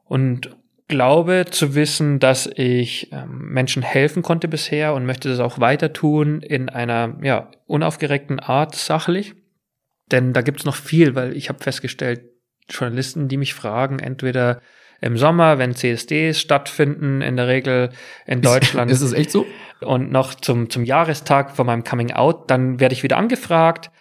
und 0.06 0.56
glaube 0.88 1.46
zu 1.50 1.76
wissen, 1.76 2.20
dass 2.20 2.48
ich 2.56 3.12
ähm, 3.12 3.50
Menschen 3.50 3.82
helfen 3.84 4.24
konnte 4.24 4.48
bisher 4.48 4.94
und 4.94 5.06
möchte 5.06 5.28
das 5.28 5.40
auch 5.40 5.60
weiter 5.60 5.92
tun 5.92 6.42
in 6.42 6.70
einer 6.70 7.18
ja, 7.24 7.52
unaufgeregten 7.66 8.40
Art, 8.40 8.76
sachlich. 8.76 9.34
Denn 10.12 10.32
da 10.32 10.42
gibt's 10.42 10.66
noch 10.66 10.76
viel, 10.76 11.16
weil 11.16 11.36
ich 11.36 11.50
habe 11.50 11.64
festgestellt, 11.64 12.22
Journalisten, 12.70 13.28
die 13.28 13.38
mich 13.38 13.54
fragen, 13.54 14.00
entweder 14.00 14.62
im 15.02 15.18
Sommer, 15.18 15.58
wenn 15.58 15.76
CSDs 15.76 16.40
stattfinden, 16.40 17.22
in 17.22 17.36
der 17.38 17.48
Regel 17.48 17.90
in 18.26 18.42
Deutschland. 18.42 18.90
Ist 18.92 19.02
es 19.02 19.14
echt 19.14 19.32
so? 19.32 19.46
Und 19.82 20.12
noch 20.12 20.34
zum, 20.36 20.70
zum 20.70 20.84
Jahrestag 20.84 21.56
von 21.56 21.66
meinem 21.66 21.84
Coming 21.84 22.14
Out, 22.14 22.50
dann 22.50 22.80
werde 22.80 22.94
ich 22.94 23.04
wieder 23.04 23.18
angefragt 23.18 23.92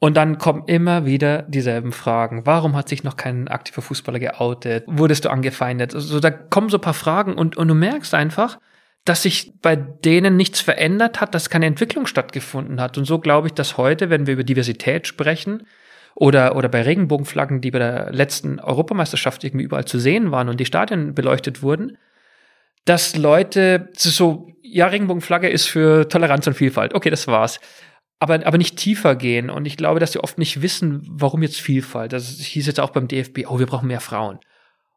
Und 0.00 0.16
dann 0.16 0.38
kommen 0.38 0.62
immer 0.66 1.06
wieder 1.06 1.42
dieselben 1.42 1.90
Fragen. 1.90 2.46
Warum 2.46 2.76
hat 2.76 2.88
sich 2.88 3.02
noch 3.02 3.16
kein 3.16 3.48
aktiver 3.48 3.82
Fußballer 3.82 4.20
geoutet? 4.20 4.84
Wurdest 4.86 5.24
du 5.24 5.30
angefeindet? 5.30 5.94
Also 5.94 6.20
da 6.20 6.30
kommen 6.30 6.68
so 6.68 6.76
ein 6.78 6.82
paar 6.82 6.94
Fragen 6.94 7.34
und, 7.34 7.56
und 7.56 7.66
du 7.66 7.74
merkst 7.74 8.14
einfach, 8.14 8.58
dass 9.04 9.22
sich 9.22 9.54
bei 9.60 9.74
denen 9.74 10.36
nichts 10.36 10.60
verändert 10.60 11.20
hat, 11.20 11.34
dass 11.34 11.50
keine 11.50 11.66
Entwicklung 11.66 12.06
stattgefunden 12.06 12.80
hat. 12.80 12.96
Und 12.96 13.06
so 13.06 13.18
glaube 13.18 13.48
ich, 13.48 13.54
dass 13.54 13.76
heute, 13.76 14.08
wenn 14.08 14.26
wir 14.26 14.34
über 14.34 14.44
Diversität 14.44 15.08
sprechen, 15.08 15.66
oder, 16.14 16.56
oder 16.56 16.68
bei 16.68 16.82
Regenbogenflaggen, 16.82 17.60
die 17.60 17.70
bei 17.70 17.78
der 17.78 18.12
letzten 18.12 18.58
Europameisterschaft 18.58 19.44
irgendwie 19.44 19.64
überall 19.64 19.84
zu 19.84 19.98
sehen 19.98 20.30
waren 20.30 20.48
und 20.48 20.58
die 20.58 20.66
Stadien 20.66 21.14
beleuchtet 21.14 21.62
wurden, 21.62 21.96
dass 22.84 23.16
Leute 23.16 23.90
so, 23.96 24.50
ja, 24.62 24.86
Regenbogenflagge 24.86 25.48
ist 25.48 25.66
für 25.66 26.08
Toleranz 26.08 26.46
und 26.46 26.54
Vielfalt. 26.54 26.94
Okay, 26.94 27.10
das 27.10 27.26
war's. 27.26 27.60
Aber, 28.18 28.46
aber 28.46 28.58
nicht 28.58 28.76
tiefer 28.76 29.14
gehen. 29.14 29.50
Und 29.50 29.66
ich 29.66 29.76
glaube, 29.76 30.00
dass 30.00 30.12
sie 30.12 30.20
oft 30.20 30.38
nicht 30.38 30.62
wissen, 30.62 31.02
warum 31.08 31.42
jetzt 31.42 31.60
Vielfalt. 31.60 32.12
Das 32.12 32.28
hieß 32.28 32.66
jetzt 32.66 32.80
auch 32.80 32.90
beim 32.90 33.06
DFB, 33.06 33.46
oh, 33.46 33.58
wir 33.58 33.66
brauchen 33.66 33.86
mehr 33.86 34.00
Frauen. 34.00 34.40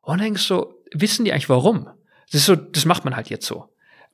Und 0.02 0.18
dann 0.18 0.26
denkst 0.26 0.48
du 0.48 0.56
so, 0.56 0.74
wissen 0.94 1.26
die 1.26 1.32
eigentlich 1.32 1.50
warum? 1.50 1.88
Das 2.32 2.42
ist 2.42 2.46
so, 2.46 2.56
das 2.56 2.86
macht 2.86 3.06
man 3.06 3.16
halt 3.16 3.30
jetzt 3.30 3.46
so. 3.46 3.70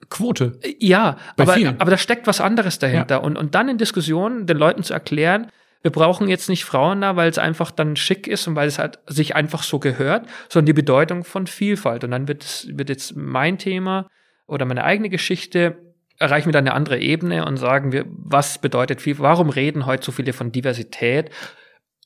Quote. 0.10 0.60
Ja, 0.80 1.18
aber, 1.38 1.56
aber 1.56 1.92
da 1.92 1.98
steckt 1.98 2.28
was 2.28 2.42
anderes 2.42 2.80
dahinter. 2.80 3.16
Ja. 3.16 3.22
Und, 3.22 3.38
und 3.38 3.56
dann 3.56 3.70
in 3.70 3.78
Diskussionen 3.78 4.46
den 4.46 4.58
Leuten 4.58 4.84
zu 4.84 4.94
erklären, 4.94 5.52
wir 5.82 5.92
brauchen 5.92 6.28
jetzt 6.28 6.50
nicht 6.50 6.66
Frauen 6.66 7.02
da, 7.02 7.16
weil 7.16 7.30
es 7.30 7.38
einfach 7.38 7.72
dann 7.72 7.96
schick 7.96 8.28
ist 8.28 8.48
und 8.48 8.56
weil 8.56 8.68
es 8.68 8.80
halt 8.80 9.00
sich 9.08 9.36
einfach 9.36 9.64
so 9.64 9.80
gehört, 9.80 10.28
sondern 10.50 10.66
die 10.68 10.74
Bedeutung 10.74 11.24
von 11.24 11.48
Vielfalt. 11.48 12.04
Und 12.04 12.12
dann 12.12 12.28
wird, 12.28 12.44
es, 12.44 12.68
wird 12.72 12.90
jetzt 12.90 13.16
mein 13.16 13.58
Thema 13.58 14.08
oder 14.48 14.66
meine 14.66 14.84
eigene 14.84 15.10
Geschichte 15.10 15.78
erreichen 16.20 16.48
wir 16.48 16.54
dann 16.54 16.68
eine 16.68 16.76
andere 16.76 17.00
Ebene 17.00 17.46
und 17.46 17.58
sagen 17.58 17.92
wir, 17.92 18.06
was 18.08 18.60
bedeutet 18.60 19.02
viel, 19.02 19.20
warum 19.20 19.50
reden 19.50 19.86
heute 19.86 20.04
so 20.04 20.12
viele 20.12 20.34
von 20.34 20.52
Diversität 20.52 21.30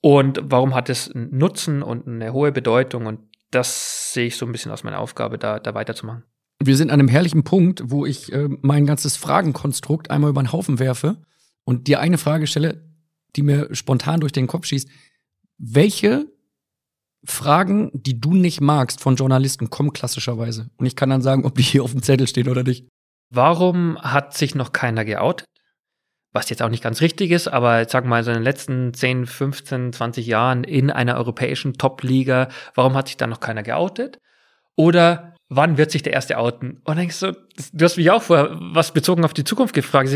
und 0.01 0.41
warum 0.43 0.75
hat 0.75 0.89
es 0.89 1.09
einen 1.11 1.37
Nutzen 1.37 1.81
und 1.81 2.07
eine 2.07 2.33
hohe 2.33 2.51
Bedeutung 2.51 3.05
und 3.05 3.19
das 3.51 4.13
sehe 4.13 4.27
ich 4.27 4.37
so 4.37 4.45
ein 4.45 4.51
bisschen 4.51 4.71
aus 4.71 4.83
meiner 4.83 4.99
Aufgabe, 4.99 5.37
da, 5.37 5.59
da 5.59 5.73
weiterzumachen. 5.73 6.23
Wir 6.63 6.75
sind 6.75 6.91
an 6.91 6.99
einem 6.99 7.07
herrlichen 7.07 7.43
Punkt, 7.43 7.83
wo 7.85 8.05
ich 8.05 8.31
äh, 8.31 8.47
mein 8.61 8.85
ganzes 8.85 9.17
Fragenkonstrukt 9.17 10.11
einmal 10.11 10.29
über 10.29 10.43
den 10.43 10.51
Haufen 10.51 10.79
werfe 10.79 11.17
und 11.63 11.87
dir 11.87 11.99
eine 11.99 12.17
Frage 12.17 12.47
stelle, 12.47 12.90
die 13.35 13.43
mir 13.43 13.73
spontan 13.73 14.19
durch 14.19 14.31
den 14.31 14.47
Kopf 14.47 14.65
schießt. 14.65 14.89
Welche 15.57 16.27
Fragen, 17.23 17.91
die 17.93 18.19
du 18.19 18.33
nicht 18.33 18.61
magst 18.61 18.99
von 18.99 19.15
Journalisten, 19.15 19.69
kommen 19.69 19.93
klassischerweise? 19.93 20.69
Und 20.77 20.85
ich 20.85 20.95
kann 20.95 21.09
dann 21.09 21.21
sagen, 21.21 21.45
ob 21.45 21.55
die 21.55 21.63
hier 21.63 21.83
auf 21.83 21.91
dem 21.91 22.03
Zettel 22.03 22.27
stehen 22.27 22.49
oder 22.49 22.63
nicht. 22.63 22.87
Warum 23.29 23.97
hat 24.01 24.35
sich 24.35 24.55
noch 24.55 24.73
keiner 24.73 25.05
geoutet? 25.05 25.47
Was 26.33 26.49
jetzt 26.49 26.61
auch 26.61 26.69
nicht 26.69 26.83
ganz 26.83 27.01
richtig 27.01 27.31
ist, 27.31 27.47
aber 27.47 27.79
jetzt 27.79 27.91
sag 27.91 28.05
mal, 28.05 28.23
so 28.23 28.31
in 28.31 28.37
den 28.37 28.43
letzten 28.43 28.93
10, 28.93 29.25
15, 29.25 29.93
20 29.93 30.25
Jahren 30.25 30.63
in 30.63 30.89
einer 30.89 31.17
europäischen 31.17 31.73
Top-Liga, 31.73 32.47
warum 32.73 32.93
hat 32.93 33.07
sich 33.07 33.17
da 33.17 33.27
noch 33.27 33.41
keiner 33.41 33.63
geoutet? 33.63 34.17
Oder 34.77 35.35
wann 35.49 35.77
wird 35.77 35.91
sich 35.91 36.03
der 36.03 36.13
erste 36.13 36.37
outen? 36.37 36.81
Und 36.85 36.97
denkst 36.97 37.19
du, 37.19 37.33
du 37.73 37.85
hast 37.85 37.97
mich 37.97 38.09
auch 38.11 38.23
vor 38.23 38.57
was 38.59 38.93
bezogen 38.93 39.25
auf 39.25 39.33
die 39.33 39.43
Zukunft 39.43 39.73
gefragt. 39.73 40.09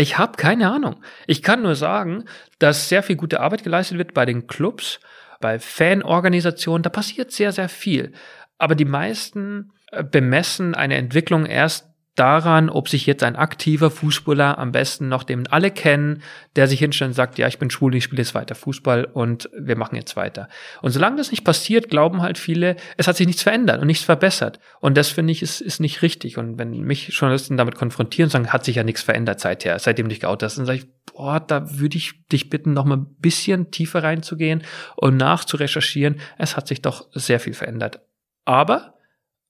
Ich, 0.00 0.16
habe 0.16 0.36
keine 0.36 0.70
Ahnung. 0.70 1.02
Ich 1.26 1.42
kann 1.42 1.62
nur 1.62 1.74
sagen, 1.74 2.24
dass 2.60 2.88
sehr 2.88 3.02
viel 3.02 3.16
gute 3.16 3.40
Arbeit 3.40 3.64
geleistet 3.64 3.98
wird 3.98 4.14
bei 4.14 4.24
den 4.24 4.46
Clubs, 4.46 5.00
bei 5.40 5.58
Fanorganisationen. 5.58 6.84
Da 6.84 6.88
passiert 6.88 7.32
sehr, 7.32 7.50
sehr 7.50 7.68
viel. 7.68 8.12
Aber 8.58 8.76
die 8.76 8.84
meisten 8.84 9.72
äh, 9.90 10.04
bemessen 10.04 10.76
eine 10.76 10.94
Entwicklung 10.94 11.46
erst 11.46 11.87
daran, 12.18 12.68
ob 12.68 12.88
sich 12.88 13.06
jetzt 13.06 13.22
ein 13.22 13.36
aktiver 13.36 13.90
Fußballer 13.90 14.58
am 14.58 14.72
besten 14.72 15.08
noch 15.08 15.22
den 15.22 15.46
alle 15.46 15.70
kennen, 15.70 16.22
der 16.56 16.66
sich 16.66 16.80
hinstellt 16.80 17.10
und 17.10 17.14
sagt, 17.14 17.38
ja, 17.38 17.46
ich 17.46 17.58
bin 17.58 17.70
schwul, 17.70 17.94
ich 17.94 18.04
spiele 18.04 18.22
jetzt 18.22 18.34
weiter 18.34 18.54
Fußball 18.54 19.04
und 19.04 19.48
wir 19.56 19.76
machen 19.76 19.96
jetzt 19.96 20.16
weiter. 20.16 20.48
Und 20.82 20.90
solange 20.90 21.16
das 21.16 21.30
nicht 21.30 21.44
passiert, 21.44 21.88
glauben 21.88 22.22
halt 22.22 22.38
viele, 22.38 22.76
es 22.96 23.06
hat 23.06 23.16
sich 23.16 23.26
nichts 23.26 23.42
verändert 23.42 23.80
und 23.80 23.86
nichts 23.86 24.04
verbessert. 24.04 24.58
Und 24.80 24.96
das 24.96 25.08
finde 25.08 25.32
ich 25.32 25.42
ist, 25.42 25.60
ist 25.60 25.80
nicht 25.80 26.02
richtig. 26.02 26.38
Und 26.38 26.58
wenn 26.58 26.70
mich 26.70 27.08
Journalisten 27.08 27.56
damit 27.56 27.76
konfrontieren 27.76 28.26
und 28.26 28.32
sagen, 28.32 28.52
hat 28.52 28.64
sich 28.64 28.76
ja 28.76 28.84
nichts 28.84 29.02
verändert 29.02 29.38
seither, 29.38 29.78
seitdem 29.78 30.06
du 30.06 30.10
dich 30.10 30.20
geoutet 30.20 30.46
hast, 30.46 30.58
dann 30.58 30.66
sage 30.66 30.78
ich, 30.78 30.86
boah, 31.12 31.40
da 31.40 31.78
würde 31.78 31.96
ich 31.96 32.26
dich 32.26 32.50
bitten, 32.50 32.72
noch 32.72 32.84
mal 32.84 32.96
ein 32.96 33.16
bisschen 33.20 33.70
tiefer 33.70 34.02
reinzugehen 34.02 34.62
und 34.96 35.16
nachzurecherchieren. 35.16 36.20
Es 36.36 36.56
hat 36.56 36.68
sich 36.68 36.82
doch 36.82 37.08
sehr 37.12 37.38
viel 37.38 37.54
verändert. 37.54 38.00
Aber 38.44 38.94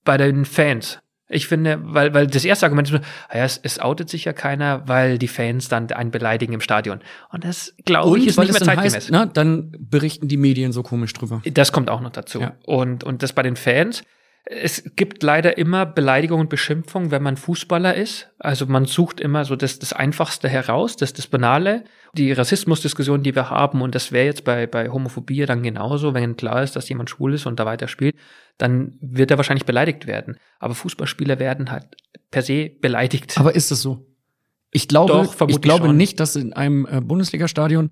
bei 0.03 0.17
den 0.17 0.45
Fans, 0.45 0.99
ich 1.29 1.47
finde, 1.47 1.79
weil, 1.83 2.13
weil 2.13 2.27
das 2.27 2.43
erste 2.43 2.65
Argument 2.65 2.89
ist, 2.89 3.01
ja, 3.33 3.43
es, 3.45 3.59
es 3.61 3.79
outet 3.79 4.09
sich 4.09 4.25
ja 4.25 4.33
keiner, 4.33 4.87
weil 4.87 5.19
die 5.19 5.27
Fans 5.27 5.69
dann 5.69 5.91
einen 5.91 6.09
beleidigen 6.09 6.53
im 6.53 6.61
Stadion. 6.61 7.01
Und 7.31 7.43
das, 7.43 7.75
glaube 7.85 8.17
ich, 8.17 8.27
ist 8.27 8.39
nicht 8.39 8.51
mehr 8.51 8.61
zeitgemäß. 8.61 8.95
Heißt, 8.95 9.11
ne, 9.11 9.29
dann 9.31 9.71
berichten 9.79 10.27
die 10.27 10.37
Medien 10.37 10.71
so 10.71 10.81
komisch 10.81 11.13
drüber. 11.13 11.41
Das 11.45 11.71
kommt 11.71 11.91
auch 11.91 12.01
noch 12.01 12.09
dazu. 12.09 12.41
Ja. 12.41 12.53
Und, 12.65 13.03
und 13.03 13.21
das 13.21 13.33
bei 13.33 13.43
den 13.43 13.55
Fans, 13.55 14.03
es 14.51 14.83
gibt 14.95 15.21
leider 15.21 15.59
immer 15.59 15.85
Beleidigung 15.85 16.39
und 16.39 16.49
Beschimpfung, 16.49 17.11
wenn 17.11 17.21
man 17.21 17.37
Fußballer 17.37 17.93
ist. 17.93 18.31
Also 18.39 18.65
man 18.65 18.85
sucht 18.85 19.21
immer 19.21 19.45
so 19.45 19.55
das, 19.55 19.77
das 19.77 19.93
Einfachste 19.93 20.49
heraus, 20.49 20.95
das, 20.95 21.13
das 21.13 21.27
Banale. 21.27 21.83
Die 22.13 22.31
Rassismusdiskussion, 22.31 23.21
die 23.21 23.35
wir 23.35 23.51
haben, 23.51 23.83
und 23.83 23.93
das 23.93 24.11
wäre 24.11 24.25
jetzt 24.25 24.45
bei, 24.45 24.65
bei 24.65 24.89
Homophobie 24.89 25.45
dann 25.45 25.61
genauso, 25.61 26.15
wenn 26.15 26.35
klar 26.35 26.63
ist, 26.63 26.75
dass 26.75 26.89
jemand 26.89 27.11
schwul 27.11 27.35
ist 27.35 27.45
und 27.45 27.59
da 27.59 27.67
weiter 27.67 27.87
spielt, 27.87 28.15
dann 28.57 28.97
wird 29.01 29.29
er 29.29 29.37
wahrscheinlich 29.37 29.67
beleidigt 29.67 30.07
werden. 30.07 30.37
Aber 30.57 30.73
Fußballspieler 30.73 31.37
werden 31.37 31.69
halt 31.69 31.85
per 32.31 32.41
se 32.41 32.71
beleidigt. 32.81 33.37
Aber 33.37 33.53
ist 33.53 33.69
es 33.69 33.83
so? 33.83 34.07
Ich 34.71 34.87
glaube, 34.87 35.13
Doch, 35.13 35.47
ich 35.47 35.61
glaube 35.61 35.87
schon. 35.87 35.97
nicht, 35.97 36.19
dass 36.19 36.35
in 36.35 36.53
einem 36.53 36.87
äh, 36.89 37.01
Bundesligastadion 37.01 37.91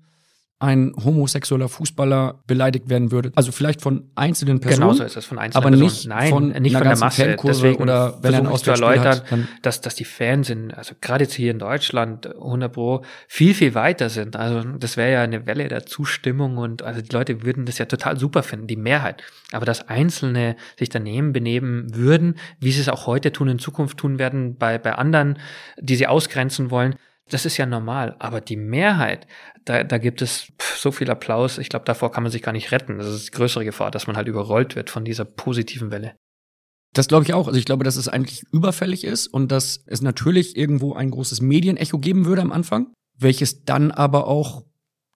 ein 0.60 0.92
homosexueller 1.04 1.68
Fußballer 1.68 2.40
beleidigt 2.48 2.88
werden 2.88 3.12
würde. 3.12 3.30
Also 3.36 3.52
vielleicht 3.52 3.80
von 3.80 4.10
einzelnen 4.16 4.58
Personen. 4.58 4.80
Genauso 4.80 5.04
ist 5.04 5.16
es 5.16 5.24
von 5.24 5.38
einzelnen 5.38 5.64
aber 5.64 5.70
Personen. 5.70 5.88
nicht 5.88 6.08
Nein, 6.08 6.30
von 6.30 6.48
nicht 6.48 6.76
von 6.76 6.82
der 6.82 6.98
Masse. 6.98 7.36
Deswegen 7.44 7.80
oder 7.80 8.18
wenn 8.22 8.34
er 8.34 8.54
zu 8.54 8.70
erläutern, 8.72 9.20
hat, 9.30 9.48
dass, 9.62 9.80
dass 9.80 9.94
die 9.94 10.04
Fans 10.04 10.48
sind, 10.48 10.76
also 10.76 10.94
gerade 11.00 11.24
jetzt 11.24 11.34
hier 11.34 11.52
in 11.52 11.60
Deutschland 11.60 12.26
100 12.26 12.72
Pro 12.72 13.04
viel, 13.28 13.54
viel 13.54 13.74
weiter 13.74 14.08
sind. 14.10 14.34
Also 14.34 14.68
das 14.68 14.96
wäre 14.96 15.12
ja 15.12 15.22
eine 15.22 15.46
Welle 15.46 15.68
der 15.68 15.86
Zustimmung 15.86 16.56
und 16.56 16.82
also 16.82 17.02
die 17.02 17.14
Leute 17.14 17.44
würden 17.44 17.64
das 17.64 17.78
ja 17.78 17.84
total 17.84 18.18
super 18.18 18.42
finden, 18.42 18.66
die 18.66 18.76
Mehrheit. 18.76 19.22
Aber 19.52 19.64
dass 19.64 19.88
Einzelne 19.88 20.56
sich 20.76 20.88
daneben 20.88 21.32
benehmen 21.32 21.94
würden, 21.94 22.34
wie 22.58 22.72
sie 22.72 22.80
es 22.80 22.88
auch 22.88 23.06
heute 23.06 23.30
tun, 23.30 23.46
in 23.46 23.60
Zukunft 23.60 23.98
tun 23.98 24.18
werden, 24.18 24.56
bei, 24.56 24.78
bei 24.78 24.94
anderen, 24.94 25.38
die 25.80 25.94
sie 25.94 26.08
ausgrenzen 26.08 26.72
wollen, 26.72 26.96
das 27.28 27.46
ist 27.46 27.56
ja 27.56 27.66
normal. 27.66 28.16
Aber 28.18 28.40
die 28.40 28.56
Mehrheit, 28.56 29.26
da, 29.64 29.84
da 29.84 29.98
gibt 29.98 30.22
es 30.22 30.52
so 30.76 30.90
viel 30.90 31.10
Applaus. 31.10 31.58
Ich 31.58 31.68
glaube, 31.68 31.84
davor 31.84 32.10
kann 32.12 32.22
man 32.22 32.32
sich 32.32 32.42
gar 32.42 32.52
nicht 32.52 32.72
retten. 32.72 32.98
Das 32.98 33.08
ist 33.08 33.28
die 33.28 33.36
größere 33.36 33.64
Gefahr, 33.64 33.90
dass 33.90 34.06
man 34.06 34.16
halt 34.16 34.28
überrollt 34.28 34.76
wird 34.76 34.90
von 34.90 35.04
dieser 35.04 35.24
positiven 35.24 35.90
Welle. 35.90 36.14
Das 36.94 37.08
glaube 37.08 37.24
ich 37.24 37.34
auch. 37.34 37.46
Also 37.46 37.58
ich 37.58 37.64
glaube, 37.64 37.84
dass 37.84 37.96
es 37.96 38.08
eigentlich 38.08 38.44
überfällig 38.50 39.04
ist 39.04 39.26
und 39.26 39.52
dass 39.52 39.82
es 39.86 40.02
natürlich 40.02 40.56
irgendwo 40.56 40.94
ein 40.94 41.10
großes 41.10 41.40
Medienecho 41.40 41.98
geben 41.98 42.24
würde 42.24 42.42
am 42.42 42.52
Anfang, 42.52 42.92
welches 43.16 43.64
dann 43.64 43.90
aber 43.90 44.26
auch, 44.26 44.64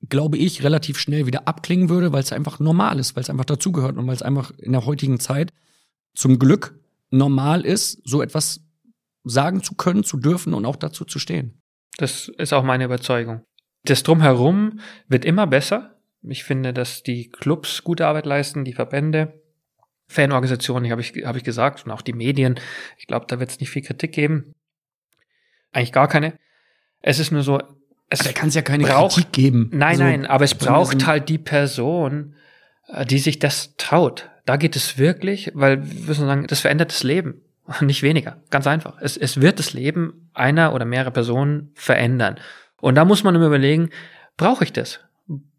glaube 0.08 0.36
ich, 0.36 0.62
relativ 0.62 0.98
schnell 0.98 1.26
wieder 1.26 1.48
abklingen 1.48 1.88
würde, 1.88 2.12
weil 2.12 2.22
es 2.22 2.32
einfach 2.32 2.60
normal 2.60 2.98
ist, 2.98 3.16
weil 3.16 3.22
es 3.22 3.30
einfach 3.30 3.44
dazugehört 3.44 3.96
und 3.96 4.06
weil 4.06 4.14
es 4.14 4.22
einfach 4.22 4.50
in 4.58 4.72
der 4.72 4.84
heutigen 4.84 5.18
Zeit 5.18 5.52
zum 6.14 6.38
Glück 6.38 6.78
normal 7.10 7.64
ist, 7.64 8.00
so 8.04 8.22
etwas 8.22 8.60
sagen 9.24 9.62
zu 9.62 9.74
können, 9.74 10.04
zu 10.04 10.18
dürfen 10.18 10.52
und 10.54 10.66
auch 10.66 10.76
dazu 10.76 11.04
zu 11.04 11.18
stehen. 11.18 11.61
Das 11.98 12.28
ist 12.28 12.52
auch 12.52 12.62
meine 12.62 12.84
Überzeugung. 12.84 13.44
Das 13.84 14.02
Drumherum 14.02 14.80
wird 15.08 15.24
immer 15.24 15.46
besser. 15.46 15.96
Ich 16.22 16.44
finde, 16.44 16.72
dass 16.72 17.02
die 17.02 17.30
Clubs 17.30 17.82
gute 17.82 18.06
Arbeit 18.06 18.26
leisten, 18.26 18.64
die 18.64 18.74
Verbände, 18.74 19.40
Fanorganisationen, 20.06 20.90
habe 20.90 21.00
ich, 21.00 21.12
hab 21.24 21.36
ich 21.36 21.44
gesagt, 21.44 21.84
und 21.84 21.90
auch 21.90 22.02
die 22.02 22.12
Medien. 22.12 22.60
Ich 22.98 23.06
glaube, 23.06 23.26
da 23.28 23.40
wird 23.40 23.50
es 23.50 23.60
nicht 23.60 23.70
viel 23.70 23.82
Kritik 23.82 24.12
geben. 24.12 24.54
Eigentlich 25.72 25.92
gar 25.92 26.08
keine. 26.08 26.34
Es 27.00 27.18
ist 27.18 27.32
nur 27.32 27.42
so, 27.42 27.60
es 28.08 28.20
da 28.20 28.32
kann 28.32 28.48
es 28.48 28.54
ja 28.54 28.62
keine 28.62 28.84
braucht, 28.84 29.14
Kritik 29.14 29.32
geben. 29.32 29.70
Nein, 29.72 29.90
also, 29.92 30.04
nein, 30.04 30.26
aber 30.26 30.44
es 30.44 30.54
braucht 30.54 31.06
halt 31.06 31.28
die 31.28 31.38
Person, 31.38 32.36
äh, 32.88 33.04
die 33.04 33.18
sich 33.18 33.38
das 33.38 33.74
traut. 33.76 34.30
Da 34.44 34.56
geht 34.56 34.76
es 34.76 34.98
wirklich, 34.98 35.50
weil 35.54 35.82
wir 35.82 36.06
müssen 36.06 36.26
sagen, 36.26 36.46
das 36.46 36.60
verändert 36.60 36.90
das 36.90 37.02
Leben. 37.02 37.40
Nicht 37.80 38.02
weniger. 38.02 38.42
Ganz 38.50 38.66
einfach. 38.66 38.96
Es, 39.00 39.16
es 39.16 39.40
wird 39.40 39.58
das 39.58 39.72
Leben 39.72 40.30
einer 40.34 40.74
oder 40.74 40.84
mehrerer 40.84 41.10
Personen 41.10 41.70
verändern. 41.74 42.36
Und 42.80 42.96
da 42.96 43.04
muss 43.04 43.22
man 43.22 43.34
immer 43.34 43.46
überlegen, 43.46 43.90
brauche 44.36 44.64
ich 44.64 44.72
das? 44.72 45.00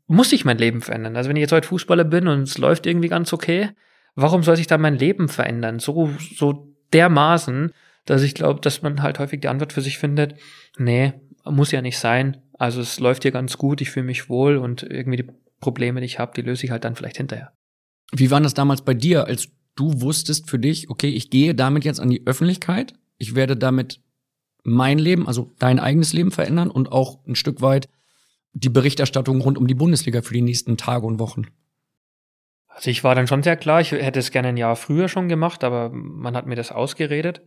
Muss 0.07 0.33
ich 0.33 0.45
mein 0.45 0.57
Leben 0.57 0.81
verändern? 0.81 1.15
Also 1.15 1.29
wenn 1.29 1.37
ich 1.37 1.41
jetzt 1.41 1.53
heute 1.53 1.67
Fußballer 1.67 2.03
bin 2.03 2.27
und 2.27 2.43
es 2.43 2.57
läuft 2.57 2.85
irgendwie 2.85 3.07
ganz 3.07 3.31
okay, 3.31 3.69
warum 4.15 4.43
soll 4.43 4.57
sich 4.57 4.67
da 4.67 4.77
mein 4.77 4.97
Leben 4.97 5.29
verändern? 5.29 5.79
So, 5.79 6.11
so 6.35 6.67
dermaßen, 6.91 7.71
dass 8.05 8.21
ich 8.21 8.35
glaube, 8.35 8.59
dass 8.59 8.81
man 8.81 9.01
halt 9.01 9.19
häufig 9.19 9.41
die 9.41 9.47
Antwort 9.47 9.73
für 9.73 9.81
sich 9.81 9.97
findet, 9.97 10.35
nee, 10.77 11.13
muss 11.45 11.71
ja 11.71 11.81
nicht 11.81 11.97
sein. 11.97 12.37
Also 12.59 12.81
es 12.81 12.99
läuft 12.99 13.23
hier 13.23 13.31
ganz 13.31 13.57
gut, 13.57 13.81
ich 13.81 13.89
fühle 13.89 14.05
mich 14.05 14.29
wohl 14.29 14.57
und 14.57 14.83
irgendwie 14.83 15.17
die 15.17 15.29
Probleme, 15.59 16.01
die 16.01 16.05
ich 16.05 16.19
habe, 16.19 16.33
die 16.35 16.41
löse 16.41 16.65
ich 16.65 16.71
halt 16.71 16.83
dann 16.83 16.95
vielleicht 16.95 17.17
hinterher. 17.17 17.53
Wie 18.11 18.29
war 18.29 18.41
das 18.41 18.53
damals 18.53 18.81
bei 18.81 18.93
dir, 18.93 19.25
als 19.25 19.49
du 19.75 20.01
wusstest 20.01 20.49
für 20.49 20.59
dich, 20.59 20.89
okay, 20.89 21.09
ich 21.09 21.29
gehe 21.29 21.55
damit 21.55 21.85
jetzt 21.85 21.99
an 21.99 22.09
die 22.09 22.25
Öffentlichkeit, 22.25 22.93
ich 23.17 23.35
werde 23.35 23.57
damit 23.57 24.01
mein 24.63 24.97
Leben, 24.97 25.27
also 25.27 25.51
dein 25.59 25.79
eigenes 25.79 26.13
Leben 26.13 26.31
verändern 26.31 26.69
und 26.69 26.91
auch 26.91 27.25
ein 27.25 27.35
Stück 27.35 27.61
weit 27.61 27.89
die 28.53 28.69
Berichterstattung 28.69 29.41
rund 29.41 29.57
um 29.57 29.67
die 29.67 29.73
Bundesliga 29.73 30.21
für 30.21 30.33
die 30.33 30.41
nächsten 30.41 30.77
Tage 30.77 31.05
und 31.05 31.19
Wochen? 31.19 31.47
Also 32.67 32.89
ich 32.89 33.03
war 33.03 33.15
dann 33.15 33.27
schon 33.27 33.43
sehr 33.43 33.57
klar, 33.57 33.81
ich 33.81 33.91
hätte 33.91 34.19
es 34.19 34.31
gerne 34.31 34.49
ein 34.49 34.57
Jahr 34.57 34.75
früher 34.75 35.07
schon 35.07 35.29
gemacht, 35.29 35.63
aber 35.63 35.89
man 35.89 36.35
hat 36.35 36.47
mir 36.47 36.55
das 36.55 36.71
ausgeredet. 36.71 37.41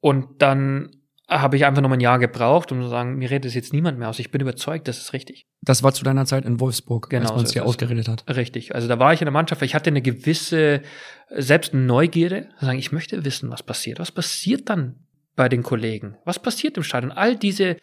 Und 0.00 0.42
dann 0.42 0.99
habe 1.30 1.56
ich 1.56 1.64
einfach 1.64 1.80
noch 1.80 1.90
ein 1.90 2.00
Jahr 2.00 2.18
gebraucht, 2.18 2.72
um 2.72 2.82
zu 2.82 2.88
sagen, 2.88 3.16
mir 3.16 3.30
redet 3.30 3.46
es 3.46 3.54
jetzt 3.54 3.72
niemand 3.72 3.98
mehr 3.98 4.08
aus. 4.08 4.18
Ich 4.18 4.30
bin 4.30 4.40
überzeugt, 4.40 4.88
das 4.88 4.98
ist 4.98 5.12
richtig. 5.12 5.46
Das 5.62 5.82
war 5.82 5.92
zu 5.92 6.04
deiner 6.04 6.26
Zeit 6.26 6.44
in 6.44 6.60
Wolfsburg, 6.60 7.08
genau, 7.08 7.22
als 7.22 7.36
man 7.36 7.44
es 7.44 7.50
so 7.50 7.60
dir 7.60 7.64
ausgeredet 7.64 8.08
hat. 8.08 8.24
Richtig. 8.28 8.74
Also 8.74 8.88
da 8.88 8.98
war 8.98 9.12
ich 9.12 9.20
in 9.20 9.26
der 9.26 9.32
Mannschaft, 9.32 9.62
ich 9.62 9.74
hatte 9.74 9.90
eine 9.90 10.02
gewisse, 10.02 10.82
selbst 11.30 11.72
eine 11.72 11.82
Neugierde, 11.82 12.48
sagen, 12.60 12.78
ich 12.78 12.92
möchte 12.92 13.24
wissen, 13.24 13.50
was 13.50 13.62
passiert. 13.62 14.00
Was 14.00 14.10
passiert 14.10 14.68
dann 14.68 14.96
bei 15.36 15.48
den 15.48 15.62
Kollegen? 15.62 16.16
Was 16.24 16.40
passiert 16.40 16.76
im 16.76 16.82
Stadion? 16.82 17.12
All 17.12 17.36
diese 17.36 17.76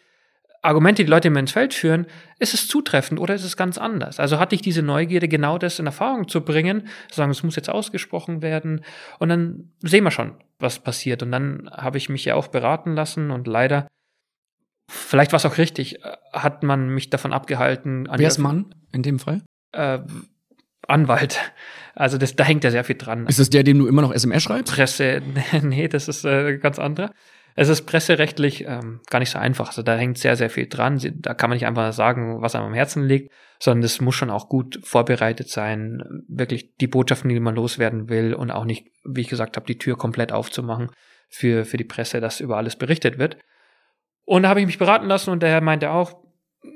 Argumente, 0.62 1.04
die 1.04 1.10
Leute 1.10 1.30
mir 1.30 1.40
ins 1.40 1.52
Feld 1.52 1.74
führen, 1.74 2.06
ist 2.38 2.54
es 2.54 2.66
zutreffend 2.66 3.20
oder 3.20 3.34
ist 3.34 3.44
es 3.44 3.56
ganz 3.56 3.78
anders? 3.78 4.18
Also 4.18 4.38
hatte 4.38 4.54
ich 4.54 4.62
diese 4.62 4.82
Neugierde, 4.82 5.28
genau 5.28 5.58
das 5.58 5.78
in 5.78 5.86
Erfahrung 5.86 6.28
zu 6.28 6.40
bringen, 6.40 6.88
zu 7.10 7.16
sagen, 7.16 7.30
es 7.30 7.42
muss 7.42 7.56
jetzt 7.56 7.70
ausgesprochen 7.70 8.42
werden 8.42 8.84
und 9.18 9.28
dann 9.28 9.72
sehen 9.82 10.04
wir 10.04 10.10
schon, 10.10 10.34
was 10.58 10.80
passiert. 10.80 11.22
Und 11.22 11.32
dann 11.32 11.70
habe 11.72 11.98
ich 11.98 12.08
mich 12.08 12.24
ja 12.24 12.34
auch 12.34 12.48
beraten 12.48 12.94
lassen 12.94 13.30
und 13.30 13.46
leider, 13.46 13.86
vielleicht 14.90 15.32
war 15.32 15.38
es 15.38 15.46
auch 15.46 15.58
richtig, 15.58 16.00
hat 16.32 16.62
man 16.62 16.88
mich 16.88 17.10
davon 17.10 17.32
abgehalten. 17.32 18.08
Wer 18.12 18.28
ist 18.28 18.38
Mann 18.38 18.74
in 18.92 19.02
dem 19.02 19.18
Fall? 19.18 19.42
Äh, 19.72 20.00
Anwalt. 20.86 21.52
Also 21.94 22.16
das, 22.16 22.34
da 22.34 22.44
hängt 22.44 22.64
ja 22.64 22.70
sehr 22.70 22.84
viel 22.84 22.96
dran. 22.96 23.26
Ist 23.26 23.38
das 23.38 23.50
der, 23.50 23.62
dem 23.62 23.78
du 23.78 23.86
immer 23.86 24.02
noch 24.02 24.12
SMS 24.12 24.42
schreibst? 24.42 24.72
Presse, 24.72 25.22
nee, 25.62 25.88
das 25.88 26.08
ist 26.08 26.24
äh, 26.24 26.58
ganz 26.58 26.78
anderer. 26.78 27.10
Es 27.54 27.68
ist 27.68 27.82
presserechtlich 27.86 28.64
ähm, 28.66 29.00
gar 29.10 29.18
nicht 29.18 29.30
so 29.30 29.38
einfach. 29.38 29.68
Also 29.68 29.82
da 29.82 29.96
hängt 29.96 30.16
sehr, 30.18 30.36
sehr 30.36 30.48
viel 30.50 30.68
dran. 30.68 31.00
Da 31.16 31.34
kann 31.34 31.50
man 31.50 31.56
nicht 31.56 31.66
einfach 31.66 31.92
sagen, 31.92 32.40
was 32.40 32.54
einem 32.54 32.66
am 32.66 32.74
Herzen 32.74 33.04
liegt, 33.04 33.32
sondern 33.58 33.82
das 33.82 34.00
muss 34.00 34.14
schon 34.14 34.30
auch 34.30 34.48
gut 34.48 34.78
vorbereitet 34.84 35.48
sein, 35.48 36.02
wirklich 36.28 36.76
die 36.76 36.86
Botschaften, 36.86 37.28
die 37.28 37.40
man 37.40 37.56
loswerden 37.56 38.08
will 38.08 38.32
und 38.34 38.50
auch 38.52 38.64
nicht, 38.64 38.86
wie 39.04 39.22
ich 39.22 39.28
gesagt 39.28 39.56
habe, 39.56 39.66
die 39.66 39.78
Tür 39.78 39.96
komplett 39.98 40.30
aufzumachen 40.32 40.90
für, 41.28 41.64
für 41.64 41.76
die 41.76 41.84
Presse, 41.84 42.20
dass 42.20 42.38
über 42.40 42.56
alles 42.56 42.76
berichtet 42.76 43.18
wird. 43.18 43.36
Und 44.24 44.44
da 44.44 44.50
habe 44.50 44.60
ich 44.60 44.66
mich 44.66 44.78
beraten 44.78 45.06
lassen 45.06 45.30
und 45.30 45.42
der 45.42 45.50
Herr 45.50 45.60
meinte 45.60 45.90
auch, 45.90 46.22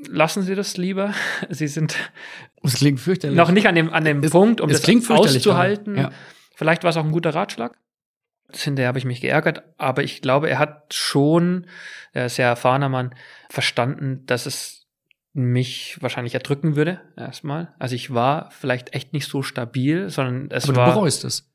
lassen 0.08 0.42
Sie 0.42 0.54
das 0.56 0.76
lieber. 0.76 1.14
Sie 1.48 1.68
sind 1.68 1.94
Das 2.62 2.74
klingt 2.74 2.98
fürchterlich. 2.98 3.36
noch 3.36 3.52
nicht 3.52 3.68
an 3.68 3.74
dem, 3.76 3.92
an 3.92 4.04
dem 4.04 4.20
Es- 4.22 4.30
Punkt, 4.32 4.60
um 4.60 4.68
es 4.70 4.82
das 4.82 5.10
auszuhalten. 5.10 5.96
Ja. 5.96 6.10
Vielleicht 6.56 6.82
war 6.82 6.90
es 6.90 6.96
auch 6.96 7.04
ein 7.04 7.12
guter 7.12 7.34
Ratschlag. 7.34 7.78
Hinterher 8.56 8.88
habe 8.88 8.98
ich 8.98 9.04
mich 9.04 9.20
geärgert, 9.20 9.62
aber 9.78 10.02
ich 10.02 10.22
glaube, 10.22 10.50
er 10.50 10.58
hat 10.58 10.94
schon, 10.94 11.66
er 12.12 12.26
ist 12.26 12.36
ja 12.36 12.46
erfahrener 12.46 12.88
Mann, 12.88 13.14
verstanden, 13.48 14.24
dass 14.26 14.46
es 14.46 14.86
mich 15.34 15.96
wahrscheinlich 16.00 16.34
erdrücken 16.34 16.76
würde, 16.76 17.00
erstmal. 17.16 17.74
Also 17.78 17.94
ich 17.94 18.12
war 18.12 18.50
vielleicht 18.50 18.94
echt 18.94 19.12
nicht 19.12 19.26
so 19.26 19.42
stabil, 19.42 20.10
sondern 20.10 20.50
es 20.50 20.64
Aber 20.64 20.72
du 20.74 20.80
war. 20.80 20.94
bereust 20.94 21.24
es. 21.24 21.48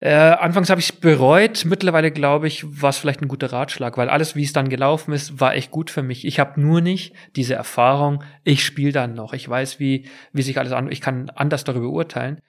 Äh, 0.00 0.12
anfangs 0.12 0.68
habe 0.68 0.80
ich 0.80 0.90
es 0.90 0.92
bereut, 0.92 1.64
mittlerweile 1.64 2.10
glaube 2.10 2.46
ich, 2.46 2.82
war 2.82 2.90
es 2.90 2.98
vielleicht 2.98 3.22
ein 3.22 3.28
guter 3.28 3.52
Ratschlag, 3.52 3.96
weil 3.96 4.10
alles, 4.10 4.36
wie 4.36 4.42
es 4.42 4.52
dann 4.52 4.68
gelaufen 4.68 5.14
ist, 5.14 5.40
war 5.40 5.54
echt 5.54 5.70
gut 5.70 5.90
für 5.90 6.02
mich. 6.02 6.26
Ich 6.26 6.40
habe 6.40 6.60
nur 6.60 6.80
nicht 6.80 7.14
diese 7.36 7.54
Erfahrung, 7.54 8.22
ich 8.42 8.64
spiele 8.64 8.92
dann 8.92 9.14
noch, 9.14 9.32
ich 9.32 9.48
weiß, 9.48 9.80
wie, 9.80 10.06
wie 10.32 10.42
sich 10.42 10.58
alles 10.58 10.72
an, 10.72 10.90
ich 10.90 11.00
kann 11.00 11.30
anders 11.30 11.64
darüber 11.64 11.88
urteilen. 11.88 12.42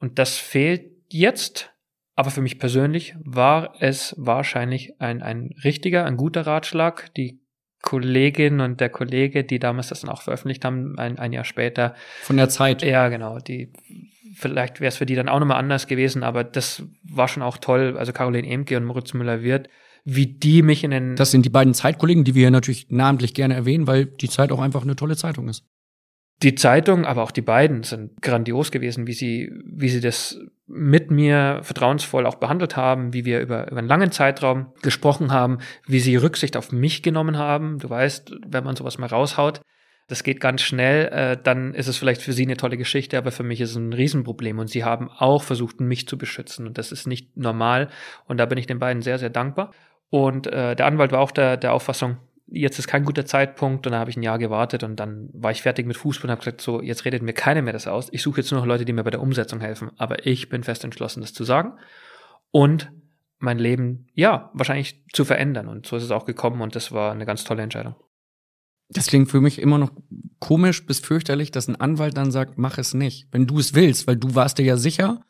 Und 0.00 0.18
das 0.18 0.36
fehlt 0.36 0.90
jetzt, 1.10 1.72
aber 2.16 2.30
für 2.30 2.40
mich 2.40 2.58
persönlich 2.58 3.14
war 3.22 3.74
es 3.78 4.14
wahrscheinlich 4.18 5.00
ein, 5.00 5.22
ein 5.22 5.50
richtiger, 5.62 6.06
ein 6.06 6.16
guter 6.16 6.46
Ratschlag. 6.46 7.14
Die 7.14 7.40
Kollegin 7.82 8.60
und 8.60 8.80
der 8.80 8.88
Kollege, 8.88 9.44
die 9.44 9.58
damals 9.58 9.88
das 9.88 10.00
dann 10.00 10.10
auch 10.10 10.22
veröffentlicht 10.22 10.64
haben, 10.64 10.98
ein, 10.98 11.18
ein 11.18 11.32
Jahr 11.32 11.44
später, 11.44 11.94
Von 12.22 12.38
der 12.38 12.48
Zeit. 12.48 12.82
ja, 12.82 13.08
genau. 13.08 13.38
Die, 13.38 13.70
vielleicht 14.34 14.80
wäre 14.80 14.88
es 14.88 14.96
für 14.96 15.06
die 15.06 15.14
dann 15.14 15.28
auch 15.28 15.38
nochmal 15.38 15.58
anders 15.58 15.86
gewesen, 15.86 16.22
aber 16.22 16.42
das 16.42 16.82
war 17.04 17.28
schon 17.28 17.42
auch 17.42 17.58
toll. 17.58 17.96
Also 17.98 18.14
Caroline 18.14 18.48
Emke 18.48 18.78
und 18.78 18.86
Moritz 18.86 19.12
Müller-Wirth, 19.12 19.68
wie 20.04 20.26
die 20.26 20.62
mich 20.62 20.84
in 20.84 20.92
den. 20.92 21.16
Das 21.16 21.30
sind 21.30 21.44
die 21.44 21.50
beiden 21.50 21.74
Zeitkollegen, 21.74 22.24
die 22.24 22.34
wir 22.34 22.40
hier 22.40 22.50
natürlich 22.50 22.86
namentlich 22.88 23.34
gerne 23.34 23.54
erwähnen, 23.54 23.86
weil 23.86 24.06
die 24.06 24.30
Zeit 24.30 24.52
auch 24.52 24.60
einfach 24.60 24.82
eine 24.82 24.96
tolle 24.96 25.16
Zeitung 25.16 25.48
ist. 25.48 25.64
Die 26.42 26.54
Zeitung, 26.54 27.06
aber 27.06 27.22
auch 27.22 27.30
die 27.30 27.42
beiden 27.42 27.82
sind 27.82 28.20
grandios 28.20 28.70
gewesen, 28.70 29.06
wie 29.06 29.14
sie, 29.14 29.52
wie 29.64 29.88
sie 29.88 30.00
das 30.00 30.38
mit 30.66 31.10
mir 31.10 31.60
vertrauensvoll 31.62 32.26
auch 32.26 32.34
behandelt 32.34 32.76
haben, 32.76 33.14
wie 33.14 33.24
wir 33.24 33.40
über, 33.40 33.70
über 33.70 33.78
einen 33.78 33.88
langen 33.88 34.10
Zeitraum 34.10 34.72
gesprochen 34.82 35.32
haben, 35.32 35.58
wie 35.86 36.00
sie 36.00 36.16
Rücksicht 36.16 36.56
auf 36.56 36.72
mich 36.72 37.02
genommen 37.02 37.38
haben. 37.38 37.78
Du 37.78 37.88
weißt, 37.88 38.32
wenn 38.46 38.64
man 38.64 38.76
sowas 38.76 38.98
mal 38.98 39.06
raushaut, 39.06 39.62
das 40.08 40.22
geht 40.22 40.40
ganz 40.40 40.62
schnell, 40.62 41.06
äh, 41.06 41.38
dann 41.42 41.74
ist 41.74 41.88
es 41.88 41.96
vielleicht 41.96 42.22
für 42.22 42.32
sie 42.32 42.44
eine 42.44 42.56
tolle 42.56 42.76
Geschichte, 42.76 43.18
aber 43.18 43.32
für 43.32 43.42
mich 43.42 43.60
ist 43.60 43.70
es 43.70 43.76
ein 43.76 43.92
Riesenproblem. 43.92 44.58
Und 44.58 44.68
sie 44.68 44.84
haben 44.84 45.10
auch 45.10 45.42
versucht, 45.42 45.80
mich 45.80 46.06
zu 46.06 46.16
beschützen. 46.16 46.66
Und 46.66 46.78
das 46.78 46.92
ist 46.92 47.06
nicht 47.06 47.36
normal. 47.36 47.88
Und 48.26 48.36
da 48.38 48.46
bin 48.46 48.58
ich 48.58 48.66
den 48.66 48.78
beiden 48.78 49.02
sehr, 49.02 49.18
sehr 49.18 49.30
dankbar. 49.30 49.72
Und 50.10 50.46
äh, 50.46 50.76
der 50.76 50.86
Anwalt 50.86 51.10
war 51.10 51.20
auch 51.20 51.32
der, 51.32 51.56
der 51.56 51.72
Auffassung, 51.72 52.18
jetzt 52.46 52.78
ist 52.78 52.86
kein 52.86 53.04
guter 53.04 53.26
Zeitpunkt. 53.26 53.86
Und 53.86 53.92
dann 53.92 54.00
habe 54.00 54.10
ich 54.10 54.16
ein 54.16 54.22
Jahr 54.22 54.38
gewartet 54.38 54.82
und 54.82 54.96
dann 54.96 55.28
war 55.32 55.50
ich 55.50 55.62
fertig 55.62 55.86
mit 55.86 55.96
Fußball 55.96 56.26
und 56.26 56.30
habe 56.30 56.40
gesagt, 56.40 56.60
so, 56.60 56.80
jetzt 56.80 57.04
redet 57.04 57.22
mir 57.22 57.32
keiner 57.32 57.62
mehr 57.62 57.72
das 57.72 57.86
aus. 57.86 58.08
Ich 58.12 58.22
suche 58.22 58.40
jetzt 58.40 58.50
nur 58.50 58.60
noch 58.60 58.66
Leute, 58.66 58.84
die 58.84 58.92
mir 58.92 59.04
bei 59.04 59.10
der 59.10 59.20
Umsetzung 59.20 59.60
helfen. 59.60 59.90
Aber 59.96 60.26
ich 60.26 60.48
bin 60.48 60.64
fest 60.64 60.84
entschlossen, 60.84 61.20
das 61.20 61.32
zu 61.32 61.44
sagen. 61.44 61.74
Und 62.50 62.90
mein 63.38 63.58
Leben, 63.58 64.06
ja, 64.14 64.50
wahrscheinlich 64.54 65.04
zu 65.12 65.24
verändern. 65.24 65.68
Und 65.68 65.86
so 65.86 65.96
ist 65.96 66.02
es 66.02 66.10
auch 66.10 66.24
gekommen 66.24 66.62
und 66.62 66.74
das 66.74 66.92
war 66.92 67.12
eine 67.12 67.26
ganz 67.26 67.44
tolle 67.44 67.62
Entscheidung. 67.62 67.94
Das 68.88 69.08
klingt 69.08 69.30
für 69.30 69.40
mich 69.40 69.60
immer 69.60 69.78
noch 69.78 69.90
komisch 70.38 70.86
bis 70.86 71.00
fürchterlich, 71.00 71.50
dass 71.50 71.68
ein 71.68 71.76
Anwalt 71.76 72.16
dann 72.16 72.30
sagt, 72.30 72.56
mach 72.56 72.78
es 72.78 72.94
nicht. 72.94 73.26
Wenn 73.32 73.46
du 73.46 73.58
es 73.58 73.74
willst, 73.74 74.06
weil 74.06 74.16
du 74.16 74.34
warst 74.34 74.58
dir 74.58 74.64
ja 74.64 74.76
sicher, 74.76 75.22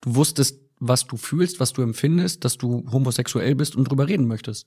du 0.00 0.16
wusstest, 0.16 0.60
was 0.80 1.06
du 1.06 1.16
fühlst, 1.16 1.60
was 1.60 1.72
du 1.72 1.82
empfindest, 1.82 2.44
dass 2.44 2.58
du 2.58 2.84
homosexuell 2.90 3.54
bist 3.54 3.76
und 3.76 3.84
drüber 3.84 4.08
reden 4.08 4.26
möchtest. 4.26 4.66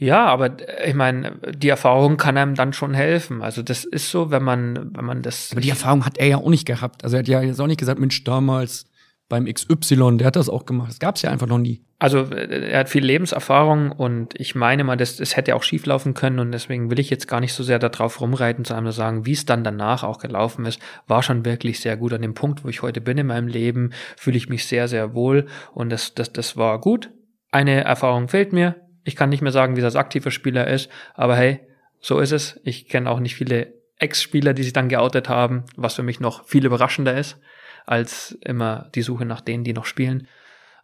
Ja, 0.00 0.24
aber 0.26 0.58
äh, 0.66 0.88
ich 0.88 0.94
meine, 0.94 1.36
die 1.54 1.68
Erfahrung 1.68 2.16
kann 2.16 2.36
einem 2.36 2.54
dann 2.54 2.72
schon 2.72 2.94
helfen. 2.94 3.42
Also 3.42 3.62
das 3.62 3.84
ist 3.84 4.10
so, 4.10 4.30
wenn 4.30 4.42
man, 4.42 4.90
wenn 4.96 5.04
man 5.04 5.22
das. 5.22 5.52
Aber 5.52 5.60
die 5.60 5.70
Erfahrung 5.70 6.06
hat 6.06 6.18
er 6.18 6.26
ja 6.26 6.36
auch 6.38 6.48
nicht 6.48 6.66
gehabt. 6.66 7.04
Also 7.04 7.16
er 7.16 7.20
hat 7.20 7.28
ja 7.28 7.42
jetzt 7.42 7.60
auch 7.60 7.66
nicht 7.66 7.78
gesagt, 7.78 8.00
Mensch, 8.00 8.24
damals 8.24 8.86
beim 9.28 9.44
XY, 9.44 10.16
der 10.16 10.26
hat 10.26 10.36
das 10.36 10.48
auch 10.48 10.64
gemacht. 10.64 10.88
Das 10.88 10.98
gab's 10.98 11.22
ja 11.22 11.30
einfach 11.30 11.46
noch 11.46 11.58
nie. 11.58 11.84
Also 11.98 12.20
äh, 12.32 12.70
er 12.70 12.80
hat 12.80 12.88
viel 12.88 13.04
Lebenserfahrung 13.04 13.92
und 13.92 14.32
ich 14.40 14.54
meine 14.54 14.84
mal, 14.84 14.96
das, 14.96 15.16
das 15.16 15.36
hätte 15.36 15.54
auch 15.54 15.62
schief 15.62 15.84
laufen 15.84 16.14
können 16.14 16.38
und 16.38 16.50
deswegen 16.50 16.90
will 16.90 16.98
ich 16.98 17.10
jetzt 17.10 17.28
gar 17.28 17.40
nicht 17.40 17.52
so 17.52 17.62
sehr 17.62 17.78
darauf 17.78 18.22
rumreiten, 18.22 18.64
zu 18.64 18.72
einem 18.74 18.92
sagen, 18.92 19.26
wie 19.26 19.32
es 19.32 19.44
dann 19.44 19.64
danach 19.64 20.02
auch 20.02 20.18
gelaufen 20.18 20.64
ist, 20.64 20.80
war 21.06 21.22
schon 21.22 21.44
wirklich 21.44 21.78
sehr 21.80 21.98
gut. 21.98 22.14
An 22.14 22.22
dem 22.22 22.34
Punkt, 22.34 22.64
wo 22.64 22.68
ich 22.68 22.80
heute 22.80 23.02
bin 23.02 23.18
in 23.18 23.26
meinem 23.26 23.48
Leben, 23.48 23.92
fühle 24.16 24.38
ich 24.38 24.48
mich 24.48 24.64
sehr, 24.64 24.88
sehr 24.88 25.14
wohl 25.14 25.46
und 25.74 25.90
das, 25.90 26.14
das, 26.14 26.32
das 26.32 26.56
war 26.56 26.80
gut. 26.80 27.10
Eine 27.52 27.84
Erfahrung 27.84 28.28
fehlt 28.28 28.54
mir. 28.54 28.76
Ich 29.04 29.16
kann 29.16 29.30
nicht 29.30 29.42
mehr 29.42 29.52
sagen, 29.52 29.76
wie 29.76 29.80
das 29.80 29.96
aktiver 29.96 30.30
Spieler 30.30 30.66
ist, 30.66 30.90
aber 31.14 31.36
hey, 31.36 31.60
so 32.00 32.18
ist 32.18 32.32
es. 32.32 32.60
Ich 32.64 32.88
kenne 32.88 33.10
auch 33.10 33.20
nicht 33.20 33.34
viele 33.34 33.74
Ex-Spieler, 33.96 34.54
die 34.54 34.62
sich 34.62 34.72
dann 34.72 34.88
geoutet 34.88 35.28
haben, 35.28 35.64
was 35.76 35.94
für 35.94 36.02
mich 36.02 36.20
noch 36.20 36.46
viel 36.46 36.64
überraschender 36.64 37.16
ist, 37.16 37.38
als 37.86 38.38
immer 38.42 38.90
die 38.94 39.02
Suche 39.02 39.24
nach 39.24 39.40
denen, 39.40 39.64
die 39.64 39.72
noch 39.72 39.84
spielen. 39.84 40.26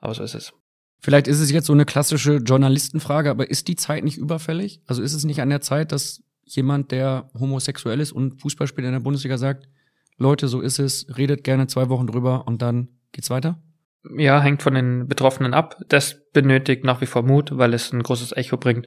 Aber 0.01 0.15
so 0.15 0.23
ist 0.23 0.35
es. 0.35 0.53
Vielleicht 1.01 1.29
ist 1.29 1.41
es 1.41 1.51
jetzt 1.51 1.67
so 1.67 1.73
eine 1.73 1.85
klassische 1.85 2.37
Journalistenfrage, 2.37 3.31
aber 3.31 3.49
ist 3.51 3.69
die 3.69 3.77
Zeit 3.77 4.05
nicht 4.05 4.19
überfällig? 4.19 4.81
Also 4.87 5.03
ist 5.03 5.15
es 5.15 5.25
nicht 5.25 5.41
an 5.41 5.51
der 5.51 5.61
Zeit, 5.61 5.93
dass 5.93 6.23
jemand, 6.45 6.91
der 6.91 7.31
homosexuell 7.39 8.01
ist 8.01 8.13
und 8.13 8.41
Fußballspieler 8.41 8.89
in 8.89 8.95
der 8.95 9.01
Bundesliga 9.01 9.39
sagt, 9.39 9.69
Leute, 10.17 10.49
so 10.49 10.61
ist 10.61 10.79
es, 10.79 11.07
redet 11.17 11.45
gerne 11.45 11.67
zwei 11.67 11.89
Wochen 11.89 12.07
drüber 12.07 12.47
und 12.47 12.63
dann 12.63 12.89
geht's 13.13 13.31
weiter? 13.31 13.61
ja, 14.17 14.41
hängt 14.41 14.63
von 14.63 14.75
den 14.75 15.09
Betroffenen 15.09 15.55
ab. 15.55 15.79
Das 15.89 16.23
benötigt 16.43 16.85
nach 16.85 17.01
wie 17.01 17.07
vor 17.07 17.23
Mut, 17.23 17.51
weil 17.53 17.73
es 17.73 17.93
ein 17.93 18.03
großes 18.03 18.37
Echo 18.37 18.59
bringt. 18.59 18.87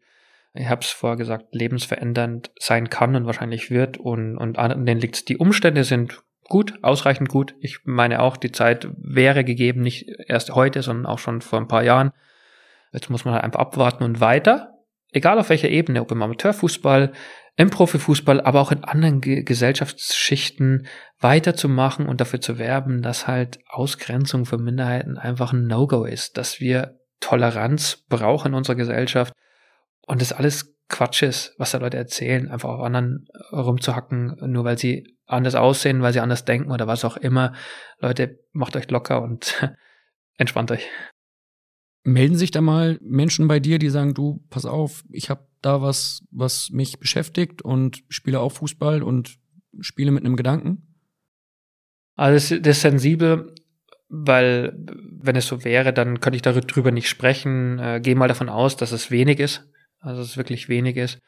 Ich 0.54 0.68
habe 0.68 0.82
es 0.82 0.92
vorher 0.92 1.18
gesagt, 1.18 1.54
lebensverändernd 1.54 2.52
sein 2.60 2.90
kann 2.90 3.16
und 3.16 3.26
wahrscheinlich 3.26 3.72
wird. 3.72 3.98
Und, 3.98 4.38
und 4.38 4.58
an 4.60 4.86
denen 4.86 5.02
liegt 5.02 5.30
Die 5.30 5.38
Umstände 5.38 5.84
sind 5.84 6.22
gut, 6.44 6.76
ausreichend 6.84 7.30
gut. 7.30 7.56
Ich 7.60 7.80
meine 7.86 8.22
auch, 8.22 8.38
die 8.38 8.52
Zeit 8.52 8.88
wäre 8.98 9.44
gegeben, 9.44 9.82
nicht 9.82 10.08
erst 10.28 10.54
heute, 10.54 10.84
sondern 10.84 11.08
auch 11.08 11.20
schon 11.20 11.42
vor 11.42 11.60
ein 11.60 11.68
paar 11.68 11.84
Jahren. 11.84 12.12
Jetzt 12.94 13.10
muss 13.10 13.26
man 13.26 13.34
halt 13.34 13.44
einfach 13.44 13.60
abwarten 13.60 14.04
und 14.04 14.20
weiter. 14.20 14.76
Egal 15.12 15.40
auf 15.40 15.50
welcher 15.50 15.70
Ebene, 15.70 16.02
ob 16.02 16.12
im 16.12 16.22
Amateurfußball, 16.22 17.14
im 17.56 17.70
Profifußball, 17.72 18.42
aber 18.42 18.62
auch 18.62 18.72
in 18.72 18.84
anderen 18.84 19.22
Ge 19.22 19.44
Gesellschaftsschichten 19.44 20.88
weiterzumachen 21.20 22.08
und 22.08 22.22
dafür 22.22 22.42
zu 22.42 22.58
werben, 22.60 23.02
dass 23.02 23.28
halt 23.28 23.60
Ausgrenzung 23.68 24.46
von 24.46 24.64
Minderheiten 24.64 25.18
einfach 25.18 25.52
ein 25.52 25.68
No-Go 25.68 26.06
ist, 26.06 26.38
dass 26.38 26.60
wir 26.60 26.99
Toleranz 27.20 28.06
brauchen 28.08 28.50
in 28.50 28.54
unserer 28.54 28.76
Gesellschaft 28.76 29.34
und 30.08 30.22
das 30.22 30.34
alles 30.34 30.76
Quatsch 30.90 31.22
ist, 31.22 31.54
was 31.58 31.72
da 31.72 31.78
Leute 31.78 31.98
erzählen, 31.98 32.50
einfach 32.50 32.70
auf 32.70 32.82
anderen 32.82 33.28
rumzuhacken, 33.52 34.38
nur 34.52 34.64
weil 34.64 34.78
sie 34.78 35.16
anders 35.28 35.56
aussehen, 35.56 36.02
weil 36.02 36.14
sie 36.14 36.20
anders 36.20 36.46
denken 36.46 36.72
oder 36.72 36.88
was 36.88 37.06
auch 37.06 37.16
immer. 37.16 37.54
Leute, 38.00 38.40
macht 38.52 38.76
euch 38.76 38.90
locker 38.90 39.22
und 39.22 39.56
entspannt 40.38 40.72
euch. 40.72 40.88
Melden 42.04 42.38
sich 42.38 42.50
da 42.50 42.62
mal 42.62 42.98
Menschen 43.02 43.48
bei 43.48 43.60
dir, 43.60 43.78
die 43.78 43.90
sagen, 43.90 44.16
du, 44.16 44.44
pass 44.50 44.66
auf, 44.66 45.04
ich 45.12 45.30
habe 45.30 45.48
da 45.62 45.82
was, 45.82 46.24
was 46.32 46.70
mich 46.72 47.00
beschäftigt 47.00 47.62
und 47.62 48.04
spiele 48.08 48.40
auch 48.40 48.54
Fußball 48.54 49.04
und 49.04 49.38
spiele 49.80 50.12
mit 50.12 50.26
einem 50.26 50.38
Gedanken? 50.38 50.96
Also 52.16 52.58
das 52.58 52.78
ist 52.78 52.82
sensibel, 52.82 53.54
weil 54.10 54.74
wenn 55.22 55.36
es 55.36 55.48
so 55.48 55.64
wäre, 55.64 55.94
dann 55.94 56.20
könnte 56.20 56.36
ich 56.36 56.42
darüber 56.42 56.92
nicht 56.92 57.08
sprechen. 57.08 57.80
Äh, 57.80 58.02
Gehe 58.02 58.16
mal 58.16 58.28
davon 58.28 58.50
aus, 58.50 58.76
dass 58.76 58.92
es 58.92 59.12
wenig 59.12 59.40
ist, 59.40 59.68
also 60.00 60.22
dass 60.22 60.32
es 60.32 60.38
wirklich 60.38 60.68
wenig 60.68 60.98
ist. 60.98 61.20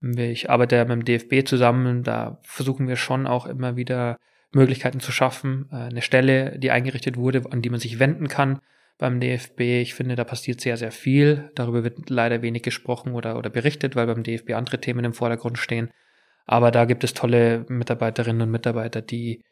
Ich 0.00 0.48
arbeite 0.48 0.76
ja 0.76 0.84
mit 0.84 0.92
dem 0.92 1.04
DFB 1.04 1.46
zusammen, 1.46 2.02
da 2.02 2.38
versuchen 2.42 2.88
wir 2.88 2.96
schon 2.96 3.26
auch 3.26 3.46
immer 3.46 3.76
wieder 3.76 4.16
Möglichkeiten 4.52 5.00
zu 5.00 5.12
schaffen, 5.12 5.68
äh, 5.72 5.76
eine 5.76 6.02
Stelle, 6.02 6.58
die 6.58 6.70
eingerichtet 6.70 7.16
wurde, 7.16 7.42
an 7.50 7.62
die 7.62 7.70
man 7.70 7.80
sich 7.80 7.98
wenden 7.98 8.28
kann 8.28 8.60
beim 8.98 9.20
DFB. 9.20 9.60
Ich 9.82 9.94
finde, 9.94 10.14
da 10.14 10.24
passiert 10.24 10.60
sehr, 10.60 10.76
sehr 10.76 10.92
viel. 10.92 11.50
Darüber 11.54 11.84
wird 11.84 12.10
leider 12.10 12.42
wenig 12.42 12.62
gesprochen 12.62 13.12
oder, 13.12 13.36
oder 13.36 13.50
berichtet, 13.50 13.96
weil 13.96 14.06
beim 14.06 14.22
DFB 14.22 14.52
andere 14.52 14.80
Themen 14.80 15.04
im 15.04 15.14
Vordergrund 15.14 15.58
stehen. 15.58 15.90
Aber 16.46 16.70
da 16.70 16.84
gibt 16.84 17.04
es 17.04 17.14
tolle 17.14 17.64
Mitarbeiterinnen 17.68 18.42
und 18.42 18.50
Mitarbeiter, 18.50 19.02
die 19.02 19.42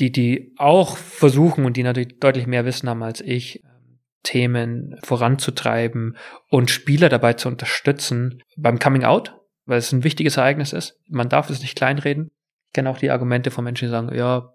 die, 0.00 0.12
die 0.12 0.54
auch 0.58 0.96
versuchen 0.96 1.64
und 1.64 1.76
die 1.76 1.82
natürlich 1.82 2.18
deutlich 2.18 2.46
mehr 2.46 2.64
Wissen 2.64 2.88
haben 2.88 3.02
als 3.02 3.20
ich, 3.20 3.62
ähm, 3.64 4.00
Themen 4.22 4.96
voranzutreiben 5.02 6.16
und 6.50 6.70
Spieler 6.70 7.08
dabei 7.08 7.34
zu 7.34 7.48
unterstützen 7.48 8.42
beim 8.56 8.78
Coming 8.78 9.04
Out, 9.04 9.34
weil 9.66 9.78
es 9.78 9.92
ein 9.92 10.04
wichtiges 10.04 10.36
Ereignis 10.36 10.72
ist. 10.72 10.98
Man 11.08 11.28
darf 11.28 11.48
es 11.48 11.60
nicht 11.60 11.76
kleinreden. 11.76 12.30
Ich 12.66 12.72
kenne 12.72 12.90
auch 12.90 12.98
die 12.98 13.10
Argumente 13.10 13.50
von 13.50 13.64
Menschen, 13.64 13.86
die 13.86 13.90
sagen, 13.90 14.14
ja, 14.14 14.52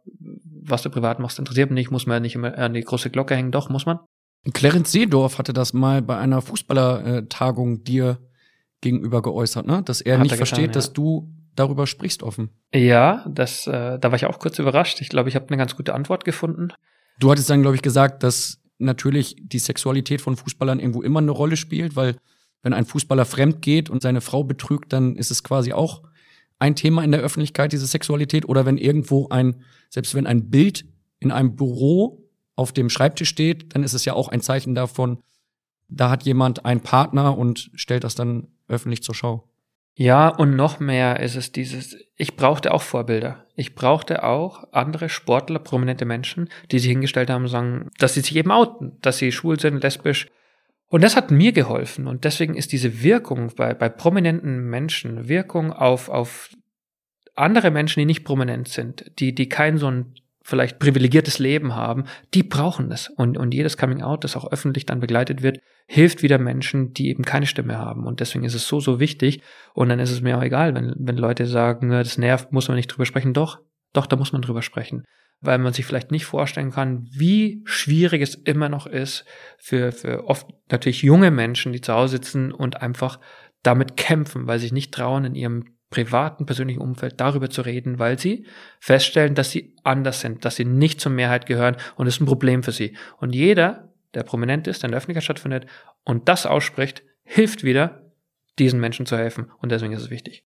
was 0.64 0.84
du 0.84 0.90
privat 0.90 1.20
machst, 1.20 1.40
interessiert 1.40 1.72
mich 1.72 1.76
nicht, 1.76 1.92
muss 1.92 2.06
man 2.06 2.22
nicht 2.22 2.36
immer 2.36 2.58
an 2.58 2.74
die 2.74 2.82
große 2.82 3.10
Glocke 3.10 3.36
hängen. 3.36 3.52
Doch, 3.52 3.70
muss 3.70 3.86
man. 3.86 4.00
Clarence 4.54 4.92
Seedorf 4.92 5.38
hatte 5.38 5.54
das 5.54 5.74
mal 5.74 6.02
bei 6.02 6.18
einer 6.18 6.42
Fußballertagung 6.42 7.84
dir 7.84 8.20
gegenüber 8.82 9.22
geäußert, 9.22 9.68
ne? 9.68 9.84
dass 9.84 10.02
er 10.02 10.16
Hat 10.16 10.24
nicht 10.24 10.32
er 10.32 10.38
versteht, 10.38 10.58
getan, 10.58 10.72
ja. 10.72 10.74
dass 10.74 10.94
du 10.94 11.32
darüber 11.56 11.88
sprichst 11.88 12.24
offen. 12.24 12.50
Ja, 12.74 13.26
das, 13.30 13.68
äh, 13.68 14.00
da 14.00 14.12
war 14.12 14.16
ich 14.16 14.26
auch 14.26 14.40
kurz 14.40 14.60
überrascht. 14.60 15.02
Ich 15.02 15.10
glaube, 15.10 15.30
ich 15.30 15.36
habe 15.36 15.48
eine 15.48 15.58
ganz 15.58 15.76
gute 15.76 15.94
Antwort 15.94 16.26
gefunden. 16.26 16.70
Du 17.20 17.30
hattest 17.32 17.50
dann, 17.50 17.62
glaube 17.62 17.76
ich, 17.76 17.82
gesagt, 17.82 18.24
dass 18.24 18.62
natürlich 18.78 19.36
die 19.40 19.60
Sexualität 19.60 20.22
von 20.22 20.36
Fußballern 20.36 20.80
irgendwo 20.80 21.02
immer 21.02 21.20
eine 21.20 21.32
Rolle 21.32 21.58
spielt, 21.58 21.96
weil 21.96 22.16
wenn 22.64 22.74
ein 22.74 22.86
Fußballer 22.86 23.26
fremd 23.26 23.62
geht 23.62 23.90
und 23.90 24.02
seine 24.02 24.22
Frau 24.22 24.44
betrügt, 24.44 24.94
dann 24.94 25.16
ist 25.16 25.32
es 25.32 25.44
quasi 25.44 25.74
auch 25.74 26.04
ein 26.60 26.76
Thema 26.76 27.04
in 27.04 27.12
der 27.12 27.22
Öffentlichkeit, 27.22 27.74
diese 27.74 27.88
Sexualität. 27.88 28.48
Oder 28.48 28.66
wenn 28.66 28.78
irgendwo 28.78 29.30
ein, 29.30 29.64
selbst 29.90 30.16
wenn 30.16 30.28
ein 30.28 30.50
Bild 30.50 30.86
in 31.20 31.32
einem 31.32 31.56
Büro 31.56 32.30
auf 32.56 32.72
dem 32.72 32.90
Schreibtisch 32.90 33.30
steht, 33.30 33.76
dann 33.76 33.84
ist 33.84 33.94
es 33.94 34.06
ja 34.06 34.14
auch 34.14 34.28
ein 34.28 34.42
Zeichen 34.42 34.76
davon, 34.76 35.20
da 35.88 36.10
hat 36.10 36.24
jemand 36.24 36.66
einen 36.66 36.82
Partner 36.82 37.38
und 37.38 37.70
stellt 37.76 38.04
das 38.04 38.16
dann 38.16 38.48
öffentlich 38.68 39.04
zur 39.04 39.16
Schau. 39.16 39.51
Ja, 40.02 40.30
und 40.30 40.56
noch 40.56 40.80
mehr 40.80 41.20
ist 41.20 41.36
es 41.36 41.52
dieses, 41.52 41.96
ich 42.16 42.36
brauchte 42.36 42.74
auch 42.74 42.82
Vorbilder. 42.82 43.46
Ich 43.56 43.76
brauchte 43.76 44.24
auch 44.24 44.64
andere 44.72 45.10
Sportler, 45.10 45.60
prominente 45.60 46.06
Menschen, 46.06 46.50
die 46.72 46.80
sich 46.80 46.90
hingestellt 46.90 47.30
haben 47.30 47.44
und 47.44 47.50
sagen, 47.50 47.92
dass 48.00 48.16
sie 48.16 48.22
sich 48.22 48.36
eben 48.36 48.50
outen, 48.50 48.98
dass 49.02 49.20
sie 49.20 49.32
schwul 49.32 49.60
sind, 49.60 49.84
lesbisch. 49.84 50.26
Und 50.88 51.04
das 51.04 51.16
hat 51.16 51.30
mir 51.30 51.52
geholfen. 51.52 52.08
Und 52.08 52.24
deswegen 52.24 52.56
ist 52.56 52.72
diese 52.72 53.04
Wirkung 53.04 53.52
bei, 53.56 53.76
bei 53.76 53.90
prominenten 53.90 54.68
Menschen, 54.72 55.28
Wirkung 55.28 55.72
auf, 55.72 56.10
auf 56.10 56.50
andere 57.36 57.70
Menschen, 57.70 58.00
die 58.00 58.08
nicht 58.08 58.24
prominent 58.24 58.70
sind, 58.70 59.20
die, 59.20 59.36
die 59.36 59.50
kein 59.50 59.78
so 59.78 59.86
ein 59.86 60.16
vielleicht 60.44 60.80
privilegiertes 60.80 61.40
Leben 61.40 61.76
haben, 61.76 62.06
die 62.34 62.44
brauchen 62.44 62.92
es. 62.92 63.10
Und, 63.10 63.38
und 63.38 63.54
jedes 63.54 63.78
Coming 63.78 64.02
Out, 64.02 64.24
das 64.24 64.36
auch 64.36 64.52
öffentlich 64.52 64.86
dann 64.86 65.00
begleitet 65.00 65.44
wird, 65.44 65.60
hilft 65.88 66.24
wieder 66.24 66.38
Menschen, 66.38 66.94
die 66.94 67.10
eben 67.10 67.24
keine 67.24 67.46
Stimme 67.46 67.78
haben. 67.78 68.06
Und 68.06 68.20
deswegen 68.20 68.44
ist 68.44 68.56
es 68.56 68.68
so, 68.68 68.80
so 68.80 69.00
wichtig. 69.00 69.42
Und 69.74 69.90
dann 69.90 70.00
ist 70.00 70.12
es 70.12 70.22
mir 70.22 70.38
auch 70.38 70.44
egal, 70.44 70.74
wenn, 70.74 70.94
wenn 70.98 71.18
Leute 71.18 71.46
sagen, 71.46 71.90
das 71.90 72.18
nervt, 72.18 72.52
muss 72.52 72.68
man 72.68 72.78
nicht 72.78 72.88
drüber 72.88 73.06
sprechen. 73.06 73.34
Doch, 73.34 73.60
doch, 73.94 74.08
da 74.08 74.16
muss 74.16 74.34
man 74.34 74.42
drüber 74.42 74.62
sprechen. 74.62 75.04
Weil 75.42 75.58
man 75.58 75.74
sich 75.74 75.86
vielleicht 75.86 76.12
nicht 76.12 76.26
vorstellen 76.26 76.72
kann, 76.72 77.08
wie 77.12 77.62
schwierig 77.66 78.22
es 78.22 78.36
immer 78.36 78.70
noch 78.70 78.86
ist 78.86 79.26
für, 79.58 79.92
für 79.92 80.26
oft 80.26 80.48
natürlich 80.70 81.02
junge 81.02 81.32
Menschen, 81.32 81.72
die 81.72 81.82
zu 81.82 81.94
Hause 81.94 82.18
sitzen 82.18 82.52
und 82.52 82.82
einfach 82.82 83.20
damit 83.64 83.98
kämpfen, 83.98 84.48
weil 84.48 84.60
sie 84.60 84.66
sich 84.66 84.74
nicht 84.74 84.94
trauen, 84.94 85.26
in 85.26 85.36
ihrem 85.36 85.66
privaten, 85.92 86.48
persönlichen 86.48 86.82
Umfeld 86.82 87.20
darüber 87.20 87.50
zu 87.50 87.62
reden, 87.62 88.00
weil 88.00 88.18
sie 88.18 88.48
feststellen, 88.80 89.36
dass 89.36 89.52
sie 89.52 89.76
anders 89.84 90.22
sind, 90.22 90.44
dass 90.44 90.56
sie 90.56 90.66
nicht 90.66 91.00
zur 91.00 91.12
Mehrheit 91.12 91.46
gehören 91.46 91.76
und 91.98 92.08
es 92.08 92.16
ist 92.16 92.22
ein 92.22 92.26
Problem 92.26 92.64
für 92.64 92.72
sie. 92.72 92.96
Und 93.18 93.36
jeder, 93.36 93.94
der 94.16 94.24
prominent 94.24 94.66
ist, 94.66 94.82
der 94.82 94.88
in 94.88 94.92
der 94.92 94.98
Öffentlichkeit 94.98 95.26
stattfindet 95.26 95.68
und 96.04 96.28
das 96.28 96.48
ausspricht, 96.48 97.04
hilft 97.24 97.64
wieder, 97.64 98.12
diesen 98.58 98.80
Menschen 98.80 99.06
zu 99.06 99.18
helfen. 99.18 99.52
Und 99.60 99.72
deswegen 99.72 99.94
ist 99.94 100.02
es 100.02 100.10
wichtig. 100.10 100.44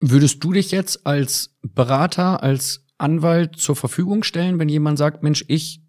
Würdest 0.00 0.42
du 0.42 0.52
dich 0.52 0.70
jetzt 0.70 1.06
als 1.06 1.56
Berater, 1.62 2.42
als 2.42 2.86
Anwalt 2.98 3.56
zur 3.56 3.76
Verfügung 3.76 4.24
stellen, 4.24 4.58
wenn 4.58 4.68
jemand 4.68 4.98
sagt, 4.98 5.22
Mensch, 5.22 5.44
ich 5.48 5.82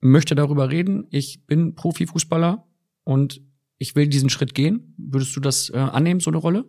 möchte 0.00 0.34
darüber 0.34 0.70
reden, 0.70 1.06
ich 1.10 1.44
bin 1.46 1.74
Profifußballer 1.74 2.66
und 3.04 3.42
ich 3.78 3.96
will 3.96 4.06
diesen 4.06 4.30
Schritt 4.30 4.54
gehen? 4.54 4.94
Würdest 4.96 5.34
du 5.34 5.40
das 5.40 5.70
äh, 5.70 5.76
annehmen, 5.76 6.20
so 6.20 6.30
eine 6.30 6.38
Rolle? 6.38 6.66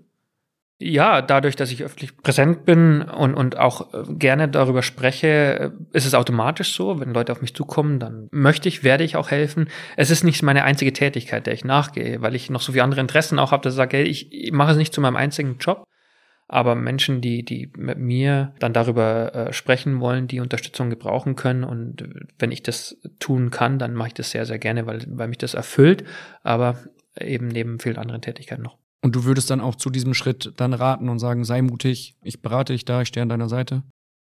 Ja, 0.84 1.22
dadurch, 1.22 1.56
dass 1.56 1.72
ich 1.72 1.84
öffentlich 1.84 2.18
präsent 2.18 2.66
bin 2.66 3.04
und, 3.04 3.36
und 3.36 3.56
auch 3.56 3.94
äh, 3.94 4.14
gerne 4.16 4.50
darüber 4.50 4.82
spreche, 4.82 5.28
äh, 5.28 5.70
ist 5.94 6.08
es 6.08 6.16
automatisch 6.16 6.74
so. 6.74 7.00
Wenn 7.00 7.14
Leute 7.14 7.32
auf 7.32 7.42
mich 7.42 7.54
zukommen, 7.54 8.00
dann 8.00 8.28
möchte 8.32 8.68
ich, 8.68 8.84
werde 8.84 9.04
ich 9.04 9.16
auch 9.16 9.30
helfen. 9.30 9.70
Es 9.96 10.10
ist 10.10 10.24
nicht 10.24 10.42
meine 10.42 10.64
einzige 10.64 10.92
Tätigkeit, 10.92 11.46
der 11.46 11.54
ich 11.54 11.64
nachgehe, 11.64 12.24
weil 12.24 12.34
ich 12.34 12.50
noch 12.50 12.62
so 12.62 12.72
viele 12.72 12.84
andere 12.84 13.00
Interessen 13.00 13.38
auch 13.38 13.52
habe, 13.52 13.64
dass 13.64 13.74
ich 13.74 13.78
sage, 13.78 13.98
hey, 13.98 14.06
ich 14.08 14.52
mache 14.52 14.72
es 14.72 14.78
nicht 14.78 14.92
zu 14.92 15.02
meinem 15.02 15.18
einzigen 15.18 15.58
Job. 15.60 15.86
Aber 16.48 16.74
Menschen, 16.74 17.22
die, 17.22 17.46
die 17.46 17.72
mit 17.78 18.00
mir 18.00 18.56
dann 18.58 18.74
darüber 18.74 19.36
äh, 19.36 19.54
sprechen 19.54 20.00
wollen, 20.00 20.28
die 20.28 20.40
Unterstützung 20.40 20.90
gebrauchen 20.90 21.36
können. 21.36 21.64
Und 21.64 22.04
wenn 22.40 22.52
ich 22.52 22.64
das 22.64 22.98
tun 23.20 23.52
kann, 23.52 23.78
dann 23.78 23.94
mache 23.94 24.08
ich 24.08 24.14
das 24.16 24.32
sehr, 24.32 24.48
sehr 24.48 24.58
gerne, 24.58 24.88
weil, 24.88 25.06
weil 25.08 25.28
mich 25.28 25.38
das 25.38 25.54
erfüllt. 25.54 26.04
Aber 26.42 26.80
eben 27.20 27.48
neben 27.50 27.80
vielen 27.80 27.98
anderen 27.98 28.22
Tätigkeiten 28.22 28.64
noch. 28.64 28.81
Und 29.04 29.16
du 29.16 29.24
würdest 29.24 29.50
dann 29.50 29.62
auch 29.62 29.76
zu 29.76 29.90
diesem 29.90 30.14
Schritt 30.14 30.54
dann 30.58 30.74
raten 30.74 31.10
und 31.10 31.20
sagen, 31.20 31.44
sei 31.44 31.62
mutig, 31.62 32.16
ich 32.22 32.42
berate 32.42 32.74
dich 32.74 32.86
da, 32.86 33.02
ich 33.02 33.08
stehe 33.08 33.24
an 33.24 33.30
deiner 33.30 33.50
Seite? 33.50 33.84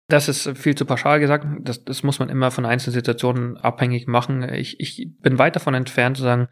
Das 0.09 0.29
ist 0.29 0.57
viel 0.59 0.75
zu 0.75 0.85
pauschal 0.85 1.21
gesagt. 1.21 1.47
Das, 1.61 1.85
das 1.85 2.03
muss 2.03 2.19
man 2.19 2.29
immer 2.29 2.51
von 2.51 2.67
einzelnen 2.67 2.95
Situationen 2.95 3.57
abhängig 3.57 4.07
machen. 4.07 4.43
Ich, 4.43 4.79
ich 4.81 5.09
bin 5.21 5.39
weit 5.39 5.57
davon 5.57 5.75
entfernt 5.75 6.17
zu 6.17 6.23
sagen, 6.23 6.49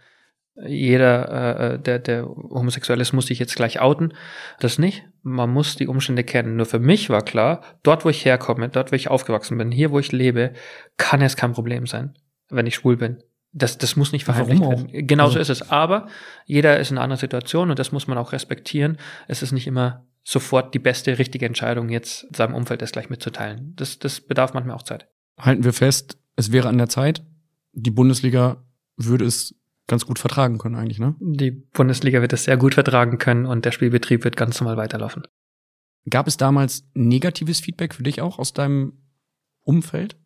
jeder, 0.67 1.75
äh, 1.75 1.79
der, 1.79 1.99
der 1.99 2.27
homosexuell 2.27 3.01
ist, 3.01 3.13
muss 3.13 3.27
sich 3.27 3.39
jetzt 3.39 3.55
gleich 3.55 3.81
outen. 3.81 4.15
Das 4.59 4.79
nicht. 4.79 5.05
Man 5.23 5.51
muss 5.51 5.77
die 5.77 5.87
Umstände 5.87 6.25
kennen. 6.25 6.57
Nur 6.57 6.67
für 6.67 6.81
mich 6.81 7.11
war 7.11 7.23
klar, 7.23 7.63
dort, 7.83 8.05
wo 8.05 8.09
ich 8.09 8.25
herkomme, 8.25 8.69
dort, 8.69 8.91
wo 8.91 8.97
ich 8.97 9.09
aufgewachsen 9.09 9.59
bin, 9.59 9.71
hier, 9.71 9.91
wo 9.93 9.99
ich 9.99 10.11
lebe, 10.11 10.53
kann 10.97 11.23
es 11.23 11.37
kein 11.37 11.53
Problem 11.53 11.87
sein, 11.87 12.17
wenn 12.49 12.67
ich 12.67 12.77
schwul 12.77 12.97
bin. 12.97 13.23
Das, 13.53 13.79
das 13.79 13.97
muss 13.97 14.13
nicht 14.13 14.25
verheimlicht 14.25 14.61
werden. 14.61 15.07
Genau 15.07 15.25
also. 15.25 15.35
so 15.35 15.41
ist 15.41 15.49
es. 15.49 15.71
Aber 15.71 16.09
jeder 16.45 16.79
ist 16.79 16.91
in 16.91 16.99
einer 16.99 17.05
anderen 17.05 17.21
Situation 17.21 17.71
und 17.71 17.79
das 17.79 17.93
muss 17.93 18.07
man 18.07 18.19
auch 18.19 18.33
respektieren. 18.33 18.99
Es 19.27 19.43
ist 19.43 19.53
nicht 19.53 19.67
immer 19.67 20.07
sofort 20.23 20.75
die 20.75 20.79
beste, 20.79 21.19
richtige 21.19 21.47
Entscheidung, 21.47 21.89
jetzt 21.89 22.27
seinem 22.37 22.55
Umfeld 22.55 22.83
das 22.83 22.93
gleich 22.93 23.09
mitzuteilen. 23.09 23.73
Das, 23.77 23.99
das 23.99 24.21
bedarf 24.21 24.53
manchmal 24.53 24.77
auch 24.77 24.83
Zeit. 24.83 25.09
Halten 25.39 25.65
wir 25.65 25.73
fest, 25.73 26.19
es 26.37 26.53
wäre 26.53 26.69
an 26.69 26.77
der 26.77 26.91
Zeit. 26.91 27.25
Die 27.73 27.91
Bundesliga 27.91 28.63
würde 28.97 29.25
es 29.25 29.55
ganz 29.87 30.05
gut 30.05 30.19
vertragen 30.19 30.59
können 30.59 30.75
eigentlich, 30.75 30.99
ne? 30.99 31.17
Die 31.19 31.51
Bundesliga 31.51 32.21
wird 32.21 32.35
es 32.35 32.45
sehr 32.45 32.59
gut 32.59 32.75
vertragen 32.75 33.19
können 33.19 33.47
und 33.47 33.65
der 33.65 33.73
Spielbetrieb 33.73 34.23
wird 34.25 34.37
ganz 34.37 34.61
normal 34.61 34.77
weiterlaufen. 34.77 35.23
Gab 36.11 36.27
es 36.27 36.37
damals 36.37 36.87
negatives 36.95 37.61
Feedback 37.61 37.95
für 37.95 38.03
dich 38.03 38.21
auch 38.21 38.39
aus 38.39 38.53
deinem 38.53 39.01
Umfeld? 39.63 40.17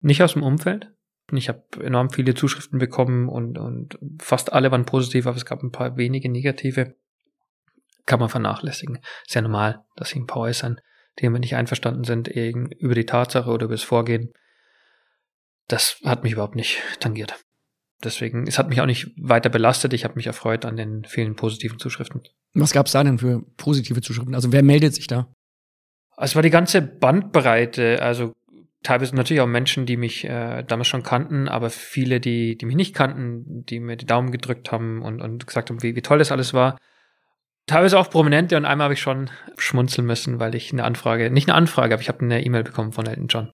Nicht 0.00 0.22
aus 0.22 0.34
dem 0.34 0.42
Umfeld. 0.42 0.92
Ich 1.32 1.48
habe 1.48 1.62
enorm 1.82 2.10
viele 2.10 2.34
Zuschriften 2.34 2.78
bekommen 2.78 3.28
und, 3.28 3.58
und 3.58 3.98
fast 4.20 4.52
alle 4.52 4.70
waren 4.70 4.84
positiv, 4.84 5.26
aber 5.26 5.36
es 5.36 5.46
gab 5.46 5.62
ein 5.62 5.72
paar 5.72 5.96
wenige 5.96 6.28
negative. 6.28 6.94
Kann 8.06 8.20
man 8.20 8.28
vernachlässigen. 8.28 8.98
Sehr 9.26 9.42
normal, 9.42 9.82
dass 9.96 10.10
sie 10.10 10.20
ein 10.20 10.26
paar 10.26 10.42
äußern, 10.42 10.80
denen 11.20 11.34
wir 11.34 11.40
nicht 11.40 11.56
einverstanden 11.56 12.04
sind, 12.04 12.28
über 12.28 12.94
die 12.94 13.06
Tatsache 13.06 13.50
oder 13.50 13.64
über 13.64 13.74
das 13.74 13.82
Vorgehen. 13.82 14.32
Das 15.68 15.98
hat 16.04 16.22
mich 16.22 16.34
überhaupt 16.34 16.56
nicht 16.56 16.82
tangiert. 17.00 17.34
Deswegen, 18.02 18.46
es 18.46 18.58
hat 18.58 18.68
mich 18.68 18.82
auch 18.82 18.86
nicht 18.86 19.10
weiter 19.16 19.48
belastet. 19.48 19.94
Ich 19.94 20.04
habe 20.04 20.16
mich 20.16 20.26
erfreut 20.26 20.66
an 20.66 20.76
den 20.76 21.04
vielen 21.04 21.36
positiven 21.36 21.78
Zuschriften. 21.78 22.22
Was 22.52 22.72
gab 22.72 22.86
es 22.86 22.92
da 22.92 23.02
denn 23.02 23.18
für 23.18 23.42
positive 23.56 24.02
Zuschriften? 24.02 24.34
Also 24.34 24.52
wer 24.52 24.62
meldet 24.62 24.94
sich 24.94 25.06
da? 25.06 25.32
Es 26.16 26.34
war 26.34 26.42
die 26.42 26.50
ganze 26.50 26.82
Bandbreite, 26.82 28.02
also 28.02 28.32
teilweise 28.84 29.16
natürlich 29.16 29.40
auch 29.40 29.48
Menschen, 29.48 29.86
die 29.86 29.96
mich 29.96 30.24
äh, 30.24 30.62
damals 30.62 30.86
schon 30.86 31.02
kannten, 31.02 31.48
aber 31.48 31.70
viele, 31.70 32.20
die, 32.20 32.56
die 32.56 32.66
mich 32.66 32.76
nicht 32.76 32.94
kannten, 32.94 33.64
die 33.66 33.80
mir 33.80 33.96
die 33.96 34.06
Daumen 34.06 34.30
gedrückt 34.30 34.70
haben 34.70 35.02
und, 35.02 35.20
und 35.20 35.46
gesagt 35.46 35.70
haben, 35.70 35.82
wie, 35.82 35.96
wie 35.96 36.02
toll 36.02 36.18
das 36.18 36.30
alles 36.30 36.54
war. 36.54 36.78
Teilweise 37.66 37.98
auch 37.98 38.10
Prominente 38.10 38.56
und 38.56 38.66
einmal 38.66 38.84
habe 38.84 38.94
ich 38.94 39.00
schon 39.00 39.30
schmunzeln 39.56 40.06
müssen, 40.06 40.38
weil 40.38 40.54
ich 40.54 40.72
eine 40.72 40.84
Anfrage, 40.84 41.30
nicht 41.30 41.48
eine 41.48 41.56
Anfrage, 41.56 41.94
aber 41.94 42.02
ich 42.02 42.08
habe 42.08 42.20
eine 42.20 42.44
E-Mail 42.44 42.62
bekommen 42.62 42.92
von 42.92 43.06
Elton 43.06 43.26
John. 43.26 43.50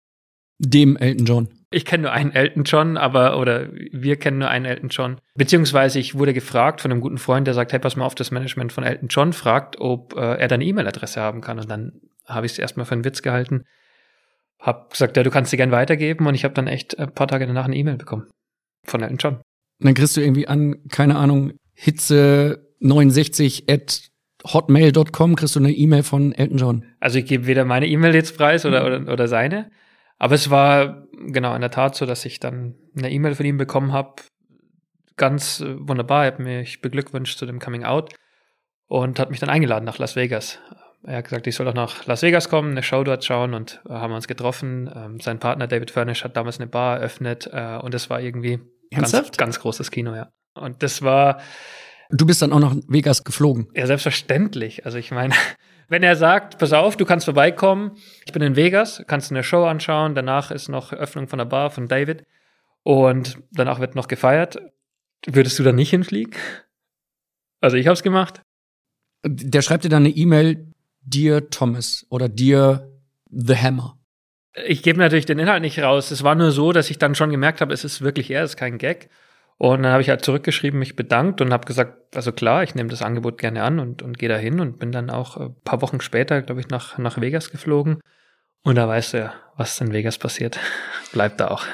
Dem 0.59 0.97
Elton 0.97 1.27
John. 1.27 1.49
Ich 1.71 1.85
kenne 1.85 2.03
nur 2.03 2.13
einen 2.13 2.33
Elton 2.33 2.65
John, 2.65 2.97
aber, 2.97 3.39
oder 3.39 3.69
wir 3.73 4.17
kennen 4.17 4.39
nur 4.39 4.49
einen 4.49 4.65
Elton 4.65 4.89
John. 4.89 5.21
Beziehungsweise 5.37 6.01
ich 6.01 6.17
wurde 6.17 6.35
gefragt 6.35 6.81
von 6.81 6.91
einem 6.91 7.01
guten 7.01 7.19
Freund, 7.19 7.47
der 7.47 7.55
sagt, 7.55 7.73
hey, 7.73 7.79
pass 7.79 7.95
mal 7.95 8.05
auf, 8.05 8.17
das 8.17 8.33
Management 8.33 8.73
von 8.73 8.83
Elton 8.83 9.09
John 9.09 9.33
fragt, 9.33 9.81
ob 9.81 10.17
äh, 10.17 10.35
er 10.35 10.49
deine 10.49 10.65
E-Mail-Adresse 10.65 11.21
haben 11.21 11.41
kann. 11.41 11.61
Und 11.61 11.71
dann 11.71 12.01
habe 12.27 12.47
ich 12.47 12.53
es 12.53 12.59
erstmal 12.59 12.87
für 12.87 12.93
einen 12.93 13.05
Witz 13.05 13.23
gehalten. 13.23 13.65
Hab 14.61 14.91
gesagt, 14.91 15.17
ja, 15.17 15.23
du 15.23 15.31
kannst 15.31 15.51
sie 15.51 15.57
gern 15.57 15.71
weitergeben. 15.71 16.27
Und 16.27 16.35
ich 16.35 16.45
habe 16.45 16.55
dann 16.55 16.67
echt 16.67 16.99
ein 16.99 17.13
paar 17.13 17.29
Tage 17.29 17.47
danach 17.47 17.65
eine 17.65 17.77
E-Mail 17.77 17.97
bekommen. 17.97 18.29
Von 18.87 19.03
Elton 19.03 19.19
John. 19.19 19.35
Und 19.35 19.87
dann 19.87 19.95
kriegst 19.95 20.17
du 20.17 20.21
irgendwie 20.21 20.49
an, 20.49 20.77
keine 20.91 21.17
Ahnung, 21.17 21.53
Hitze 21.75 22.69
69 22.81 23.71
at 23.71 24.11
hotmail.com 24.47 25.37
kriegst 25.37 25.57
du 25.57 25.61
eine 25.61 25.73
E-Mail 25.73 26.03
von 26.03 26.33
Elton 26.33 26.59
John. 26.59 26.85
Also 26.99 27.19
ich 27.19 27.27
gebe 27.27 27.47
weder 27.47 27.65
meine 27.65 27.87
E-Mail 27.87 28.15
jetzt 28.15 28.37
preis 28.37 28.65
oder, 28.65 28.85
oder, 28.87 29.13
oder 29.13 29.29
seine. 29.29 29.71
Aber 30.19 30.35
es 30.35 30.51
war 30.51 31.07
genau 31.13 31.55
in 31.55 31.61
der 31.61 31.71
Tat 31.71 31.95
so, 31.95 32.07
dass 32.07 32.25
ich 32.25 32.41
dann 32.41 32.75
eine 32.97 33.11
E-Mail 33.11 33.35
von 33.35 33.47
ihm 33.47 33.57
bekommen 33.57 33.93
habe. 33.93 34.23
Ganz 35.17 35.61
äh, 35.61 35.77
wunderbar. 35.79 36.25
Er 36.25 36.33
hat 36.33 36.39
mich 36.39 36.81
beglückwünscht 36.81 37.39
zu 37.39 37.47
dem 37.47 37.59
Coming 37.59 37.85
Out 37.85 38.15
und 38.87 39.19
hat 39.19 39.31
mich 39.31 39.41
dann 39.41 39.49
eingeladen 39.49 39.85
nach 39.85 39.99
Las 39.99 40.17
Vegas. 40.17 40.59
Er 41.03 41.19
hat 41.19 41.25
gesagt, 41.25 41.47
ich 41.47 41.55
soll 41.55 41.67
doch 41.67 41.75
nach 41.75 42.07
Las 42.07 42.23
Vegas 42.23 42.49
kommen, 42.49 42.73
eine 42.73 42.83
Show 42.83 43.03
dort 43.05 43.25
schauen 43.25 43.55
und 43.55 43.81
äh, 43.89 43.93
haben 43.93 44.13
uns 44.13 44.29
getroffen. 44.29 44.91
Ähm, 44.95 45.21
sein 45.21 45.39
Partner 45.39 45.67
David 45.67 45.91
Furnish 45.91 46.25
hat 46.25 46.37
damals 46.37 46.59
eine 46.59 46.67
Bar 46.67 46.99
eröffnet 46.99 47.49
äh, 47.53 47.79
und 47.79 47.95
es 47.95 48.11
war 48.11 48.21
irgendwie 48.21 48.61
ganz, 48.91 49.33
ganz 49.37 49.61
großes 49.61 49.91
Kino, 49.91 50.15
ja. 50.15 50.31
Und 50.55 50.83
das 50.83 51.03
war. 51.03 51.41
Du 52.11 52.27
bist 52.27 52.43
dann 52.43 52.53
auch 52.53 52.59
nach 52.59 52.75
Vegas 52.89 53.25
geflogen. 53.25 53.69
Ja, 53.75 53.87
selbstverständlich. 53.87 54.85
Also 54.85 54.99
ich 54.99 55.11
meine, 55.11 55.35
wenn 55.89 56.03
er 56.03 56.17
sagt, 56.17 56.59
pass 56.59 56.73
auf, 56.73 56.97
du 56.97 57.07
kannst 57.07 57.25
vorbeikommen, 57.25 57.93
ich 58.27 58.33
bin 58.33 58.43
in 58.43 58.57
Vegas, 58.57 59.03
kannst 59.07 59.31
eine 59.31 59.43
Show 59.43 59.65
anschauen, 59.65 60.15
danach 60.15 60.51
ist 60.51 60.69
noch 60.69 60.93
Öffnung 60.93 61.29
von 61.29 61.39
der 61.39 61.47
Bar 61.47 61.71
von 61.71 61.89
David 61.89 62.25
und 62.83 63.39
danach 63.53 63.81
wird 63.81 63.95
noch 63.95 64.09
gefeiert, 64.09 64.59
würdest 65.27 65.59
du 65.59 65.63
da 65.63 65.73
nicht 65.73 65.91
hinfliegen? 65.91 66.35
Also 67.61 67.77
ich 67.77 67.87
hab's 67.87 68.03
gemacht. 68.03 68.43
Der 69.25 69.63
schreibt 69.63 69.85
dir 69.85 69.91
dann 69.91 70.05
eine 70.05 70.15
E-Mail, 70.15 70.70
Dear 71.13 71.51
Thomas 71.51 72.07
oder 72.09 72.29
Dear 72.29 72.89
The 73.31 73.57
Hammer. 73.57 73.99
Ich 74.67 74.83
gebe 74.83 74.99
natürlich 74.99 75.27
den 75.27 75.39
Inhalt 75.39 75.63
nicht 75.63 75.79
raus. 75.79 76.11
Es 76.11 76.25
war 76.25 76.35
nur 76.35 76.51
so, 76.51 76.73
dass 76.73 76.91
ich 76.91 76.99
dann 76.99 77.15
schon 77.15 77.31
gemerkt 77.31 77.61
habe, 77.61 77.73
es 77.73 77.85
ist 77.85 78.01
wirklich 78.01 78.31
er, 78.31 78.45
es 78.45 78.51
ist 78.53 78.57
kein 78.57 78.79
Gag. 78.79 79.11
Und 79.57 79.83
dann 79.83 79.93
habe 79.93 80.03
ich 80.03 80.09
halt 80.09 80.25
zurückgeschrieben, 80.25 80.79
mich 80.79 80.97
bedankt 80.97 81.41
und 81.41 81.53
habe 81.53 81.67
gesagt, 81.67 82.17
also 82.17 82.33
klar, 82.33 82.63
ich 82.63 82.75
nehme 82.75 82.89
das 82.89 83.03
Angebot 83.03 83.39
gerne 83.39 83.63
an 83.63 83.79
und, 83.79 84.03
und 84.03 84.19
gehe 84.19 84.29
da 84.29 84.37
hin 84.37 84.59
und 84.59 84.79
bin 84.79 84.91
dann 84.91 85.11
auch 85.11 85.37
ein 85.37 85.55
paar 85.65 85.83
Wochen 85.83 86.01
später, 86.01 86.41
glaube 86.43 86.61
ich, 86.61 86.69
nach, 86.69 86.97
nach 86.97 87.21
Vegas 87.21 87.51
geflogen. 87.51 88.01
Und 88.63 88.77
da 88.77 88.89
weißt 88.89 89.15
du 89.15 89.19
ja, 89.19 89.35
was 89.57 89.81
in 89.81 89.93
Vegas 89.93 90.19
passiert. 90.19 90.59
Bleibt 91.13 91.41
da 91.41 91.49
auch. 91.49 91.65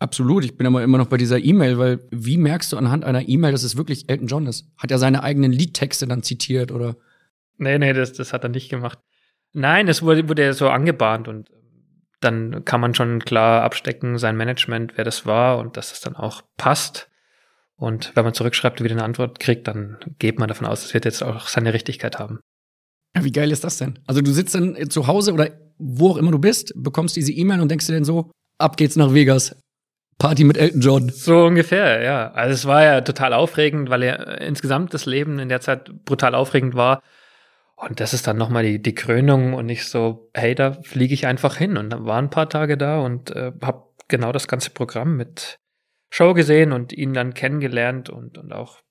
Absolut, 0.00 0.44
ich 0.44 0.56
bin 0.56 0.66
aber 0.66 0.82
immer 0.82 0.98
noch 0.98 1.06
bei 1.06 1.18
dieser 1.18 1.38
E-Mail, 1.38 1.78
weil 1.78 2.00
wie 2.10 2.38
merkst 2.38 2.72
du 2.72 2.76
anhand 2.76 3.04
einer 3.04 3.28
E-Mail, 3.28 3.52
dass 3.52 3.62
es 3.62 3.76
wirklich 3.76 4.08
Elton 4.08 4.26
John 4.26 4.46
ist? 4.46 4.66
Hat 4.78 4.90
er 4.90 4.98
seine 4.98 5.22
eigenen 5.22 5.52
Liedtexte 5.52 6.06
dann 6.08 6.22
zitiert 6.22 6.72
oder? 6.72 6.96
Nee, 7.60 7.78
nee, 7.78 7.92
das, 7.92 8.12
das 8.12 8.32
hat 8.32 8.42
er 8.42 8.48
nicht 8.48 8.70
gemacht. 8.70 8.98
Nein, 9.52 9.86
es 9.88 10.02
wurde, 10.02 10.28
wurde 10.28 10.52
so 10.54 10.68
angebahnt 10.68 11.28
und 11.28 11.50
dann 12.20 12.64
kann 12.64 12.80
man 12.80 12.94
schon 12.94 13.20
klar 13.20 13.62
abstecken, 13.62 14.18
sein 14.18 14.36
Management, 14.36 14.92
wer 14.96 15.04
das 15.04 15.26
war 15.26 15.58
und 15.58 15.76
dass 15.76 15.92
es 15.92 16.00
dann 16.00 16.16
auch 16.16 16.42
passt. 16.56 17.08
Und 17.76 18.12
wenn 18.14 18.24
man 18.24 18.34
zurückschreibt 18.34 18.80
und 18.80 18.84
wieder 18.84 18.94
eine 18.94 19.04
Antwort 19.04 19.40
kriegt, 19.40 19.68
dann 19.68 19.98
geht 20.18 20.38
man 20.38 20.48
davon 20.48 20.66
aus, 20.66 20.84
es 20.84 20.94
wird 20.94 21.04
jetzt 21.04 21.22
auch 21.22 21.48
seine 21.48 21.72
Richtigkeit 21.72 22.18
haben. 22.18 22.40
Ja, 23.14 23.24
wie 23.24 23.32
geil 23.32 23.50
ist 23.50 23.64
das 23.64 23.78
denn? 23.78 23.98
Also 24.06 24.20
du 24.20 24.32
sitzt 24.32 24.54
dann 24.54 24.90
zu 24.90 25.06
Hause 25.06 25.32
oder 25.32 25.50
wo 25.78 26.10
auch 26.10 26.16
immer 26.16 26.30
du 26.30 26.38
bist, 26.38 26.72
bekommst 26.76 27.16
diese 27.16 27.32
E-Mail 27.32 27.60
und 27.60 27.70
denkst 27.70 27.86
dir 27.86 27.94
dann 27.94 28.04
so, 28.04 28.30
ab 28.58 28.76
geht's 28.76 28.96
nach 28.96 29.12
Vegas. 29.12 29.56
Party 30.18 30.44
mit 30.44 30.58
Elton 30.58 30.82
John. 30.82 31.08
So 31.08 31.46
ungefähr, 31.46 32.02
ja. 32.02 32.30
Also 32.32 32.52
es 32.52 32.66
war 32.66 32.84
ja 32.84 33.00
total 33.00 33.32
aufregend, 33.32 33.88
weil 33.88 34.04
ja 34.04 34.14
insgesamt 34.16 34.92
das 34.92 35.06
Leben 35.06 35.38
in 35.38 35.48
der 35.48 35.62
Zeit 35.62 35.90
brutal 36.04 36.34
aufregend 36.34 36.74
war. 36.74 37.02
Und 37.80 37.98
das 37.98 38.12
ist 38.12 38.26
dann 38.26 38.36
nochmal 38.36 38.62
die, 38.62 38.82
die 38.82 38.94
Krönung 38.94 39.54
und 39.54 39.70
ich 39.70 39.86
so, 39.86 40.30
hey, 40.34 40.54
da 40.54 40.72
fliege 40.82 41.14
ich 41.14 41.26
einfach 41.26 41.56
hin. 41.56 41.78
Und 41.78 41.90
dann 41.90 42.04
war 42.04 42.18
ein 42.18 42.28
paar 42.28 42.48
Tage 42.50 42.76
da 42.76 43.00
und 43.00 43.30
äh, 43.30 43.52
habe 43.62 43.84
genau 44.08 44.32
das 44.32 44.48
ganze 44.48 44.68
Programm 44.70 45.16
mit 45.16 45.58
Show 46.10 46.34
gesehen 46.34 46.72
und 46.72 46.92
ihn 46.92 47.14
dann 47.14 47.32
kennengelernt 47.32 48.10
und, 48.10 48.36
und 48.36 48.52
auch 48.52 48.82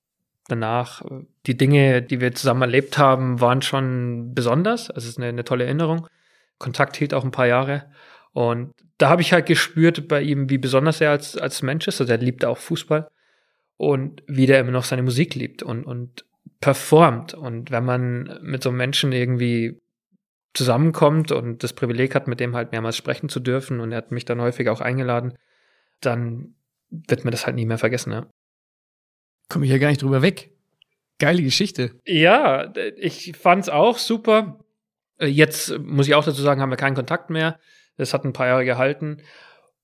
danach. 0.48 1.02
Äh, 1.02 1.26
die 1.46 1.56
Dinge, 1.56 2.02
die 2.02 2.20
wir 2.20 2.34
zusammen 2.34 2.62
erlebt 2.62 2.98
haben, 2.98 3.40
waren 3.40 3.62
schon 3.62 4.34
besonders. 4.34 4.90
Also 4.90 5.06
es 5.06 5.12
ist 5.12 5.18
eine, 5.18 5.28
eine 5.28 5.44
tolle 5.44 5.66
Erinnerung. 5.66 6.08
Kontakt 6.58 6.96
hielt 6.96 7.14
auch 7.14 7.24
ein 7.24 7.30
paar 7.30 7.46
Jahre. 7.46 7.92
Und 8.32 8.72
da 8.98 9.08
habe 9.08 9.22
ich 9.22 9.32
halt 9.32 9.46
gespürt 9.46 10.08
bei 10.08 10.20
ihm, 10.20 10.50
wie 10.50 10.58
besonders 10.58 11.00
er 11.00 11.12
als, 11.12 11.36
als 11.36 11.62
Mensch 11.62 11.86
ist. 11.86 12.00
Also 12.00 12.12
er 12.12 12.18
liebt 12.18 12.44
auch 12.44 12.58
Fußball 12.58 13.08
und 13.76 14.24
wie 14.26 14.46
der 14.46 14.58
immer 14.58 14.72
noch 14.72 14.84
seine 14.84 15.04
Musik 15.04 15.36
liebt. 15.36 15.62
Und, 15.62 15.84
und 15.84 16.24
performt. 16.60 17.34
Und 17.34 17.70
wenn 17.70 17.84
man 17.84 18.38
mit 18.42 18.62
so 18.62 18.68
einem 18.68 18.78
Menschen 18.78 19.12
irgendwie 19.12 19.80
zusammenkommt 20.52 21.32
und 21.32 21.62
das 21.62 21.72
Privileg 21.72 22.14
hat, 22.14 22.26
mit 22.26 22.40
dem 22.40 22.56
halt 22.56 22.72
mehrmals 22.72 22.96
sprechen 22.96 23.28
zu 23.28 23.40
dürfen 23.40 23.80
und 23.80 23.92
er 23.92 23.98
hat 23.98 24.10
mich 24.10 24.24
dann 24.24 24.40
häufig 24.40 24.68
auch 24.68 24.80
eingeladen, 24.80 25.34
dann 26.00 26.54
wird 26.90 27.24
mir 27.24 27.30
das 27.30 27.46
halt 27.46 27.56
nie 27.56 27.66
mehr 27.66 27.78
vergessen, 27.78 28.12
ja. 28.12 28.26
Komme 29.48 29.64
ich 29.64 29.70
ja 29.70 29.78
gar 29.78 29.88
nicht 29.88 30.02
drüber 30.02 30.22
weg. 30.22 30.50
Geile 31.18 31.42
Geschichte. 31.42 31.92
Ja, 32.06 32.72
ich 32.96 33.36
fand's 33.36 33.68
auch 33.68 33.98
super. 33.98 34.64
Jetzt 35.20 35.78
muss 35.78 36.08
ich 36.08 36.14
auch 36.14 36.24
dazu 36.24 36.40
sagen, 36.40 36.60
haben 36.60 36.70
wir 36.70 36.76
keinen 36.76 36.94
Kontakt 36.94 37.30
mehr. 37.30 37.58
Das 37.96 38.14
hat 38.14 38.24
ein 38.24 38.32
paar 38.32 38.46
Jahre 38.46 38.64
gehalten. 38.64 39.22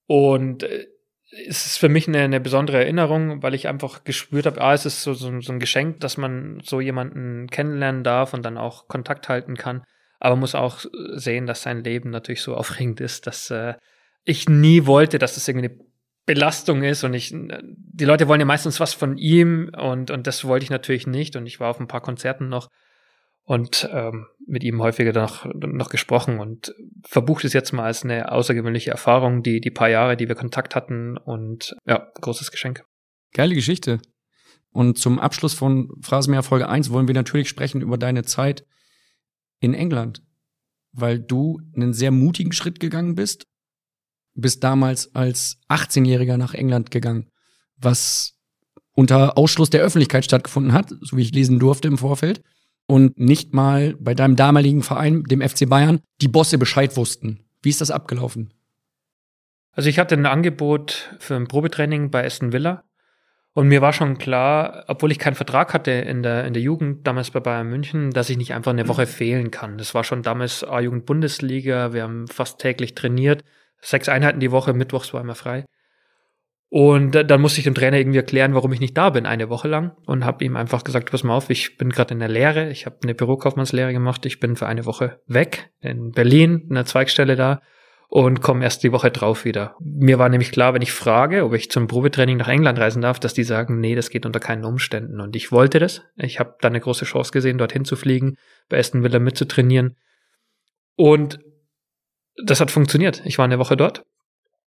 Und 0.07 0.63
äh, 0.63 0.87
es 1.31 1.67
ist 1.67 1.79
für 1.79 1.89
mich 1.89 2.07
eine, 2.07 2.21
eine 2.21 2.41
besondere 2.41 2.79
Erinnerung, 2.79 3.43
weil 3.43 3.55
ich 3.55 3.69
einfach 3.69 4.05
gespürt 4.05 4.47
habe, 4.47 4.61
ah, 4.61 4.75
es 4.75 4.87
ist 4.87 5.03
so, 5.03 5.13
so, 5.13 5.41
so 5.41 5.53
ein 5.53 5.59
Geschenk, 5.59 6.01
dass 6.01 6.17
man 6.17 6.61
so 6.63 6.81
jemanden 6.81 7.49
kennenlernen 7.49 8.05
darf 8.05 8.33
und 8.33 8.45
dann 8.45 8.57
auch 8.57 8.87
Kontakt 8.89 9.29
halten 9.29 9.57
kann. 9.57 9.83
Aber 10.21 10.37
muss 10.37 10.55
auch 10.55 10.85
sehen, 11.15 11.47
dass 11.47 11.63
sein 11.63 11.83
Leben 11.83 12.11
natürlich 12.11 12.43
so 12.43 12.55
aufregend 12.57 13.01
ist, 13.01 13.27
dass 13.27 13.51
äh, 13.51 13.75
ich 14.25 14.49
nie 14.49 14.87
wollte, 14.87 15.19
dass 15.19 15.35
das 15.35 15.49
irgendwie 15.49 15.69
eine 15.69 15.79
Belastung 16.27 16.83
ist 16.83 17.05
und 17.05 17.15
ich, 17.15 17.33
die 17.33 18.05
Leute 18.05 18.27
wollen 18.27 18.41
ja 18.41 18.47
meistens 18.47 18.81
was 18.81 18.95
von 18.95 19.17
ihm 19.17 19.71
und, 19.77 20.11
und 20.11 20.27
das 20.27 20.45
wollte 20.45 20.65
ich 20.65 20.71
natürlich 20.71 21.07
nicht 21.07 21.37
und 21.37 21.47
ich 21.47 21.61
war 21.61 21.71
auf 21.71 21.79
ein 21.79 21.87
paar 21.87 22.01
Konzerten 22.01 22.49
noch 22.49 22.69
und 23.47 23.89
ähm, 23.93 24.27
mit 24.45 24.65
ihm 24.65 24.83
häufiger 24.83 25.13
noch, 25.13 25.47
noch 25.55 25.89
gesprochen 25.89 26.41
und 26.41 26.75
verbucht 27.05 27.45
es 27.45 27.53
jetzt 27.53 27.73
mal 27.73 27.85
als 27.85 28.05
eine 28.05 28.33
außergewöhnliche 28.33 28.91
Erfahrung, 28.91 29.43
die, 29.45 29.61
die 29.61 29.71
paar 29.71 29.89
Jahre, 29.89 30.17
die 30.17 30.27
wir 30.27 30.35
Kontakt 30.35 30.75
hatten 30.75 31.17
und 31.17 31.77
ja, 31.87 32.11
großes 32.21 32.51
Geschenk. 32.51 32.85
Geile 33.33 33.55
Geschichte. 33.55 34.01
Und 34.71 34.99
zum 34.99 35.21
Abschluss 35.21 35.55
von 35.55 35.91
Phrasenmeer 36.01 36.43
Folge 36.43 36.69
1 36.69 36.91
wollen 36.91 37.07
wir 37.07 37.15
natürlich 37.15 37.49
sprechen 37.49 37.81
über 37.81 37.97
deine 37.97 38.25
Zeit 38.25 38.67
in 39.61 39.75
England, 39.75 40.23
weil 40.93 41.21
du 41.21 41.61
einen 41.75 41.95
sehr 41.95 42.11
mutigen 42.11 42.53
Schritt 42.53 42.81
gegangen 42.81 43.15
bist, 43.15 43.47
bist 44.35 44.65
damals 44.65 45.15
als 45.15 45.61
18-Jähriger 45.69 46.37
nach 46.37 46.53
England 46.53 46.91
gegangen, 46.91 47.31
was 47.77 48.35
unter 48.93 49.39
Ausschluss 49.39 49.71
der 49.71 49.83
Öffentlichkeit 49.83 50.25
stattgefunden 50.25 50.73
hat, 50.73 50.93
so 51.01 51.17
wie 51.17 51.23
ich 51.23 51.33
lesen 51.33 51.61
durfte 51.61 51.87
im 51.87 51.97
Vorfeld 51.97 52.43
und 52.87 53.19
nicht 53.19 53.55
mal 53.55 53.95
bei 53.99 54.15
deinem 54.15 54.37
damaligen 54.37 54.83
Verein, 54.83 55.25
dem 55.25 55.41
FC 55.41 55.69
Bayern, 55.69 56.01
die 56.21 56.29
Bosse 56.29 56.59
Bescheid 56.59 56.97
wussten. 56.97 57.41
Wie 57.63 57.71
ist 57.71 57.81
das 57.81 57.91
abgelaufen? 57.91 58.53
Also 59.73 59.89
ich 59.89 59.99
hatte 59.99 60.15
ein 60.15 60.27
Angebot 60.27 61.17
für 61.19 61.37
ein 61.37 61.49
Probetraining 61.49 62.11
bei 62.11 62.25
Aston 62.25 62.53
Villa 62.53 62.85
und 63.53 63.69
mir 63.69 63.83
war 63.83 63.93
schon 63.93 64.19
klar, 64.19 64.85
obwohl 64.87 65.13
ich 65.13 65.19
keinen 65.19 65.35
Vertrag 65.35 65.75
hatte 65.75 65.91
in 65.91 66.23
der, 66.23 66.45
in 66.45 66.55
der 66.55 66.63
Jugend, 66.63 67.07
damals 67.07 67.31
bei 67.31 67.41
Bayern 67.41 67.69
München, 67.69 68.11
dass 68.11 68.31
ich 68.31 68.37
nicht 68.37 68.55
einfach 68.55 68.73
eine 68.73 68.89
Woche 68.89 69.07
fehlen 69.07 69.51
kann. 69.51 69.79
Das 69.79 69.95
war 69.95 70.05
schon 70.05 70.23
damals 70.23 70.63
A-Jugend-Bundesliga, 70.63 71.93
wir 71.93 72.03
haben 72.03 72.29
fast 72.29 72.59
täglich 72.59 72.95
trainiert, 72.95 73.45
sechs 73.81 74.09
Einheiten 74.09 74.41
die 74.41 74.51
Woche, 74.51 74.73
mittwochs 74.73 75.13
war 75.13 75.21
immer 75.21 75.35
frei. 75.35 75.65
Und 76.79 77.13
dann 77.13 77.41
musste 77.41 77.59
ich 77.59 77.65
dem 77.65 77.75
Trainer 77.75 77.97
irgendwie 77.97 78.19
erklären, 78.19 78.53
warum 78.53 78.71
ich 78.71 78.81
nicht 78.81 78.99
da 78.99 79.09
bin, 79.09 79.25
eine 79.25 79.49
Woche 79.49 79.67
lang. 79.67 79.97
Und 80.05 80.27
habe 80.27 80.45
ihm 80.45 80.57
einfach 80.57 80.85
gesagt, 80.85 81.11
pass 81.11 81.25
mal 81.25 81.35
auf, 81.35 81.49
ich 81.49 81.79
bin 81.79 81.89
gerade 81.89 82.13
in 82.13 82.21
der 82.21 82.29
Lehre, 82.29 82.69
ich 82.69 82.85
habe 82.85 82.99
eine 83.03 83.15
Bürokaufmannslehre 83.15 83.95
gemacht, 83.95 84.27
ich 84.27 84.41
bin 84.41 84.57
für 84.57 84.67
eine 84.67 84.85
Woche 84.85 85.23
weg 85.27 85.71
in 85.81 86.11
Berlin, 86.11 86.67
in 86.69 86.75
der 86.75 86.85
Zweigstelle 86.85 87.35
da 87.35 87.63
und 88.09 88.43
komme 88.43 88.63
erst 88.63 88.83
die 88.83 88.93
Woche 88.93 89.11
drauf 89.11 89.47
wieder. 89.47 89.75
Mir 89.81 90.19
war 90.19 90.29
nämlich 90.29 90.53
klar, 90.53 90.75
wenn 90.75 90.83
ich 90.83 90.93
frage, 90.93 91.47
ob 91.47 91.55
ich 91.55 91.71
zum 91.71 91.87
Probetraining 91.87 92.37
nach 92.37 92.49
England 92.49 92.79
reisen 92.79 93.01
darf, 93.01 93.19
dass 93.19 93.33
die 93.33 93.45
sagen, 93.45 93.81
nee, 93.81 93.95
das 93.95 94.11
geht 94.11 94.27
unter 94.27 94.39
keinen 94.39 94.67
Umständen. 94.67 95.23
Und 95.23 95.35
ich 95.35 95.51
wollte 95.53 95.79
das. 95.79 96.03
Ich 96.17 96.39
habe 96.41 96.57
da 96.61 96.69
eine 96.69 96.81
große 96.81 97.07
Chance 97.07 97.33
gesehen, 97.33 97.57
dorthin 97.57 97.87
zu 97.87 97.97
fliegen, 97.97 98.37
bei 98.69 98.79
Aston 98.79 99.03
Villa 99.03 99.19
mitzutrainieren. 99.19 99.97
Und 100.95 101.39
das 102.45 102.61
hat 102.61 102.71
funktioniert. 102.71 103.23
Ich 103.25 103.39
war 103.39 103.47
eine 103.47 103.59
Woche 103.59 103.79
dort 103.79 104.05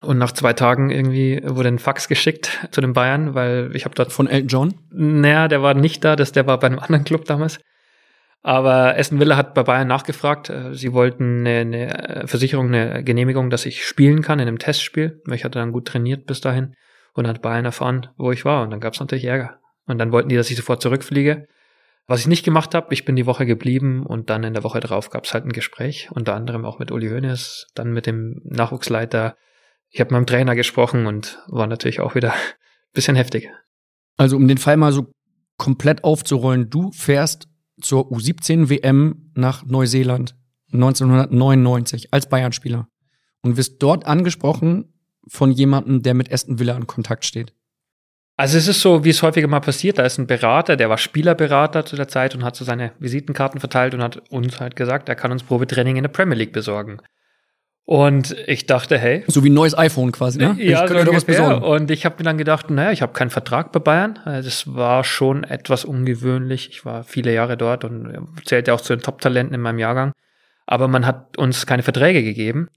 und 0.04 0.18
nach 0.18 0.32
zwei 0.32 0.54
Tagen 0.54 0.90
irgendwie 0.90 1.42
wurde 1.44 1.70
ein 1.70 1.80
Fax 1.80 2.08
geschickt 2.08 2.68
zu 2.72 2.82
den 2.82 2.94
Bayern, 2.94 3.34
weil 3.34 3.72
ich 3.74 3.86
habe 3.86 3.96
dort 3.96 4.12
von 4.12 4.28
Elton 4.28 4.48
John. 4.48 4.74
Naja, 4.92 5.48
der 5.48 5.62
war 5.62 5.74
nicht 5.74 6.04
da, 6.04 6.16
das 6.16 6.32
der 6.32 6.48
war 6.48 6.60
bei 6.60 6.68
einem 6.68 6.80
anderen 6.80 7.04
Club 7.04 7.26
damals. 7.26 7.60
Aber 8.46 8.98
Aston 8.98 9.22
Villa 9.22 9.38
hat 9.38 9.54
bei 9.54 9.64
Bayern 9.64 9.88
nachgefragt. 9.88 10.50
Äh, 10.50 10.74
sie 10.76 10.92
wollten 10.92 11.48
eine, 11.48 11.60
eine 11.60 12.28
Versicherung, 12.28 12.68
eine 12.68 13.04
Genehmigung, 13.04 13.50
dass 13.50 13.66
ich 13.66 13.86
spielen 13.86 14.22
kann 14.22 14.40
in 14.40 14.48
einem 14.48 14.60
Testspiel. 14.60 15.22
Ich 15.32 15.46
hatte 15.46 15.60
dann 15.60 15.72
gut 15.72 15.88
trainiert 15.88 16.26
bis 16.26 16.42
dahin 16.42 16.76
und 17.14 17.26
hat 17.26 17.42
Bayern 17.42 17.66
erfahren, 17.66 18.08
wo 18.18 18.32
ich 18.32 18.44
war. 18.44 18.64
Und 18.64 18.72
dann 18.72 18.82
gab 18.82 18.94
es 18.94 19.00
natürlich 19.00 19.26
Ärger. 19.26 19.60
Und 19.86 19.98
dann 19.98 20.12
wollten 20.12 20.30
die, 20.30 20.36
dass 20.36 20.50
ich 20.50 20.58
sofort 20.58 20.82
zurückfliege. 20.82 21.48
Was 22.06 22.20
ich 22.20 22.28
nicht 22.28 22.44
gemacht 22.44 22.76
habe, 22.76 22.94
ich 22.94 23.06
bin 23.06 23.16
die 23.16 23.26
Woche 23.26 23.46
geblieben 23.46 24.06
und 24.06 24.30
dann 24.30 24.44
in 24.44 24.54
der 24.54 24.64
Woche 24.64 24.82
drauf 24.82 25.10
gab 25.10 25.24
es 25.24 25.34
halt 25.34 25.46
ein 25.46 25.54
Gespräch, 25.54 26.10
unter 26.12 26.36
anderem 26.36 26.66
auch 26.66 26.78
mit 26.78 26.92
Uli 26.92 27.08
Hoeneß, 27.08 27.68
dann 27.76 27.94
mit 27.94 28.08
dem 28.08 28.42
Nachwuchsleiter. 28.44 29.38
Ich 29.94 30.00
habe 30.00 30.08
mit 30.08 30.12
meinem 30.14 30.26
Trainer 30.26 30.56
gesprochen 30.56 31.06
und 31.06 31.40
war 31.48 31.68
natürlich 31.68 32.00
auch 32.00 32.16
wieder 32.16 32.34
ein 32.34 32.40
bisschen 32.94 33.16
heftig. 33.16 33.50
Also 34.18 34.36
um 34.36 34.48
den 34.48 34.58
Fall 34.58 34.76
mal 34.76 34.92
so 34.92 35.14
komplett 35.58 36.04
aufzurollen, 36.04 36.72
du 36.72 36.92
fährst 36.92 37.48
zur 37.80 38.12
U17 38.12 38.70
WM 38.70 39.32
nach 39.36 39.64
Neuseeland 39.66 40.36
1999 40.74 42.12
als 42.12 42.28
Bayern-Spieler 42.28 42.88
und 43.44 43.56
wirst 43.56 43.84
dort 43.84 44.08
angesprochen 44.08 44.92
von 45.28 45.52
jemandem, 45.52 46.02
der 46.02 46.16
mit 46.16 46.32
Aston 46.34 46.58
Villa 46.58 46.76
in 46.76 46.88
Kontakt 46.88 47.24
steht. 47.24 47.54
Also 48.36 48.58
es 48.58 48.68
ist 48.68 48.82
so, 48.82 49.04
wie 49.04 49.12
es 49.12 49.22
häufiger 49.22 49.48
mal 49.48 49.60
passiert, 49.60 50.00
da 50.00 50.06
ist 50.06 50.18
ein 50.18 50.26
Berater, 50.26 50.76
der 50.76 50.90
war 50.90 50.98
Spielerberater 50.98 51.86
zu 51.86 51.96
der 51.96 52.08
Zeit 52.08 52.34
und 52.34 52.44
hat 52.44 52.56
so 52.56 52.66
seine 52.66 52.94
Visitenkarten 52.98 53.60
verteilt 53.60 53.94
und 53.94 54.02
hat 54.02 54.28
uns 54.32 54.60
halt 54.60 54.76
gesagt, 54.76 55.08
er 55.08 55.16
kann 55.16 55.32
uns 55.32 55.44
Probetraining 55.44 55.98
in 55.98 56.04
der 56.04 56.10
Premier 56.10 56.38
League 56.38 56.52
besorgen. 56.52 57.00
Und 57.86 58.36
ich 58.48 58.66
dachte, 58.66 58.98
hey. 58.98 59.26
So 59.28 59.44
wie 59.44 59.50
ein 59.50 59.54
neues 59.54 59.78
iPhone 59.78 60.14
quasi, 60.14 60.40
ne? 60.40 60.56
Ja, 60.58 60.84
ich 60.84 60.90
so 60.90 60.96
ungefähr. 60.96 61.14
Was 61.14 61.26
besorgen. 61.26 61.64
Und 61.64 61.92
ich 61.92 62.06
habe 62.06 62.16
mir 62.18 62.24
dann 62.24 62.38
gedacht, 62.38 62.70
naja, 62.70 62.92
ich 62.92 63.02
habe 63.02 63.12
keinen 63.12 63.30
Vertrag 63.30 63.74
bei 63.74 63.80
Bayern. 63.80 64.20
Das 64.26 64.74
war 64.74 65.04
schon 65.04 65.44
etwas 65.44 65.84
ungewöhnlich. 65.84 66.70
Ich 66.70 66.86
war 66.86 67.04
viele 67.04 67.34
Jahre 67.34 67.58
dort 67.58 67.84
und 67.84 68.26
zählte 68.46 68.74
auch 68.74 68.80
zu 68.80 68.96
den 68.96 69.04
Top-Talenten 69.04 69.54
in 69.54 69.62
meinem 69.62 69.80
Jahrgang. 69.80 70.14
Aber 70.66 70.88
man 70.88 71.06
hat 71.06 71.38
uns 71.38 71.66
keine 71.66 71.84
Verträge 71.84 72.24
gegeben. 72.24 72.70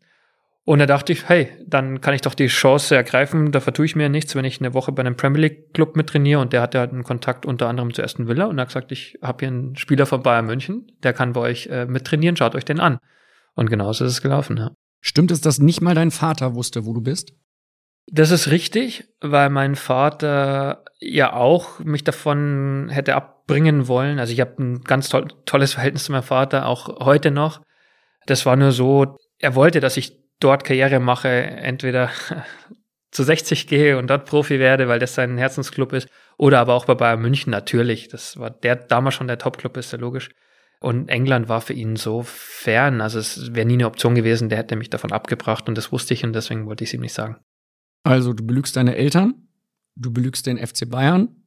Und 0.65 0.81
da 0.81 0.87
dachte 0.87 1.13
ich, 1.13 1.29
hey, 1.29 1.49
dann 1.65 2.01
kann 2.01 2.13
ich 2.15 2.23
doch 2.23 2.35
die 2.35 2.49
Chance 2.49 2.97
ergreifen, 2.97 3.53
da 3.53 3.61
vertue 3.61 3.85
ich 3.85 3.95
mir 3.95 4.09
nichts, 4.09 4.35
wenn 4.35 4.45
ich 4.45 4.61
eine 4.61 4.75
Woche 4.75 4.91
bei 4.91 4.99
einem 4.99 5.17
Premier 5.17 5.43
League 5.43 5.73
Club 5.73 5.95
mit 5.95 6.09
trainiere 6.09 6.41
und 6.41 6.53
der 6.53 6.61
hatte 6.61 6.81
halt 6.81 6.91
einen 6.91 7.05
Kontakt 7.05 7.47
unter 7.47 7.69
anderem 7.69 7.95
zu 7.95 8.03
Aston 8.03 8.27
Villa 8.27 8.47
und 8.47 8.59
er 8.59 8.63
hat 8.63 8.71
gesagt, 8.71 8.91
ich 8.91 9.17
habe 9.23 9.39
hier 9.39 9.49
einen 9.49 9.77
Spieler 9.77 10.07
von 10.07 10.25
Bayern 10.25 10.47
München, 10.47 10.91
der 11.05 11.13
kann 11.13 11.35
bei 11.35 11.41
euch 11.43 11.69
äh, 11.69 11.87
mit 11.87 12.05
trainieren, 12.05 12.37
schaut 12.37 12.57
euch 12.57 12.65
den 12.65 12.81
an. 12.81 12.99
Und 13.55 13.71
genauso 13.71 14.05
ist 14.05 14.11
es 14.11 14.23
gelaufen, 14.23 14.57
ja. 14.57 14.73
Stimmt 15.07 15.31
es, 15.31 15.41
dass 15.41 15.61
nicht 15.61 15.81
mal 15.81 15.95
dein 15.95 16.11
Vater 16.11 16.57
wusste, 16.57 16.85
wo 16.85 16.93
du 16.93 17.01
bist? 17.01 17.33
Das 18.11 18.33
ist 18.33 18.51
richtig, 18.51 19.05
weil 19.21 19.51
mein 19.51 19.77
Vater 19.77 20.85
ja 20.99 21.33
auch 21.33 21.79
mich 21.79 22.03
davon 22.03 22.89
hätte 22.91 23.15
abbringen 23.15 23.87
wollen. 23.87 24.19
Also 24.19 24.33
ich 24.33 24.41
habe 24.41 24.61
ein 24.61 24.81
ganz 24.81 25.09
toll, 25.09 25.29
tolles 25.45 25.75
Verhältnis 25.75 26.05
zu 26.07 26.13
meinem 26.13 26.25
Vater, 26.25 26.67
auch 26.67 27.05
heute 27.05 27.31
noch. 27.31 27.63
Das 28.27 28.47
war 28.47 28.57
nur 28.57 28.73
so, 28.73 29.17
er 29.39 29.55
wollte, 29.55 29.79
dass 29.79 29.97
ich 29.97 30.19
dort 30.41 30.65
Karriere 30.65 30.99
mache, 30.99 31.29
entweder 31.29 32.11
zu 33.13 33.23
60 33.23 33.69
gehe 33.69 33.99
und 33.99 34.09
dort 34.09 34.27
Profi 34.27 34.59
werde, 34.59 34.89
weil 34.89 34.99
das 34.99 35.15
sein 35.15 35.39
Herzensclub 35.39 35.93
ist, 35.93 36.09
oder 36.37 36.59
aber 36.59 36.75
auch 36.75 36.87
bei 36.87 36.97
Bayern 36.97 37.23
München 37.23 37.53
natürlich. 37.53 38.09
Das 38.09 38.41
war 38.41 38.51
der 38.51 38.75
damals 38.75 39.15
schon 39.15 39.29
der 39.29 39.39
Topclub, 39.39 39.77
ist 39.77 39.93
ja 39.93 39.99
logisch. 40.01 40.31
Und 40.87 41.09
England 41.09 41.49
war 41.49 41.63
für 41.63 41.73
ihn 41.73 41.97
so 41.97 42.23
fern, 42.23 43.01
also 43.01 43.19
es 43.19 43.53
wäre 43.53 43.67
nie 43.67 43.75
eine 43.75 43.89
Option 43.89 44.15
gewesen, 44.15 44.49
der 44.49 44.59
hätte 44.59 44.77
mich 44.77 44.89
davon 44.89 45.11
abgebracht 45.11 45.69
und 45.69 45.77
das 45.77 45.91
wusste 45.91 46.15
ich 46.15 46.23
und 46.23 46.33
deswegen 46.33 46.67
wollte 46.67 46.85
ich 46.85 46.91
es 46.91 46.95
ihm 46.95 47.01
nicht 47.01 47.13
sagen. 47.13 47.41
Also 48.05 48.33
du 48.33 48.47
belügst 48.47 48.77
deine 48.77 48.95
Eltern, 48.95 49.49
du 49.97 50.13
belügst 50.13 50.47
den 50.47 50.65
FC 50.65 50.89
Bayern. 50.89 51.43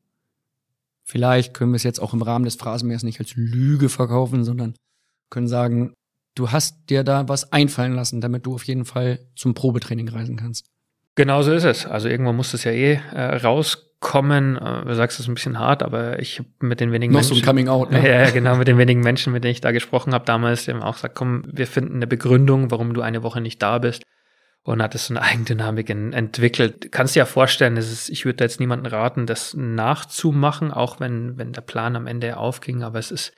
Vielleicht 1.05 1.53
können 1.53 1.71
wir 1.71 1.77
es 1.77 1.83
jetzt 1.83 2.01
auch 2.01 2.13
im 2.13 2.21
Rahmen 2.21 2.43
des 2.43 2.55
Phrasenmeers 2.55 3.03
nicht 3.03 3.21
als 3.21 3.33
Lüge 3.37 3.87
verkaufen, 3.87 4.43
sondern 4.43 4.75
können 5.29 5.47
sagen, 5.47 5.93
du 6.35 6.51
hast 6.51 6.89
dir 6.89 7.05
da 7.05 7.29
was 7.29 7.53
einfallen 7.53 7.93
lassen, 7.93 8.19
damit 8.19 8.45
du 8.45 8.55
auf 8.55 8.65
jeden 8.65 8.83
Fall 8.83 9.25
zum 9.37 9.53
Probetraining 9.53 10.09
reisen 10.09 10.35
kannst. 10.35 10.67
Genau 11.15 11.41
so 11.41 11.51
ist 11.51 11.63
es. 11.63 11.85
Also 11.85 12.07
irgendwann 12.07 12.35
muss 12.35 12.53
es 12.53 12.63
ja 12.63 12.71
eh 12.71 12.99
äh, 13.13 13.35
rauskommen. 13.37 14.57
Äh, 14.57 14.85
du 14.85 14.95
sagst 14.95 15.19
es 15.19 15.27
ein 15.27 15.33
bisschen 15.33 15.59
hart, 15.59 15.83
aber 15.83 16.19
ich 16.19 16.39
habe 16.39 16.49
mit 16.61 16.79
den 16.79 16.91
wenigen 16.91 17.13
Noch 17.13 17.19
Menschen, 17.19 17.35
so 17.35 17.41
ein 17.41 17.45
Coming 17.45 17.67
Out, 17.67 17.91
ne? 17.91 18.07
Ja, 18.07 18.29
genau, 18.29 18.55
mit 18.55 18.67
den 18.67 18.77
wenigen 18.77 19.01
Menschen, 19.01 19.33
mit 19.33 19.43
denen 19.43 19.51
ich 19.51 19.61
da 19.61 19.71
gesprochen 19.71 20.13
habe 20.13 20.25
damals, 20.25 20.65
die 20.65 20.71
haben 20.71 20.81
auch 20.81 20.95
gesagt, 20.95 21.15
komm, 21.15 21.43
wir 21.51 21.67
finden 21.67 21.95
eine 21.95 22.07
Begründung, 22.07 22.71
warum 22.71 22.93
du 22.93 23.01
eine 23.01 23.23
Woche 23.23 23.41
nicht 23.41 23.61
da 23.61 23.79
bist. 23.79 24.03
Und 24.63 24.83
hat 24.83 24.93
es 24.93 25.07
so 25.07 25.13
eine 25.13 25.21
Eigendynamik 25.23 25.89
in, 25.89 26.13
entwickelt. 26.13 26.91
Kannst 26.91 27.15
dir 27.15 27.19
ja 27.19 27.25
vorstellen, 27.25 27.75
ist, 27.77 28.09
ich 28.09 28.25
würde 28.25 28.43
jetzt 28.43 28.59
niemanden 28.59 28.85
raten, 28.85 29.25
das 29.25 29.53
nachzumachen, 29.55 30.71
auch 30.71 30.99
wenn, 30.99 31.37
wenn 31.37 31.53
der 31.53 31.61
Plan 31.61 31.95
am 31.95 32.07
Ende 32.07 32.37
aufging, 32.37 32.83
aber 32.83 32.99
es 32.99 33.11
ist 33.11 33.33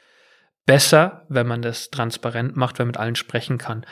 besser, 0.65 1.26
wenn 1.30 1.48
man 1.48 1.61
das 1.61 1.89
transparent 1.89 2.56
macht, 2.56 2.77
wenn 2.77 2.85
man 2.85 2.91
mit 2.91 2.98
allen 2.98 3.15
sprechen 3.15 3.57
kann. 3.57 3.85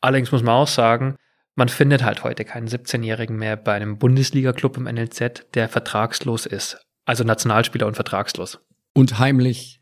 Allerdings 0.00 0.32
muss 0.32 0.42
man 0.42 0.54
auch 0.54 0.68
sagen, 0.68 1.16
man 1.54 1.68
findet 1.68 2.04
halt 2.04 2.24
heute 2.24 2.44
keinen 2.44 2.68
17-Jährigen 2.68 3.36
mehr 3.36 3.56
bei 3.56 3.74
einem 3.74 3.98
Bundesliga-Club 3.98 4.76
im 4.76 4.84
NLZ, 4.84 5.46
der 5.54 5.68
vertragslos 5.68 6.46
ist. 6.46 6.78
Also 7.04 7.24
Nationalspieler 7.24 7.86
und 7.86 7.94
vertragslos. 7.94 8.60
Und 8.94 9.18
heimlich 9.18 9.80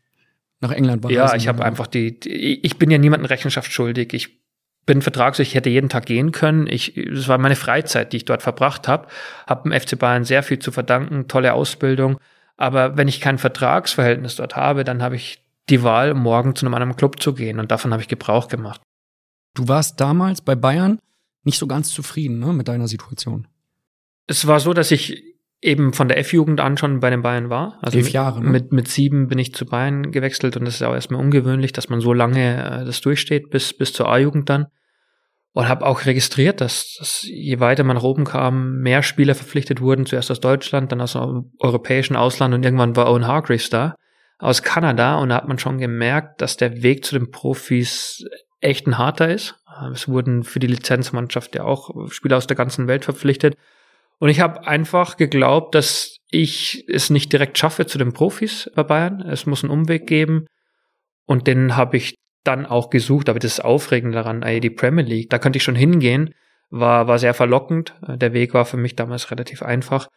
nach 0.61 0.71
England 0.71 1.03
war. 1.03 1.11
Ja, 1.11 1.35
ich 1.35 1.47
habe 1.47 1.63
einfach 1.63 1.87
die, 1.87 2.19
die, 2.19 2.65
ich 2.65 2.77
bin 2.77 2.91
ja 2.91 2.97
niemandem 2.97 3.27
Rechenschaft 3.27 3.71
schuldig. 3.71 4.13
Ich 4.13 4.39
bin 4.85 5.01
vertragslos, 5.01 5.47
ich 5.47 5.55
hätte 5.55 5.69
jeden 5.69 5.89
Tag 5.89 6.05
gehen 6.05 6.31
können. 6.31 6.67
Ich, 6.67 6.93
das 6.95 7.27
war 7.27 7.37
meine 7.37 7.55
Freizeit, 7.55 8.11
die 8.11 8.17
ich 8.17 8.25
dort 8.25 8.41
verbracht 8.41 8.87
habe. 8.87 9.07
Habe 9.47 9.69
dem 9.69 9.79
FC 9.79 9.97
Bayern 9.97 10.23
sehr 10.23 10.43
viel 10.43 10.59
zu 10.59 10.71
verdanken, 10.71 11.27
tolle 11.27 11.53
Ausbildung. 11.53 12.19
Aber 12.57 12.97
wenn 12.97 13.07
ich 13.07 13.21
kein 13.21 13.37
Vertragsverhältnis 13.37 14.35
dort 14.35 14.55
habe, 14.55 14.83
dann 14.83 15.01
habe 15.01 15.15
ich 15.15 15.45
die 15.69 15.83
Wahl, 15.83 16.13
morgen 16.13 16.55
zu 16.55 16.65
einem 16.65 16.73
anderen 16.73 16.95
Club 16.95 17.21
zu 17.21 17.33
gehen. 17.33 17.59
Und 17.59 17.71
davon 17.71 17.93
habe 17.93 18.01
ich 18.01 18.07
Gebrauch 18.07 18.47
gemacht. 18.47 18.81
Du 19.53 19.67
warst 19.67 20.01
damals 20.01 20.41
bei 20.41 20.55
Bayern 20.55 20.99
nicht 21.43 21.57
so 21.57 21.67
ganz 21.67 21.91
zufrieden 21.91 22.39
ne, 22.39 22.53
mit 22.53 22.67
deiner 22.67 22.87
Situation. 22.87 23.47
Es 24.27 24.45
war 24.47 24.59
so, 24.59 24.73
dass 24.73 24.91
ich 24.91 25.23
eben 25.61 25.93
von 25.93 26.07
der 26.07 26.17
F-Jugend 26.19 26.61
an 26.61 26.77
schon 26.77 26.99
bei 26.99 27.09
den 27.09 27.21
Bayern 27.21 27.49
war. 27.49 27.77
Also 27.81 27.97
Elf 27.97 28.09
Jahre. 28.09 28.41
Ne? 28.41 28.49
Mit, 28.49 28.71
mit 28.71 28.87
sieben 28.87 29.27
bin 29.27 29.39
ich 29.39 29.53
zu 29.53 29.65
Bayern 29.65 30.11
gewechselt 30.11 30.55
und 30.55 30.65
das 30.65 30.75
ist 30.75 30.83
auch 30.83 30.93
erstmal 30.93 31.19
ungewöhnlich, 31.19 31.73
dass 31.73 31.89
man 31.89 31.99
so 31.99 32.13
lange 32.13 32.81
äh, 32.81 32.85
das 32.85 33.01
durchsteht, 33.01 33.49
bis, 33.49 33.73
bis 33.73 33.91
zur 33.93 34.07
A-Jugend 34.07 34.49
dann. 34.49 34.67
Und 35.51 35.67
habe 35.67 35.85
auch 35.85 36.05
registriert, 36.05 36.61
dass, 36.61 36.95
dass 36.99 37.23
je 37.23 37.59
weiter 37.59 37.83
man 37.83 37.97
oben 37.97 38.23
kam, 38.23 38.77
mehr 38.81 39.01
Spieler 39.01 39.33
verpflichtet 39.33 39.81
wurden, 39.81 40.05
zuerst 40.05 40.29
aus 40.29 40.39
Deutschland, 40.39 40.91
dann 40.91 41.01
aus 41.01 41.13
dem 41.13 41.51
europäischen 41.57 42.15
Ausland 42.15 42.53
und 42.53 42.63
irgendwann 42.63 42.95
war 42.95 43.09
Owen 43.09 43.25
Hargreaves 43.25 43.69
da 43.69 43.95
aus 44.39 44.63
Kanada 44.63 45.17
und 45.17 45.29
da 45.29 45.35
hat 45.35 45.47
man 45.47 45.59
schon 45.59 45.77
gemerkt, 45.77 46.41
dass 46.41 46.57
der 46.57 46.81
Weg 46.81 47.05
zu 47.05 47.19
den 47.19 47.29
Profis 47.29 48.25
echt 48.61 48.87
ein 48.87 48.97
harter 48.97 49.29
ist. 49.29 49.55
Es 49.93 50.07
wurden 50.07 50.43
für 50.43 50.59
die 50.59 50.67
Lizenzmannschaft 50.67 51.55
ja 51.55 51.63
auch 51.63 52.09
Spieler 52.11 52.37
aus 52.37 52.47
der 52.47 52.57
ganzen 52.57 52.87
Welt 52.87 53.05
verpflichtet. 53.05 53.55
Und 54.19 54.29
ich 54.29 54.41
habe 54.41 54.67
einfach 54.67 55.17
geglaubt, 55.17 55.75
dass 55.75 56.17
ich 56.29 56.85
es 56.89 57.09
nicht 57.09 57.31
direkt 57.31 57.57
schaffe 57.57 57.85
zu 57.85 57.97
den 57.97 58.13
Profis 58.13 58.69
bei 58.75 58.83
Bayern. 58.83 59.21
Es 59.21 59.45
muss 59.45 59.63
einen 59.63 59.71
Umweg 59.71 60.07
geben. 60.07 60.45
Und 61.25 61.47
den 61.47 61.75
habe 61.75 61.97
ich 61.97 62.15
dann 62.43 62.65
auch 62.65 62.89
gesucht. 62.89 63.29
Aber 63.29 63.39
das 63.39 63.59
Aufregende 63.59 64.15
daran, 64.15 64.43
ey, 64.43 64.59
die 64.59 64.69
Premier 64.69 65.05
League, 65.05 65.29
da 65.29 65.39
könnte 65.39 65.57
ich 65.57 65.63
schon 65.63 65.75
hingehen, 65.75 66.33
war, 66.69 67.07
war 67.07 67.17
sehr 67.17 67.33
verlockend. 67.33 67.95
Der 68.07 68.33
Weg 68.33 68.53
war 68.53 68.65
für 68.65 68.77
mich 68.77 68.95
damals 68.95 69.31
relativ 69.31 69.63
einfach. 69.63 70.07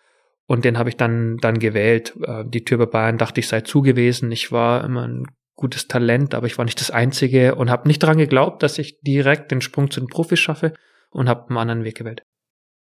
Und 0.46 0.64
den 0.64 0.78
habe 0.78 0.88
ich 0.88 0.96
dann, 0.96 1.36
dann 1.38 1.58
gewählt. 1.58 2.14
Äh, 2.22 2.44
die 2.46 2.64
Tür 2.64 2.78
bei 2.78 2.86
Bayern 2.86 3.18
dachte 3.18 3.40
ich 3.40 3.48
sei 3.48 3.60
zugewiesen. 3.60 4.32
Ich 4.32 4.50
war 4.50 4.84
immer 4.84 5.06
ein 5.06 5.26
gutes 5.54 5.88
Talent, 5.88 6.34
aber 6.34 6.46
ich 6.46 6.58
war 6.58 6.64
nicht 6.64 6.80
das 6.80 6.90
Einzige 6.90 7.54
und 7.54 7.70
habe 7.70 7.88
nicht 7.88 8.02
daran 8.02 8.18
geglaubt, 8.18 8.62
dass 8.62 8.78
ich 8.78 9.00
direkt 9.00 9.50
den 9.50 9.60
Sprung 9.60 9.90
zu 9.90 10.00
den 10.00 10.08
Profis 10.08 10.40
schaffe 10.40 10.74
und 11.10 11.28
habe 11.28 11.48
einen 11.48 11.58
anderen 11.58 11.84
Weg 11.84 11.96
gewählt. 11.96 12.22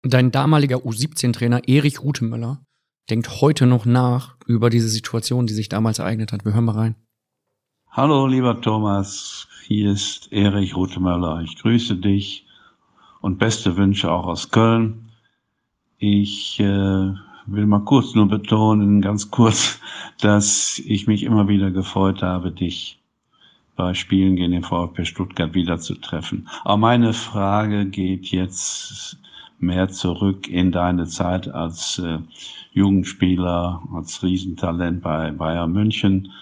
Dein 0.02 0.30
damaliger 0.30 0.76
U17-Trainer 0.76 1.66
Erich 1.66 2.02
Rutemöller 2.02 2.62
denkt 3.10 3.40
heute 3.40 3.66
noch 3.66 3.84
nach 3.84 4.36
über 4.46 4.70
diese 4.70 4.88
Situation, 4.88 5.46
die 5.46 5.54
sich 5.54 5.68
damals 5.68 5.98
ereignet 5.98 6.32
hat. 6.32 6.44
Wir 6.44 6.54
hören 6.54 6.66
mal 6.66 6.76
rein. 6.76 6.94
Hallo, 7.90 8.26
lieber 8.26 8.60
Thomas. 8.60 9.48
Hier 9.66 9.90
ist 9.90 10.30
Erich 10.30 10.76
Rutemöller. 10.76 11.40
Ich 11.42 11.56
grüße 11.56 11.96
dich 11.96 12.46
und 13.20 13.38
beste 13.38 13.76
Wünsche 13.76 14.10
auch 14.10 14.26
aus 14.26 14.50
Köln. 14.50 15.10
Ich 15.98 16.60
äh, 16.60 17.12
will 17.50 17.66
mal 17.66 17.84
kurz 17.84 18.14
nur 18.14 18.28
betonen, 18.28 19.00
ganz 19.00 19.30
kurz, 19.30 19.80
dass 20.20 20.78
ich 20.84 21.06
mich 21.06 21.22
immer 21.22 21.48
wieder 21.48 21.70
gefreut 21.70 22.22
habe, 22.22 22.50
dich 22.52 22.98
bei 23.76 23.94
Spielen 23.94 24.36
gegen 24.36 24.52
den 24.52 24.64
VfB 24.64 25.04
Stuttgart 25.04 25.54
wiederzutreffen. 25.54 26.48
Aber 26.64 26.76
meine 26.76 27.12
Frage 27.12 27.86
geht 27.86 28.26
jetzt 28.26 29.18
mehr 29.60 29.88
zurück 29.88 30.48
in 30.48 30.72
deine 30.72 31.06
Zeit 31.06 31.48
als 31.48 31.98
äh, 31.98 32.18
Jugendspieler, 32.72 33.82
als 33.94 34.22
Riesentalent 34.22 35.02
bei 35.02 35.30
Bayern 35.30 35.72
München, 35.72 36.32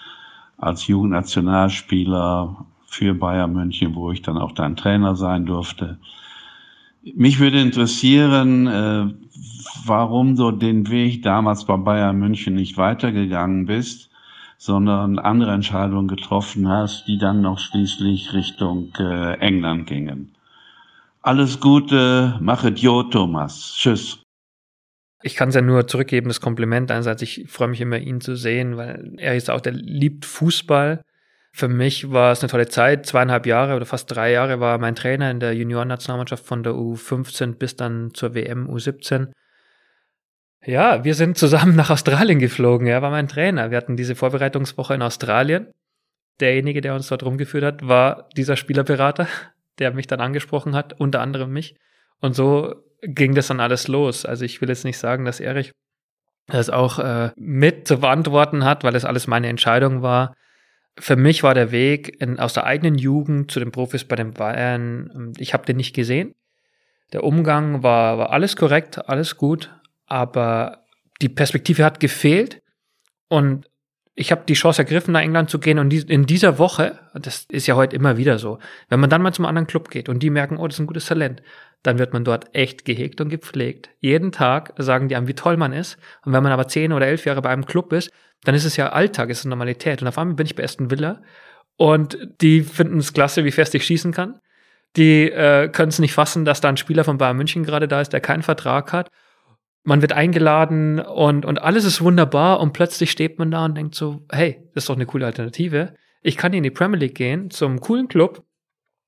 als 0.57 0.87
Jugendnationalspieler 0.87 2.65
für 2.85 3.13
Bayern 3.13 3.53
München, 3.53 3.95
wo 3.95 4.11
ich 4.11 4.21
dann 4.21 4.37
auch 4.37 4.51
dein 4.51 4.75
Trainer 4.75 5.15
sein 5.15 5.45
durfte. 5.45 5.97
Mich 7.15 7.39
würde 7.39 7.61
interessieren, 7.61 8.67
äh, 8.67 9.05
warum 9.85 10.35
du 10.35 10.51
den 10.51 10.89
Weg 10.89 11.23
damals 11.23 11.65
bei 11.65 11.77
Bayern 11.77 12.17
München 12.17 12.55
nicht 12.55 12.77
weitergegangen 12.77 13.65
bist, 13.65 14.09
sondern 14.57 15.19
andere 15.19 15.53
Entscheidungen 15.53 16.07
getroffen 16.07 16.67
hast, 16.67 17.07
die 17.07 17.17
dann 17.17 17.41
noch 17.41 17.59
schließlich 17.59 18.33
Richtung 18.33 18.91
äh, 18.99 19.33
England 19.39 19.87
gingen. 19.87 20.33
Alles 21.21 21.59
Gute, 21.59 22.37
machet 22.39 22.79
jo, 22.79 23.03
Thomas. 23.03 23.75
Tschüss. 23.75 24.23
Ich 25.23 25.35
kann 25.35 25.49
es 25.49 25.55
ja 25.55 25.61
nur 25.61 25.87
zurückgeben, 25.87 26.27
das 26.27 26.41
Kompliment. 26.41 26.89
Einerseits, 26.91 27.21
ich 27.21 27.45
freue 27.47 27.67
mich 27.67 27.81
immer, 27.81 27.97
ihn 27.97 28.21
zu 28.21 28.35
sehen, 28.35 28.77
weil 28.77 29.13
er 29.17 29.35
ist 29.35 29.49
auch, 29.49 29.61
der 29.61 29.73
liebt 29.73 30.25
Fußball. 30.25 31.01
Für 31.51 31.67
mich 31.67 32.11
war 32.11 32.31
es 32.31 32.41
eine 32.41 32.51
tolle 32.51 32.67
Zeit. 32.67 33.05
Zweieinhalb 33.07 33.45
Jahre 33.47 33.75
oder 33.75 33.85
fast 33.85 34.11
drei 34.11 34.31
Jahre 34.31 34.59
war 34.59 34.77
mein 34.77 34.95
Trainer 34.95 35.31
in 35.31 35.39
der 35.39 35.53
Juniorennationalmannschaft 35.53 36.45
von 36.45 36.61
der 36.61 36.73
U15 36.73 37.55
bis 37.55 37.75
dann 37.75 38.13
zur 38.13 38.35
WM 38.35 38.69
U17. 38.69 39.29
Ja, 40.67 41.05
wir 41.05 41.15
sind 41.15 41.37
zusammen 41.37 41.77
nach 41.77 41.89
Australien 41.89 42.39
geflogen. 42.39 42.87
Er 42.87 43.01
war 43.01 43.09
mein 43.09 43.29
Trainer. 43.29 43.71
Wir 43.71 43.77
hatten 43.77 43.95
diese 43.95 44.15
Vorbereitungswoche 44.15 44.95
in 44.95 45.01
Australien. 45.01 45.67
Derjenige, 46.41 46.81
der 46.81 46.93
uns 46.93 47.07
dort 47.07 47.23
rumgeführt 47.23 47.63
hat, 47.63 47.87
war 47.87 48.27
dieser 48.35 48.57
Spielerberater, 48.57 49.29
der 49.79 49.93
mich 49.93 50.07
dann 50.07 50.19
angesprochen 50.19 50.75
hat, 50.75 50.99
unter 50.99 51.21
anderem 51.21 51.53
mich. 51.53 51.77
Und 52.19 52.35
so 52.35 52.75
ging 53.01 53.33
das 53.33 53.47
dann 53.47 53.61
alles 53.61 53.87
los. 53.87 54.25
Also 54.25 54.43
ich 54.43 54.59
will 54.59 54.67
jetzt 54.67 54.83
nicht 54.83 54.97
sagen, 54.97 55.23
dass 55.23 55.39
Erich 55.39 55.71
das 56.47 56.69
auch 56.69 56.99
äh, 56.99 57.31
mit 57.37 57.87
zu 57.87 57.99
beantworten 57.99 58.65
hat, 58.65 58.83
weil 58.83 58.95
es 58.95 59.05
alles 59.05 59.25
meine 59.25 59.47
Entscheidung 59.47 60.01
war. 60.01 60.33
Für 60.99 61.15
mich 61.15 61.43
war 61.43 61.53
der 61.53 61.71
Weg 61.71 62.21
in, 62.21 62.39
aus 62.39 62.53
der 62.53 62.65
eigenen 62.65 62.95
Jugend 62.95 63.51
zu 63.51 63.61
den 63.61 63.71
Profis 63.71 64.03
bei 64.03 64.17
den 64.17 64.33
Bayern, 64.33 65.11
ähm, 65.15 65.33
ich 65.37 65.53
habe 65.53 65.65
den 65.65 65.77
nicht 65.77 65.95
gesehen. 65.95 66.35
Der 67.13 67.23
Umgang 67.23 67.83
war, 67.83 68.17
war 68.17 68.31
alles 68.31 68.57
korrekt, 68.57 69.07
alles 69.07 69.37
gut, 69.37 69.76
aber 70.07 70.85
die 71.21 71.29
Perspektive 71.29 71.83
hat 71.85 71.99
gefehlt 71.99 72.61
und 73.27 73.69
ich 74.15 74.31
habe 74.31 74.43
die 74.47 74.55
Chance 74.55 74.81
ergriffen, 74.81 75.11
nach 75.11 75.21
England 75.21 75.51
zu 75.51 75.59
gehen 75.59 75.77
und 75.77 75.93
in 75.93 76.25
dieser 76.25 76.57
Woche, 76.57 76.97
das 77.13 77.45
ist 77.49 77.67
ja 77.67 77.75
heute 77.75 77.95
immer 77.95 78.17
wieder 78.17 78.39
so, 78.39 78.57
wenn 78.89 78.99
man 78.99 79.11
dann 79.11 79.21
mal 79.21 79.33
zum 79.33 79.45
anderen 79.45 79.67
Club 79.67 79.91
geht 79.91 80.09
und 80.09 80.23
die 80.23 80.31
merken, 80.31 80.57
oh, 80.57 80.65
das 80.65 80.77
ist 80.77 80.79
ein 80.79 80.87
gutes 80.87 81.05
Talent, 81.05 81.43
dann 81.83 81.99
wird 81.99 82.13
man 82.13 82.23
dort 82.23 82.53
echt 82.55 82.85
gehegt 82.85 83.21
und 83.21 83.29
gepflegt. 83.29 83.89
Jeden 83.99 84.31
Tag 84.31 84.73
sagen 84.77 85.07
die 85.07 85.15
einem, 85.15 85.27
wie 85.27 85.35
toll 85.35 85.57
man 85.57 85.71
ist. 85.71 85.97
Und 86.25 86.33
wenn 86.33 86.43
man 86.43 86.51
aber 86.51 86.67
zehn 86.67 86.91
oder 86.91 87.07
elf 87.07 87.25
Jahre 87.25 87.41
bei 87.41 87.49
einem 87.49 87.65
Club 87.65 87.93
ist, 87.93 88.11
dann 88.43 88.55
ist 88.55 88.65
es 88.65 88.75
ja 88.75 88.89
Alltag, 88.89 89.29
ist 89.29 89.39
es 89.39 89.45
Normalität. 89.45 90.01
Und 90.01 90.07
auf 90.07 90.17
einmal 90.17 90.35
bin 90.35 90.45
ich 90.45 90.55
bei 90.55 90.63
Aston 90.63 90.91
Villa 90.91 91.21
und 91.77 92.17
die 92.41 92.61
finden 92.61 92.97
es 92.97 93.13
klasse, 93.13 93.45
wie 93.45 93.51
fest 93.51 93.75
ich 93.75 93.85
schießen 93.85 94.11
kann. 94.11 94.39
Die 94.95 95.29
äh, 95.29 95.69
können 95.69 95.89
es 95.89 95.99
nicht 95.99 96.13
fassen, 96.13 96.43
dass 96.43 96.61
da 96.61 96.69
ein 96.69 96.77
Spieler 96.77 97.03
von 97.03 97.17
Bayern 97.19 97.37
München 97.37 97.63
gerade 97.63 97.87
da 97.87 98.01
ist, 98.01 98.13
der 98.13 98.21
keinen 98.21 98.43
Vertrag 98.43 98.91
hat. 98.91 99.09
Man 99.87 100.01
wird 100.01 100.11
eingeladen 100.11 100.99
und, 100.99 101.45
und 101.45 101.61
alles 101.61 101.85
ist 101.85 102.01
wunderbar 102.01 102.59
und 102.59 102.73
plötzlich 102.73 103.09
steht 103.09 103.39
man 103.39 103.51
da 103.51 103.63
und 103.63 103.75
denkt 103.75 103.95
so, 103.95 104.21
hey, 104.29 104.61
das 104.73 104.83
ist 104.83 104.89
doch 104.89 104.95
eine 104.95 105.05
coole 105.05 105.25
Alternative. 105.25 105.93
Ich 106.21 106.35
kann 106.35 106.51
in 106.51 106.63
die 106.63 106.71
Premier 106.71 106.99
League 106.99 107.15
gehen, 107.15 107.49
zum 107.51 107.79
coolen 107.79 108.09
Club, 108.09 108.43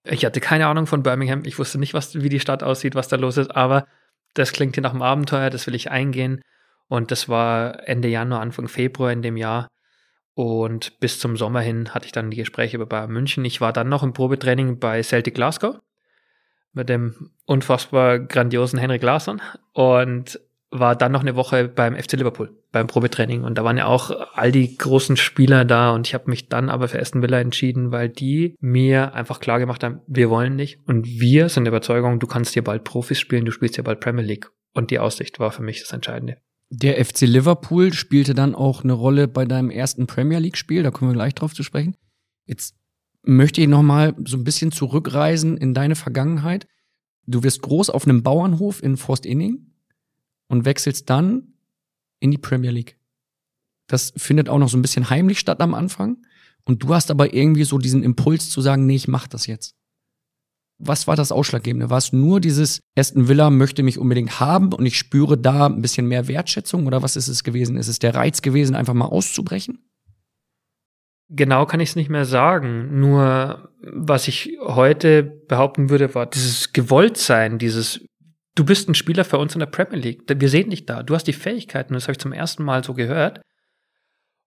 ich 0.06 0.24
hatte 0.24 0.40
keine 0.40 0.68
Ahnung 0.68 0.88
von 0.88 1.04
Birmingham. 1.04 1.44
Ich 1.44 1.60
wusste 1.60 1.80
nicht, 1.80 1.94
was, 1.94 2.16
wie 2.16 2.30
die 2.30 2.40
Stadt 2.40 2.64
aussieht, 2.64 2.96
was 2.96 3.10
da 3.10 3.18
los 3.18 3.36
ist, 3.36 3.54
aber 3.54 3.88
das 4.36 4.54
klingt 4.54 4.76
hier 4.76 4.82
nach 4.82 4.94
einem 4.94 5.02
Abenteuer, 5.02 5.50
das 5.50 5.68
will 5.68 5.76
ich 5.76 5.92
eingehen. 5.92 6.42
Und 6.88 7.12
das 7.12 7.28
war 7.28 7.86
Ende 7.86 8.08
Januar, 8.08 8.40
Anfang 8.40 8.70
Februar 8.70 9.12
in 9.12 9.22
dem 9.22 9.36
Jahr. 9.36 9.68
Und 10.34 10.98
bis 11.02 11.20
zum 11.20 11.36
Sommer 11.36 11.60
hin 11.60 11.94
hatte 11.94 12.06
ich 12.06 12.14
dann 12.14 12.32
die 12.32 12.38
Gespräche 12.38 12.78
über 12.78 12.86
Bayern 12.86 13.12
München. 13.12 13.44
Ich 13.44 13.60
war 13.60 13.74
dann 13.74 13.90
noch 13.90 14.02
im 14.02 14.14
Probetraining 14.14 14.80
bei 14.80 15.04
Celtic 15.04 15.36
Glasgow 15.36 15.78
mit 16.72 16.88
dem 16.88 17.32
unfassbar 17.46 18.20
grandiosen 18.20 18.80
Henrik 18.80 19.04
Larsson 19.04 19.42
und 19.74 20.40
war 20.72 20.96
dann 20.96 21.12
noch 21.12 21.22
eine 21.22 21.36
Woche 21.36 21.68
beim 21.68 21.96
FC 21.96 22.14
Liverpool, 22.14 22.56
beim 22.72 22.88
Probetraining. 22.88 23.44
Und 23.44 23.58
da 23.58 23.64
waren 23.64 23.78
ja 23.78 23.86
auch 23.86 24.12
all 24.34 24.52
die 24.52 24.78
großen 24.78 25.18
Spieler 25.18 25.66
da. 25.66 25.92
Und 25.92 26.08
ich 26.08 26.14
habe 26.14 26.30
mich 26.30 26.48
dann 26.48 26.70
aber 26.70 26.88
für 26.88 27.00
Aston 27.00 27.22
Villa 27.22 27.40
entschieden, 27.40 27.92
weil 27.92 28.10
die 28.10 28.56
mir 28.60 29.16
einfach 29.16 29.40
klar 29.40 29.60
gemacht 29.60 29.84
haben, 29.84 30.02
wir 30.08 30.30
wollen 30.30 30.56
nicht. 30.56 30.80
Und 30.86 31.08
wir 31.08 31.50
sind 31.50 31.66
der 31.66 31.72
Überzeugung, 31.72 32.20
du 32.20 32.28
kannst 32.28 32.54
hier 32.54 32.64
bald 32.64 32.84
Profis 32.84 33.20
spielen, 33.20 33.46
du 33.46 33.52
spielst 33.52 33.76
hier 33.76 33.84
bald 33.84 34.00
Premier 34.00 34.24
League. 34.24 34.52
Und 34.74 34.92
die 34.92 35.00
Aussicht 35.00 35.40
war 35.40 35.52
für 35.52 35.64
mich 35.64 35.82
das 35.82 35.92
Entscheidende. 35.92 36.38
Der 36.70 37.04
FC 37.04 37.22
Liverpool 37.22 37.94
spielte 37.94 38.36
dann 38.36 38.54
auch 38.54 38.84
eine 38.84 38.94
Rolle 38.94 39.28
bei 39.28 39.46
deinem 39.46 39.72
ersten 39.72 40.06
Premier 40.06 40.38
League-Spiel. 40.38 40.84
Da 40.84 40.92
kommen 40.92 41.10
wir 41.10 41.16
gleich 41.16 41.34
drauf 41.34 41.56
zu 41.56 41.64
sprechen. 41.64 41.96
Jetzt 42.46 42.76
möchte 43.24 43.62
ich 43.62 43.68
noch 43.68 43.82
mal 43.82 44.16
so 44.24 44.38
ein 44.38 44.44
bisschen 44.44 44.72
zurückreisen 44.72 45.58
in 45.58 45.74
deine 45.74 45.96
Vergangenheit. 45.96 46.68
Du 47.26 47.44
wirst 47.44 47.64
groß 47.64 47.90
auf 47.90 48.06
einem 48.06 48.22
Bauernhof 48.22 48.84
in 48.84 48.98
Forst 48.98 49.26
Inning 49.26 49.70
und 50.50 50.66
wechselst 50.66 51.10
dann 51.10 51.54
in 52.20 52.32
die 52.32 52.38
Premier 52.38 52.72
League. 52.72 52.98
Das 53.88 54.14
findet 54.18 54.50
auch 54.50 54.60
noch 54.60 54.70
so 54.70 54.78
ein 54.78 54.82
bisschen 54.82 55.10
heimlich 55.10 55.40
statt 55.40 55.62
am 55.62 55.74
Anfang. 55.74 56.18
Und 56.66 56.84
du 56.84 56.94
hast 56.94 57.10
aber 57.10 57.34
irgendwie 57.34 57.64
so 57.64 57.78
diesen 57.78 58.04
Impuls 58.04 58.50
zu 58.50 58.62
sagen, 58.62 58.86
nee, 58.86 58.96
ich 58.96 59.08
mach 59.08 59.28
das 59.28 59.48
jetzt. 59.48 59.76
Was 60.78 61.08
war 61.08 61.16
das 61.16 61.32
Ausschlaggebende? 61.32 61.90
War 61.90 61.98
es 61.98 62.14
nur 62.14 62.40
dieses 62.40 62.82
Aston 62.96 63.28
Villa 63.28 63.50
möchte 63.50 63.84
mich 63.84 63.98
unbedingt 63.98 64.40
haben 64.40 64.72
und 64.74 64.86
ich 64.86 64.98
spüre 64.98 65.38
da 65.38 65.66
ein 65.66 65.82
bisschen 65.82 66.08
mehr 66.08 66.28
Wertschätzung 66.28 66.88
oder 66.88 67.02
was 67.02 67.16
ist 67.16 67.28
es 67.28 67.44
gewesen? 67.44 67.76
Ist 67.76 67.88
es 67.88 68.00
der 68.00 68.16
Reiz 68.16 68.42
gewesen, 68.42 68.76
einfach 68.76 68.94
mal 68.94 69.06
auszubrechen? 69.06 69.80
Genau 71.30 71.66
kann 71.66 71.80
ich 71.80 71.90
es 71.90 71.96
nicht 71.96 72.10
mehr 72.10 72.26
sagen. 72.26 73.00
Nur 73.00 73.72
was 73.82 74.28
ich 74.28 74.58
heute 74.62 75.24
behaupten 75.24 75.90
würde, 75.90 76.16
war 76.16 76.26
dieses 76.28 76.72
Gewolltsein, 76.72 77.60
dieses 77.60 78.06
du 78.60 78.66
bist 78.66 78.90
ein 78.90 78.96
Spieler 78.96 79.24
für 79.24 79.38
uns 79.38 79.54
in 79.54 79.60
der 79.60 79.68
Premier 79.68 79.98
League. 79.98 80.24
Wir 80.28 80.50
sehen 80.50 80.70
dich 80.70 80.86
da. 80.86 81.02
Du 81.02 81.16
hast 81.16 81.24
die 81.26 81.34
Fähigkeiten. 81.34 81.94
Das 81.94 82.04
habe 82.04 82.12
ich 82.12 82.20
zum 82.20 82.34
ersten 82.34 82.64
Mal 82.64 82.84
so 82.84 82.94
gehört. 82.94 83.40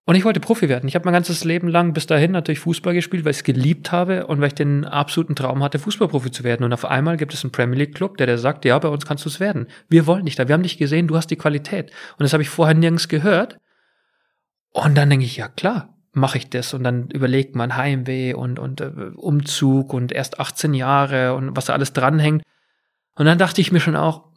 Und 0.04 0.16
ich 0.16 0.24
wollte 0.24 0.40
Profi 0.40 0.68
werden. 0.68 0.88
Ich 0.88 0.94
habe 0.96 1.04
mein 1.04 1.14
ganzes 1.14 1.44
Leben 1.44 1.68
lang 1.68 1.94
bis 1.94 2.06
dahin 2.06 2.32
natürlich 2.32 2.58
Fußball 2.58 2.92
gespielt, 2.92 3.24
weil 3.24 3.30
ich 3.30 3.38
es 3.38 3.44
geliebt 3.44 3.90
habe 3.92 4.26
und 4.26 4.40
weil 4.40 4.48
ich 4.48 4.54
den 4.54 4.84
absoluten 4.84 5.36
Traum 5.36 5.62
hatte, 5.62 5.78
Fußballprofi 5.78 6.30
zu 6.30 6.44
werden. 6.44 6.64
Und 6.64 6.72
auf 6.72 6.84
einmal 6.84 7.16
gibt 7.16 7.32
es 7.32 7.42
einen 7.42 7.52
Premier 7.52 7.78
League 7.78 7.94
Club, 7.94 8.16
der, 8.18 8.26
der 8.26 8.36
sagt, 8.36 8.64
ja, 8.64 8.78
bei 8.78 8.88
uns 8.88 9.06
kannst 9.06 9.24
du 9.24 9.28
es 9.28 9.40
werden. 9.40 9.68
Wir 9.88 10.06
wollen 10.06 10.26
dich 10.26 10.34
da. 10.34 10.48
Wir 10.48 10.54
haben 10.54 10.64
dich 10.64 10.76
gesehen, 10.76 11.06
du 11.06 11.16
hast 11.16 11.28
die 11.28 11.36
Qualität. 11.36 11.90
Und 12.18 12.24
das 12.24 12.32
habe 12.32 12.42
ich 12.42 12.50
vorher 12.50 12.74
nirgends 12.74 13.08
gehört. 13.08 13.58
Und 14.72 14.96
dann 14.96 15.08
denke 15.08 15.24
ich, 15.24 15.36
ja 15.36 15.48
klar, 15.48 15.96
mache 16.12 16.36
ich 16.36 16.50
das. 16.50 16.74
Und 16.74 16.82
dann 16.82 17.08
überlegt 17.08 17.54
man 17.54 17.76
Heimweh 17.76 18.34
und, 18.34 18.58
und 18.58 18.80
äh, 18.80 18.90
Umzug 19.14 19.94
und 19.94 20.12
erst 20.12 20.40
18 20.40 20.74
Jahre 20.74 21.34
und 21.34 21.56
was 21.56 21.66
da 21.66 21.74
alles 21.74 21.92
dranhängt. 21.92 22.42
Und 23.14 23.26
dann 23.26 23.38
dachte 23.38 23.60
ich 23.60 23.72
mir 23.72 23.80
schon 23.80 23.96
auch, 23.96 24.32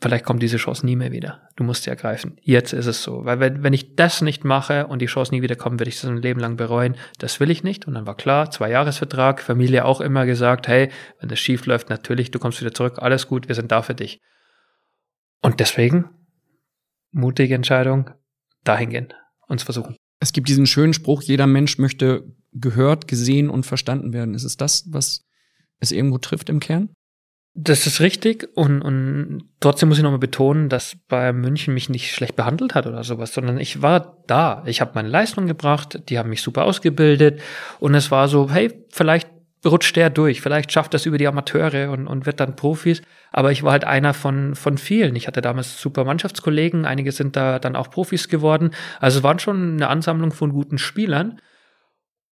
vielleicht 0.00 0.24
kommt 0.24 0.42
diese 0.42 0.56
Chance 0.56 0.84
nie 0.84 0.96
mehr 0.96 1.12
wieder. 1.12 1.48
Du 1.56 1.64
musst 1.64 1.84
sie 1.84 1.90
ergreifen. 1.90 2.36
Jetzt 2.42 2.72
ist 2.72 2.86
es 2.86 3.02
so. 3.02 3.24
Weil 3.24 3.40
wenn, 3.40 3.62
wenn 3.62 3.72
ich 3.72 3.94
das 3.94 4.20
nicht 4.20 4.44
mache 4.44 4.86
und 4.88 5.00
die 5.00 5.06
Chance 5.06 5.32
nie 5.32 5.42
wieder 5.42 5.56
kommt, 5.56 5.78
werde 5.78 5.88
ich 5.88 6.00
das 6.00 6.10
ein 6.10 6.16
Leben 6.16 6.40
lang 6.40 6.56
bereuen. 6.56 6.96
Das 7.18 7.38
will 7.40 7.50
ich 7.50 7.62
nicht. 7.62 7.86
Und 7.86 7.94
dann 7.94 8.06
war 8.06 8.16
klar, 8.16 8.50
zwei 8.50 8.70
Jahresvertrag, 8.70 9.40
Familie 9.40 9.84
auch 9.84 10.00
immer 10.00 10.26
gesagt, 10.26 10.68
hey, 10.68 10.90
wenn 11.20 11.28
das 11.28 11.38
schief 11.38 11.66
läuft, 11.66 11.88
natürlich, 11.88 12.30
du 12.30 12.38
kommst 12.38 12.60
wieder 12.60 12.74
zurück, 12.74 12.98
alles 12.98 13.28
gut, 13.28 13.48
wir 13.48 13.54
sind 13.54 13.70
da 13.70 13.82
für 13.82 13.94
dich. 13.94 14.20
Und 15.40 15.60
deswegen, 15.60 16.10
mutige 17.10 17.54
Entscheidung, 17.54 18.10
dahin 18.64 18.90
gehen, 18.90 19.14
uns 19.48 19.62
versuchen. 19.62 19.96
Es 20.20 20.32
gibt 20.32 20.48
diesen 20.48 20.66
schönen 20.66 20.94
Spruch, 20.94 21.22
jeder 21.22 21.46
Mensch 21.46 21.78
möchte 21.78 22.24
gehört, 22.52 23.08
gesehen 23.08 23.50
und 23.50 23.66
verstanden 23.66 24.12
werden. 24.12 24.34
Ist 24.34 24.44
es 24.44 24.56
das, 24.56 24.84
was 24.88 25.24
es 25.78 25.90
irgendwo 25.90 26.18
trifft 26.18 26.48
im 26.48 26.60
Kern? 26.60 26.90
Das 27.54 27.86
ist 27.86 28.00
richtig 28.00 28.48
und, 28.54 28.80
und 28.80 29.44
trotzdem 29.60 29.90
muss 29.90 29.98
ich 29.98 30.02
nochmal 30.02 30.18
betonen, 30.18 30.70
dass 30.70 30.96
Bayern 31.08 31.36
München 31.36 31.74
mich 31.74 31.90
nicht 31.90 32.14
schlecht 32.14 32.34
behandelt 32.34 32.74
hat 32.74 32.86
oder 32.86 33.04
sowas, 33.04 33.34
sondern 33.34 33.58
ich 33.58 33.82
war 33.82 34.16
da. 34.26 34.62
Ich 34.64 34.80
habe 34.80 34.92
meine 34.94 35.08
Leistung 35.08 35.46
gebracht, 35.46 36.08
die 36.08 36.18
haben 36.18 36.30
mich 36.30 36.40
super 36.40 36.64
ausgebildet 36.64 37.42
und 37.78 37.94
es 37.94 38.10
war 38.10 38.28
so, 38.28 38.50
hey, 38.50 38.72
vielleicht 38.90 39.28
rutscht 39.66 39.96
der 39.96 40.10
durch, 40.10 40.40
vielleicht 40.40 40.72
schafft 40.72 40.94
das 40.94 41.06
über 41.06 41.18
die 41.18 41.28
Amateure 41.28 41.90
und, 41.90 42.06
und 42.06 42.26
wird 42.26 42.40
dann 42.40 42.56
Profis. 42.56 43.02
Aber 43.30 43.52
ich 43.52 43.62
war 43.62 43.72
halt 43.72 43.84
einer 43.84 44.14
von, 44.14 44.54
von 44.54 44.78
vielen. 44.78 45.14
Ich 45.14 45.26
hatte 45.26 45.40
damals 45.40 45.80
super 45.80 46.04
Mannschaftskollegen, 46.04 46.84
einige 46.84 47.12
sind 47.12 47.36
da 47.36 47.58
dann 47.58 47.76
auch 47.76 47.90
Profis 47.90 48.28
geworden. 48.28 48.70
Also 48.98 49.18
es 49.18 49.24
waren 49.24 49.38
schon 49.38 49.74
eine 49.74 49.88
Ansammlung 49.88 50.32
von 50.32 50.52
guten 50.52 50.78
Spielern. 50.78 51.40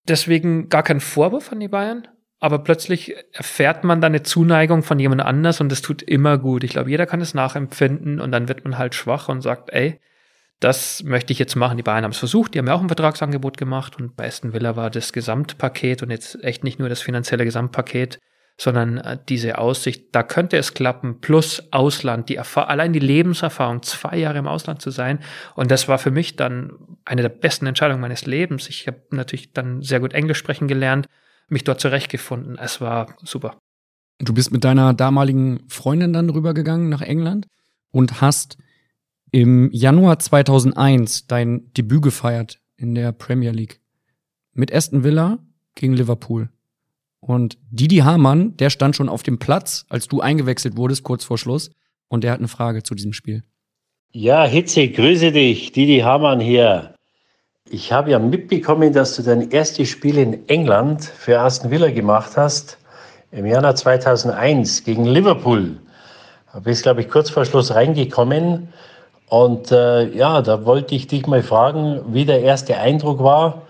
Deswegen 0.08 0.70
gar 0.70 0.82
kein 0.82 1.00
Vorwurf 1.00 1.52
an 1.52 1.60
die 1.60 1.68
Bayern, 1.68 2.08
aber 2.40 2.58
plötzlich 2.60 3.14
erfährt 3.32 3.84
man 3.84 4.00
dann 4.00 4.12
eine 4.12 4.22
Zuneigung 4.22 4.82
von 4.82 4.98
jemand 4.98 5.20
anders 5.20 5.60
und 5.60 5.70
das 5.70 5.82
tut 5.82 6.02
immer 6.02 6.38
gut. 6.38 6.64
Ich 6.64 6.70
glaube, 6.70 6.90
jeder 6.90 7.04
kann 7.04 7.20
es 7.20 7.34
nachempfinden 7.34 8.18
und 8.18 8.32
dann 8.32 8.48
wird 8.48 8.64
man 8.64 8.78
halt 8.78 8.94
schwach 8.94 9.28
und 9.28 9.42
sagt, 9.42 9.70
ey, 9.72 10.00
das 10.58 11.02
möchte 11.02 11.34
ich 11.34 11.38
jetzt 11.38 11.54
machen. 11.54 11.76
Die 11.76 11.82
Bayern 11.82 12.04
haben 12.04 12.12
es 12.12 12.18
versucht, 12.18 12.54
die 12.54 12.58
haben 12.58 12.66
ja 12.66 12.74
auch 12.74 12.80
ein 12.80 12.88
Vertragsangebot 12.88 13.58
gemacht 13.58 13.98
und 13.98 14.16
bei 14.16 14.26
Aston 14.26 14.54
Villa 14.54 14.74
war 14.74 14.90
das 14.90 15.12
Gesamtpaket 15.12 16.02
und 16.02 16.10
jetzt 16.10 16.42
echt 16.42 16.64
nicht 16.64 16.78
nur 16.78 16.88
das 16.88 17.02
finanzielle 17.02 17.44
Gesamtpaket, 17.44 18.18
sondern 18.56 18.96
äh, 18.98 19.18
diese 19.28 19.58
Aussicht, 19.58 20.06
da 20.12 20.22
könnte 20.22 20.56
es 20.56 20.72
klappen, 20.72 21.20
plus 21.20 21.62
Ausland, 21.72 22.30
die 22.30 22.36
Erfahr 22.36 22.68
allein 22.68 22.94
die 22.94 23.00
Lebenserfahrung, 23.00 23.82
zwei 23.82 24.16
Jahre 24.16 24.38
im 24.38 24.46
Ausland 24.46 24.80
zu 24.80 24.90
sein. 24.90 25.20
Und 25.56 25.70
das 25.70 25.88
war 25.88 25.98
für 25.98 26.10
mich 26.10 26.36
dann 26.36 26.72
eine 27.04 27.22
der 27.22 27.30
besten 27.30 27.66
Entscheidungen 27.66 28.00
meines 28.00 28.24
Lebens. 28.24 28.68
Ich 28.68 28.86
habe 28.86 29.00
natürlich 29.10 29.52
dann 29.52 29.82
sehr 29.82 30.00
gut 30.00 30.14
Englisch 30.14 30.38
sprechen 30.38 30.68
gelernt 30.68 31.06
mich 31.50 31.64
dort 31.64 31.80
zurechtgefunden. 31.80 32.58
Es 32.58 32.80
war 32.80 33.14
super. 33.22 33.56
Du 34.18 34.34
bist 34.34 34.52
mit 34.52 34.64
deiner 34.64 34.92
damaligen 34.92 35.60
Freundin 35.68 36.12
dann 36.12 36.30
rübergegangen 36.30 36.88
nach 36.88 37.00
England 37.00 37.46
und 37.90 38.20
hast 38.20 38.58
im 39.30 39.70
Januar 39.72 40.18
2001 40.18 41.26
dein 41.26 41.72
Debüt 41.74 42.02
gefeiert 42.02 42.60
in 42.76 42.94
der 42.94 43.12
Premier 43.12 43.52
League. 43.52 43.80
Mit 44.52 44.74
Aston 44.74 45.04
Villa 45.04 45.38
gegen 45.74 45.94
Liverpool. 45.94 46.50
Und 47.20 47.58
Didi 47.70 47.98
Hamann, 47.98 48.56
der 48.56 48.70
stand 48.70 48.96
schon 48.96 49.08
auf 49.08 49.22
dem 49.22 49.38
Platz, 49.38 49.84
als 49.88 50.08
du 50.08 50.20
eingewechselt 50.20 50.76
wurdest, 50.76 51.02
kurz 51.02 51.24
vor 51.24 51.38
Schluss. 51.38 51.70
Und 52.08 52.24
der 52.24 52.32
hat 52.32 52.40
eine 52.40 52.48
Frage 52.48 52.82
zu 52.82 52.94
diesem 52.94 53.12
Spiel. 53.12 53.44
Ja, 54.12 54.44
Hitze, 54.44 54.88
grüße 54.88 55.30
dich. 55.30 55.70
Didi 55.72 56.00
Hamann 56.00 56.40
hier. 56.40 56.94
Ich 57.72 57.92
habe 57.92 58.10
ja 58.10 58.18
mitbekommen, 58.18 58.92
dass 58.92 59.14
du 59.14 59.22
dein 59.22 59.52
erstes 59.52 59.88
Spiel 59.88 60.18
in 60.18 60.48
England 60.48 61.04
für 61.04 61.38
Aston 61.38 61.70
Villa 61.70 61.88
gemacht 61.90 62.32
hast, 62.34 62.78
im 63.30 63.46
Jahr 63.46 63.72
2001 63.72 64.82
gegen 64.82 65.04
Liverpool. 65.04 65.76
Du 66.52 66.60
bist, 66.62 66.82
glaube 66.82 67.02
ich, 67.02 67.08
kurz 67.08 67.30
vor 67.30 67.44
Schluss 67.44 67.72
reingekommen. 67.72 68.72
Und 69.28 69.70
äh, 69.70 70.08
ja, 70.08 70.42
da 70.42 70.64
wollte 70.66 70.96
ich 70.96 71.06
dich 71.06 71.28
mal 71.28 71.44
fragen, 71.44 72.00
wie 72.08 72.24
der 72.24 72.42
erste 72.42 72.76
Eindruck 72.76 73.22
war. 73.22 73.62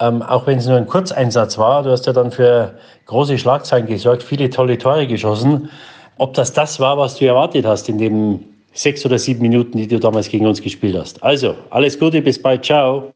Ähm, 0.00 0.22
auch 0.22 0.48
wenn 0.48 0.58
es 0.58 0.66
nur 0.66 0.76
ein 0.76 0.88
Kurzeinsatz 0.88 1.56
war, 1.56 1.84
du 1.84 1.92
hast 1.92 2.04
ja 2.06 2.12
dann 2.12 2.32
für 2.32 2.74
große 3.04 3.38
Schlagzeilen 3.38 3.86
gesorgt, 3.86 4.24
viele 4.24 4.50
tolle 4.50 4.76
Tore 4.76 5.06
geschossen. 5.06 5.70
Ob 6.18 6.34
das 6.34 6.52
das 6.52 6.80
war, 6.80 6.98
was 6.98 7.14
du 7.14 7.26
erwartet 7.26 7.64
hast 7.64 7.88
in 7.88 7.98
den 7.98 8.44
sechs 8.72 9.06
oder 9.06 9.20
sieben 9.20 9.42
Minuten, 9.42 9.78
die 9.78 9.86
du 9.86 10.00
damals 10.00 10.28
gegen 10.28 10.48
uns 10.48 10.60
gespielt 10.60 10.96
hast. 10.98 11.22
Also, 11.22 11.54
alles 11.70 11.96
Gute, 11.96 12.20
bis 12.20 12.42
bald, 12.42 12.64
ciao. 12.64 13.15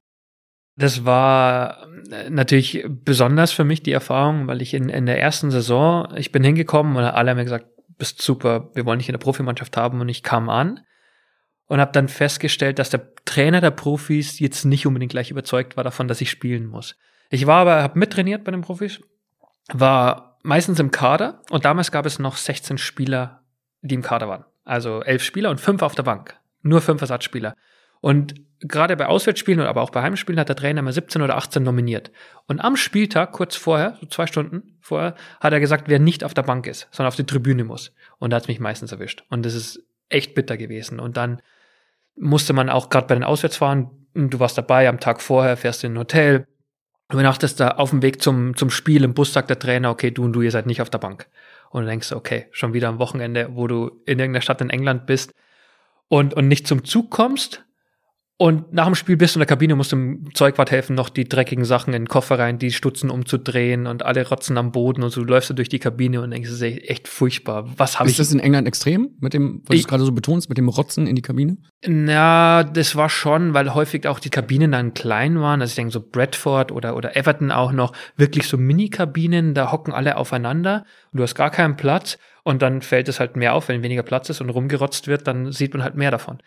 Das 0.77 1.05
war 1.05 1.87
äh, 2.11 2.31
natürlich 2.31 2.85
besonders 2.89 3.53
für 3.53 3.65
mich 3.65 3.83
die 3.83 3.93
Erfahrung, 3.93 4.47
weil 4.47 4.63
ich 4.63 4.75
in, 4.75 4.89
in 4.89 5.07
der 5.07 5.21
ersten 5.21 5.51
Saison, 5.51 6.09
ich 6.17 6.33
bin 6.33 6.45
hingekommen 6.45 6.97
und 6.97 7.03
alle 7.03 7.31
haben 7.31 7.37
mir 7.37 7.45
gesagt, 7.45 7.67
bist 7.99 8.23
super, 8.23 8.71
wir 8.75 8.87
wollen 8.87 8.99
dich 8.99 9.09
in 9.09 9.13
der 9.13 9.19
Profimannschaft 9.19 9.77
haben 9.77 10.01
und 10.01 10.09
ich 10.09 10.23
kam 10.23 10.49
an 10.49 10.81
und 11.67 11.81
habe 11.81 11.93
dann 11.93 12.09
festgestellt, 12.09 12.79
dass 12.79 12.91
der 12.91 13.15
Trainer 13.25 13.61
der 13.61 13.71
Profis 13.71 14.41
jetzt 14.41 14.65
nicht 14.65 14.87
unbedingt 14.87 15.13
gleich 15.13 15.31
überzeugt 15.31 15.77
war 15.77 15.85
davon, 15.85 16.09
dass 16.09 16.21
ich 16.21 16.31
spielen 16.31 16.67
muss. 16.67 16.97
Ich 17.29 17.47
war 17.47 17.61
aber, 17.61 17.83
habe 17.83 17.99
mittrainiert 17.99 18.43
bei 18.43 18.51
den 18.51 18.63
Profis, 18.63 19.01
war 19.73 20.39
meistens 20.43 20.81
im 20.81 20.91
Kader 20.91 21.43
und 21.51 21.65
damals 21.65 21.93
gab 21.93 22.07
es 22.07 22.19
noch 22.19 22.37
16 22.37 22.79
Spieler, 22.79 23.43
die 23.83 23.95
im 23.95 24.03
Kader 24.03 24.29
waren. 24.29 24.45
Also 24.65 25.03
elf 25.03 25.23
Spieler 25.23 25.51
und 25.51 25.61
fünf 25.61 25.83
auf 25.83 25.95
der 25.95 26.03
Bank. 26.03 26.37
Nur 26.63 26.81
fünf 26.81 27.01
Ersatzspieler. 27.01 27.55
Und 28.01 28.35
gerade 28.61 28.97
bei 28.97 29.07
Auswärtsspielen 29.07 29.61
aber 29.61 29.83
auch 29.83 29.91
bei 29.91 30.03
Heimspielen 30.03 30.39
hat 30.39 30.49
der 30.49 30.57
Trainer 30.57 30.81
immer 30.81 30.93
17 30.93 31.23
oder 31.23 31.37
18 31.37 31.63
nominiert. 31.63 32.11
Und 32.47 32.61
am 32.61 32.77
Spieltag, 32.77 33.33
kurz 33.33 33.57
vorher, 33.57 33.97
so 34.01 34.07
zwei 34.07 34.27
Stunden 34.27 34.77
vorher, 34.81 35.15
hat 35.41 35.53
er 35.53 35.61
gesagt, 35.61 35.89
wer 35.89 35.99
nicht 35.99 36.25
auf 36.25 36.35
der 36.35 36.43
Bank 36.43 36.67
ist, 36.67 36.89
sondern 36.91 37.09
auf 37.09 37.17
die 37.17 37.25
Tribüne 37.25 37.65
muss. 37.65 37.93
Und 38.19 38.31
da 38.31 38.37
hat 38.37 38.45
es 38.45 38.49
mich 38.49 38.61
meistens 38.61 38.93
erwischt. 38.93 39.25
Und 39.31 39.45
das 39.47 39.55
ist 39.55 39.83
echt 40.09 40.35
bitter 40.35 40.57
gewesen. 40.57 41.01
Und 41.01 41.17
dann 41.17 41.41
musste 42.17 42.53
man 42.53 42.69
auch 42.69 42.91
gerade 42.91 43.07
bei 43.07 43.15
den 43.15 43.25
Auswärtsfahren, 43.25 43.91
du 44.15 44.41
warst 44.41 44.59
dabei 44.59 44.89
am 44.89 45.01
Tag 45.01 45.23
vorher, 45.23 45.57
fährst 45.57 45.85
in 45.85 45.95
ein 45.95 45.99
Hotel, 45.99 46.47
übernachtest 47.11 47.61
da 47.61 47.69
auf 47.73 47.91
dem 47.91 48.03
Weg 48.03 48.23
zum, 48.23 48.57
zum 48.57 48.71
Spiel, 48.71 49.05
im 49.05 49.15
Bus 49.15 49.33
sagt 49.33 49.51
der 49.51 49.59
Trainer, 49.59 49.91
okay, 49.91 50.11
du 50.11 50.25
und 50.25 50.33
du, 50.33 50.43
ihr 50.43 50.51
seid 50.51 50.67
nicht 50.67 50.83
auf 50.83 50.91
der 50.91 50.99
Bank. 50.99 51.29
Und 51.71 51.83
du 51.83 51.89
denkst, 51.89 52.13
okay, 52.13 52.47
schon 52.51 52.75
wieder 52.75 52.89
am 52.89 52.99
Wochenende, 52.99 53.51
wo 53.53 53.67
du 53.67 54.03
in 54.07 54.19
irgendeiner 54.19 54.43
Stadt 54.43 54.61
in 54.61 54.71
England 54.71 55.07
bist 55.07 55.33
und, 56.09 56.35
und 56.35 56.49
nicht 56.49 56.67
zum 56.67 56.85
Zug 56.85 57.11
kommst, 57.11 57.65
und 58.41 58.73
nach 58.73 58.87
dem 58.87 58.95
Spiel 58.95 59.19
bist 59.19 59.35
du 59.35 59.39
in 59.39 59.41
der 59.41 59.47
Kabine, 59.47 59.77
musst 59.77 59.93
dem 59.93 60.31
Zeugwart 60.33 60.71
helfen, 60.71 60.97
noch 60.97 61.11
die 61.11 61.29
dreckigen 61.29 61.67
Sachen 61.67 61.93
in 61.93 62.05
den 62.05 62.09
Koffer 62.09 62.39
rein, 62.39 62.59
die 62.59 62.73
Stutzen 62.73 63.11
umzudrehen 63.11 63.87
und 63.87 64.03
alle 64.03 64.27
rotzen 64.27 64.57
am 64.57 64.73
Boden 64.73 65.03
und 65.03 65.11
so. 65.11 65.23
Du 65.23 65.27
läufst 65.27 65.51
du 65.51 65.55
durch 65.55 65.69
die 65.69 65.79
Kabine 65.79 66.23
und 66.23 66.31
denkst, 66.31 66.49
das 66.49 66.63
ist 66.63 66.89
echt 66.89 67.07
furchtbar. 67.07 67.71
Was 67.77 67.99
habe 67.99 68.09
ich? 68.09 68.15
Ist 68.15 68.21
das 68.21 68.33
in 68.33 68.41
England 68.41 68.67
extrem 68.67 69.11
mit 69.21 69.35
dem, 69.35 69.63
was 69.67 69.83
du 69.83 69.87
gerade 69.87 70.05
so 70.05 70.13
betonst, 70.13 70.49
mit 70.49 70.57
dem 70.57 70.71
Rotzen 70.71 71.07
in 71.07 71.17
die 71.17 71.21
Kabine? 71.21 71.59
Na, 71.87 72.65
das 72.65 72.97
war 72.97 73.11
schon, 73.11 73.53
weil 73.53 73.75
häufig 73.75 74.09
auch 74.09 74.19
die 74.19 74.31
Kabinen 74.31 74.73
dann 74.73 74.95
klein 74.95 75.39
waren. 75.39 75.61
Also 75.61 75.73
ich 75.73 75.77
denke 75.77 75.93
so 75.93 76.01
Bradford 76.01 76.73
oder, 76.73 76.97
oder 76.97 77.19
Everton 77.19 77.51
auch 77.51 77.73
noch 77.73 77.93
wirklich 78.17 78.49
so 78.49 78.57
Mini-Kabinen, 78.57 79.53
da 79.53 79.71
hocken 79.71 79.93
alle 79.93 80.17
aufeinander 80.17 80.87
und 81.13 81.19
du 81.19 81.25
hast 81.25 81.35
gar 81.35 81.51
keinen 81.51 81.77
Platz 81.77 82.17
und 82.43 82.63
dann 82.63 82.81
fällt 82.81 83.07
es 83.11 83.21
halt 83.21 83.37
mehr 83.37 83.53
auf, 83.53 83.69
wenn 83.69 83.83
weniger 83.83 84.03
Platz 84.03 84.31
ist 84.31 84.41
und 84.41 84.49
rumgerotzt 84.49 85.09
wird, 85.09 85.27
dann 85.27 85.53
sieht 85.53 85.75
man 85.75 85.83
halt 85.83 85.95
mehr 85.95 86.11
davon. 86.11 86.39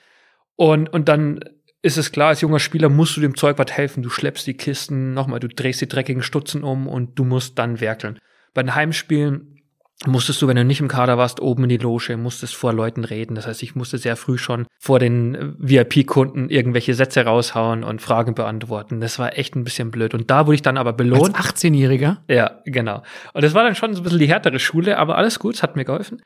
Und, 0.55 0.91
und 0.91 1.07
dann 1.07 1.39
ist 1.83 1.97
es 1.97 2.11
klar, 2.11 2.29
als 2.29 2.41
junger 2.41 2.59
Spieler 2.59 2.89
musst 2.89 3.15
du 3.17 3.21
dem 3.21 3.35
Zeugwart 3.35 3.71
helfen. 3.73 4.01
Du 4.03 4.09
schleppst 4.09 4.47
die 4.47 4.55
Kisten 4.55 5.13
nochmal, 5.13 5.39
du 5.41 5.49
drehst 5.49 5.81
die 5.81 5.87
dreckigen 5.87 6.23
Stutzen 6.23 6.63
um 6.63 6.87
und 6.87 7.19
du 7.19 7.25
musst 7.25 7.59
dann 7.59 7.81
werkeln. 7.81 8.17
Bei 8.53 8.63
den 8.63 8.73
Heimspielen 8.73 9.61
musstest 10.05 10.41
du, 10.41 10.47
wenn 10.47 10.55
du 10.55 10.63
nicht 10.63 10.79
im 10.79 10.87
Kader 10.87 11.17
warst, 11.17 11.41
oben 11.41 11.63
in 11.63 11.69
die 11.69 11.77
Loge, 11.77 12.15
musstest 12.15 12.55
vor 12.55 12.71
Leuten 12.71 13.03
reden. 13.03 13.35
Das 13.35 13.47
heißt, 13.47 13.61
ich 13.63 13.75
musste 13.75 13.97
sehr 13.97 14.15
früh 14.15 14.37
schon 14.37 14.65
vor 14.79 14.99
den 14.99 15.55
VIP-Kunden 15.59 16.49
irgendwelche 16.49 16.93
Sätze 16.93 17.25
raushauen 17.25 17.83
und 17.83 18.01
Fragen 18.01 18.33
beantworten. 18.33 19.01
Das 19.01 19.19
war 19.19 19.37
echt 19.37 19.55
ein 19.55 19.65
bisschen 19.65 19.91
blöd. 19.91 20.13
Und 20.13 20.31
da 20.31 20.45
wurde 20.45 20.55
ich 20.55 20.61
dann 20.61 20.77
aber 20.77 20.93
belohnt. 20.93 21.35
Als 21.35 21.63
18-Jähriger? 21.63 22.17
Ja, 22.29 22.61
genau. 22.65 23.03
Und 23.33 23.43
das 23.43 23.53
war 23.53 23.63
dann 23.63 23.75
schon 23.75 23.93
so 23.93 23.99
ein 23.99 24.03
bisschen 24.03 24.19
die 24.19 24.29
härtere 24.29 24.59
Schule, 24.59 24.97
aber 24.97 25.17
alles 25.17 25.37
gut, 25.37 25.55
es 25.55 25.63
hat 25.63 25.75
mir 25.75 25.85
geholfen. 25.85 26.21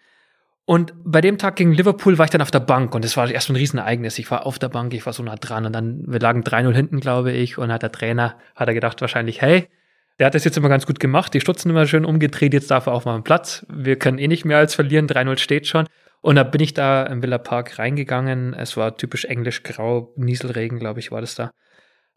Und 0.70 0.94
bei 1.06 1.22
dem 1.22 1.38
Tag 1.38 1.56
gegen 1.56 1.72
Liverpool 1.72 2.18
war 2.18 2.26
ich 2.26 2.32
dann 2.32 2.42
auf 2.42 2.52
der 2.52 2.60
Bank 2.60 2.94
und 2.94 3.06
das 3.06 3.16
war 3.16 3.32
erst 3.32 3.50
ein 3.50 3.56
Riesenereignis. 3.56 4.20
Ich 4.20 4.30
war 4.30 4.46
auf 4.46 4.60
der 4.60 4.68
Bank, 4.68 4.94
ich 4.94 5.06
war 5.06 5.14
so 5.14 5.24
nah 5.24 5.38
dran 5.38 5.66
und 5.66 5.72
dann, 5.72 6.04
wir 6.06 6.20
lagen 6.20 6.42
3-0 6.44 6.74
hinten, 6.74 7.00
glaube 7.00 7.32
ich, 7.32 7.58
und 7.58 7.72
hat 7.72 7.84
der 7.84 7.92
Trainer, 7.94 8.36
hat 8.54 8.68
er 8.68 8.74
gedacht 8.74 9.00
wahrscheinlich, 9.00 9.42
hey, 9.42 9.70
der 10.20 10.28
hat 10.28 10.36
das 10.36 10.44
jetzt 10.44 10.58
immer 10.58 10.68
ganz 10.68 10.86
gut 10.86 11.00
gemacht, 11.00 11.34
die 11.34 11.40
Stutzen 11.40 11.70
immer 11.70 11.88
schön 11.88 12.04
umgedreht, 12.04 12.54
jetzt 12.54 12.70
darf 12.70 12.88
er 12.88 12.92
auch 12.92 13.06
mal 13.06 13.14
einen 13.14 13.24
Platz. 13.24 13.66
Wir 13.70 13.98
können 13.98 14.18
eh 14.18 14.28
nicht 14.28 14.44
mehr 14.44 14.58
als 14.58 14.76
verlieren, 14.76 15.08
3-0 15.08 15.38
steht 15.38 15.68
schon. 15.68 15.88
Und 16.20 16.36
da 16.36 16.44
bin 16.44 16.60
ich 16.60 16.74
da 16.74 17.04
im 17.04 17.24
Villa 17.24 17.38
Park 17.38 17.80
reingegangen. 17.80 18.54
Es 18.54 18.76
war 18.76 18.98
typisch 18.98 19.24
englisch 19.24 19.64
grau, 19.64 20.12
Nieselregen, 20.18 20.80
glaube 20.80 21.00
ich, 21.00 21.14
war 21.14 21.22
das 21.22 21.36
da. 21.36 21.52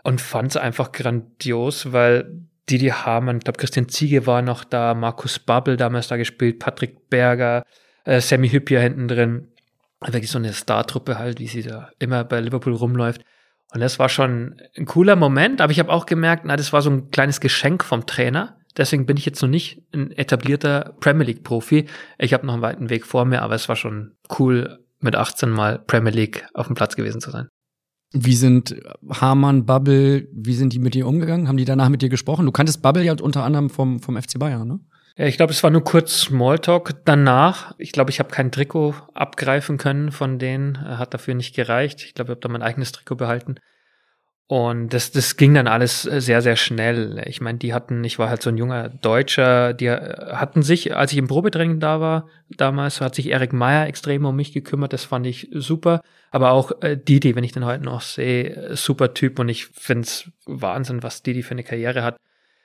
Und 0.03 0.21
fand 0.21 0.51
es 0.51 0.57
einfach 0.57 0.91
grandios, 0.91 1.93
weil 1.93 2.49
Didi 2.69 2.89
Hamann, 2.89 3.37
ich 3.37 3.45
glaube, 3.45 3.59
Christian 3.59 3.89
Ziege 3.89 4.27
war 4.27 4.43
noch 4.43 4.65
da, 4.65 4.95
Markus 4.95 5.39
Babbel 5.39 5.77
damals 5.77 6.09
da 6.09 6.17
gespielt, 6.17 6.59
Patrick 6.59 7.11
Berger, 7.11 7.63
äh, 8.11 8.21
Sammy 8.21 8.49
Hüppier 8.49 8.81
hinten 8.81 9.07
drin. 9.07 9.49
Wirklich 10.01 10.31
so 10.31 10.39
eine 10.39 10.53
Star-Truppe 10.53 11.19
halt, 11.19 11.39
wie 11.39 11.47
sie 11.47 11.63
da 11.63 11.91
immer 11.99 12.25
bei 12.25 12.41
Liverpool 12.41 12.75
rumläuft. 12.75 13.23
Und 13.73 13.81
das 13.81 13.99
war 14.01 14.09
schon 14.09 14.61
ein 14.77 14.87
cooler 14.87 15.15
Moment, 15.15 15.61
aber 15.61 15.71
ich 15.71 15.79
habe 15.79 15.93
auch 15.93 16.07
gemerkt, 16.07 16.45
na, 16.45 16.57
das 16.57 16.73
war 16.73 16.83
so 16.83 16.91
ein 16.91 17.11
kleines 17.11 17.41
Geschenk 17.41 17.85
vom 17.85 18.07
Trainer. 18.07 18.57
Deswegen 18.77 19.07
bin 19.07 19.17
ich 19.17 19.27
jetzt 19.27 19.41
noch 19.43 19.49
nicht 19.49 19.83
ein 19.95 20.11
etablierter 20.11 20.95
Premier 20.99 21.27
League 21.27 21.45
Profi. 21.45 21.87
Ich 22.19 22.33
habe 22.33 22.47
noch 22.47 22.55
einen 22.55 22.63
weiten 22.63 22.91
Weg 22.91 23.07
vor 23.07 23.25
mir, 23.25 23.43
aber 23.43 23.55
es 23.55 23.69
war 23.69 23.77
schon 23.77 24.13
cool, 24.39 24.79
mit 25.01 25.15
18 25.15 25.49
Mal 25.49 25.79
Premier 25.79 26.13
League 26.13 26.47
auf 26.53 26.67
dem 26.67 26.75
Platz 26.75 26.97
gewesen 26.97 27.21
zu 27.21 27.31
sein. 27.31 27.49
Wie 28.13 28.35
sind 28.35 28.75
Hamann, 29.09 29.67
Bubble, 29.67 30.27
wie 30.33 30.55
sind 30.55 30.73
die 30.73 30.81
mit 30.81 30.95
dir 30.95 31.07
umgegangen? 31.07 31.47
Haben 31.47 31.59
die 31.59 31.65
danach 31.65 31.89
mit 31.89 32.03
dir 32.03 32.09
gesprochen? 32.09 32.45
Du 32.45 32.53
kanntest 32.53 32.83
Bubble 32.83 33.05
ja 33.05 33.15
unter 33.21 33.45
anderem 33.45 33.71
vom, 33.71 34.01
vom 34.01 34.21
FC 34.21 34.39
Bayern, 34.39 34.67
ne? 34.67 34.81
Ja, 35.17 35.27
ich 35.27 35.37
glaube, 35.37 35.53
es 35.53 35.63
war 35.63 35.71
nur 35.71 35.85
kurz 35.85 36.21
Smalltalk 36.21 37.05
danach. 37.05 37.75
Ich 37.79 37.93
glaube, 37.93 38.11
ich 38.11 38.21
habe 38.21 38.31
kein 38.31 38.53
Trikot 38.53 38.95
abgreifen 39.13 39.77
können 39.77 40.13
von 40.13 40.39
denen. 40.39 40.81
Hat 40.99 41.15
dafür 41.15 41.35
nicht 41.35 41.55
gereicht. 41.55 42.05
Ich 42.05 42.15
glaube, 42.15 42.33
ich 42.33 42.37
habe 42.37 42.41
da 42.41 42.49
mein 42.49 42.63
eigenes 42.63 42.93
Trikot 42.93 43.17
behalten. 43.17 43.57
Und 44.47 44.93
das, 44.95 45.13
das 45.13 45.37
ging 45.37 45.55
dann 45.55 45.69
alles 45.69 46.03
sehr, 46.03 46.43
sehr 46.43 46.57
schnell. 46.57 47.23
Ich 47.27 47.41
meine, 47.41 47.59
die 47.59 47.73
hatten, 47.73 48.03
ich 48.03 48.19
war 48.19 48.29
halt 48.29 48.43
so 48.43 48.51
ein 48.51 48.57
junger 48.57 48.89
Deutscher, 48.89 49.75
die 49.75 49.89
hatten 49.91 50.63
sich, 50.63 50.97
als 50.97 51.13
ich 51.13 51.19
im 51.19 51.29
Probetraining 51.29 51.79
da 51.79 52.01
war, 52.01 52.27
damals 52.49 53.01
hat 53.01 53.15
sich 53.15 53.29
Erik 53.29 53.53
Meyer 53.53 53.87
extrem 53.87 54.25
um 54.25 54.35
mich 54.35 54.53
gekümmert, 54.53 54.93
das 54.93 55.05
fand 55.05 55.25
ich 55.29 55.49
super. 55.53 56.01
Aber 56.33 56.51
auch 56.51 56.83
äh, 56.83 56.97
Didi, 56.97 57.37
wenn 57.37 57.45
ich 57.45 57.53
den 57.53 57.65
heute 57.65 57.85
noch 57.85 58.01
sehe, 58.01 58.75
super 58.75 59.15
Typ 59.15 59.39
und 59.39 59.49
ich 59.49 59.67
find's 59.67 60.33
Wahnsinn, 60.47 61.05
was 61.05 61.23
Didi 61.23 61.45
für 61.45 61.53
eine 61.53 61.63
Karriere 61.63 62.03
hat 62.03 62.17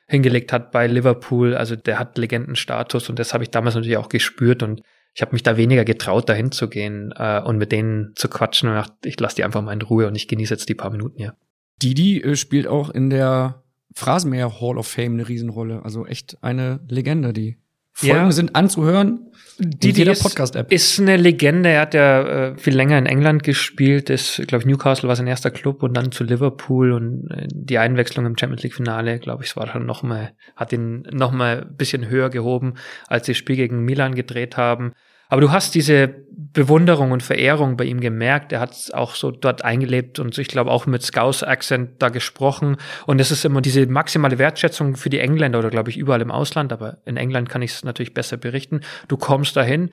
hingelegt 0.07 0.53
hat 0.53 0.71
bei 0.71 0.87
Liverpool. 0.87 1.55
Also 1.55 1.75
der 1.75 1.99
hat 1.99 2.17
Legendenstatus 2.17 3.09
und 3.09 3.19
das 3.19 3.33
habe 3.33 3.43
ich 3.43 3.51
damals 3.51 3.75
natürlich 3.75 3.97
auch 3.97 4.09
gespürt 4.09 4.63
und 4.63 4.81
ich 5.13 5.21
habe 5.21 5.31
mich 5.31 5.43
da 5.43 5.55
weniger 5.55 5.85
getraut, 5.85 6.27
dahin 6.27 6.51
zu 6.51 6.67
gehen 6.67 7.13
äh, 7.15 7.41
und 7.41 7.57
mit 7.57 7.71
denen 7.71 8.13
zu 8.15 8.27
quatschen 8.27 8.69
und 8.69 8.75
dachte, 8.75 9.07
ich 9.07 9.19
lasse 9.19 9.37
die 9.37 9.43
einfach 9.45 9.61
mal 9.61 9.71
in 9.71 9.81
Ruhe 9.81 10.07
und 10.07 10.15
ich 10.15 10.27
genieße 10.27 10.53
jetzt 10.53 10.67
die 10.67 10.75
paar 10.75 10.91
Minuten 10.91 11.17
hier. 11.17 11.35
Didi 11.81 12.21
äh, 12.21 12.35
spielt 12.35 12.67
auch 12.67 12.89
in 12.89 13.09
der 13.09 13.63
Phrasenmäher 13.93 14.59
Hall 14.59 14.77
of 14.77 14.87
Fame 14.87 15.13
eine 15.13 15.27
Riesenrolle. 15.27 15.83
Also 15.83 16.05
echt 16.05 16.43
eine 16.43 16.81
Legende, 16.89 17.31
die 17.31 17.57
Folgen 17.95 18.25
ja. 18.25 18.31
sind 18.31 18.55
anzuhören. 18.55 19.31
Die, 19.57 19.93
die 19.93 20.03
ist, 20.03 20.21
Podcast-App. 20.21 20.69
Ist 20.69 20.99
eine 20.99 21.15
Legende. 21.15 21.69
Er 21.69 21.81
hat 21.81 21.93
ja 21.93 22.49
äh, 22.49 22.57
viel 22.57 22.75
länger 22.75 22.97
in 22.97 23.05
England 23.05 23.43
gespielt. 23.43 24.09
Ist, 24.09 24.41
glaube 24.47 24.63
ich, 24.63 24.65
Newcastle 24.65 25.07
war 25.07 25.15
sein 25.15 25.27
erster 25.27 25.49
Club 25.49 25.81
und 25.81 25.95
dann 25.95 26.11
zu 26.11 26.25
Liverpool 26.25 26.91
und 26.91 27.31
äh, 27.31 27.47
die 27.49 27.77
Einwechslung 27.77 28.25
im 28.25 28.37
Champions 28.37 28.63
League 28.63 28.73
Finale, 28.73 29.17
glaube 29.17 29.45
ich, 29.45 29.55
war 29.55 29.67
schon 29.67 29.85
noch 29.85 30.03
mal, 30.03 30.33
hat 30.57 30.73
ihn 30.73 31.07
noch 31.09 31.31
mal 31.31 31.61
ein 31.61 31.77
bisschen 31.77 32.09
höher 32.09 32.29
gehoben, 32.29 32.73
als 33.07 33.27
sie 33.27 33.31
das 33.31 33.37
Spiel 33.37 33.55
gegen 33.55 33.85
Milan 33.85 34.13
gedreht 34.13 34.57
haben. 34.57 34.91
Aber 35.29 35.41
du 35.41 35.51
hast 35.51 35.75
diese 35.75 36.25
Bewunderung 36.55 37.11
und 37.11 37.21
Verehrung 37.21 37.77
bei 37.77 37.83
ihm 37.83 37.99
gemerkt. 37.99 38.51
Er 38.51 38.61
hat 38.61 38.91
auch 38.93 39.15
so 39.15 39.31
dort 39.31 39.63
eingelebt 39.63 40.19
und 40.19 40.37
ich 40.37 40.47
glaube 40.47 40.71
auch 40.71 40.85
mit 40.85 41.03
Scouse-Accent 41.03 42.01
da 42.01 42.09
gesprochen. 42.09 42.77
Und 43.05 43.19
es 43.19 43.31
ist 43.31 43.45
immer 43.45 43.61
diese 43.61 43.85
maximale 43.87 44.37
Wertschätzung 44.37 44.95
für 44.95 45.09
die 45.09 45.19
Engländer 45.19 45.59
oder 45.59 45.69
glaube 45.69 45.89
ich 45.89 45.97
überall 45.97 46.21
im 46.21 46.31
Ausland, 46.31 46.71
aber 46.71 46.97
in 47.05 47.17
England 47.17 47.49
kann 47.49 47.61
ich 47.61 47.71
es 47.71 47.83
natürlich 47.83 48.13
besser 48.13 48.37
berichten. 48.37 48.81
Du 49.07 49.17
kommst 49.17 49.55
dahin, 49.55 49.91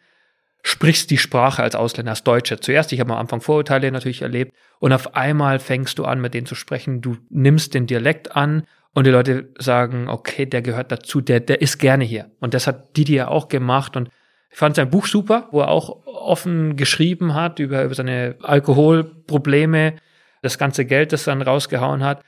sprichst 0.63 1.11
die 1.11 1.19
Sprache 1.19 1.63
als 1.63 1.75
Ausländer, 1.75 2.11
als 2.11 2.23
Deutscher. 2.23 2.61
Zuerst, 2.61 2.93
ich 2.93 3.01
habe 3.01 3.13
am 3.13 3.19
Anfang 3.19 3.41
Vorurteile 3.41 3.91
natürlich 3.91 4.23
erlebt 4.23 4.53
und 4.79 4.93
auf 4.93 5.17
einmal 5.17 5.59
fängst 5.59 5.99
du 5.99 6.05
an, 6.05 6.21
mit 6.21 6.35
denen 6.35 6.47
zu 6.47 6.55
sprechen. 6.55 7.01
Du 7.01 7.17
nimmst 7.29 7.75
den 7.75 7.87
Dialekt 7.87 8.37
an 8.37 8.65
und 8.95 9.07
die 9.07 9.11
Leute 9.11 9.49
sagen, 9.59 10.09
okay, 10.09 10.47
der 10.47 10.63
gehört 10.63 10.93
dazu, 10.93 11.21
der, 11.21 11.41
der 11.41 11.61
ist 11.61 11.79
gerne 11.79 12.05
hier. 12.05 12.31
Und 12.41 12.55
das 12.55 12.67
hat 12.67 12.97
Didi 12.97 13.15
ja 13.15 13.29
auch 13.29 13.49
gemacht 13.49 13.97
und 13.97 14.11
ich 14.53 14.59
fand 14.59 14.77
sein 14.77 14.91
Buch 14.91 15.07
super, 15.07 15.49
wo 15.51 15.61
er 15.61 15.69
auch 15.69 16.07
offen 16.07 16.77
geschrieben 16.77 17.35
hat 17.35 17.59
über, 17.59 17.85
über 17.85 17.95
seine 17.95 18.37
Alkoholprobleme, 18.43 19.97
das 20.43 20.59
ganze 20.59 20.85
Geld, 20.85 21.13
das 21.13 21.25
dann 21.25 21.43
rausgehauen 21.43 22.05
hat 22.05 22.23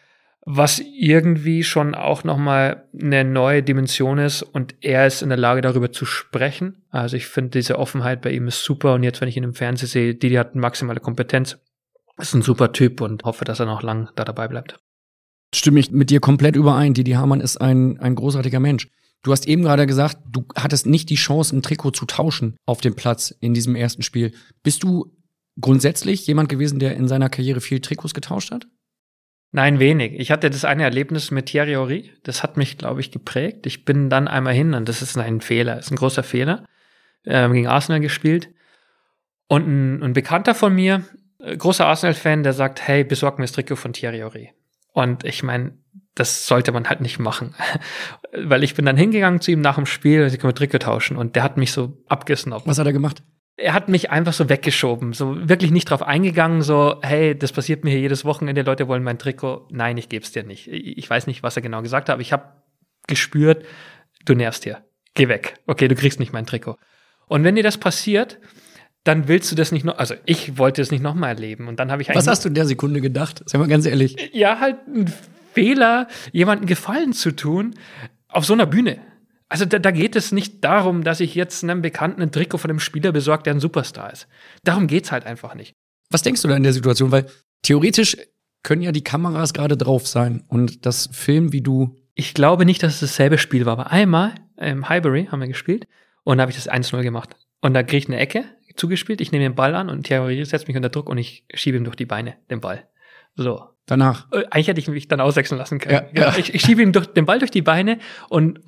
was 0.46 0.78
irgendwie 0.78 1.64
schon 1.64 1.94
auch 1.94 2.22
nochmal 2.22 2.84
eine 3.01 3.24
neue 3.24 3.62
Dimension 3.62 4.18
ist 4.18 4.42
und 4.42 4.74
er 4.82 5.06
ist 5.06 5.22
in 5.22 5.30
der 5.30 5.38
Lage, 5.38 5.62
darüber 5.62 5.90
zu 5.90 6.05
sprechen. 6.05 6.84
Also 6.90 7.16
ich 7.16 7.26
finde, 7.26 7.51
diese 7.51 7.78
Offenheit 7.78 8.20
bei 8.20 8.30
ihm 8.30 8.46
ist 8.46 8.62
super 8.62 8.94
und 8.94 9.02
jetzt, 9.02 9.20
wenn 9.20 9.28
ich 9.28 9.36
ihn 9.36 9.44
im 9.44 9.55
Fernsehen 9.55 9.88
sehe, 9.88 10.14
die 10.14 10.38
hat 10.38 10.55
maximale 10.55 11.01
Kompetenz, 11.01 11.59
ist 12.18 12.34
ein 12.34 12.42
super 12.42 12.72
Typ 12.72 13.01
und 13.01 13.24
hoffe, 13.24 13.44
dass 13.44 13.60
er 13.60 13.66
noch 13.66 13.82
lang 13.82 14.10
da 14.16 14.24
dabei 14.24 14.46
bleibt. 14.46 14.78
Stimme 15.55 15.80
ich 15.80 15.90
mit 15.90 16.10
dir 16.10 16.20
komplett 16.20 16.56
überein. 16.56 16.94
Didi 16.94 17.12
Hamann 17.12 17.40
ist 17.40 17.56
ein, 17.56 17.98
ein 18.01 18.14
großartiger 18.14 18.60
Mensch. 18.60 18.88
Du 19.24 19.32
hast 19.32 19.48
eben 19.48 19.62
gerade 19.62 19.86
gesagt, 19.86 20.18
du 20.30 20.44
hattest 20.55 20.86
nicht 20.86 21.09
die 21.09 21.14
Chance, 21.16 21.56
ein 21.56 21.62
Trikot 21.62 21.92
zu 21.92 22.05
tauschen 22.05 22.56
auf 22.66 22.82
dem 22.82 22.94
Platz 22.94 23.34
in 23.40 23.55
diesem 23.55 23.74
ersten 23.74 24.02
Spiel. 24.02 24.32
Bist 24.62 24.82
du 24.82 25.16
grundsätzlich 25.59 26.26
jemand 26.26 26.51
gewesen, 26.51 26.78
der 26.78 26.94
in 26.94 27.09
seiner 27.09 27.30
Karriere 27.30 27.62
viel 27.62 27.80
Trikots 27.80 28.12
getauscht 28.12 28.52
hat? 28.52 28.66
Nein, 29.51 29.78
wenig. 29.78 30.12
Ich 30.18 30.30
hatte 30.30 30.51
das 30.51 30.64
eine 30.64 30.82
Erlebnis 30.82 31.30
mit 31.30 31.46
Thierry 31.46 31.72
Henry. 31.72 32.10
Das 32.22 32.42
hat 32.42 32.59
mich, 32.59 32.76
glaube 32.76 33.01
ich, 33.01 33.12
geprägt. 33.12 33.66
Ich 33.66 33.86
bin 33.86 34.10
dann 34.10 34.28
einmal 34.28 34.52
hin 34.52 34.74
und 34.74 34.88
das 34.88 35.01
ist 35.01 35.16
ein 35.16 35.40
Fehler, 35.40 35.78
ist 35.78 35.90
ein 35.90 35.96
großer 35.96 36.22
Fehler. 36.22 36.66
Ähm, 37.24 37.55
gegen 37.55 37.68
Arsenal 37.68 38.01
gespielt. 38.01 38.51
Und 39.48 39.66
ein, 39.66 40.02
ein 40.02 40.12
Bekannter 40.12 40.55
von 40.55 40.74
mir, 40.74 41.05
äh, 41.38 41.56
großer 41.56 41.86
Arsenal-Fan, 41.86 42.42
der 42.42 42.52
sagt, 42.52 42.86
hey, 42.86 43.05
besorg 43.05 43.38
mir 43.38 43.44
das 43.44 43.52
Trikot 43.52 43.76
von 43.76 43.94
Thierry 43.94 44.18
Henry. 44.18 44.52
Und 44.92 45.24
ich 45.24 45.42
meine, 45.42 45.78
das 46.14 46.46
sollte 46.46 46.72
man 46.72 46.88
halt 46.88 47.00
nicht 47.00 47.18
machen. 47.18 47.54
Weil 48.32 48.64
ich 48.64 48.74
bin 48.74 48.84
dann 48.84 48.96
hingegangen 48.96 49.40
zu 49.40 49.50
ihm 49.50 49.60
nach 49.60 49.76
dem 49.76 49.86
Spiel 49.86 50.22
und 50.22 50.32
ich 50.32 50.38
kann 50.38 50.48
mit 50.48 50.58
Trikot 50.58 50.78
tauschen 50.78 51.16
und 51.16 51.36
der 51.36 51.42
hat 51.42 51.56
mich 51.56 51.72
so 51.72 52.02
abgesnobbt. 52.08 52.66
Was 52.66 52.78
hat 52.78 52.86
er 52.86 52.92
gemacht? 52.92 53.22
er 53.56 53.72
hat 53.72 53.88
mich 53.88 54.10
einfach 54.10 54.32
so 54.32 54.48
weggeschoben, 54.48 55.12
so 55.12 55.48
wirklich 55.48 55.70
nicht 55.70 55.90
drauf 55.90 56.02
eingegangen, 56.02 56.62
so, 56.62 56.96
hey, 57.02 57.38
das 57.38 57.52
passiert 57.52 57.84
mir 57.84 57.90
hier 57.90 58.00
jedes 58.00 58.24
Wochenende, 58.24 58.62
Leute 58.62 58.88
wollen 58.88 59.04
mein 59.04 59.18
Trikot. 59.18 59.68
Nein, 59.70 59.96
ich 59.96 60.08
gebe 60.08 60.24
es 60.24 60.32
dir 60.32 60.42
nicht. 60.42 60.68
Ich 60.68 61.08
weiß 61.08 61.26
nicht, 61.26 61.42
was 61.42 61.56
er 61.56 61.62
genau 61.62 61.82
gesagt 61.82 62.08
hat, 62.08 62.14
aber 62.14 62.22
ich 62.22 62.32
habe 62.32 62.44
gespürt, 63.06 63.64
du 64.24 64.34
nervst 64.34 64.64
hier. 64.64 64.84
Geh 65.14 65.28
weg. 65.28 65.54
Okay, 65.66 65.86
du 65.86 65.94
kriegst 65.94 66.18
nicht 66.18 66.32
mein 66.32 66.46
Trikot. 66.46 66.76
Und 67.26 67.44
wenn 67.44 67.54
dir 67.54 67.62
das 67.62 67.78
passiert, 67.78 68.40
dann 69.04 69.28
willst 69.28 69.52
du 69.52 69.54
das 69.54 69.70
nicht 69.70 69.84
noch, 69.84 69.98
also 69.98 70.14
ich 70.24 70.58
wollte 70.58 70.82
es 70.82 70.90
nicht 70.90 71.02
nochmal 71.02 71.30
erleben. 71.30 71.68
Und 71.68 71.78
dann 71.78 71.92
habe 71.92 72.02
ich 72.02 72.08
Was 72.08 72.26
hast 72.26 72.44
du 72.44 72.48
in 72.48 72.54
der 72.54 72.66
Sekunde 72.66 73.00
gedacht? 73.00 73.42
Sag 73.46 73.60
mal 73.60 73.68
ganz 73.68 73.86
ehrlich. 73.86 74.16
Ja, 74.32 74.58
halt 74.58 74.78
ein 74.88 75.12
Fehler, 75.55 76.09
jemanden 76.32 76.66
Gefallen 76.66 77.12
zu 77.12 77.35
tun 77.35 77.74
auf 78.28 78.44
so 78.44 78.52
einer 78.52 78.66
Bühne. 78.66 78.98
Also 79.48 79.64
da, 79.64 79.78
da, 79.78 79.90
geht 79.90 80.16
es 80.16 80.32
nicht 80.32 80.64
darum, 80.64 81.05
dass 81.05 81.20
ich 81.20 81.35
jetzt 81.35 81.62
einem 81.62 81.81
Bekannten 81.81 82.22
ein 82.22 82.32
Trikot 82.32 82.59
von 82.59 82.70
einem 82.70 82.81
Spieler 82.81 83.12
besorge, 83.12 83.44
der 83.44 83.55
ein 83.55 83.60
Superstar 83.60 84.12
ist. 84.12 84.26
Darum 84.64 84.86
geht's 84.86 85.12
halt 85.12 85.26
einfach 85.26 85.55
nicht. 85.55 85.74
Was 86.10 86.22
denkst 86.22 86.43
du 86.43 86.48
da 86.48 86.56
in 86.56 86.62
der 86.62 86.72
Situation? 86.72 87.12
Weil 87.12 87.26
theoretisch 87.62 88.16
können 88.62 88.82
ja 88.82 88.93
die 88.93 89.05
Kameras 89.05 89.52
gerade 89.52 89.76
drauf 89.76 90.09
sein 90.09 90.43
und 90.48 90.86
das 90.86 91.09
Film, 91.12 91.52
wie 91.52 91.60
du. 91.60 91.97
Ich 92.14 92.35
glaube 92.35 92.64
nicht, 92.64 92.82
dass 92.82 92.94
es 92.94 93.01
dasselbe 93.01 93.39
Spiel 93.39 93.66
war, 93.66 93.74
aber 93.74 93.93
einmal 93.93 94.35
im 94.56 94.89
Highbury 94.89 95.26
haben 95.26 95.40
wir 95.40 95.48
gespielt 95.48 95.86
und 96.24 96.39
da 96.39 96.43
habe 96.43 96.51
ich 96.51 96.56
das 96.56 96.70
1-0 96.70 97.02
gemacht. 97.02 97.36
Und 97.60 97.74
da 97.74 97.82
kriege 97.82 97.98
ich 97.98 98.09
eine 98.09 98.18
Ecke 98.18 98.44
zugespielt, 98.76 99.20
ich 99.20 99.31
nehme 99.31 99.44
den 99.44 99.55
Ball 99.55 99.74
an 99.74 99.89
und 99.89 100.05
Thierry 100.05 100.44
setzt 100.44 100.66
mich 100.66 100.76
unter 100.76 100.89
Druck 100.89 101.09
und 101.09 101.18
ich 101.18 101.44
schiebe 101.55 101.76
ihm 101.76 101.85
durch 101.85 101.97
die 101.97 102.06
Beine 102.06 102.36
den 102.51 102.60
Ball. 102.60 102.89
So. 103.36 103.73
Danach. 103.86 104.27
Äh, 104.32 104.44
eigentlich 104.51 104.69
hätte 104.69 104.81
ich 104.81 104.89
mich 104.89 105.09
dann 105.09 105.20
auswechseln 105.20 105.59
lassen 105.59 105.78
können. 105.78 105.94
Ja, 105.94 106.01
genau. 106.01 106.27
ja. 106.28 106.39
Ich, 106.39 106.55
ich 106.55 106.62
schiebe 106.62 106.82
ihm 106.82 106.93
durch, 106.93 107.06
den 107.06 107.27
Ball 107.27 107.39
durch 107.39 107.51
die 107.51 107.62
Beine 107.62 107.98
und 108.28 108.61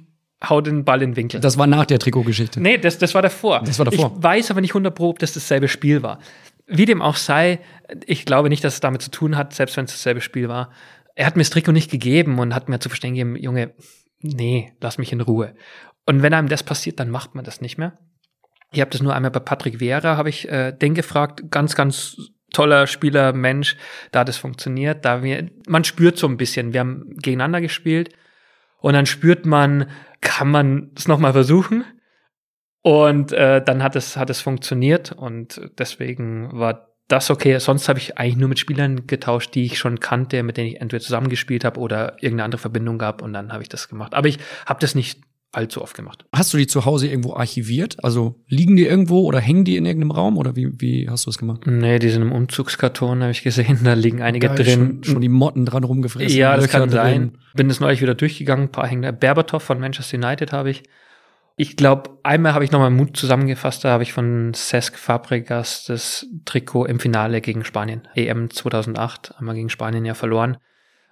hau 0.44 0.60
den 0.60 0.84
Ball 0.84 1.02
in 1.02 1.10
den 1.10 1.16
Winkel. 1.16 1.40
Das 1.40 1.56
war 1.56 1.66
nach 1.66 1.86
der 1.86 1.98
Trikotgeschichte. 1.98 2.60
Nee, 2.60 2.78
das, 2.78 2.98
das 2.98 3.14
war 3.14 3.22
davor. 3.22 3.62
Das 3.64 3.78
war 3.78 3.86
davor. 3.86 4.14
Ich 4.16 4.22
weiß 4.22 4.50
aber 4.50 4.60
nicht 4.60 4.70
100 4.70 4.94
Pro, 4.94 5.10
ob 5.10 5.18
das 5.18 5.32
dasselbe 5.32 5.68
Spiel 5.68 6.02
war. 6.02 6.18
Wie 6.66 6.84
dem 6.84 7.00
auch 7.00 7.16
sei, 7.16 7.60
ich 8.06 8.24
glaube 8.24 8.48
nicht, 8.48 8.62
dass 8.64 8.74
es 8.74 8.80
damit 8.80 9.00
zu 9.00 9.10
tun 9.10 9.36
hat, 9.36 9.54
selbst 9.54 9.76
wenn 9.76 9.84
es 9.84 9.92
dasselbe 9.92 10.20
Spiel 10.20 10.48
war. 10.48 10.70
Er 11.14 11.26
hat 11.26 11.36
mir 11.36 11.42
das 11.42 11.50
Trikot 11.50 11.72
nicht 11.72 11.90
gegeben 11.90 12.38
und 12.38 12.54
hat 12.54 12.68
mir 12.68 12.78
zu 12.80 12.88
verstehen 12.88 13.14
gegeben, 13.14 13.36
Junge, 13.36 13.72
nee, 14.20 14.72
lass 14.80 14.98
mich 14.98 15.12
in 15.12 15.20
Ruhe. 15.20 15.54
Und 16.04 16.22
wenn 16.22 16.34
einem 16.34 16.48
das 16.48 16.62
passiert, 16.62 17.00
dann 17.00 17.08
macht 17.08 17.34
man 17.34 17.44
das 17.44 17.60
nicht 17.60 17.78
mehr. 17.78 17.94
Ich 18.72 18.80
habe 18.80 18.90
das 18.90 19.00
nur 19.00 19.14
einmal 19.14 19.30
bei 19.30 19.40
Patrick 19.40 19.78
Vera, 19.78 20.16
habe 20.16 20.28
ich 20.28 20.48
äh, 20.48 20.72
den 20.72 20.94
gefragt, 20.94 21.50
ganz, 21.50 21.74
ganz 21.74 22.18
toller 22.52 22.86
Spieler, 22.86 23.32
Mensch, 23.32 23.76
da 24.12 24.20
hat 24.20 24.28
es 24.28 24.36
funktioniert. 24.36 25.04
Da 25.04 25.22
wir, 25.22 25.50
man 25.66 25.84
spürt 25.84 26.18
so 26.18 26.26
ein 26.26 26.36
bisschen, 26.36 26.72
wir 26.72 26.80
haben 26.80 27.16
gegeneinander 27.16 27.60
gespielt 27.60 28.10
und 28.80 28.94
dann 28.94 29.06
spürt 29.06 29.46
man, 29.46 29.90
kann 30.20 30.50
man 30.50 30.90
es 30.96 31.08
nochmal 31.08 31.32
versuchen? 31.32 31.84
Und 32.82 33.32
äh, 33.32 33.62
dann 33.62 33.82
hat 33.82 33.96
es, 33.96 34.16
hat 34.16 34.30
es 34.30 34.40
funktioniert 34.40 35.10
und 35.10 35.60
deswegen 35.76 36.50
war 36.52 36.92
das 37.08 37.30
okay. 37.30 37.58
Sonst 37.58 37.88
habe 37.88 37.98
ich 37.98 38.18
eigentlich 38.18 38.36
nur 38.36 38.48
mit 38.48 38.58
Spielern 38.58 39.06
getauscht, 39.06 39.54
die 39.54 39.64
ich 39.64 39.78
schon 39.78 40.00
kannte, 40.00 40.42
mit 40.42 40.56
denen 40.56 40.68
ich 40.68 40.80
entweder 40.80 41.02
zusammengespielt 41.02 41.64
habe 41.64 41.80
oder 41.80 42.14
irgendeine 42.14 42.44
andere 42.44 42.60
Verbindung 42.60 42.98
gab 42.98 43.22
und 43.22 43.32
dann 43.32 43.52
habe 43.52 43.62
ich 43.62 43.68
das 43.68 43.88
gemacht. 43.88 44.14
Aber 44.14 44.28
ich 44.28 44.38
habe 44.66 44.80
das 44.80 44.94
nicht 44.94 45.20
allzu 45.52 45.82
oft 45.82 45.96
gemacht. 45.96 46.24
Hast 46.32 46.52
du 46.52 46.58
die 46.58 46.66
zu 46.66 46.84
Hause 46.84 47.08
irgendwo 47.08 47.34
archiviert? 47.34 48.02
Also 48.04 48.42
liegen 48.46 48.76
die 48.76 48.84
irgendwo 48.84 49.20
oder 49.20 49.40
hängen 49.40 49.64
die 49.64 49.76
in 49.76 49.86
irgendeinem 49.86 50.10
Raum 50.10 50.36
oder 50.36 50.54
wie, 50.54 50.72
wie 50.80 51.08
hast 51.08 51.26
du 51.26 51.30
das 51.30 51.38
gemacht? 51.38 51.66
Nee, 51.66 51.98
die 51.98 52.10
sind 52.10 52.22
im 52.22 52.32
Umzugskarton, 52.32 53.22
habe 53.22 53.32
ich 53.32 53.42
gesehen. 53.42 53.80
Da 53.86 53.94
liegen 53.94 54.20
einige 54.20 54.48
Geil, 54.48 54.56
drin. 54.56 55.00
Schon, 55.02 55.04
schon, 55.04 55.20
die 55.20 55.28
Motten 55.28 55.64
dran 55.64 55.84
rumgefressen. 55.84 56.36
Ja, 56.36 56.56
das 56.56 56.68
kann 56.68 56.90
sein. 56.90 57.30
Drin. 57.30 57.38
Bin 57.54 57.68
das 57.68 57.80
neulich 57.80 58.02
wieder 58.02 58.14
durchgegangen. 58.14 58.66
Ein 58.66 58.72
paar 58.72 58.88
hängen 58.88 59.02
da. 59.02 59.12
Berbatov 59.12 59.62
von 59.62 59.78
Manchester 59.78 60.16
United 60.16 60.52
habe 60.52 60.70
ich. 60.70 60.82
Ich 61.56 61.76
glaube, 61.76 62.18
einmal 62.22 62.52
habe 62.52 62.64
ich 62.64 62.72
nochmal 62.72 62.90
Mut 62.90 63.16
zusammengefasst. 63.16 63.84
Da 63.84 63.90
habe 63.90 64.02
ich 64.02 64.12
von 64.12 64.52
Cesc 64.52 64.98
Fabregas 64.98 65.84
das 65.84 66.26
Trikot 66.44 66.84
im 66.84 67.00
Finale 67.00 67.40
gegen 67.40 67.64
Spanien. 67.64 68.02
EM 68.14 68.50
2008 68.50 69.34
haben 69.36 69.46
wir 69.46 69.54
gegen 69.54 69.70
Spanien 69.70 70.04
ja 70.04 70.14
verloren. 70.14 70.58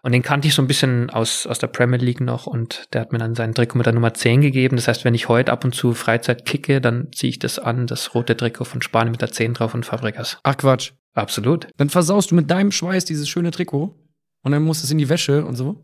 Und 0.04 0.12
den 0.12 0.20
kannte 0.20 0.46
ich 0.46 0.54
so 0.54 0.60
ein 0.60 0.68
bisschen 0.68 1.08
aus, 1.08 1.46
aus 1.46 1.58
der 1.58 1.68
Premier 1.68 1.98
League 1.98 2.20
noch 2.20 2.46
und 2.46 2.92
der 2.92 3.00
hat 3.00 3.12
mir 3.12 3.18
dann 3.18 3.34
sein 3.34 3.54
Trikot 3.54 3.78
mit 3.78 3.86
der 3.86 3.94
Nummer 3.94 4.12
10 4.12 4.42
gegeben. 4.42 4.76
Das 4.76 4.86
heißt, 4.86 5.06
wenn 5.06 5.14
ich 5.14 5.30
heute 5.30 5.50
ab 5.50 5.64
und 5.64 5.74
zu 5.74 5.94
Freizeit 5.94 6.44
kicke, 6.44 6.82
dann 6.82 7.10
ziehe 7.12 7.30
ich 7.30 7.38
das 7.38 7.58
an, 7.58 7.86
das 7.86 8.14
rote 8.14 8.36
Trikot 8.36 8.64
von 8.64 8.82
Spanien 8.82 9.12
mit 9.12 9.22
der 9.22 9.32
10 9.32 9.54
drauf 9.54 9.72
und 9.72 9.86
Fabregas. 9.86 10.38
Ach 10.42 10.58
Quatsch. 10.58 10.92
Absolut. 11.14 11.68
Dann 11.78 11.88
versaust 11.88 12.30
du 12.30 12.34
mit 12.34 12.50
deinem 12.50 12.70
Schweiß 12.70 13.06
dieses 13.06 13.30
schöne 13.30 13.50
Trikot 13.50 13.98
und 14.42 14.52
dann 14.52 14.62
musst 14.62 14.82
du 14.82 14.84
es 14.84 14.90
in 14.90 14.98
die 14.98 15.08
Wäsche 15.08 15.42
und 15.42 15.56
so. 15.56 15.82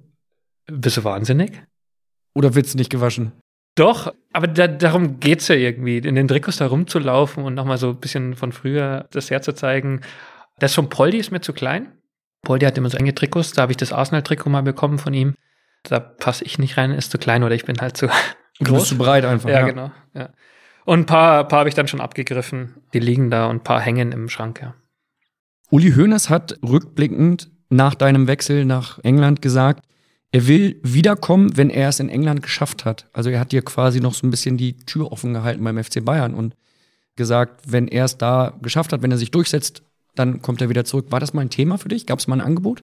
Bist 0.67 0.99
du 0.99 1.05
wahnsinnig? 1.05 1.63
Oder 2.35 2.55
wird's 2.55 2.75
nicht 2.75 2.91
gewaschen? 2.91 3.33
Doch, 3.75 4.13
aber 4.35 4.49
da, 4.49 4.69
darum 4.69 5.19
geht's 5.19 5.49
ja 5.49 5.55
irgendwie, 5.55 5.97
in 5.97 6.15
den 6.15 6.29
Trikots 6.29 6.59
da 6.59 6.67
rumzulaufen 6.67 7.43
und 7.43 7.55
nochmal 7.55 7.79
so 7.79 7.89
ein 7.89 8.01
bisschen 8.01 8.37
von 8.37 8.53
früher 8.53 9.09
das 9.13 9.31
herzuzeigen. 9.31 10.03
Das 10.59 10.75
von 10.75 10.91
Poldi 10.91 11.17
ist 11.17 11.31
mir 11.31 11.41
zu 11.41 11.55
klein. 11.55 11.93
Poldi 12.43 12.67
hat 12.67 12.79
immer 12.79 12.91
so 12.91 12.97
enge 12.97 13.15
Trikots, 13.15 13.53
da 13.53 13.62
habe 13.62 13.73
ich 13.73 13.77
das 13.77 13.93
Arsenal-Trikot 13.93 14.51
mal 14.51 14.62
bekommen 14.62 14.99
von 14.99 15.15
ihm. 15.15 15.35
Da 15.83 16.01
passe 16.01 16.45
ich 16.45 16.59
nicht 16.59 16.77
rein, 16.77 16.91
ist 16.93 17.11
zu 17.11 17.19
klein 17.19 17.43
oder 17.43 17.55
ich 17.55 17.65
bin 17.65 17.79
halt 17.81 17.97
zu 17.97 18.07
groß. 18.07 18.17
Du 18.59 18.75
bist 18.75 18.87
zu 18.87 18.99
breit 18.99 19.25
einfach. 19.25 19.49
Ja, 19.49 19.61
ja. 19.61 19.67
genau. 19.67 19.91
Ja. 20.15 20.31
Und 20.85 21.01
ein 21.01 21.07
paar, 21.07 21.47
paar 21.49 21.61
habe 21.61 21.69
ich 21.69 21.75
dann 21.75 21.89
schon 21.89 22.01
abgegriffen. 22.01 22.77
Die 22.95 23.01
liegen 23.01 23.31
da 23.31 23.47
und 23.47 23.57
ein 23.57 23.65
paar 23.65 23.81
hängen 23.81 24.12
im 24.12 24.29
Schrank, 24.29 24.61
ja. 24.62 24.75
Uli 25.71 25.93
Hoeneß 25.93 26.31
hat 26.31 26.59
rückblickend 26.62 27.51
nach 27.69 27.95
deinem 27.95 28.27
Wechsel 28.27 28.65
nach 28.65 28.99
England 29.05 29.41
gesagt, 29.41 29.85
er 30.33 30.47
will 30.47 30.81
wiederkommen, 30.83 31.57
wenn 31.57 31.71
er 31.71 31.89
es 31.89 32.01
in 32.01 32.09
England 32.09 32.43
geschafft 32.43 32.85
hat. 32.85 33.09
Also 33.12 33.31
er 33.31 33.41
hat 33.41 33.53
dir 33.53 33.62
quasi 33.62 34.01
noch 34.01 34.15
so 34.15 34.27
ein 34.27 34.31
bisschen 34.31 34.57
die 34.57 34.77
Tür 34.77 35.12
offen 35.12 35.33
gehalten 35.33 35.62
beim 35.62 35.83
FC 35.83 36.05
Bayern 36.05 36.35
und 36.35 36.57
gesagt, 37.17 37.62
wenn 37.67 37.89
er 37.89 38.05
es 38.05 38.19
da 38.19 38.55
geschafft 38.62 38.93
hat, 38.93 39.03
wenn 39.03 39.11
er 39.11 39.19
sich 39.19 39.31
durchsetzt, 39.31 39.83
dann 40.15 40.43
kommt 40.43 40.61
er 40.61 40.69
wieder 40.69 40.85
zurück. 40.85 41.07
War 41.11 41.20
das 41.20 41.35
mal 41.35 41.43
ein 41.43 41.51
Thema 41.51 41.78
für 41.78 41.89
dich? 41.89 42.07
Gab 42.07 42.19
es 42.19 42.27
mal 42.27 42.37
ein 42.37 42.47
Angebot? 42.47 42.81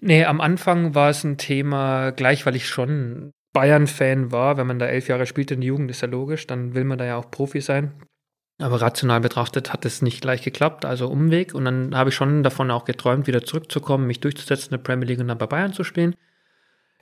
Nee, 0.00 0.24
am 0.24 0.40
Anfang 0.40 0.94
war 0.94 1.10
es 1.10 1.24
ein 1.24 1.38
Thema, 1.38 2.10
gleich 2.10 2.44
weil 2.44 2.56
ich 2.56 2.68
schon 2.68 3.32
Bayern-Fan 3.52 4.32
war. 4.32 4.56
Wenn 4.56 4.66
man 4.66 4.78
da 4.78 4.86
elf 4.86 5.08
Jahre 5.08 5.26
spielt 5.26 5.50
in 5.50 5.60
der 5.60 5.68
Jugend, 5.68 5.90
ist 5.90 6.02
ja 6.02 6.08
logisch, 6.08 6.46
dann 6.46 6.74
will 6.74 6.84
man 6.84 6.98
da 6.98 7.06
ja 7.06 7.16
auch 7.16 7.30
Profi 7.30 7.60
sein. 7.60 7.92
Aber 8.58 8.80
rational 8.80 9.20
betrachtet 9.20 9.72
hat 9.72 9.84
es 9.84 10.00
nicht 10.00 10.22
gleich 10.22 10.42
geklappt, 10.42 10.84
also 10.84 11.08
Umweg. 11.08 11.54
Und 11.54 11.64
dann 11.64 11.94
habe 11.94 12.10
ich 12.10 12.16
schon 12.16 12.42
davon 12.42 12.70
auch 12.70 12.84
geträumt, 12.84 13.26
wieder 13.26 13.44
zurückzukommen, 13.44 14.06
mich 14.06 14.20
durchzusetzen 14.20 14.72
in 14.72 14.78
der 14.78 14.84
Premier 14.84 15.06
League 15.06 15.20
und 15.20 15.28
dann 15.28 15.38
bei 15.38 15.46
Bayern 15.46 15.72
zu 15.72 15.84
spielen. 15.84 16.14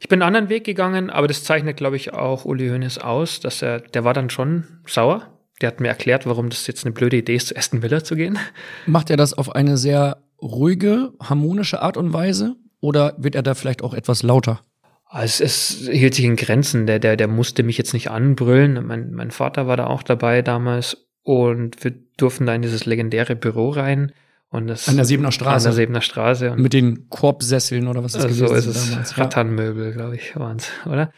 Ich 0.00 0.08
bin 0.08 0.20
einen 0.20 0.28
anderen 0.28 0.48
Weg 0.48 0.64
gegangen, 0.64 1.10
aber 1.10 1.28
das 1.28 1.44
zeichnet, 1.44 1.76
glaube 1.76 1.96
ich, 1.96 2.12
auch 2.12 2.44
Uli 2.44 2.68
Hoeneß 2.68 2.98
aus, 2.98 3.40
dass 3.40 3.62
er, 3.62 3.80
der 3.80 4.04
war 4.04 4.14
dann 4.14 4.30
schon 4.30 4.80
sauer, 4.86 5.33
der 5.60 5.68
hat 5.68 5.80
mir 5.80 5.88
erklärt, 5.88 6.26
warum 6.26 6.50
das 6.50 6.66
jetzt 6.66 6.84
eine 6.84 6.92
blöde 6.92 7.16
Idee 7.16 7.36
ist, 7.36 7.48
zu 7.48 7.56
Aston 7.56 7.82
Villa 7.82 8.02
zu 8.02 8.16
gehen. 8.16 8.38
Macht 8.86 9.10
er 9.10 9.16
das 9.16 9.34
auf 9.34 9.54
eine 9.54 9.76
sehr 9.76 10.22
ruhige, 10.42 11.12
harmonische 11.22 11.80
Art 11.82 11.96
und 11.96 12.12
Weise? 12.12 12.56
Oder 12.80 13.14
wird 13.18 13.34
er 13.34 13.42
da 13.42 13.54
vielleicht 13.54 13.82
auch 13.82 13.94
etwas 13.94 14.22
lauter? 14.22 14.60
Also 15.06 15.44
es, 15.44 15.88
hielt 15.90 16.14
sich 16.14 16.24
in 16.24 16.36
Grenzen. 16.36 16.86
Der, 16.86 16.98
der, 16.98 17.16
der 17.16 17.28
musste 17.28 17.62
mich 17.62 17.78
jetzt 17.78 17.94
nicht 17.94 18.10
anbrüllen. 18.10 18.84
Mein, 18.86 19.12
mein 19.12 19.30
Vater 19.30 19.66
war 19.66 19.76
da 19.76 19.86
auch 19.86 20.02
dabei 20.02 20.42
damals. 20.42 21.06
und 21.22 21.82
wir 21.84 21.94
durften 22.16 22.46
da 22.46 22.54
in 22.54 22.62
dieses 22.62 22.84
legendäre 22.84 23.36
Büro 23.36 23.70
rein. 23.70 24.12
Und 24.50 24.66
das, 24.68 24.88
An 24.88 24.96
der 24.96 25.04
Siebener 25.04 25.32
Straße. 25.32 25.68
An 25.68 25.74
der 25.74 25.82
Siebener 25.82 26.00
Straße. 26.00 26.52
Und 26.52 26.60
Mit 26.60 26.72
den 26.74 27.08
Korbsesseln 27.08 27.88
oder 27.88 28.04
was 28.04 28.12
das 28.12 28.32
so 28.36 28.52
ist 28.52 28.66
es. 28.66 28.90
damals. 28.90 29.16
Ja. 29.16 29.22
Ratternmöbel, 29.24 29.92
glaube 29.92 30.16
ich, 30.16 30.36
waren's, 30.36 30.68
oder? 30.86 31.12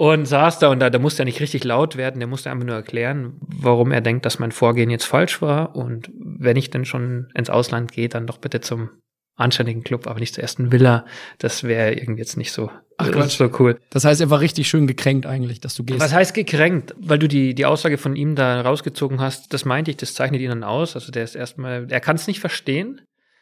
Und 0.00 0.26
saß 0.26 0.60
da 0.60 0.68
und 0.68 0.78
da, 0.78 0.90
da 0.90 1.00
musste 1.00 1.22
er 1.22 1.24
nicht 1.24 1.40
richtig 1.40 1.64
laut 1.64 1.96
werden, 1.96 2.20
der 2.20 2.28
musste 2.28 2.50
einfach 2.50 2.64
nur 2.64 2.76
erklären, 2.76 3.34
warum 3.40 3.90
er 3.90 4.00
denkt, 4.00 4.24
dass 4.24 4.38
mein 4.38 4.52
Vorgehen 4.52 4.90
jetzt 4.90 5.06
falsch 5.06 5.42
war. 5.42 5.74
Und 5.74 6.08
wenn 6.14 6.56
ich 6.56 6.70
denn 6.70 6.84
schon 6.84 7.26
ins 7.34 7.50
Ausland 7.50 7.90
gehe, 7.90 8.08
dann 8.08 8.28
doch 8.28 8.38
bitte 8.38 8.60
zum 8.60 8.90
anständigen 9.34 9.82
Club, 9.82 10.06
aber 10.06 10.20
nicht 10.20 10.34
zur 10.34 10.42
ersten 10.42 10.70
Villa. 10.70 11.04
Das 11.38 11.64
wäre 11.64 11.94
irgendwie 11.94 12.20
jetzt 12.20 12.36
nicht 12.36 12.52
so, 12.52 12.70
Ach 12.96 13.08
äh, 13.08 13.10
Quatsch. 13.10 13.38
so 13.38 13.50
cool. 13.58 13.78
Das 13.90 14.04
heißt, 14.04 14.20
er 14.20 14.30
war 14.30 14.38
richtig 14.38 14.68
schön 14.68 14.86
gekränkt 14.86 15.26
eigentlich, 15.26 15.60
dass 15.60 15.74
du 15.74 15.82
gehst. 15.82 16.00
Was 16.00 16.14
heißt 16.14 16.32
gekränkt? 16.32 16.94
Weil 17.00 17.18
du 17.18 17.26
die, 17.26 17.54
die 17.56 17.66
Aussage 17.66 17.98
von 17.98 18.14
ihm 18.14 18.36
da 18.36 18.60
rausgezogen 18.60 19.20
hast, 19.20 19.52
das 19.52 19.64
meinte 19.64 19.90
ich, 19.90 19.96
das 19.96 20.14
zeichnet 20.14 20.40
ihn 20.40 20.50
dann 20.50 20.64
aus. 20.64 20.94
Also 20.94 21.10
der 21.10 21.24
ist 21.24 21.34
erstmal, 21.34 21.90
er 21.90 22.00
kann 22.00 22.14
es 22.14 22.28
nicht 22.28 22.38
verstehen. 22.38 23.00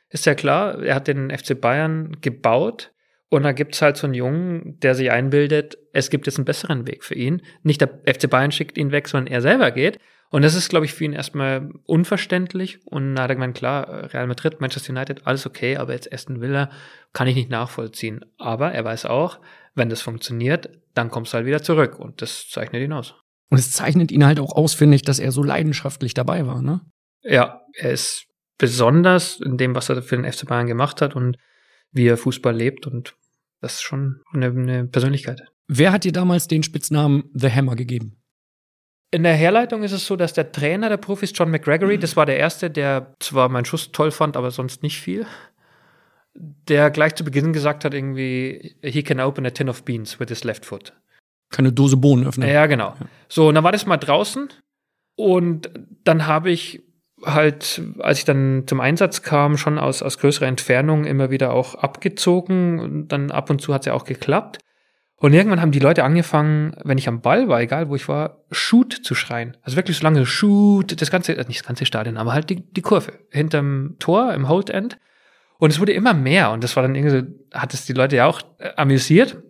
Ist 0.09 0.25
ja 0.25 0.35
klar, 0.35 0.83
er 0.83 0.95
hat 0.95 1.07
den 1.07 1.37
FC 1.37 1.61
Bayern 1.61 2.17
gebaut 2.23 2.93
und 3.29 3.43
da 3.43 3.53
gibt's 3.53 3.83
halt 3.83 3.97
so 3.97 4.07
einen 4.07 4.15
Jungen, 4.15 4.79
der 4.81 4.95
sich 4.95 5.11
einbildet, 5.11 5.79
es 5.93 6.11
gibt 6.11 6.27
jetzt 6.27 6.39
einen 6.39 6.45
besseren 6.45 6.87
Weg 6.87 7.05
für 7.05 7.15
ihn. 7.15 7.43
Nicht 7.63 7.81
der 7.81 8.01
FC 8.07 8.31
Bayern 8.31 8.53
schickt 8.53 8.79
ihn 8.79 8.93
weg, 8.93 9.09
sondern 9.09 9.33
er 9.33 9.43
selber 9.43 9.71
geht. 9.73 9.99
Und 10.31 10.43
das 10.43 10.55
ist, 10.55 10.69
glaube 10.69 10.87
ich, 10.87 10.95
für 10.95 11.05
ihn 11.05 11.13
erstmal 11.13 11.71
unverständlich. 11.85 12.85
Und 12.87 13.15
da 13.15 13.23
hat 13.23 13.31
er 13.31 13.37
gemeint, 13.37 13.57
klar, 13.57 14.13
Real 14.13 14.27
Madrid, 14.27 14.61
Manchester 14.61 14.93
United, 14.93 15.27
alles 15.27 15.47
okay, 15.47 15.77
aber 15.77 15.93
jetzt 15.93 16.13
Aston 16.13 16.41
Villa 16.41 16.71
kann 17.13 17.29
ich 17.29 17.37
nicht 17.37 17.51
nachvollziehen. 17.51 18.25
Aber 18.39 18.73
er 18.73 18.85
weiß 18.85 19.07
auch, 19.07 19.41
wenn 19.75 19.89
das 19.89 20.03
funktioniert, 20.03 20.71
dann 20.95 21.11
kommst 21.11 21.33
du 21.33 21.37
halt 21.37 21.47
wieder 21.47 21.63
zurück. 21.63 21.99
Und 21.99 22.23
das 22.23 22.49
zeichnet 22.49 22.83
ihn 22.83 22.93
aus. 22.93 23.15
Und 23.51 23.59
es 23.59 23.73
zeichnet 23.73 24.11
ihn 24.11 24.27
halt 24.27 24.41
auch 24.41 24.57
aus, 24.57 24.75
finde 24.75 24.97
ich, 24.97 25.03
dass 25.03 25.19
er 25.19 25.31
so 25.31 25.43
leidenschaftlich 25.43 26.15
dabei 26.15 26.47
war, 26.47 26.63
ne? 26.63 26.81
Ja, 27.23 27.63
er 27.75 27.93
ist 27.93 28.27
besonders 28.59 29.41
in 29.41 29.57
dem, 29.57 29.75
was 29.75 29.89
er 29.89 30.03
für 30.03 30.17
den 30.17 30.31
FC 30.31 30.47
Bayern 30.47 30.67
gemacht 30.67 31.01
hat 31.03 31.15
und 31.15 31.37
wie 31.97 32.07
er 32.07 32.17
Fußball 32.17 32.55
lebt. 32.55 32.87
Und 32.87 33.17
das 33.61 33.75
ist 33.75 33.83
schon 33.83 34.21
eine, 34.33 34.47
eine 34.47 34.85
Persönlichkeit. 34.87 35.43
Wer 35.69 35.93
hat 35.93 36.05
dir 36.05 36.13
damals 36.13 36.47
den 36.47 36.63
Spitznamen 36.63 37.25
The 37.35 37.51
Hammer 37.51 37.77
gegeben? 37.77 38.17
In 39.11 39.23
der 39.23 39.35
Herleitung 39.35 39.83
ist 39.83 39.93
es 39.93 40.07
so, 40.07 40.17
dass 40.17 40.33
der 40.33 40.53
Trainer 40.53 40.89
der 40.89 40.97
Profis, 40.97 41.33
John 41.35 41.51
McGregory, 41.51 41.99
das 41.99 42.17
war 42.17 42.27
der 42.27 42.39
Erste, 42.39 42.71
der 42.71 43.15
zwar 43.21 43.49
meinen 43.49 43.65
Schuss 43.65 43.93
toll 43.93 44.11
fand, 44.11 44.37
aber 44.37 44.51
sonst 44.51 44.83
nicht 44.83 45.01
viel, 45.01 45.27
der 46.35 46.91
gleich 46.91 47.15
zu 47.15 47.25
Beginn 47.25 47.53
gesagt 47.53 47.85
hat, 47.85 47.95
irgendwie, 47.95 48.77
he 48.83 49.03
can 49.03 49.21
open 49.21 49.47
a 49.47 49.51
tin 49.51 49.69
of 49.69 49.85
beans 49.85 50.19
with 50.21 50.29
his 50.29 50.45
left 50.45 50.67
foot. 50.67 50.93
Keine 51.51 51.73
Dose 51.73 51.97
Bohnen 51.97 52.27
öffnen. 52.27 52.49
Ja, 52.49 52.67
genau. 52.67 52.95
So, 53.29 53.49
und 53.49 53.55
dann 53.55 53.65
war 53.65 53.73
das 53.73 53.87
mal 53.87 53.97
draußen 53.97 54.49
und 55.15 55.71
dann 56.05 56.27
habe 56.27 56.51
ich 56.51 56.83
halt, 57.25 57.83
als 57.99 58.19
ich 58.19 58.25
dann 58.25 58.65
zum 58.67 58.81
Einsatz 58.81 59.23
kam, 59.23 59.57
schon 59.57 59.79
aus, 59.79 60.03
aus 60.03 60.19
größerer 60.19 60.47
Entfernung 60.47 61.05
immer 61.05 61.31
wieder 61.31 61.53
auch 61.53 61.75
abgezogen 61.75 62.79
und 62.79 63.09
dann 63.09 63.31
ab 63.31 63.51
und 63.51 63.61
zu 63.61 63.73
hat 63.73 63.83
es 63.83 63.87
ja 63.87 63.95
auch 63.95 64.05
geklappt. 64.05 64.59
Und 65.19 65.33
irgendwann 65.33 65.63
haben 65.63 65.73
die 65.73 65.79
Leute 65.79 66.05
angefangen, 66.05 66.77
wenn 66.85 66.99
ich 66.99 67.09
am 67.09 67.23
Ball 67.23 67.49
war, 67.49 67.61
egal 67.61 67.89
wo 67.89 67.97
ich 67.97 68.07
war, 68.07 68.45
Shoot 68.51 68.93
zu 68.93 69.15
schreien. 69.15 69.57
Also 69.63 69.77
wirklich 69.77 69.97
so 69.97 70.05
lange 70.05 70.27
Shoot, 70.27 71.01
das 71.01 71.11
ganze, 71.11 71.35
äh, 71.35 71.45
nicht 71.49 71.61
das 71.61 71.67
ganze 71.67 71.87
Stadion, 71.87 72.19
aber 72.19 72.35
halt 72.35 72.51
die, 72.51 72.71
die 72.71 72.83
Kurve 72.83 73.13
hinterm 73.31 73.97
Tor, 73.99 74.35
im 74.35 74.49
Hold 74.49 74.69
End. 74.69 74.99
Und 75.59 75.71
es 75.71 75.81
wurde 75.81 75.93
immer 75.93 76.13
mehr 76.13 76.51
und 76.51 76.63
das 76.63 76.77
war 76.77 76.83
dann 76.83 76.95
irgendwie 76.95 77.19
so, 77.19 77.59
hat 77.59 77.73
es 77.73 77.87
die 77.87 77.95
Leute 77.95 78.17
ja 78.17 78.27
auch 78.27 78.43
äh, 78.59 78.73
amüsiert. 78.77 79.43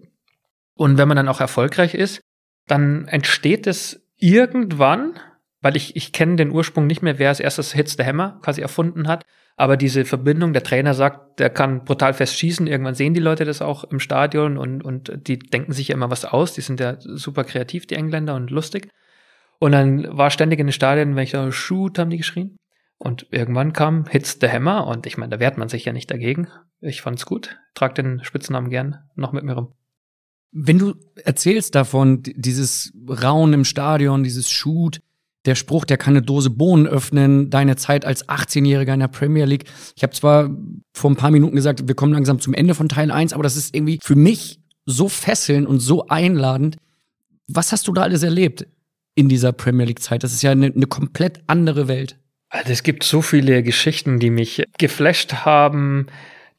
Und 0.75 0.99
wenn 0.99 1.09
man 1.09 1.17
dann 1.17 1.29
auch 1.29 1.41
erfolgreich 1.41 1.95
ist, 1.95 2.21
dann 2.69 3.09
entsteht 3.09 3.67
es 3.67 4.07
irgendwann, 4.19 5.15
weil 5.61 5.77
ich, 5.77 5.97
ich 5.97 6.13
kenne 6.13 6.37
den 6.37 6.51
Ursprung 6.51 6.87
nicht 6.87 7.03
mehr, 7.03 7.19
wer 7.19 7.31
als 7.31 7.41
erstes 7.41 7.73
Hits 7.73 7.97
the 7.97 8.05
Hammer 8.05 8.39
quasi 8.43 8.61
erfunden 8.61 9.09
hat, 9.09 9.25
aber 9.57 9.79
diese 9.79 10.05
Verbindung, 10.05 10.53
der 10.53 10.63
Trainer 10.63 10.93
sagt, 10.93 11.41
der 11.41 11.49
kann 11.49 11.85
brutal 11.85 12.13
fest 12.13 12.39
schießen, 12.39 12.67
irgendwann 12.67 12.95
sehen 12.95 13.15
die 13.15 13.21
Leute 13.21 13.47
das 13.47 13.63
auch 13.63 13.85
im 13.85 14.01
Stadion 14.01 14.59
und, 14.59 14.85
und 14.85 15.27
die 15.27 15.39
denken 15.39 15.73
sich 15.73 15.89
ja 15.89 15.95
immer 15.95 16.11
was 16.11 16.27
aus, 16.27 16.53
die 16.53 16.61
sind 16.61 16.79
ja 16.79 16.97
super 17.01 17.45
kreativ, 17.45 17.87
die 17.87 17.95
Engländer, 17.95 18.35
und 18.35 18.51
lustig. 18.51 18.89
Und 19.59 19.73
dann 19.73 20.07
war 20.17 20.31
ständig 20.31 20.61
in 20.61 20.67
den 20.67 20.73
Stadien, 20.73 21.17
wenn 21.17 21.25
ich 21.25 21.31
da 21.31 21.51
Shoot, 21.51 21.99
haben 21.99 22.11
die 22.11 22.19
geschrien. 22.19 22.59
Und 22.99 23.27
irgendwann 23.31 23.73
kam 23.73 24.07
Hits 24.07 24.39
the 24.41 24.49
Hammer 24.49 24.87
und 24.87 25.07
ich 25.07 25.17
meine, 25.17 25.31
da 25.31 25.41
wehrt 25.41 25.57
man 25.57 25.69
sich 25.69 25.87
ja 25.87 25.93
nicht 25.93 26.11
dagegen. 26.11 26.49
Ich 26.81 27.01
fand's 27.01 27.25
gut, 27.25 27.59
trag 27.75 27.95
den 27.95 28.23
Spitznamen 28.25 28.69
gern 28.69 28.99
noch 29.15 29.33
mit 29.33 29.45
mir 29.45 29.55
rum. 29.55 29.73
Wenn 30.53 30.79
du 30.79 30.95
erzählst 31.17 31.75
davon, 31.75 32.23
dieses 32.23 32.93
Rauen 33.09 33.53
im 33.53 33.65
Stadion, 33.65 34.23
dieses 34.23 34.51
Shoot, 34.51 35.01
der 35.47 35.55
Spruch, 35.55 35.85
der 35.85 35.97
kann 35.97 36.15
eine 36.15 36.23
Dose 36.23 36.51
Bohnen 36.51 36.87
öffnen, 36.87 37.51
deine 37.51 37.77
Zeit 37.77 38.05
als 38.05 38.29
18-Jähriger 38.29 38.95
in 38.95 39.01
der 39.01 39.09
Premier 39.09 39.45
League. 39.45 39.65
Ich 39.95 40.03
habe 40.03 40.13
zwar 40.13 40.51
vor 40.93 41.11
ein 41.11 41.17
paar 41.17 41.31
Minuten 41.31 41.57
gesagt, 41.57 41.87
wir 41.87 41.95
kommen 41.95 42.13
langsam 42.13 42.41
zum 42.41 42.55
Ende 42.55 42.75
von 42.75 42.89
Teil 42.89 43.11
1, 43.11 43.33
aber 43.33 43.43
das 43.43 43.57
ist 43.57 43.75
irgendwie 43.75 43.99
für 44.03 44.17
mich 44.17 44.61
so 44.85 45.09
fesselnd 45.09 45.67
und 45.67 45.81
so 45.81 46.09
einladend. 46.09 46.77
Was 47.49 47.73
hast 47.73 47.87
du 47.89 47.93
da 47.93 48.03
alles 48.03 48.23
erlebt 48.23 48.67
in 49.15 49.29
dieser 49.29 49.53
Premier 49.53 49.87
League-Zeit? 49.87 50.25
Das 50.25 50.33
ist 50.33 50.43
ja 50.43 50.51
eine, 50.51 50.67
eine 50.67 50.87
komplett 50.87 51.41
andere 51.47 51.89
Welt. 51.89 52.19
Also 52.49 52.73
es 52.73 52.83
gibt 52.83 53.03
so 53.03 53.23
viele 53.23 53.63
Geschichten, 53.63 54.19
die 54.19 54.31
mich 54.31 54.63
geflasht 54.79 55.45
haben. 55.45 56.07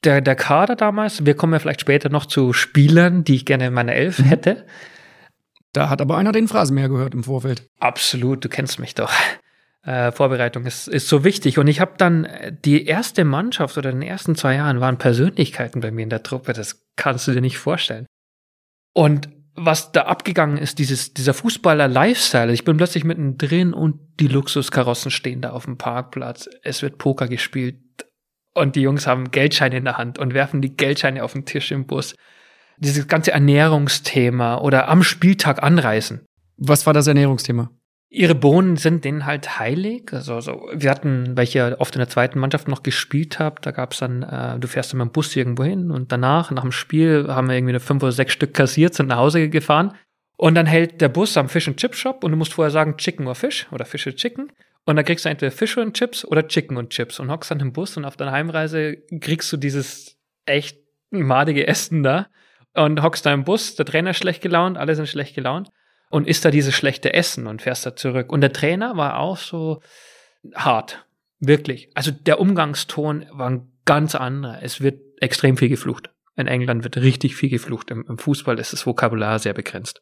Der, 0.04 0.22
der 0.22 0.36
Kader 0.36 0.76
damals, 0.76 1.26
wir 1.26 1.34
kommen 1.34 1.54
ja 1.54 1.60
vielleicht 1.60 1.82
später 1.82 2.10
noch 2.10 2.26
zu 2.26 2.54
Spielern, 2.54 3.24
die 3.24 3.36
ich 3.36 3.46
gerne 3.46 3.68
in 3.68 3.74
meiner 3.74 3.94
Elf 3.94 4.20
hätte. 4.24 4.66
Da 5.78 5.90
hat 5.90 6.02
aber 6.02 6.18
einer 6.18 6.32
den 6.32 6.48
Phrasenmäher 6.48 6.90
gehört 6.90 7.14
im 7.14 7.24
Vorfeld. 7.24 7.70
Absolut, 7.80 8.44
du 8.44 8.50
kennst 8.50 8.80
mich 8.80 8.96
doch. 8.96 9.14
Äh, 9.84 10.12
Vorbereitung 10.12 10.66
ist, 10.66 10.88
ist 10.88 11.08
so 11.08 11.24
wichtig. 11.24 11.60
Und 11.60 11.68
ich 11.68 11.80
habe 11.80 11.94
dann 12.00 12.26
äh, 12.26 12.52
die 12.52 12.88
erste 12.88 13.24
Mannschaft 13.26 13.78
oder 13.78 13.92
in 13.92 14.00
den 14.00 14.10
ersten 14.10 14.34
zwei 14.36 14.56
Jahren 14.56 14.82
waren 14.82 14.98
Persönlichkeiten 14.98 15.80
bei 15.80 15.92
mir 15.92 16.02
in 16.02 16.10
der 16.10 16.24
Truppe. 16.24 16.54
Das 16.54 16.84
kannst 16.96 17.28
du 17.28 17.32
dir 17.32 17.42
nicht 17.42 17.60
vorstellen. 17.60 18.08
Und 18.94 19.30
was 19.54 19.92
da 19.92 20.06
abgegangen 20.06 20.58
ist, 20.58 20.80
dieses, 20.80 21.14
dieser 21.14 21.36
Fußballer-Lifestyle. 21.36 22.52
Ich 22.52 22.66
bin 22.66 22.78
plötzlich 22.78 23.04
mittendrin 23.04 23.76
und 23.76 24.00
die 24.20 24.30
Luxuskarossen 24.30 25.12
stehen 25.12 25.42
da 25.42 25.52
auf 25.52 25.66
dem 25.66 25.78
Parkplatz. 25.78 26.50
Es 26.64 26.82
wird 26.82 26.98
Poker 26.98 27.28
gespielt 27.28 27.78
und 28.56 28.76
die 28.76 28.82
Jungs 28.82 29.06
haben 29.06 29.30
Geldscheine 29.30 29.78
in 29.78 29.86
der 29.86 30.00
Hand 30.00 30.18
und 30.18 30.34
werfen 30.34 30.64
die 30.64 30.76
Geldscheine 30.76 31.24
auf 31.24 31.34
den 31.34 31.46
Tisch 31.46 31.72
im 31.72 31.86
Bus. 31.86 32.16
Dieses 32.78 33.08
ganze 33.08 33.32
Ernährungsthema 33.32 34.60
oder 34.60 34.88
am 34.88 35.04
Spieltag 35.04 35.64
anreisen. 35.64 36.26
Was 36.58 36.86
war 36.86 36.94
das 36.94 37.08
Ernährungsthema? 37.08 37.72
Ihre 38.10 38.36
Bohnen 38.36 38.78
sind 38.78 39.04
denen 39.04 39.26
halt 39.26 39.60
heilig. 39.60 40.14
Also, 40.14 40.40
so, 40.40 40.70
wir 40.74 40.90
hatten, 40.90 41.36
weil 41.36 41.44
ich 41.44 41.54
ja 41.54 41.78
oft 41.80 41.94
in 41.96 42.00
der 42.00 42.08
zweiten 42.08 42.40
Mannschaft 42.40 42.68
noch 42.70 42.82
gespielt 42.82 43.38
habe, 43.38 43.62
da 43.62 43.72
gab's 43.72 44.00
dann, 44.00 44.24
äh, 44.24 44.58
du 44.60 44.68
fährst 44.68 44.94
dann 44.94 45.00
mit 45.00 45.10
dem 45.10 45.12
Bus 45.12 45.36
irgendwo 45.36 45.66
hin 45.66 45.92
und 45.92 46.12
danach, 46.12 46.52
nach 46.52 46.62
dem 46.62 46.72
Spiel, 46.72 47.28
haben 47.28 47.50
wir 47.50 47.58
irgendwie 47.58 47.78
fünf 47.80 48.02
oder 48.04 48.14
sechs 48.14 48.34
Stück 48.34 48.54
kassiert, 48.54 48.94
sind 48.94 49.08
nach 49.08 49.18
Hause 49.18 49.50
gefahren. 49.50 49.94
Und 50.38 50.56
dann 50.56 50.68
hält 50.68 51.02
der 51.02 51.10
Bus 51.10 51.36
am 51.36 51.50
Fish 51.50 51.68
and 51.68 51.78
Chip 51.78 51.96
Shop 51.96 52.24
und 52.24 52.32
du 52.32 52.38
musst 52.38 52.54
vorher 52.54 52.72
sagen 52.72 52.96
Chicken 52.98 53.28
or 53.28 53.36
Fish 53.36 53.68
oder 53.72 53.86
Fish 53.86 54.08
or 54.08 54.16
Chicken. 54.16 54.52
Und 54.86 54.96
dann 54.96 55.04
kriegst 55.04 55.26
du 55.26 55.30
entweder 55.30 55.52
Fish 55.52 55.76
und 55.78 55.98
Chips 55.98 56.24
oder 56.24 56.48
Chicken 56.48 56.78
und 56.78 56.92
Chips 56.92 57.20
und 57.20 57.30
hockst 57.30 57.52
dann 57.52 57.60
im 57.60 57.74
Bus 57.74 57.98
und 57.98 58.06
auf 58.06 58.16
deiner 58.16 58.32
Heimreise 58.32 58.98
kriegst 59.20 59.52
du 59.52 59.58
dieses 59.58 60.16
echt 60.46 60.80
madige 61.10 61.68
Essen 61.68 62.04
da 62.04 62.28
und 62.78 63.02
hockst 63.02 63.26
da 63.26 63.34
im 63.34 63.44
Bus, 63.44 63.76
der 63.76 63.86
Trainer 63.86 64.12
ist 64.12 64.18
schlecht 64.18 64.42
gelaunt, 64.42 64.78
alle 64.78 64.96
sind 64.96 65.10
schlecht 65.10 65.36
gelaunt 65.36 65.70
und 66.10 66.28
isst 66.28 66.46
da 66.46 66.52
dieses 66.52 66.76
schlechte 66.76 67.14
Essen 67.14 67.48
und 67.48 67.62
fährst 67.62 67.86
da 67.86 67.96
zurück. 67.96 68.32
Und 68.32 68.42
der 68.42 68.54
Trainer 68.54 68.96
war 68.96 69.20
auch 69.20 69.38
so 69.38 69.82
hart. 70.56 71.06
Wirklich. 71.40 71.90
Also 71.96 72.12
der 72.12 72.40
Umgangston 72.40 73.26
war 73.32 73.50
ein 73.50 73.72
ganz 73.86 74.16
anderer. 74.16 74.62
Es 74.62 74.82
wird 74.82 75.02
extrem 75.20 75.58
viel 75.58 75.70
geflucht. 75.70 76.10
In 76.36 76.48
England 76.48 76.84
wird 76.84 76.98
richtig 76.98 77.36
viel 77.36 77.50
geflucht. 77.50 77.92
Im, 77.92 78.06
im 78.08 78.18
Fußball 78.18 78.60
ist 78.60 78.74
das 78.74 78.86
Vokabular 78.86 79.40
sehr 79.40 79.54
begrenzt. 79.54 80.02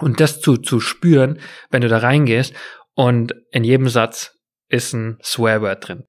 Und 0.00 0.20
das 0.20 0.40
zu, 0.40 0.56
zu 0.56 0.80
spüren, 0.80 1.38
wenn 1.70 1.82
du 1.82 1.88
da 1.88 1.98
reingehst 1.98 2.54
und 2.94 3.34
in 3.50 3.64
jedem 3.64 3.88
Satz 3.88 4.36
ist 4.68 4.92
ein 4.92 5.18
Swearword 5.22 5.88
drin, 5.88 6.04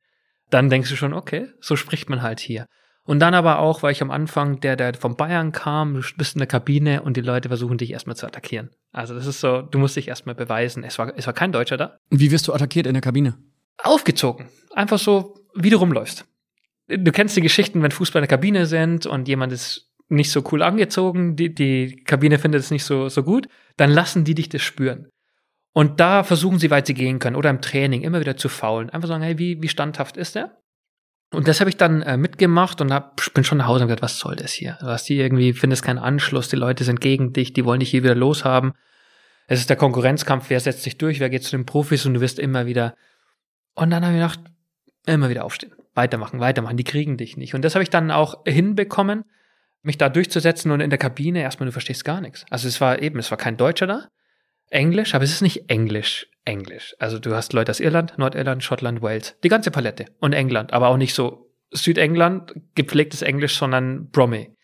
dann 0.50 0.70
denkst 0.70 0.90
du 0.90 0.96
schon, 0.96 1.14
okay, 1.14 1.48
so 1.60 1.76
spricht 1.76 2.10
man 2.10 2.22
halt 2.22 2.40
hier. 2.40 2.66
Und 3.06 3.20
dann 3.20 3.36
aber 3.36 3.60
auch, 3.60 3.84
weil 3.84 3.92
ich 3.92 4.02
am 4.02 4.10
Anfang, 4.10 4.60
der, 4.62 4.76
der 4.76 4.96
von 4.96 5.16
Bayern 5.16 5.52
kam, 5.52 5.94
du 5.94 6.02
bist 6.18 6.36
in 6.36 6.40
der 6.40 6.48
Kabine 6.48 7.04
und 7.04 7.16
die 7.16 7.22
Leute 7.22 7.50
versuchen 7.50 7.78
dich 7.78 7.92
erstmal 7.92 8.16
zu 8.16 8.26
attackieren. 8.26 8.72
Also 8.92 9.14
das 9.14 9.28
ist 9.28 9.40
so, 9.40 9.62
du 9.62 9.78
musst 9.78 9.96
dich 9.96 10.08
erstmal 10.08 10.34
beweisen. 10.34 10.84
Es 10.84 10.98
war, 10.98 11.14
es 11.16 11.28
war 11.28 11.34
kein 11.34 11.52
Deutscher 11.52 11.78
da. 11.78 12.00
Wie 12.10 12.32
wirst 12.32 12.48
du 12.48 12.54
attackiert 12.54 12.88
in 12.88 12.94
der 12.94 13.02
Kabine? 13.02 13.38
Aufgezogen. 13.78 14.48
Einfach 14.74 14.98
so, 14.98 15.36
wie 15.54 15.70
du 15.70 15.78
rumläufst. 15.78 16.26
Du 16.88 17.12
kennst 17.12 17.38
die 17.38 17.42
Geschichten, 17.42 17.84
wenn 17.84 17.92
Fußball 17.92 18.24
in 18.24 18.28
der 18.28 18.38
Kabine 18.38 18.66
sind 18.66 19.06
und 19.06 19.28
jemand 19.28 19.54
ist 19.54 19.92
nicht 20.08 20.32
so 20.32 20.44
cool 20.52 20.64
angezogen, 20.64 21.36
die, 21.36 21.54
die 21.54 22.04
Kabine 22.06 22.40
findet 22.40 22.62
es 22.62 22.72
nicht 22.72 22.86
so, 22.86 23.10
so 23.10 23.24
gut, 23.24 23.48
dann 23.78 23.92
lassen 23.92 24.24
die 24.24 24.36
dich 24.36 24.50
das 24.50 24.62
spüren. 24.62 25.10
Und 25.74 26.00
da 26.00 26.24
versuchen 26.24 26.58
sie, 26.58 26.72
weit 26.72 26.88
sie 26.88 26.94
gehen 26.94 27.20
können, 27.20 27.36
oder 27.36 27.50
im 27.50 27.62
Training 27.62 28.02
immer 28.02 28.20
wieder 28.20 28.38
zu 28.38 28.50
faulen. 28.50 28.90
Einfach 28.90 29.10
sagen, 29.10 29.24
hey, 29.24 29.38
wie, 29.38 29.62
wie 29.62 29.68
standhaft 29.68 30.16
ist 30.16 30.36
der? 30.36 30.58
Und 31.36 31.48
das 31.48 31.60
habe 31.60 31.70
ich 31.70 31.78
dann 31.78 32.02
äh, 32.02 32.18
mitgemacht 32.18 32.82
und 32.82 32.92
hab, 32.92 33.22
bin 33.34 33.44
schon 33.44 33.58
nach 33.58 33.68
Hause 33.68 33.84
und 33.84 33.88
gesagt, 33.90 34.02
was 34.02 34.20
soll 34.20 34.36
das 34.36 34.52
hier? 34.52 34.78
Du 34.80 34.88
hast 34.88 35.08
die 35.10 35.20
irgendwie, 35.20 35.54
findest 35.54 35.84
keinen 35.84 36.00
Anschluss, 36.00 36.50
die 36.50 36.56
Leute 36.56 36.84
sind 36.84 37.02
gegen 37.02 37.34
dich, 37.34 37.54
die 37.54 37.66
wollen 37.66 37.80
dich 37.80 37.90
hier 37.90 38.04
wieder 38.04 38.16
loshaben. 38.16 38.74
Es 39.48 39.60
ist 39.60 39.70
der 39.70 39.78
Konkurrenzkampf, 39.78 40.50
wer 40.50 40.60
setzt 40.60 40.84
sich 40.84 40.98
durch, 40.98 41.20
wer 41.20 41.30
geht 41.30 41.44
zu 41.44 41.52
den 41.52 41.66
Profis 41.66 42.06
und 42.06 42.16
du 42.16 42.22
wirst 42.22 42.40
immer 42.40 42.66
wieder. 42.66 42.96
Und 43.76 43.92
dann 43.92 44.04
habe 44.04 44.16
ich 44.16 44.22
gedacht, 44.22 44.40
immer 45.06 45.30
wieder 45.30 45.44
aufstehen, 45.44 45.74
weitermachen, 45.94 46.40
weitermachen, 46.40 46.78
die 46.78 46.84
kriegen 46.84 47.18
dich 47.18 47.38
nicht. 47.38 47.54
Und 47.54 47.64
das 47.64 47.76
habe 47.76 47.84
ich 47.84 47.90
dann 47.90 48.10
auch 48.10 48.44
hinbekommen, 48.46 49.26
mich 49.84 49.98
da 49.98 50.10
durchzusetzen 50.10 50.72
und 50.72 50.80
in 50.80 50.90
der 50.90 50.98
Kabine 50.98 51.42
erstmal, 51.42 51.68
du 51.68 51.72
verstehst 51.72 52.04
gar 52.06 52.22
nichts. 52.22 52.46
Also 52.50 52.68
es 52.68 52.82
war 52.82 53.02
eben, 53.02 53.20
es 53.20 53.30
war 53.30 53.38
kein 53.38 53.58
Deutscher 53.58 53.86
da, 53.86 54.08
Englisch, 54.70 55.16
aber 55.16 55.24
es 55.24 55.32
ist 55.32 55.42
nicht 55.42 55.70
Englisch, 55.70 56.28
Englisch. 56.44 56.96
Also 57.00 57.20
du 57.20 57.34
hast 57.36 57.54
Leute 57.54 57.72
aus 57.72 57.80
Irland, 57.80 58.18
Nordirland, 58.18 58.64
Schottland, 58.64 59.02
Wales, 59.02 59.36
die 59.44 59.50
ganze 59.50 59.72
Palette 59.72 60.06
und 60.20 60.34
England, 60.34 60.74
aber 60.74 60.88
auch 60.90 60.98
nicht 60.98 61.14
so 61.14 61.52
Südengland, 61.72 62.54
gepflegtes 62.76 63.22
Englisch, 63.22 63.56
sondern 63.58 64.10
Bromley. 64.10 64.56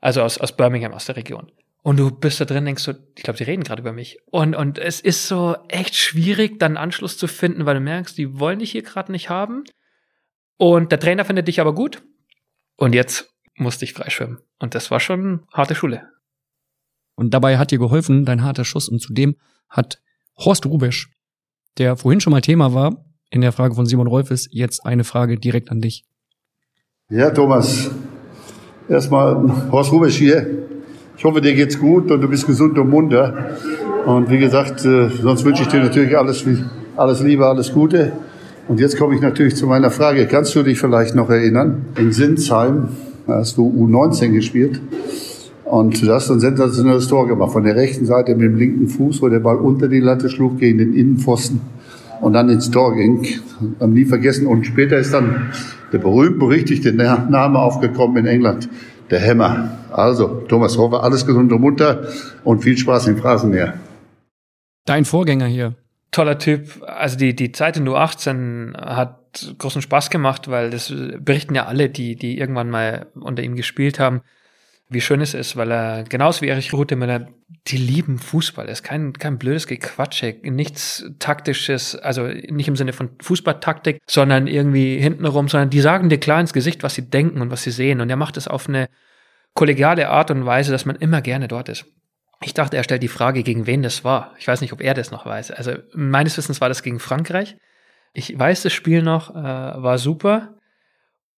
Also 0.00 0.22
aus, 0.22 0.38
aus 0.38 0.56
Birmingham, 0.56 0.92
aus 0.92 1.06
der 1.06 1.16
Region. 1.16 1.50
Und 1.82 1.98
du 1.98 2.10
bist 2.10 2.40
da 2.40 2.44
drin, 2.44 2.64
denkst 2.64 2.84
du, 2.84 2.94
ich 3.16 3.22
glaube, 3.22 3.36
die 3.36 3.44
reden 3.44 3.62
gerade 3.62 3.80
über 3.80 3.92
mich. 3.92 4.18
Und, 4.26 4.56
und 4.56 4.78
es 4.78 5.00
ist 5.00 5.28
so 5.28 5.56
echt 5.68 5.94
schwierig, 5.94 6.58
dann 6.58 6.76
Anschluss 6.76 7.16
zu 7.16 7.28
finden, 7.28 7.64
weil 7.64 7.74
du 7.74 7.80
merkst, 7.80 8.18
die 8.18 8.40
wollen 8.40 8.58
dich 8.58 8.72
hier 8.72 8.82
gerade 8.82 9.12
nicht 9.12 9.30
haben. 9.30 9.62
Und 10.56 10.90
der 10.90 10.98
Trainer 10.98 11.24
findet 11.24 11.46
dich 11.46 11.60
aber 11.60 11.74
gut. 11.74 12.02
Und 12.76 12.94
jetzt 12.94 13.32
musste 13.54 13.84
ich 13.84 13.92
freischwimmen. 13.92 14.38
Und 14.58 14.74
das 14.74 14.90
war 14.90 14.98
schon 14.98 15.46
harte 15.52 15.74
Schule. 15.74 16.08
Und 17.16 17.34
dabei 17.34 17.58
hat 17.58 17.70
dir 17.70 17.78
geholfen 17.78 18.24
dein 18.24 18.44
harter 18.44 18.64
Schuss. 18.64 18.88
Und 18.88 19.00
zudem 19.00 19.36
hat 19.68 20.00
Horst 20.36 20.66
Rubesch, 20.66 21.10
der 21.78 21.96
vorhin 21.96 22.20
schon 22.20 22.30
mal 22.30 22.42
Thema 22.42 22.74
war, 22.74 23.04
in 23.30 23.40
der 23.40 23.52
Frage 23.52 23.74
von 23.74 23.86
Simon 23.86 24.06
Rolfes, 24.06 24.48
jetzt 24.50 24.86
eine 24.86 25.02
Frage 25.02 25.38
direkt 25.38 25.70
an 25.70 25.80
dich. 25.80 26.04
Ja, 27.10 27.30
Thomas. 27.30 27.90
Erstmal 28.88 29.70
Horst 29.72 29.90
Rubesch 29.92 30.16
hier. 30.16 30.46
Ich 31.16 31.24
hoffe, 31.24 31.40
dir 31.40 31.54
geht's 31.54 31.78
gut 31.78 32.10
und 32.10 32.20
du 32.20 32.28
bist 32.28 32.46
gesund 32.46 32.78
und 32.78 32.90
munter. 32.90 33.56
Und 34.04 34.30
wie 34.30 34.38
gesagt, 34.38 34.84
äh, 34.84 35.08
sonst 35.08 35.44
wünsche 35.44 35.62
ich 35.62 35.68
dir 35.68 35.80
natürlich 35.80 36.16
alles, 36.16 36.44
alles 36.96 37.20
Liebe, 37.22 37.46
alles 37.46 37.72
Gute. 37.72 38.12
Und 38.68 38.80
jetzt 38.80 38.98
komme 38.98 39.14
ich 39.14 39.20
natürlich 39.20 39.56
zu 39.56 39.66
meiner 39.66 39.90
Frage. 39.90 40.26
Kannst 40.26 40.54
du 40.54 40.62
dich 40.62 40.78
vielleicht 40.78 41.14
noch 41.14 41.30
erinnern? 41.30 41.86
In 41.96 42.12
Sinsheim 42.12 42.90
hast 43.26 43.56
du 43.56 43.66
U19 43.66 44.32
gespielt. 44.32 44.80
Und 45.66 46.00
du 46.00 46.12
hast 46.12 46.30
ein 46.30 46.38
sensationelles 46.38 47.08
Tor 47.08 47.26
gemacht. 47.26 47.52
Von 47.52 47.64
der 47.64 47.74
rechten 47.74 48.06
Seite 48.06 48.36
mit 48.36 48.44
dem 48.44 48.56
linken 48.56 48.88
Fuß, 48.88 49.20
wo 49.20 49.28
der 49.28 49.40
Ball 49.40 49.56
unter 49.56 49.88
die 49.88 49.98
Latte 49.98 50.30
schlug 50.30 50.58
gegen 50.60 50.78
den 50.78 50.94
Innenpfosten 50.94 51.60
und 52.20 52.34
dann 52.34 52.48
ins 52.48 52.70
Tor 52.70 52.94
ging. 52.94 53.26
Haben 53.80 53.92
nie 53.92 54.04
vergessen. 54.04 54.46
Und 54.46 54.64
später 54.64 54.96
ist 54.96 55.12
dann 55.12 55.50
der 55.92 55.98
berühmt-berüchtigte 55.98 56.92
Name 56.92 57.58
aufgekommen 57.58 58.18
in 58.18 58.26
England. 58.26 58.68
Der 59.10 59.18
Hämmer. 59.18 59.70
Also, 59.90 60.44
Thomas 60.48 60.78
Hofer, 60.78 61.02
alles 61.02 61.26
gesund 61.26 61.52
und 61.52 61.60
munter 61.60 62.08
und 62.44 62.62
viel 62.62 62.78
Spaß 62.78 63.08
im 63.08 63.16
Phrasenmeer. 63.16 63.74
Dein 64.84 65.04
Vorgänger 65.04 65.46
hier. 65.46 65.74
Toller 66.12 66.38
Typ. 66.38 66.80
Also 66.86 67.18
die, 67.18 67.34
die 67.34 67.50
Zeit 67.50 67.76
in 67.76 67.88
U18 67.88 68.76
hat 68.76 69.54
großen 69.58 69.82
Spaß 69.82 70.10
gemacht, 70.10 70.48
weil 70.48 70.70
das 70.70 70.94
berichten 71.18 71.56
ja 71.56 71.66
alle, 71.66 71.88
die, 71.88 72.14
die 72.14 72.38
irgendwann 72.38 72.70
mal 72.70 73.06
unter 73.14 73.42
ihm 73.42 73.56
gespielt 73.56 73.98
haben 73.98 74.22
wie 74.88 75.00
schön 75.00 75.20
es 75.20 75.34
ist, 75.34 75.56
weil 75.56 75.72
er 75.72 76.04
genauso 76.04 76.42
wie 76.42 76.48
Erich 76.48 76.72
Rutemüller, 76.72 77.28
die 77.66 77.76
lieben 77.76 78.18
Fußball. 78.18 78.66
Es 78.66 78.80
ist 78.80 78.82
kein, 78.84 79.12
kein 79.12 79.38
blödes 79.38 79.66
Gequatsche, 79.66 80.36
nichts 80.42 81.04
taktisches, 81.18 81.96
also 81.96 82.26
nicht 82.26 82.68
im 82.68 82.76
Sinne 82.76 82.92
von 82.92 83.10
Fußballtaktik, 83.20 84.00
sondern 84.06 84.46
irgendwie 84.46 84.98
hintenrum, 84.98 85.48
sondern 85.48 85.70
die 85.70 85.80
sagen 85.80 86.08
dir 86.08 86.18
klar 86.18 86.40
ins 86.40 86.52
Gesicht, 86.52 86.84
was 86.84 86.94
sie 86.94 87.10
denken 87.10 87.40
und 87.40 87.50
was 87.50 87.64
sie 87.64 87.72
sehen. 87.72 88.00
Und 88.00 88.10
er 88.10 88.16
macht 88.16 88.36
es 88.36 88.46
auf 88.46 88.68
eine 88.68 88.88
kollegiale 89.54 90.08
Art 90.08 90.30
und 90.30 90.46
Weise, 90.46 90.70
dass 90.70 90.84
man 90.84 90.96
immer 90.96 91.20
gerne 91.20 91.48
dort 91.48 91.68
ist. 91.68 91.86
Ich 92.42 92.54
dachte, 92.54 92.76
er 92.76 92.84
stellt 92.84 93.02
die 93.02 93.08
Frage, 93.08 93.42
gegen 93.42 93.66
wen 93.66 93.82
das 93.82 94.04
war. 94.04 94.34
Ich 94.38 94.46
weiß 94.46 94.60
nicht, 94.60 94.72
ob 94.72 94.80
er 94.80 94.94
das 94.94 95.10
noch 95.10 95.26
weiß. 95.26 95.50
Also 95.50 95.72
meines 95.94 96.36
Wissens 96.36 96.60
war 96.60 96.68
das 96.68 96.82
gegen 96.82 97.00
Frankreich. 97.00 97.56
Ich 98.12 98.38
weiß 98.38 98.62
das 98.62 98.72
Spiel 98.72 99.02
noch, 99.02 99.34
äh, 99.34 99.34
war 99.34 99.98
super. 99.98 100.54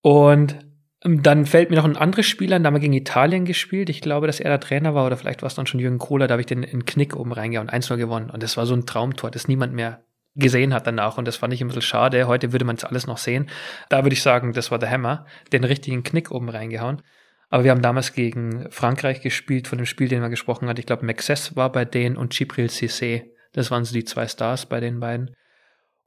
Und 0.03 0.59
dann 1.03 1.47
fällt 1.47 1.71
mir 1.71 1.77
noch 1.77 1.85
ein 1.85 1.97
anderes 1.97 2.27
Spiel 2.27 2.53
an, 2.53 2.63
da 2.63 2.69
haben 2.69 2.75
wir 2.75 2.81
gegen 2.81 2.93
Italien 2.93 3.45
gespielt. 3.45 3.89
Ich 3.89 4.01
glaube, 4.01 4.27
dass 4.27 4.41
er 4.41 4.51
der 4.51 4.61
Trainer 4.61 4.95
war 4.95 5.07
oder 5.07 5.17
vielleicht 5.17 5.43
war 5.43 5.47
es 5.47 5.55
dann 5.55 5.67
schon 5.67 5.81
Jürgen 5.81 5.99
Kohler, 5.99 6.27
da 6.27 6.33
habe 6.33 6.43
ich 6.43 6.47
den 6.47 6.65
in 6.65 6.85
Knick 6.87 7.15
oben 7.15 7.33
reingehauen, 7.33 7.71
1-0 7.71 7.97
gewonnen. 7.97 8.31
Und 8.31 8.43
das 8.43 8.57
war 8.57 8.67
so 8.67 8.75
ein 8.75 8.87
Traumtor, 8.87 9.31
das 9.31 9.47
niemand 9.47 9.75
mehr 9.75 10.03
gesehen 10.35 10.75
hat 10.75 10.87
danach. 10.87 11.19
Und 11.19 11.27
das 11.27 11.37
fand 11.37 11.53
ich 11.53 11.61
ein 11.61 11.69
bisschen 11.69 11.83
schade. 11.83 12.27
Heute 12.27 12.53
würde 12.53 12.65
man 12.65 12.77
es 12.77 12.85
alles 12.85 13.07
noch 13.07 13.19
sehen. 13.19 13.49
Da 13.89 14.05
würde 14.05 14.15
ich 14.15 14.23
sagen, 14.23 14.53
das 14.53 14.71
war 14.71 14.79
der 14.79 14.91
Hammer, 14.91 15.27
den 15.53 15.65
richtigen 15.65 16.03
Knick 16.03 16.31
oben 16.31 16.49
reingehauen. 16.49 17.03
Aber 17.51 17.65
wir 17.65 17.71
haben 17.71 17.83
damals 17.83 18.13
gegen 18.13 18.71
Frankreich 18.71 19.21
gespielt, 19.21 19.69
von 19.69 19.79
dem 19.79 19.87
Spiel, 19.87 20.09
den 20.09 20.21
wir 20.21 20.29
gesprochen 20.29 20.69
hat. 20.69 20.79
Ich 20.79 20.87
glaube, 20.87 21.07
Maxess 21.07 21.57
war 21.57 21.73
bei 21.73 21.85
denen 21.85 22.17
und 22.17 22.33
Gibril 22.33 22.67
Cissé. 22.67 23.31
Das 23.53 23.71
waren 23.71 23.85
so 23.85 23.95
die 23.95 24.05
zwei 24.05 24.29
Stars 24.29 24.67
bei 24.67 24.81
den 24.81 25.01
beiden. 25.01 25.35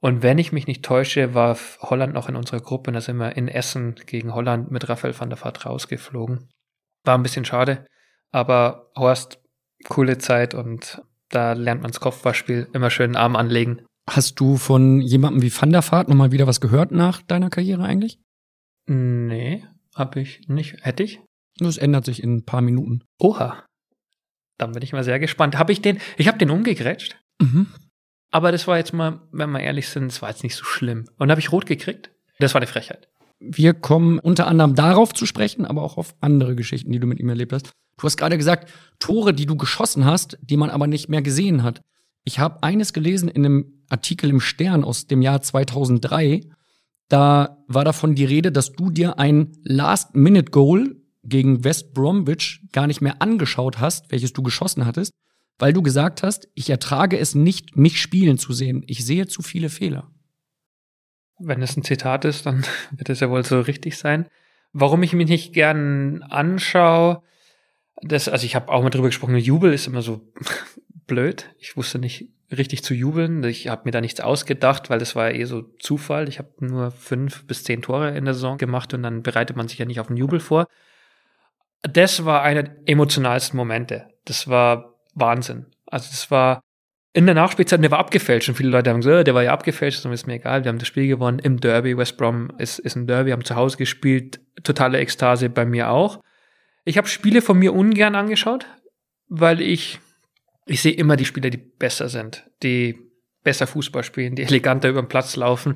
Und 0.02 0.24
wenn 0.24 0.40
ich 0.40 0.52
mich 0.52 0.66
nicht 0.66 0.84
täusche, 0.84 1.36
war 1.36 1.56
Holland 1.80 2.14
noch 2.14 2.28
in 2.28 2.36
unserer 2.36 2.60
Gruppe 2.60 2.90
und 2.90 2.96
da 2.96 3.02
sind 3.02 3.18
wir 3.18 3.38
in 3.38 3.48
Essen 3.48 3.96
gegen 4.08 4.34
Holland 4.34 4.72
mit 4.72 4.90
Raphael 4.90 5.18
van 5.18 5.30
der 5.30 5.40
Vaart 5.40 5.66
rausgeflogen. 5.66 6.50
War 7.04 7.18
ein 7.18 7.24
bisschen 7.24 7.46
schade, 7.46 7.86
aber 8.32 8.90
Horst, 8.96 9.40
coole 9.88 10.18
Zeit 10.18 10.56
und 10.56 11.04
da 11.30 11.54
lernt 11.54 11.84
man 11.84 11.92
das 11.92 12.00
Kopfballspiel 12.00 12.68
immer 12.74 12.90
schön 12.90 13.16
Arm 13.16 13.36
anlegen. 13.36 13.86
Hast 14.10 14.40
du 14.40 14.58
von 14.58 15.00
jemandem 15.02 15.44
wie 15.44 15.54
Van 15.56 15.72
der 15.72 15.90
Vaart 15.90 16.10
nochmal 16.10 16.32
wieder 16.32 16.48
was 16.48 16.62
gehört 16.62 16.92
nach 16.92 17.22
deiner 17.22 17.52
Karriere 17.52 17.84
eigentlich? 17.84 18.20
Nee, 18.88 19.64
hab 19.96 20.16
ich 20.16 20.48
nicht. 20.48 20.78
Hätte 20.82 21.04
ich? 21.04 21.22
Das 21.58 21.78
ändert 21.78 22.06
sich 22.06 22.24
in 22.24 22.38
ein 22.38 22.46
paar 22.46 22.62
Minuten. 22.62 23.04
Oha. 23.20 23.66
Dann 24.58 24.72
bin 24.72 24.82
ich 24.82 24.94
mal 24.94 25.04
sehr 25.04 25.20
gespannt. 25.20 25.58
Habe 25.58 25.72
ich 25.72 25.82
den, 25.82 26.00
ich 26.18 26.28
habe 26.28 26.40
den 26.40 26.50
umgegrätscht. 26.50 27.18
Mhm. 27.40 27.68
Aber 28.32 28.52
das 28.52 28.68
war 28.68 28.78
jetzt 28.78 28.94
mal, 28.94 29.20
wenn 29.32 29.52
wir 29.52 29.60
ehrlich 29.60 29.90
sind, 29.90 30.08
das 30.08 30.22
war 30.22 30.30
jetzt 30.30 30.44
nicht 30.44 30.56
so 30.56 30.64
schlimm. 30.64 31.06
Und 31.18 31.28
da 31.28 31.34
habe 31.34 31.42
ich 31.42 31.52
rot 31.52 31.66
gekriegt. 31.66 32.12
Das 32.40 32.54
war 32.54 32.62
eine 32.62 32.68
Frechheit. 32.68 33.08
Wir 33.40 33.74
kommen 33.74 34.20
unter 34.20 34.48
anderem 34.48 34.76
darauf 34.76 35.14
zu 35.14 35.26
sprechen, 35.26 35.66
aber 35.66 35.82
auch 35.82 35.98
auf 35.98 36.16
andere 36.22 36.56
Geschichten, 36.56 36.92
die 36.92 37.00
du 37.00 37.08
mit 37.08 37.20
ihm 37.20 37.30
erlebt 37.30 37.54
hast. 37.54 37.72
Du 37.98 38.04
hast 38.04 38.18
gerade 38.18 38.38
gesagt, 38.38 38.72
Tore, 39.00 39.34
die 39.34 39.46
du 39.46 39.56
geschossen 39.58 40.06
hast, 40.06 40.38
die 40.42 40.58
man 40.58 40.70
aber 40.70 40.88
nicht 40.88 41.10
mehr 41.10 41.22
gesehen 41.22 41.64
hat. 41.64 41.82
Ich 42.24 42.40
habe 42.40 42.64
eines 42.64 42.94
gelesen 42.94 43.30
in 43.30 43.46
einem 43.46 43.84
Artikel 43.90 44.30
im 44.30 44.40
Stern 44.40 44.84
aus 44.84 45.08
dem 45.08 45.22
Jahr 45.22 45.42
2003. 45.42 46.42
Da 47.10 47.58
war 47.68 47.84
davon 47.84 48.16
die 48.16 48.26
Rede, 48.26 48.52
dass 48.52 48.72
du 48.72 48.92
dir 48.92 49.20
ein 49.20 49.52
Last-Minute-Goal 49.64 50.96
gegen 51.24 51.64
West 51.64 51.94
Bromwich 51.94 52.62
gar 52.72 52.88
nicht 52.88 53.02
mehr 53.02 53.22
angeschaut 53.22 53.80
hast, 53.80 54.12
welches 54.12 54.34
du 54.34 54.42
geschossen 54.44 54.86
hattest, 54.86 55.12
weil 55.60 55.74
du 55.74 55.82
gesagt 55.82 56.24
hast, 56.24 56.48
ich 56.54 56.70
ertrage 56.70 57.18
es 57.18 57.36
nicht, 57.36 57.78
mich 57.78 58.02
spielen 58.02 58.38
zu 58.38 58.54
sehen. 58.54 58.84
Ich 58.88 59.06
sehe 59.06 59.28
zu 59.28 59.42
viele 59.42 59.70
Fehler. 59.70 60.12
Wenn 61.40 61.62
es 61.62 61.78
ein 61.78 61.84
Zitat 61.84 62.26
ist, 62.26 62.46
dann 62.46 62.66
wird 62.92 63.10
es 63.10 63.20
ja 63.20 63.30
wohl 63.30 63.46
so 63.46 63.62
richtig 63.62 63.98
sein. 63.98 64.28
Warum 64.74 65.04
ich 65.04 65.14
mich 65.14 65.28
nicht 65.28 65.54
gern 65.54 66.24
anschaue, 66.24 67.22
das, 68.02 68.28
also 68.28 68.46
ich 68.46 68.56
habe 68.56 68.72
auch 68.72 68.82
mal 68.82 68.90
drüber 68.90 69.08
gesprochen, 69.08 69.36
Jubel 69.38 69.74
ist 69.74 69.88
immer 69.88 70.02
so 70.02 70.32
blöd. 71.08 71.50
Ich 71.60 71.78
wusste 71.78 72.00
nicht 72.00 72.30
richtig 72.52 72.84
zu 72.84 72.94
jubeln. 72.94 73.44
Ich 73.44 73.68
habe 73.68 73.84
mir 73.86 73.92
da 73.92 74.02
nichts 74.02 74.20
ausgedacht, 74.20 74.90
weil 74.90 75.00
das 75.00 75.16
war 75.16 75.32
ja 75.32 75.40
eh 75.40 75.46
so 75.46 75.62
Zufall. 75.80 76.28
Ich 76.28 76.40
habe 76.40 76.50
nur 76.60 76.92
fünf 76.92 77.46
bis 77.48 77.64
zehn 77.64 77.82
Tore 77.82 78.16
in 78.18 78.26
der 78.26 78.34
Saison 78.34 78.58
gemacht 78.58 78.94
und 78.94 79.04
dann 79.04 79.24
bereitet 79.24 79.56
man 79.56 79.68
sich 79.68 79.78
ja 79.78 79.86
nicht 79.86 80.00
auf 80.00 80.08
den 80.08 80.18
Jubel 80.18 80.40
vor. 80.40 80.68
Das 81.82 82.26
war 82.26 82.44
einer 82.44 82.64
der 82.64 82.76
emotionalsten 82.86 83.58
Momente. 83.58 84.08
Das 84.26 84.48
war 84.48 84.91
Wahnsinn. 85.14 85.66
Also 85.86 86.10
es 86.12 86.32
war 86.32 86.62
in 87.14 87.26
der 87.26 87.36
Nachspielzeit, 87.36 87.84
der 87.84 87.92
war 87.92 88.00
abgefälscht 88.00 88.48
und 88.48 88.56
viele 88.56 88.70
Leute 88.70 88.90
haben 88.90 89.02
gesagt, 89.02 89.28
der 89.28 89.36
war 89.36 89.44
ja 89.44 89.52
abgefälscht, 89.52 90.06
das 90.06 90.12
ist 90.12 90.28
mir 90.28 90.36
egal, 90.36 90.64
wir 90.64 90.70
haben 90.70 90.80
das 90.80 90.88
Spiel 90.88 91.08
gewonnen 91.08 91.40
im 91.40 91.60
Derby, 91.60 91.98
West 91.98 92.18
Brom 92.18 92.52
ist, 92.58 92.80
ist 92.80 92.96
ein 92.96 93.08
Derby, 93.08 93.32
haben 93.32 93.44
zu 93.44 93.56
Hause 93.56 93.78
gespielt, 93.78 94.40
totale 94.64 95.00
Ekstase 95.00 95.50
bei 95.50 95.66
mir 95.66 95.90
auch. 95.90 96.22
Ich 96.86 96.98
habe 96.98 97.08
Spiele 97.08 97.42
von 97.42 97.60
mir 97.60 97.74
ungern 97.74 98.16
angeschaut, 98.16 98.66
weil 99.28 99.62
ich, 99.62 100.00
ich 100.66 100.82
sehe 100.82 100.94
immer 100.94 101.18
die 101.18 101.26
Spieler, 101.26 101.50
die 101.50 101.58
besser 101.58 102.08
sind, 102.08 102.50
die 102.64 102.98
besser 103.44 103.68
Fußball 103.68 104.04
spielen, 104.04 104.36
die 104.36 104.44
eleganter 104.44 104.90
über 104.90 105.02
den 105.02 105.10
Platz 105.10 105.36
laufen 105.36 105.76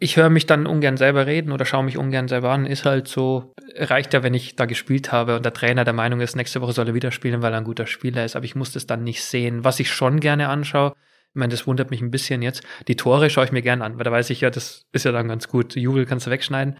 ich 0.00 0.16
höre 0.16 0.30
mich 0.30 0.46
dann 0.46 0.66
ungern 0.66 0.96
selber 0.96 1.26
reden 1.26 1.52
oder 1.52 1.64
schaue 1.64 1.84
mich 1.84 1.98
ungern 1.98 2.28
selber 2.28 2.50
an. 2.50 2.66
Ist 2.66 2.84
halt 2.84 3.08
so, 3.08 3.54
reicht 3.76 4.14
ja, 4.14 4.22
wenn 4.22 4.34
ich 4.34 4.54
da 4.54 4.66
gespielt 4.66 5.10
habe 5.12 5.36
und 5.36 5.44
der 5.44 5.52
Trainer 5.52 5.84
der 5.84 5.94
Meinung 5.94 6.20
ist, 6.20 6.36
nächste 6.36 6.60
Woche 6.60 6.72
soll 6.72 6.88
er 6.88 6.94
wieder 6.94 7.10
spielen, 7.10 7.42
weil 7.42 7.52
er 7.52 7.58
ein 7.58 7.64
guter 7.64 7.86
Spieler 7.86 8.24
ist. 8.24 8.36
Aber 8.36 8.44
ich 8.44 8.54
muss 8.54 8.72
das 8.72 8.86
dann 8.86 9.02
nicht 9.02 9.22
sehen. 9.24 9.64
Was 9.64 9.80
ich 9.80 9.90
schon 9.90 10.20
gerne 10.20 10.48
anschaue, 10.48 10.92
ich 11.30 11.34
meine, 11.34 11.50
das 11.50 11.66
wundert 11.66 11.90
mich 11.90 12.00
ein 12.00 12.10
bisschen 12.10 12.42
jetzt. 12.42 12.62
Die 12.86 12.96
Tore 12.96 13.28
schaue 13.28 13.44
ich 13.44 13.52
mir 13.52 13.62
gern 13.62 13.82
an, 13.82 13.96
weil 13.96 14.04
da 14.04 14.12
weiß 14.12 14.30
ich 14.30 14.40
ja, 14.40 14.50
das 14.50 14.86
ist 14.92 15.04
ja 15.04 15.12
dann 15.12 15.28
ganz 15.28 15.48
gut. 15.48 15.74
Jubel 15.74 16.06
kannst 16.06 16.26
du 16.26 16.30
wegschneiden. 16.30 16.78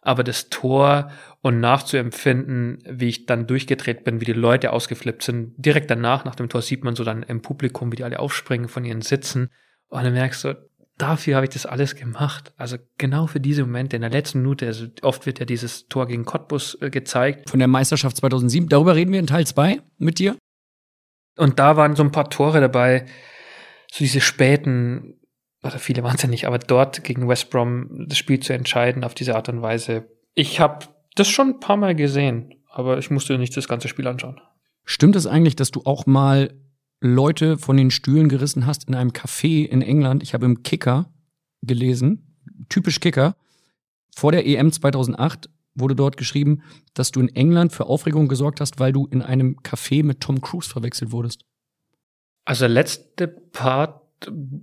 Aber 0.00 0.24
das 0.24 0.48
Tor 0.48 1.12
und 1.42 1.60
nachzuempfinden, 1.60 2.82
wie 2.88 3.08
ich 3.08 3.26
dann 3.26 3.46
durchgedreht 3.46 4.02
bin, 4.02 4.20
wie 4.20 4.24
die 4.24 4.32
Leute 4.32 4.72
ausgeflippt 4.72 5.22
sind, 5.22 5.54
direkt 5.56 5.90
danach, 5.90 6.24
nach 6.24 6.34
dem 6.34 6.48
Tor 6.48 6.62
sieht 6.62 6.82
man 6.82 6.96
so 6.96 7.04
dann 7.04 7.22
im 7.22 7.42
Publikum, 7.42 7.92
wie 7.92 7.96
die 7.96 8.04
alle 8.04 8.18
aufspringen 8.18 8.68
von 8.68 8.84
ihren 8.84 9.02
Sitzen. 9.02 9.50
Und 9.88 10.04
dann 10.04 10.14
merkst 10.14 10.44
du, 10.44 10.56
dafür 11.02 11.36
habe 11.36 11.46
ich 11.46 11.50
das 11.50 11.66
alles 11.66 11.96
gemacht. 11.96 12.52
Also 12.56 12.76
genau 12.96 13.26
für 13.26 13.40
diese 13.40 13.64
Momente 13.64 13.96
in 13.96 14.02
der 14.02 14.10
letzten 14.10 14.38
Minute. 14.38 14.66
Also 14.66 14.86
oft 15.02 15.26
wird 15.26 15.40
ja 15.40 15.44
dieses 15.44 15.88
Tor 15.88 16.06
gegen 16.06 16.24
Cottbus 16.24 16.78
äh, 16.80 16.90
gezeigt. 16.90 17.50
Von 17.50 17.58
der 17.58 17.68
Meisterschaft 17.68 18.16
2007. 18.16 18.68
Darüber 18.68 18.94
reden 18.94 19.12
wir 19.12 19.18
in 19.18 19.26
Teil 19.26 19.46
2 19.46 19.80
mit 19.98 20.20
dir. 20.20 20.36
Und 21.36 21.58
da 21.58 21.76
waren 21.76 21.96
so 21.96 22.04
ein 22.04 22.12
paar 22.12 22.30
Tore 22.30 22.60
dabei, 22.60 23.06
so 23.90 23.98
diese 23.98 24.20
späten, 24.20 25.18
oder 25.62 25.78
viele 25.78 26.02
waren 26.02 26.16
es 26.16 26.22
ja 26.22 26.28
nicht, 26.28 26.46
aber 26.46 26.58
dort 26.58 27.04
gegen 27.04 27.26
West 27.26 27.50
Brom 27.50 28.06
das 28.06 28.18
Spiel 28.18 28.40
zu 28.40 28.52
entscheiden 28.52 29.02
auf 29.02 29.14
diese 29.14 29.34
Art 29.34 29.48
und 29.48 29.62
Weise. 29.62 30.08
Ich 30.34 30.60
habe 30.60 30.86
das 31.14 31.28
schon 31.28 31.48
ein 31.48 31.60
paar 31.60 31.76
Mal 31.76 31.94
gesehen, 31.94 32.54
aber 32.68 32.98
ich 32.98 33.10
musste 33.10 33.38
nicht 33.38 33.56
das 33.56 33.66
ganze 33.66 33.88
Spiel 33.88 34.06
anschauen. 34.06 34.40
Stimmt 34.84 35.16
es 35.16 35.26
eigentlich, 35.26 35.56
dass 35.56 35.70
du 35.70 35.82
auch 35.84 36.06
mal 36.06 36.52
Leute 37.02 37.58
von 37.58 37.76
den 37.76 37.90
Stühlen 37.90 38.28
gerissen 38.28 38.66
hast 38.66 38.88
in 38.88 38.94
einem 38.94 39.10
Café 39.10 39.66
in 39.66 39.82
England? 39.82 40.22
Ich 40.22 40.34
habe 40.34 40.46
im 40.46 40.62
Kicker 40.62 41.12
gelesen, 41.62 42.38
typisch 42.68 43.00
Kicker, 43.00 43.36
vor 44.14 44.32
der 44.32 44.46
EM 44.46 44.70
2008 44.70 45.48
wurde 45.74 45.96
dort 45.96 46.16
geschrieben, 46.16 46.62
dass 46.94 47.10
du 47.10 47.20
in 47.20 47.34
England 47.34 47.72
für 47.72 47.86
Aufregung 47.86 48.28
gesorgt 48.28 48.60
hast, 48.60 48.78
weil 48.78 48.92
du 48.92 49.06
in 49.06 49.22
einem 49.22 49.56
Café 49.62 50.04
mit 50.04 50.20
Tom 50.20 50.40
Cruise 50.40 50.68
verwechselt 50.68 51.12
wurdest. 51.12 51.44
Also 52.44 52.62
der 52.62 52.68
letzte 52.70 53.28
Part 53.28 54.00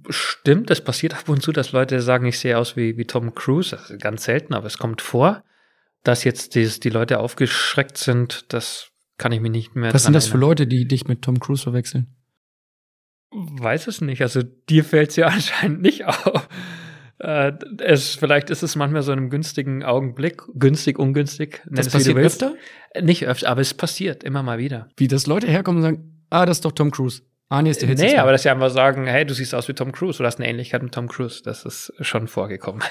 stimmt, 0.10 0.70
es 0.70 0.82
passiert 0.82 1.16
ab 1.16 1.28
und 1.28 1.41
zu, 1.41 1.52
dass 1.52 1.72
Leute 1.72 2.02
sagen, 2.02 2.26
ich 2.26 2.40
sehe 2.40 2.57
aus 2.57 2.76
wie, 2.76 2.98
wie 2.98 3.06
Tom 3.06 3.34
Cruise. 3.34 3.78
Also 3.78 3.98
ganz 3.98 4.24
selten, 4.24 4.53
aber 4.53 4.68
es 4.68 4.78
kommt 4.78 5.02
vor. 5.02 5.44
Dass 6.03 6.24
jetzt 6.24 6.56
die, 6.56 6.66
die 6.66 6.90
Leute 6.90 7.20
aufgeschreckt 7.20 7.98
sind, 7.98 8.45
das 8.53 8.91
kann 9.18 9.34
ich 9.34 9.41
mir 9.41 9.49
nicht 9.49 9.76
mehr 9.76 9.94
Was 9.94 10.03
sind 10.03 10.14
das 10.14 10.26
erinnern. 10.26 10.40
für 10.40 10.48
Leute, 10.48 10.68
die 10.68 10.88
dich 10.88 11.07
mit 11.07 11.22
Tom 11.22 11.40
Cruise 11.40 11.64
verwechseln? 11.64 12.16
Weiß 13.31 13.88
es 13.88 14.01
nicht. 14.01 14.22
Also 14.22 14.41
dir 14.43 14.84
fällt 14.84 15.11
es 15.11 15.15
ja 15.15 15.27
anscheinend 15.27 15.81
nicht 15.81 16.06
auf. 16.06 16.47
Äh, 17.19 17.53
es, 17.80 18.15
vielleicht 18.15 18.49
ist 18.49 18.64
es 18.64 18.76
manchmal 18.76 19.01
so 19.01 19.11
in 19.11 19.19
einem 19.19 19.30
günstigen 19.30 19.84
Augenblick, 19.84 20.41
günstig, 20.53 20.97
ungünstig. 20.97 21.61
Das 21.69 21.89
passiert 21.89 22.18
öfter? 22.18 22.56
Nicht 23.01 23.27
öfter, 23.27 23.49
aber 23.49 23.61
es 23.61 23.73
passiert 23.73 24.23
immer 24.23 24.41
mal 24.41 24.57
wieder. 24.57 24.88
Wie, 24.97 25.07
dass 25.07 25.27
Leute 25.27 25.47
herkommen 25.47 25.80
und 25.80 25.84
sagen, 25.84 26.23
ah, 26.30 26.45
das 26.45 26.57
ist 26.57 26.65
doch 26.65 26.72
Tom 26.72 26.91
Cruise. 26.91 27.22
Ah, 27.49 27.61
nee, 27.61 27.72
ist 27.72 27.81
der 27.81 27.93
Nee, 27.95 28.18
aber 28.18 28.31
dass 28.31 28.43
sie 28.43 28.49
einfach 28.49 28.69
sagen, 28.69 29.07
hey, 29.07 29.26
du 29.26 29.34
siehst 29.34 29.56
aus 29.56 29.68
wie 29.68 29.73
Tom 29.73 29.91
Cruise, 29.91 30.19
du 30.19 30.26
hast 30.26 30.39
eine 30.39 30.47
Ähnlichkeit 30.47 30.84
mit 30.84 30.93
Tom 30.93 31.07
Cruise. 31.07 31.41
Das 31.43 31.65
ist 31.65 31.91
schon 31.99 32.27
vorgekommen. 32.27 32.84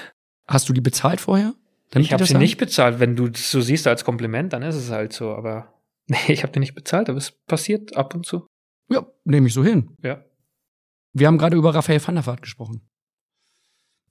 Hast 0.47 0.67
du 0.67 0.73
die 0.73 0.81
bezahlt 0.81 1.21
vorher? 1.21 1.53
ich 1.95 2.13
habe 2.13 2.23
sie 2.23 2.33
sagen? 2.33 2.43
nicht 2.43 2.57
bezahlt. 2.57 2.99
Wenn 2.99 3.15
du 3.15 3.27
es 3.27 3.49
so 3.49 3.61
siehst 3.61 3.87
als 3.87 4.03
Kompliment, 4.03 4.53
dann 4.53 4.61
ist 4.61 4.75
es 4.75 4.91
halt 4.91 5.13
so. 5.13 5.31
Aber 5.31 5.73
nee, 6.07 6.17
ich 6.27 6.43
habe 6.43 6.51
die 6.51 6.59
nicht 6.59 6.75
bezahlt, 6.75 7.09
aber 7.09 7.17
es 7.17 7.31
passiert 7.31 7.95
ab 7.95 8.13
und 8.13 8.25
zu. 8.25 8.45
Ja, 8.89 9.05
nehme 9.23 9.47
ich 9.47 9.53
so 9.53 9.63
hin. 9.63 9.95
Ja. 10.03 10.23
Wir 11.13 11.27
haben 11.27 11.37
gerade 11.37 11.57
über 11.57 11.73
Raphael 11.73 12.05
van 12.05 12.15
der 12.15 12.25
Vaart 12.25 12.41
gesprochen. 12.41 12.81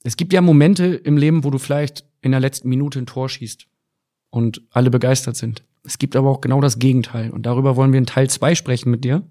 Es 0.02 0.16
gibt 0.16 0.32
ja 0.32 0.40
Momente 0.40 0.86
im 0.86 1.16
Leben, 1.16 1.44
wo 1.44 1.50
du 1.50 1.58
vielleicht 1.58 2.04
in 2.20 2.30
der 2.30 2.40
letzten 2.40 2.68
Minute 2.68 2.98
ein 2.98 3.06
Tor 3.06 3.28
schießt 3.28 3.66
und 4.30 4.62
alle 4.70 4.90
begeistert 4.90 5.36
sind. 5.36 5.64
Es 5.84 5.98
gibt 5.98 6.16
aber 6.16 6.30
auch 6.30 6.40
genau 6.40 6.60
das 6.60 6.78
Gegenteil 6.78 7.30
und 7.30 7.46
darüber 7.46 7.76
wollen 7.76 7.92
wir 7.92 7.98
in 7.98 8.06
Teil 8.06 8.28
2 8.28 8.54
sprechen 8.54 8.90
mit 8.90 9.04
dir. 9.04 9.28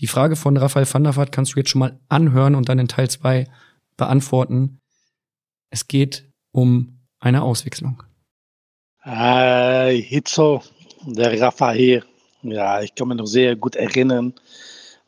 Die 0.00 0.06
Frage 0.06 0.36
von 0.36 0.56
Raphael 0.56 0.92
van 0.92 1.04
der 1.04 1.16
Vaart 1.16 1.32
kannst 1.32 1.54
du 1.54 1.58
jetzt 1.58 1.70
schon 1.70 1.80
mal 1.80 1.98
anhören 2.08 2.54
und 2.54 2.68
dann 2.68 2.78
in 2.78 2.88
Teil 2.88 3.10
2 3.10 3.46
beantworten. 3.96 4.78
Es 5.70 5.88
geht 5.88 6.30
um 6.52 7.00
eine 7.18 7.42
Auswechslung. 7.42 8.02
Äh, 9.04 10.00
Hitzo, 10.00 10.62
der 11.04 11.40
Raphael. 11.40 12.04
Ja, 12.42 12.80
ich 12.80 12.94
kann 12.94 13.08
mich 13.08 13.18
noch 13.18 13.26
sehr 13.26 13.56
gut 13.56 13.74
erinnern, 13.74 14.34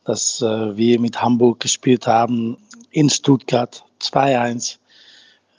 dass 0.05 0.41
äh, 0.41 0.75
wir 0.75 0.99
mit 0.99 1.21
Hamburg 1.21 1.59
gespielt 1.59 2.07
haben 2.07 2.57
in 2.91 3.09
Stuttgart 3.09 3.83
2-1 4.01 4.77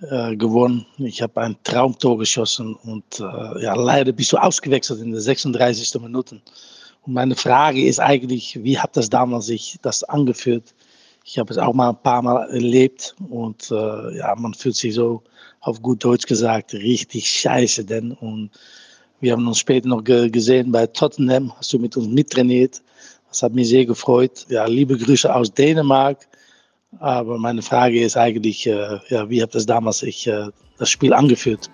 äh, 0.03 0.37
gewonnen. 0.37 0.87
Ich 0.99 1.23
habe 1.23 1.41
ein 1.41 1.57
Traumtor 1.65 2.19
geschossen 2.19 2.75
und 2.75 3.21
äh, 3.21 3.63
ja, 3.63 3.75
leider 3.75 4.13
bist 4.13 4.33
du 4.33 4.37
ausgewechselt 4.37 5.01
in 5.01 5.13
der 5.13 5.21
36. 5.21 6.01
Minute. 6.01 6.41
Und 7.03 7.15
meine 7.15 7.37
Frage 7.37 7.85
ist 7.85 8.01
eigentlich, 8.01 8.63
wie 8.63 8.79
hat 8.79 8.97
das 8.97 9.11
damals 9.11 9.47
sich 9.47 9.79
das 9.83 10.05
angefühlt? 10.05 10.75
Ich 11.25 11.39
habe 11.39 11.53
es 11.53 11.59
auch 11.59 11.73
mal 11.73 11.91
ein 11.91 12.03
paar 12.03 12.23
Mal 12.23 12.49
erlebt 12.51 13.15
und 13.29 13.71
äh, 13.71 14.17
ja, 14.19 14.35
man 14.37 14.55
fühlt 14.55 14.77
sich 14.77 14.95
so, 14.95 15.23
auf 15.63 15.81
gut 15.81 16.05
Deutsch 16.05 16.27
gesagt, 16.27 16.75
richtig 16.75 17.31
scheiße 17.31 17.85
denn. 17.85 18.13
Und 18.13 18.51
wir 19.21 19.33
haben 19.33 19.47
uns 19.47 19.59
später 19.59 19.89
noch 19.89 20.03
gesehen 20.03 20.73
bei 20.73 20.87
Tottenham, 20.87 21.57
hast 21.57 21.73
du 21.73 21.79
mit 21.79 21.97
uns 21.97 22.09
mittrainiert. 22.09 22.83
Das 23.33 23.43
hat 23.43 23.55
mich 23.55 23.71
sehr 23.71 23.87
gefreut. 23.87 24.45
Ja, 24.51 24.67
liebe 24.67 24.97
Grüße 24.99 25.35
aus 25.35 25.55
Dänemark. 25.55 26.29
Aber 27.01 27.39
meine 27.39 27.63
Frage 27.63 28.05
ist 28.05 28.19
eigentlich, 28.19 28.67
äh, 28.67 28.99
ja, 29.09 29.31
wie 29.31 29.43
hat 29.43 29.55
das 29.55 29.65
damals 29.65 30.01
sich 30.01 30.27
äh, 30.27 30.49
das 30.79 30.91
Spiel 30.91 31.15
angefühlt? 31.15 31.71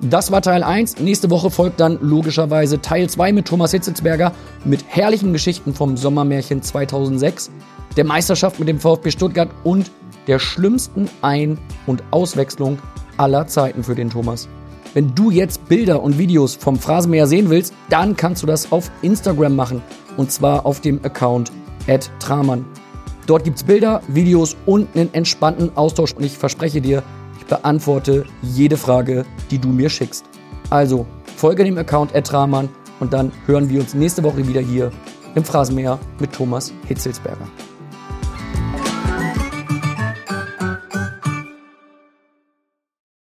Das 0.00 0.32
war 0.32 0.42
Teil 0.42 0.64
1. 0.64 0.98
Nächste 0.98 1.30
Woche 1.30 1.50
folgt 1.50 1.78
dann 1.78 2.00
logischerweise 2.00 2.80
Teil 2.80 3.08
2 3.08 3.32
mit 3.32 3.46
Thomas 3.46 3.70
Hitzelsberger 3.70 4.32
mit 4.64 4.84
herrlichen 4.88 5.32
Geschichten 5.32 5.72
vom 5.72 5.96
Sommermärchen 5.96 6.62
2006, 6.62 7.52
der 7.96 8.04
Meisterschaft 8.04 8.58
mit 8.58 8.66
dem 8.66 8.80
VfB 8.80 9.12
Stuttgart 9.12 9.50
und 9.62 9.92
der 10.26 10.40
schlimmsten 10.40 11.08
Ein- 11.22 11.58
und 11.86 12.02
Auswechslung 12.10 12.78
aller 13.18 13.46
Zeiten 13.46 13.84
für 13.84 13.94
den 13.94 14.10
Thomas. 14.10 14.48
Wenn 14.92 15.14
du 15.14 15.30
jetzt 15.30 15.68
Bilder 15.68 16.02
und 16.02 16.18
Videos 16.18 16.56
vom 16.56 16.76
Phrasenmäher 16.76 17.28
sehen 17.28 17.48
willst, 17.48 17.72
dann 17.90 18.16
kannst 18.16 18.42
du 18.42 18.46
das 18.46 18.72
auf 18.72 18.90
Instagram 19.02 19.54
machen. 19.54 19.82
Und 20.16 20.32
zwar 20.32 20.66
auf 20.66 20.80
dem 20.80 20.98
Account 21.04 21.52
@tramann. 22.18 22.64
Dort 23.26 23.44
gibt 23.44 23.58
es 23.58 23.64
Bilder, 23.64 24.02
Videos 24.08 24.56
und 24.66 24.88
einen 24.96 25.14
entspannten 25.14 25.76
Austausch. 25.76 26.12
Und 26.12 26.24
ich 26.24 26.36
verspreche 26.36 26.80
dir, 26.80 27.04
ich 27.38 27.46
beantworte 27.46 28.24
jede 28.42 28.76
Frage, 28.76 29.24
die 29.52 29.58
du 29.58 29.68
mir 29.68 29.90
schickst. 29.90 30.24
Also 30.70 31.06
folge 31.36 31.62
dem 31.62 31.78
Account 31.78 32.12
@tramann 32.12 32.68
und 32.98 33.12
dann 33.12 33.30
hören 33.46 33.68
wir 33.68 33.80
uns 33.80 33.94
nächste 33.94 34.24
Woche 34.24 34.46
wieder 34.48 34.60
hier 34.60 34.90
im 35.36 35.44
Phrasenmäher 35.44 36.00
mit 36.18 36.32
Thomas 36.32 36.72
Hitzelsberger. 36.86 37.46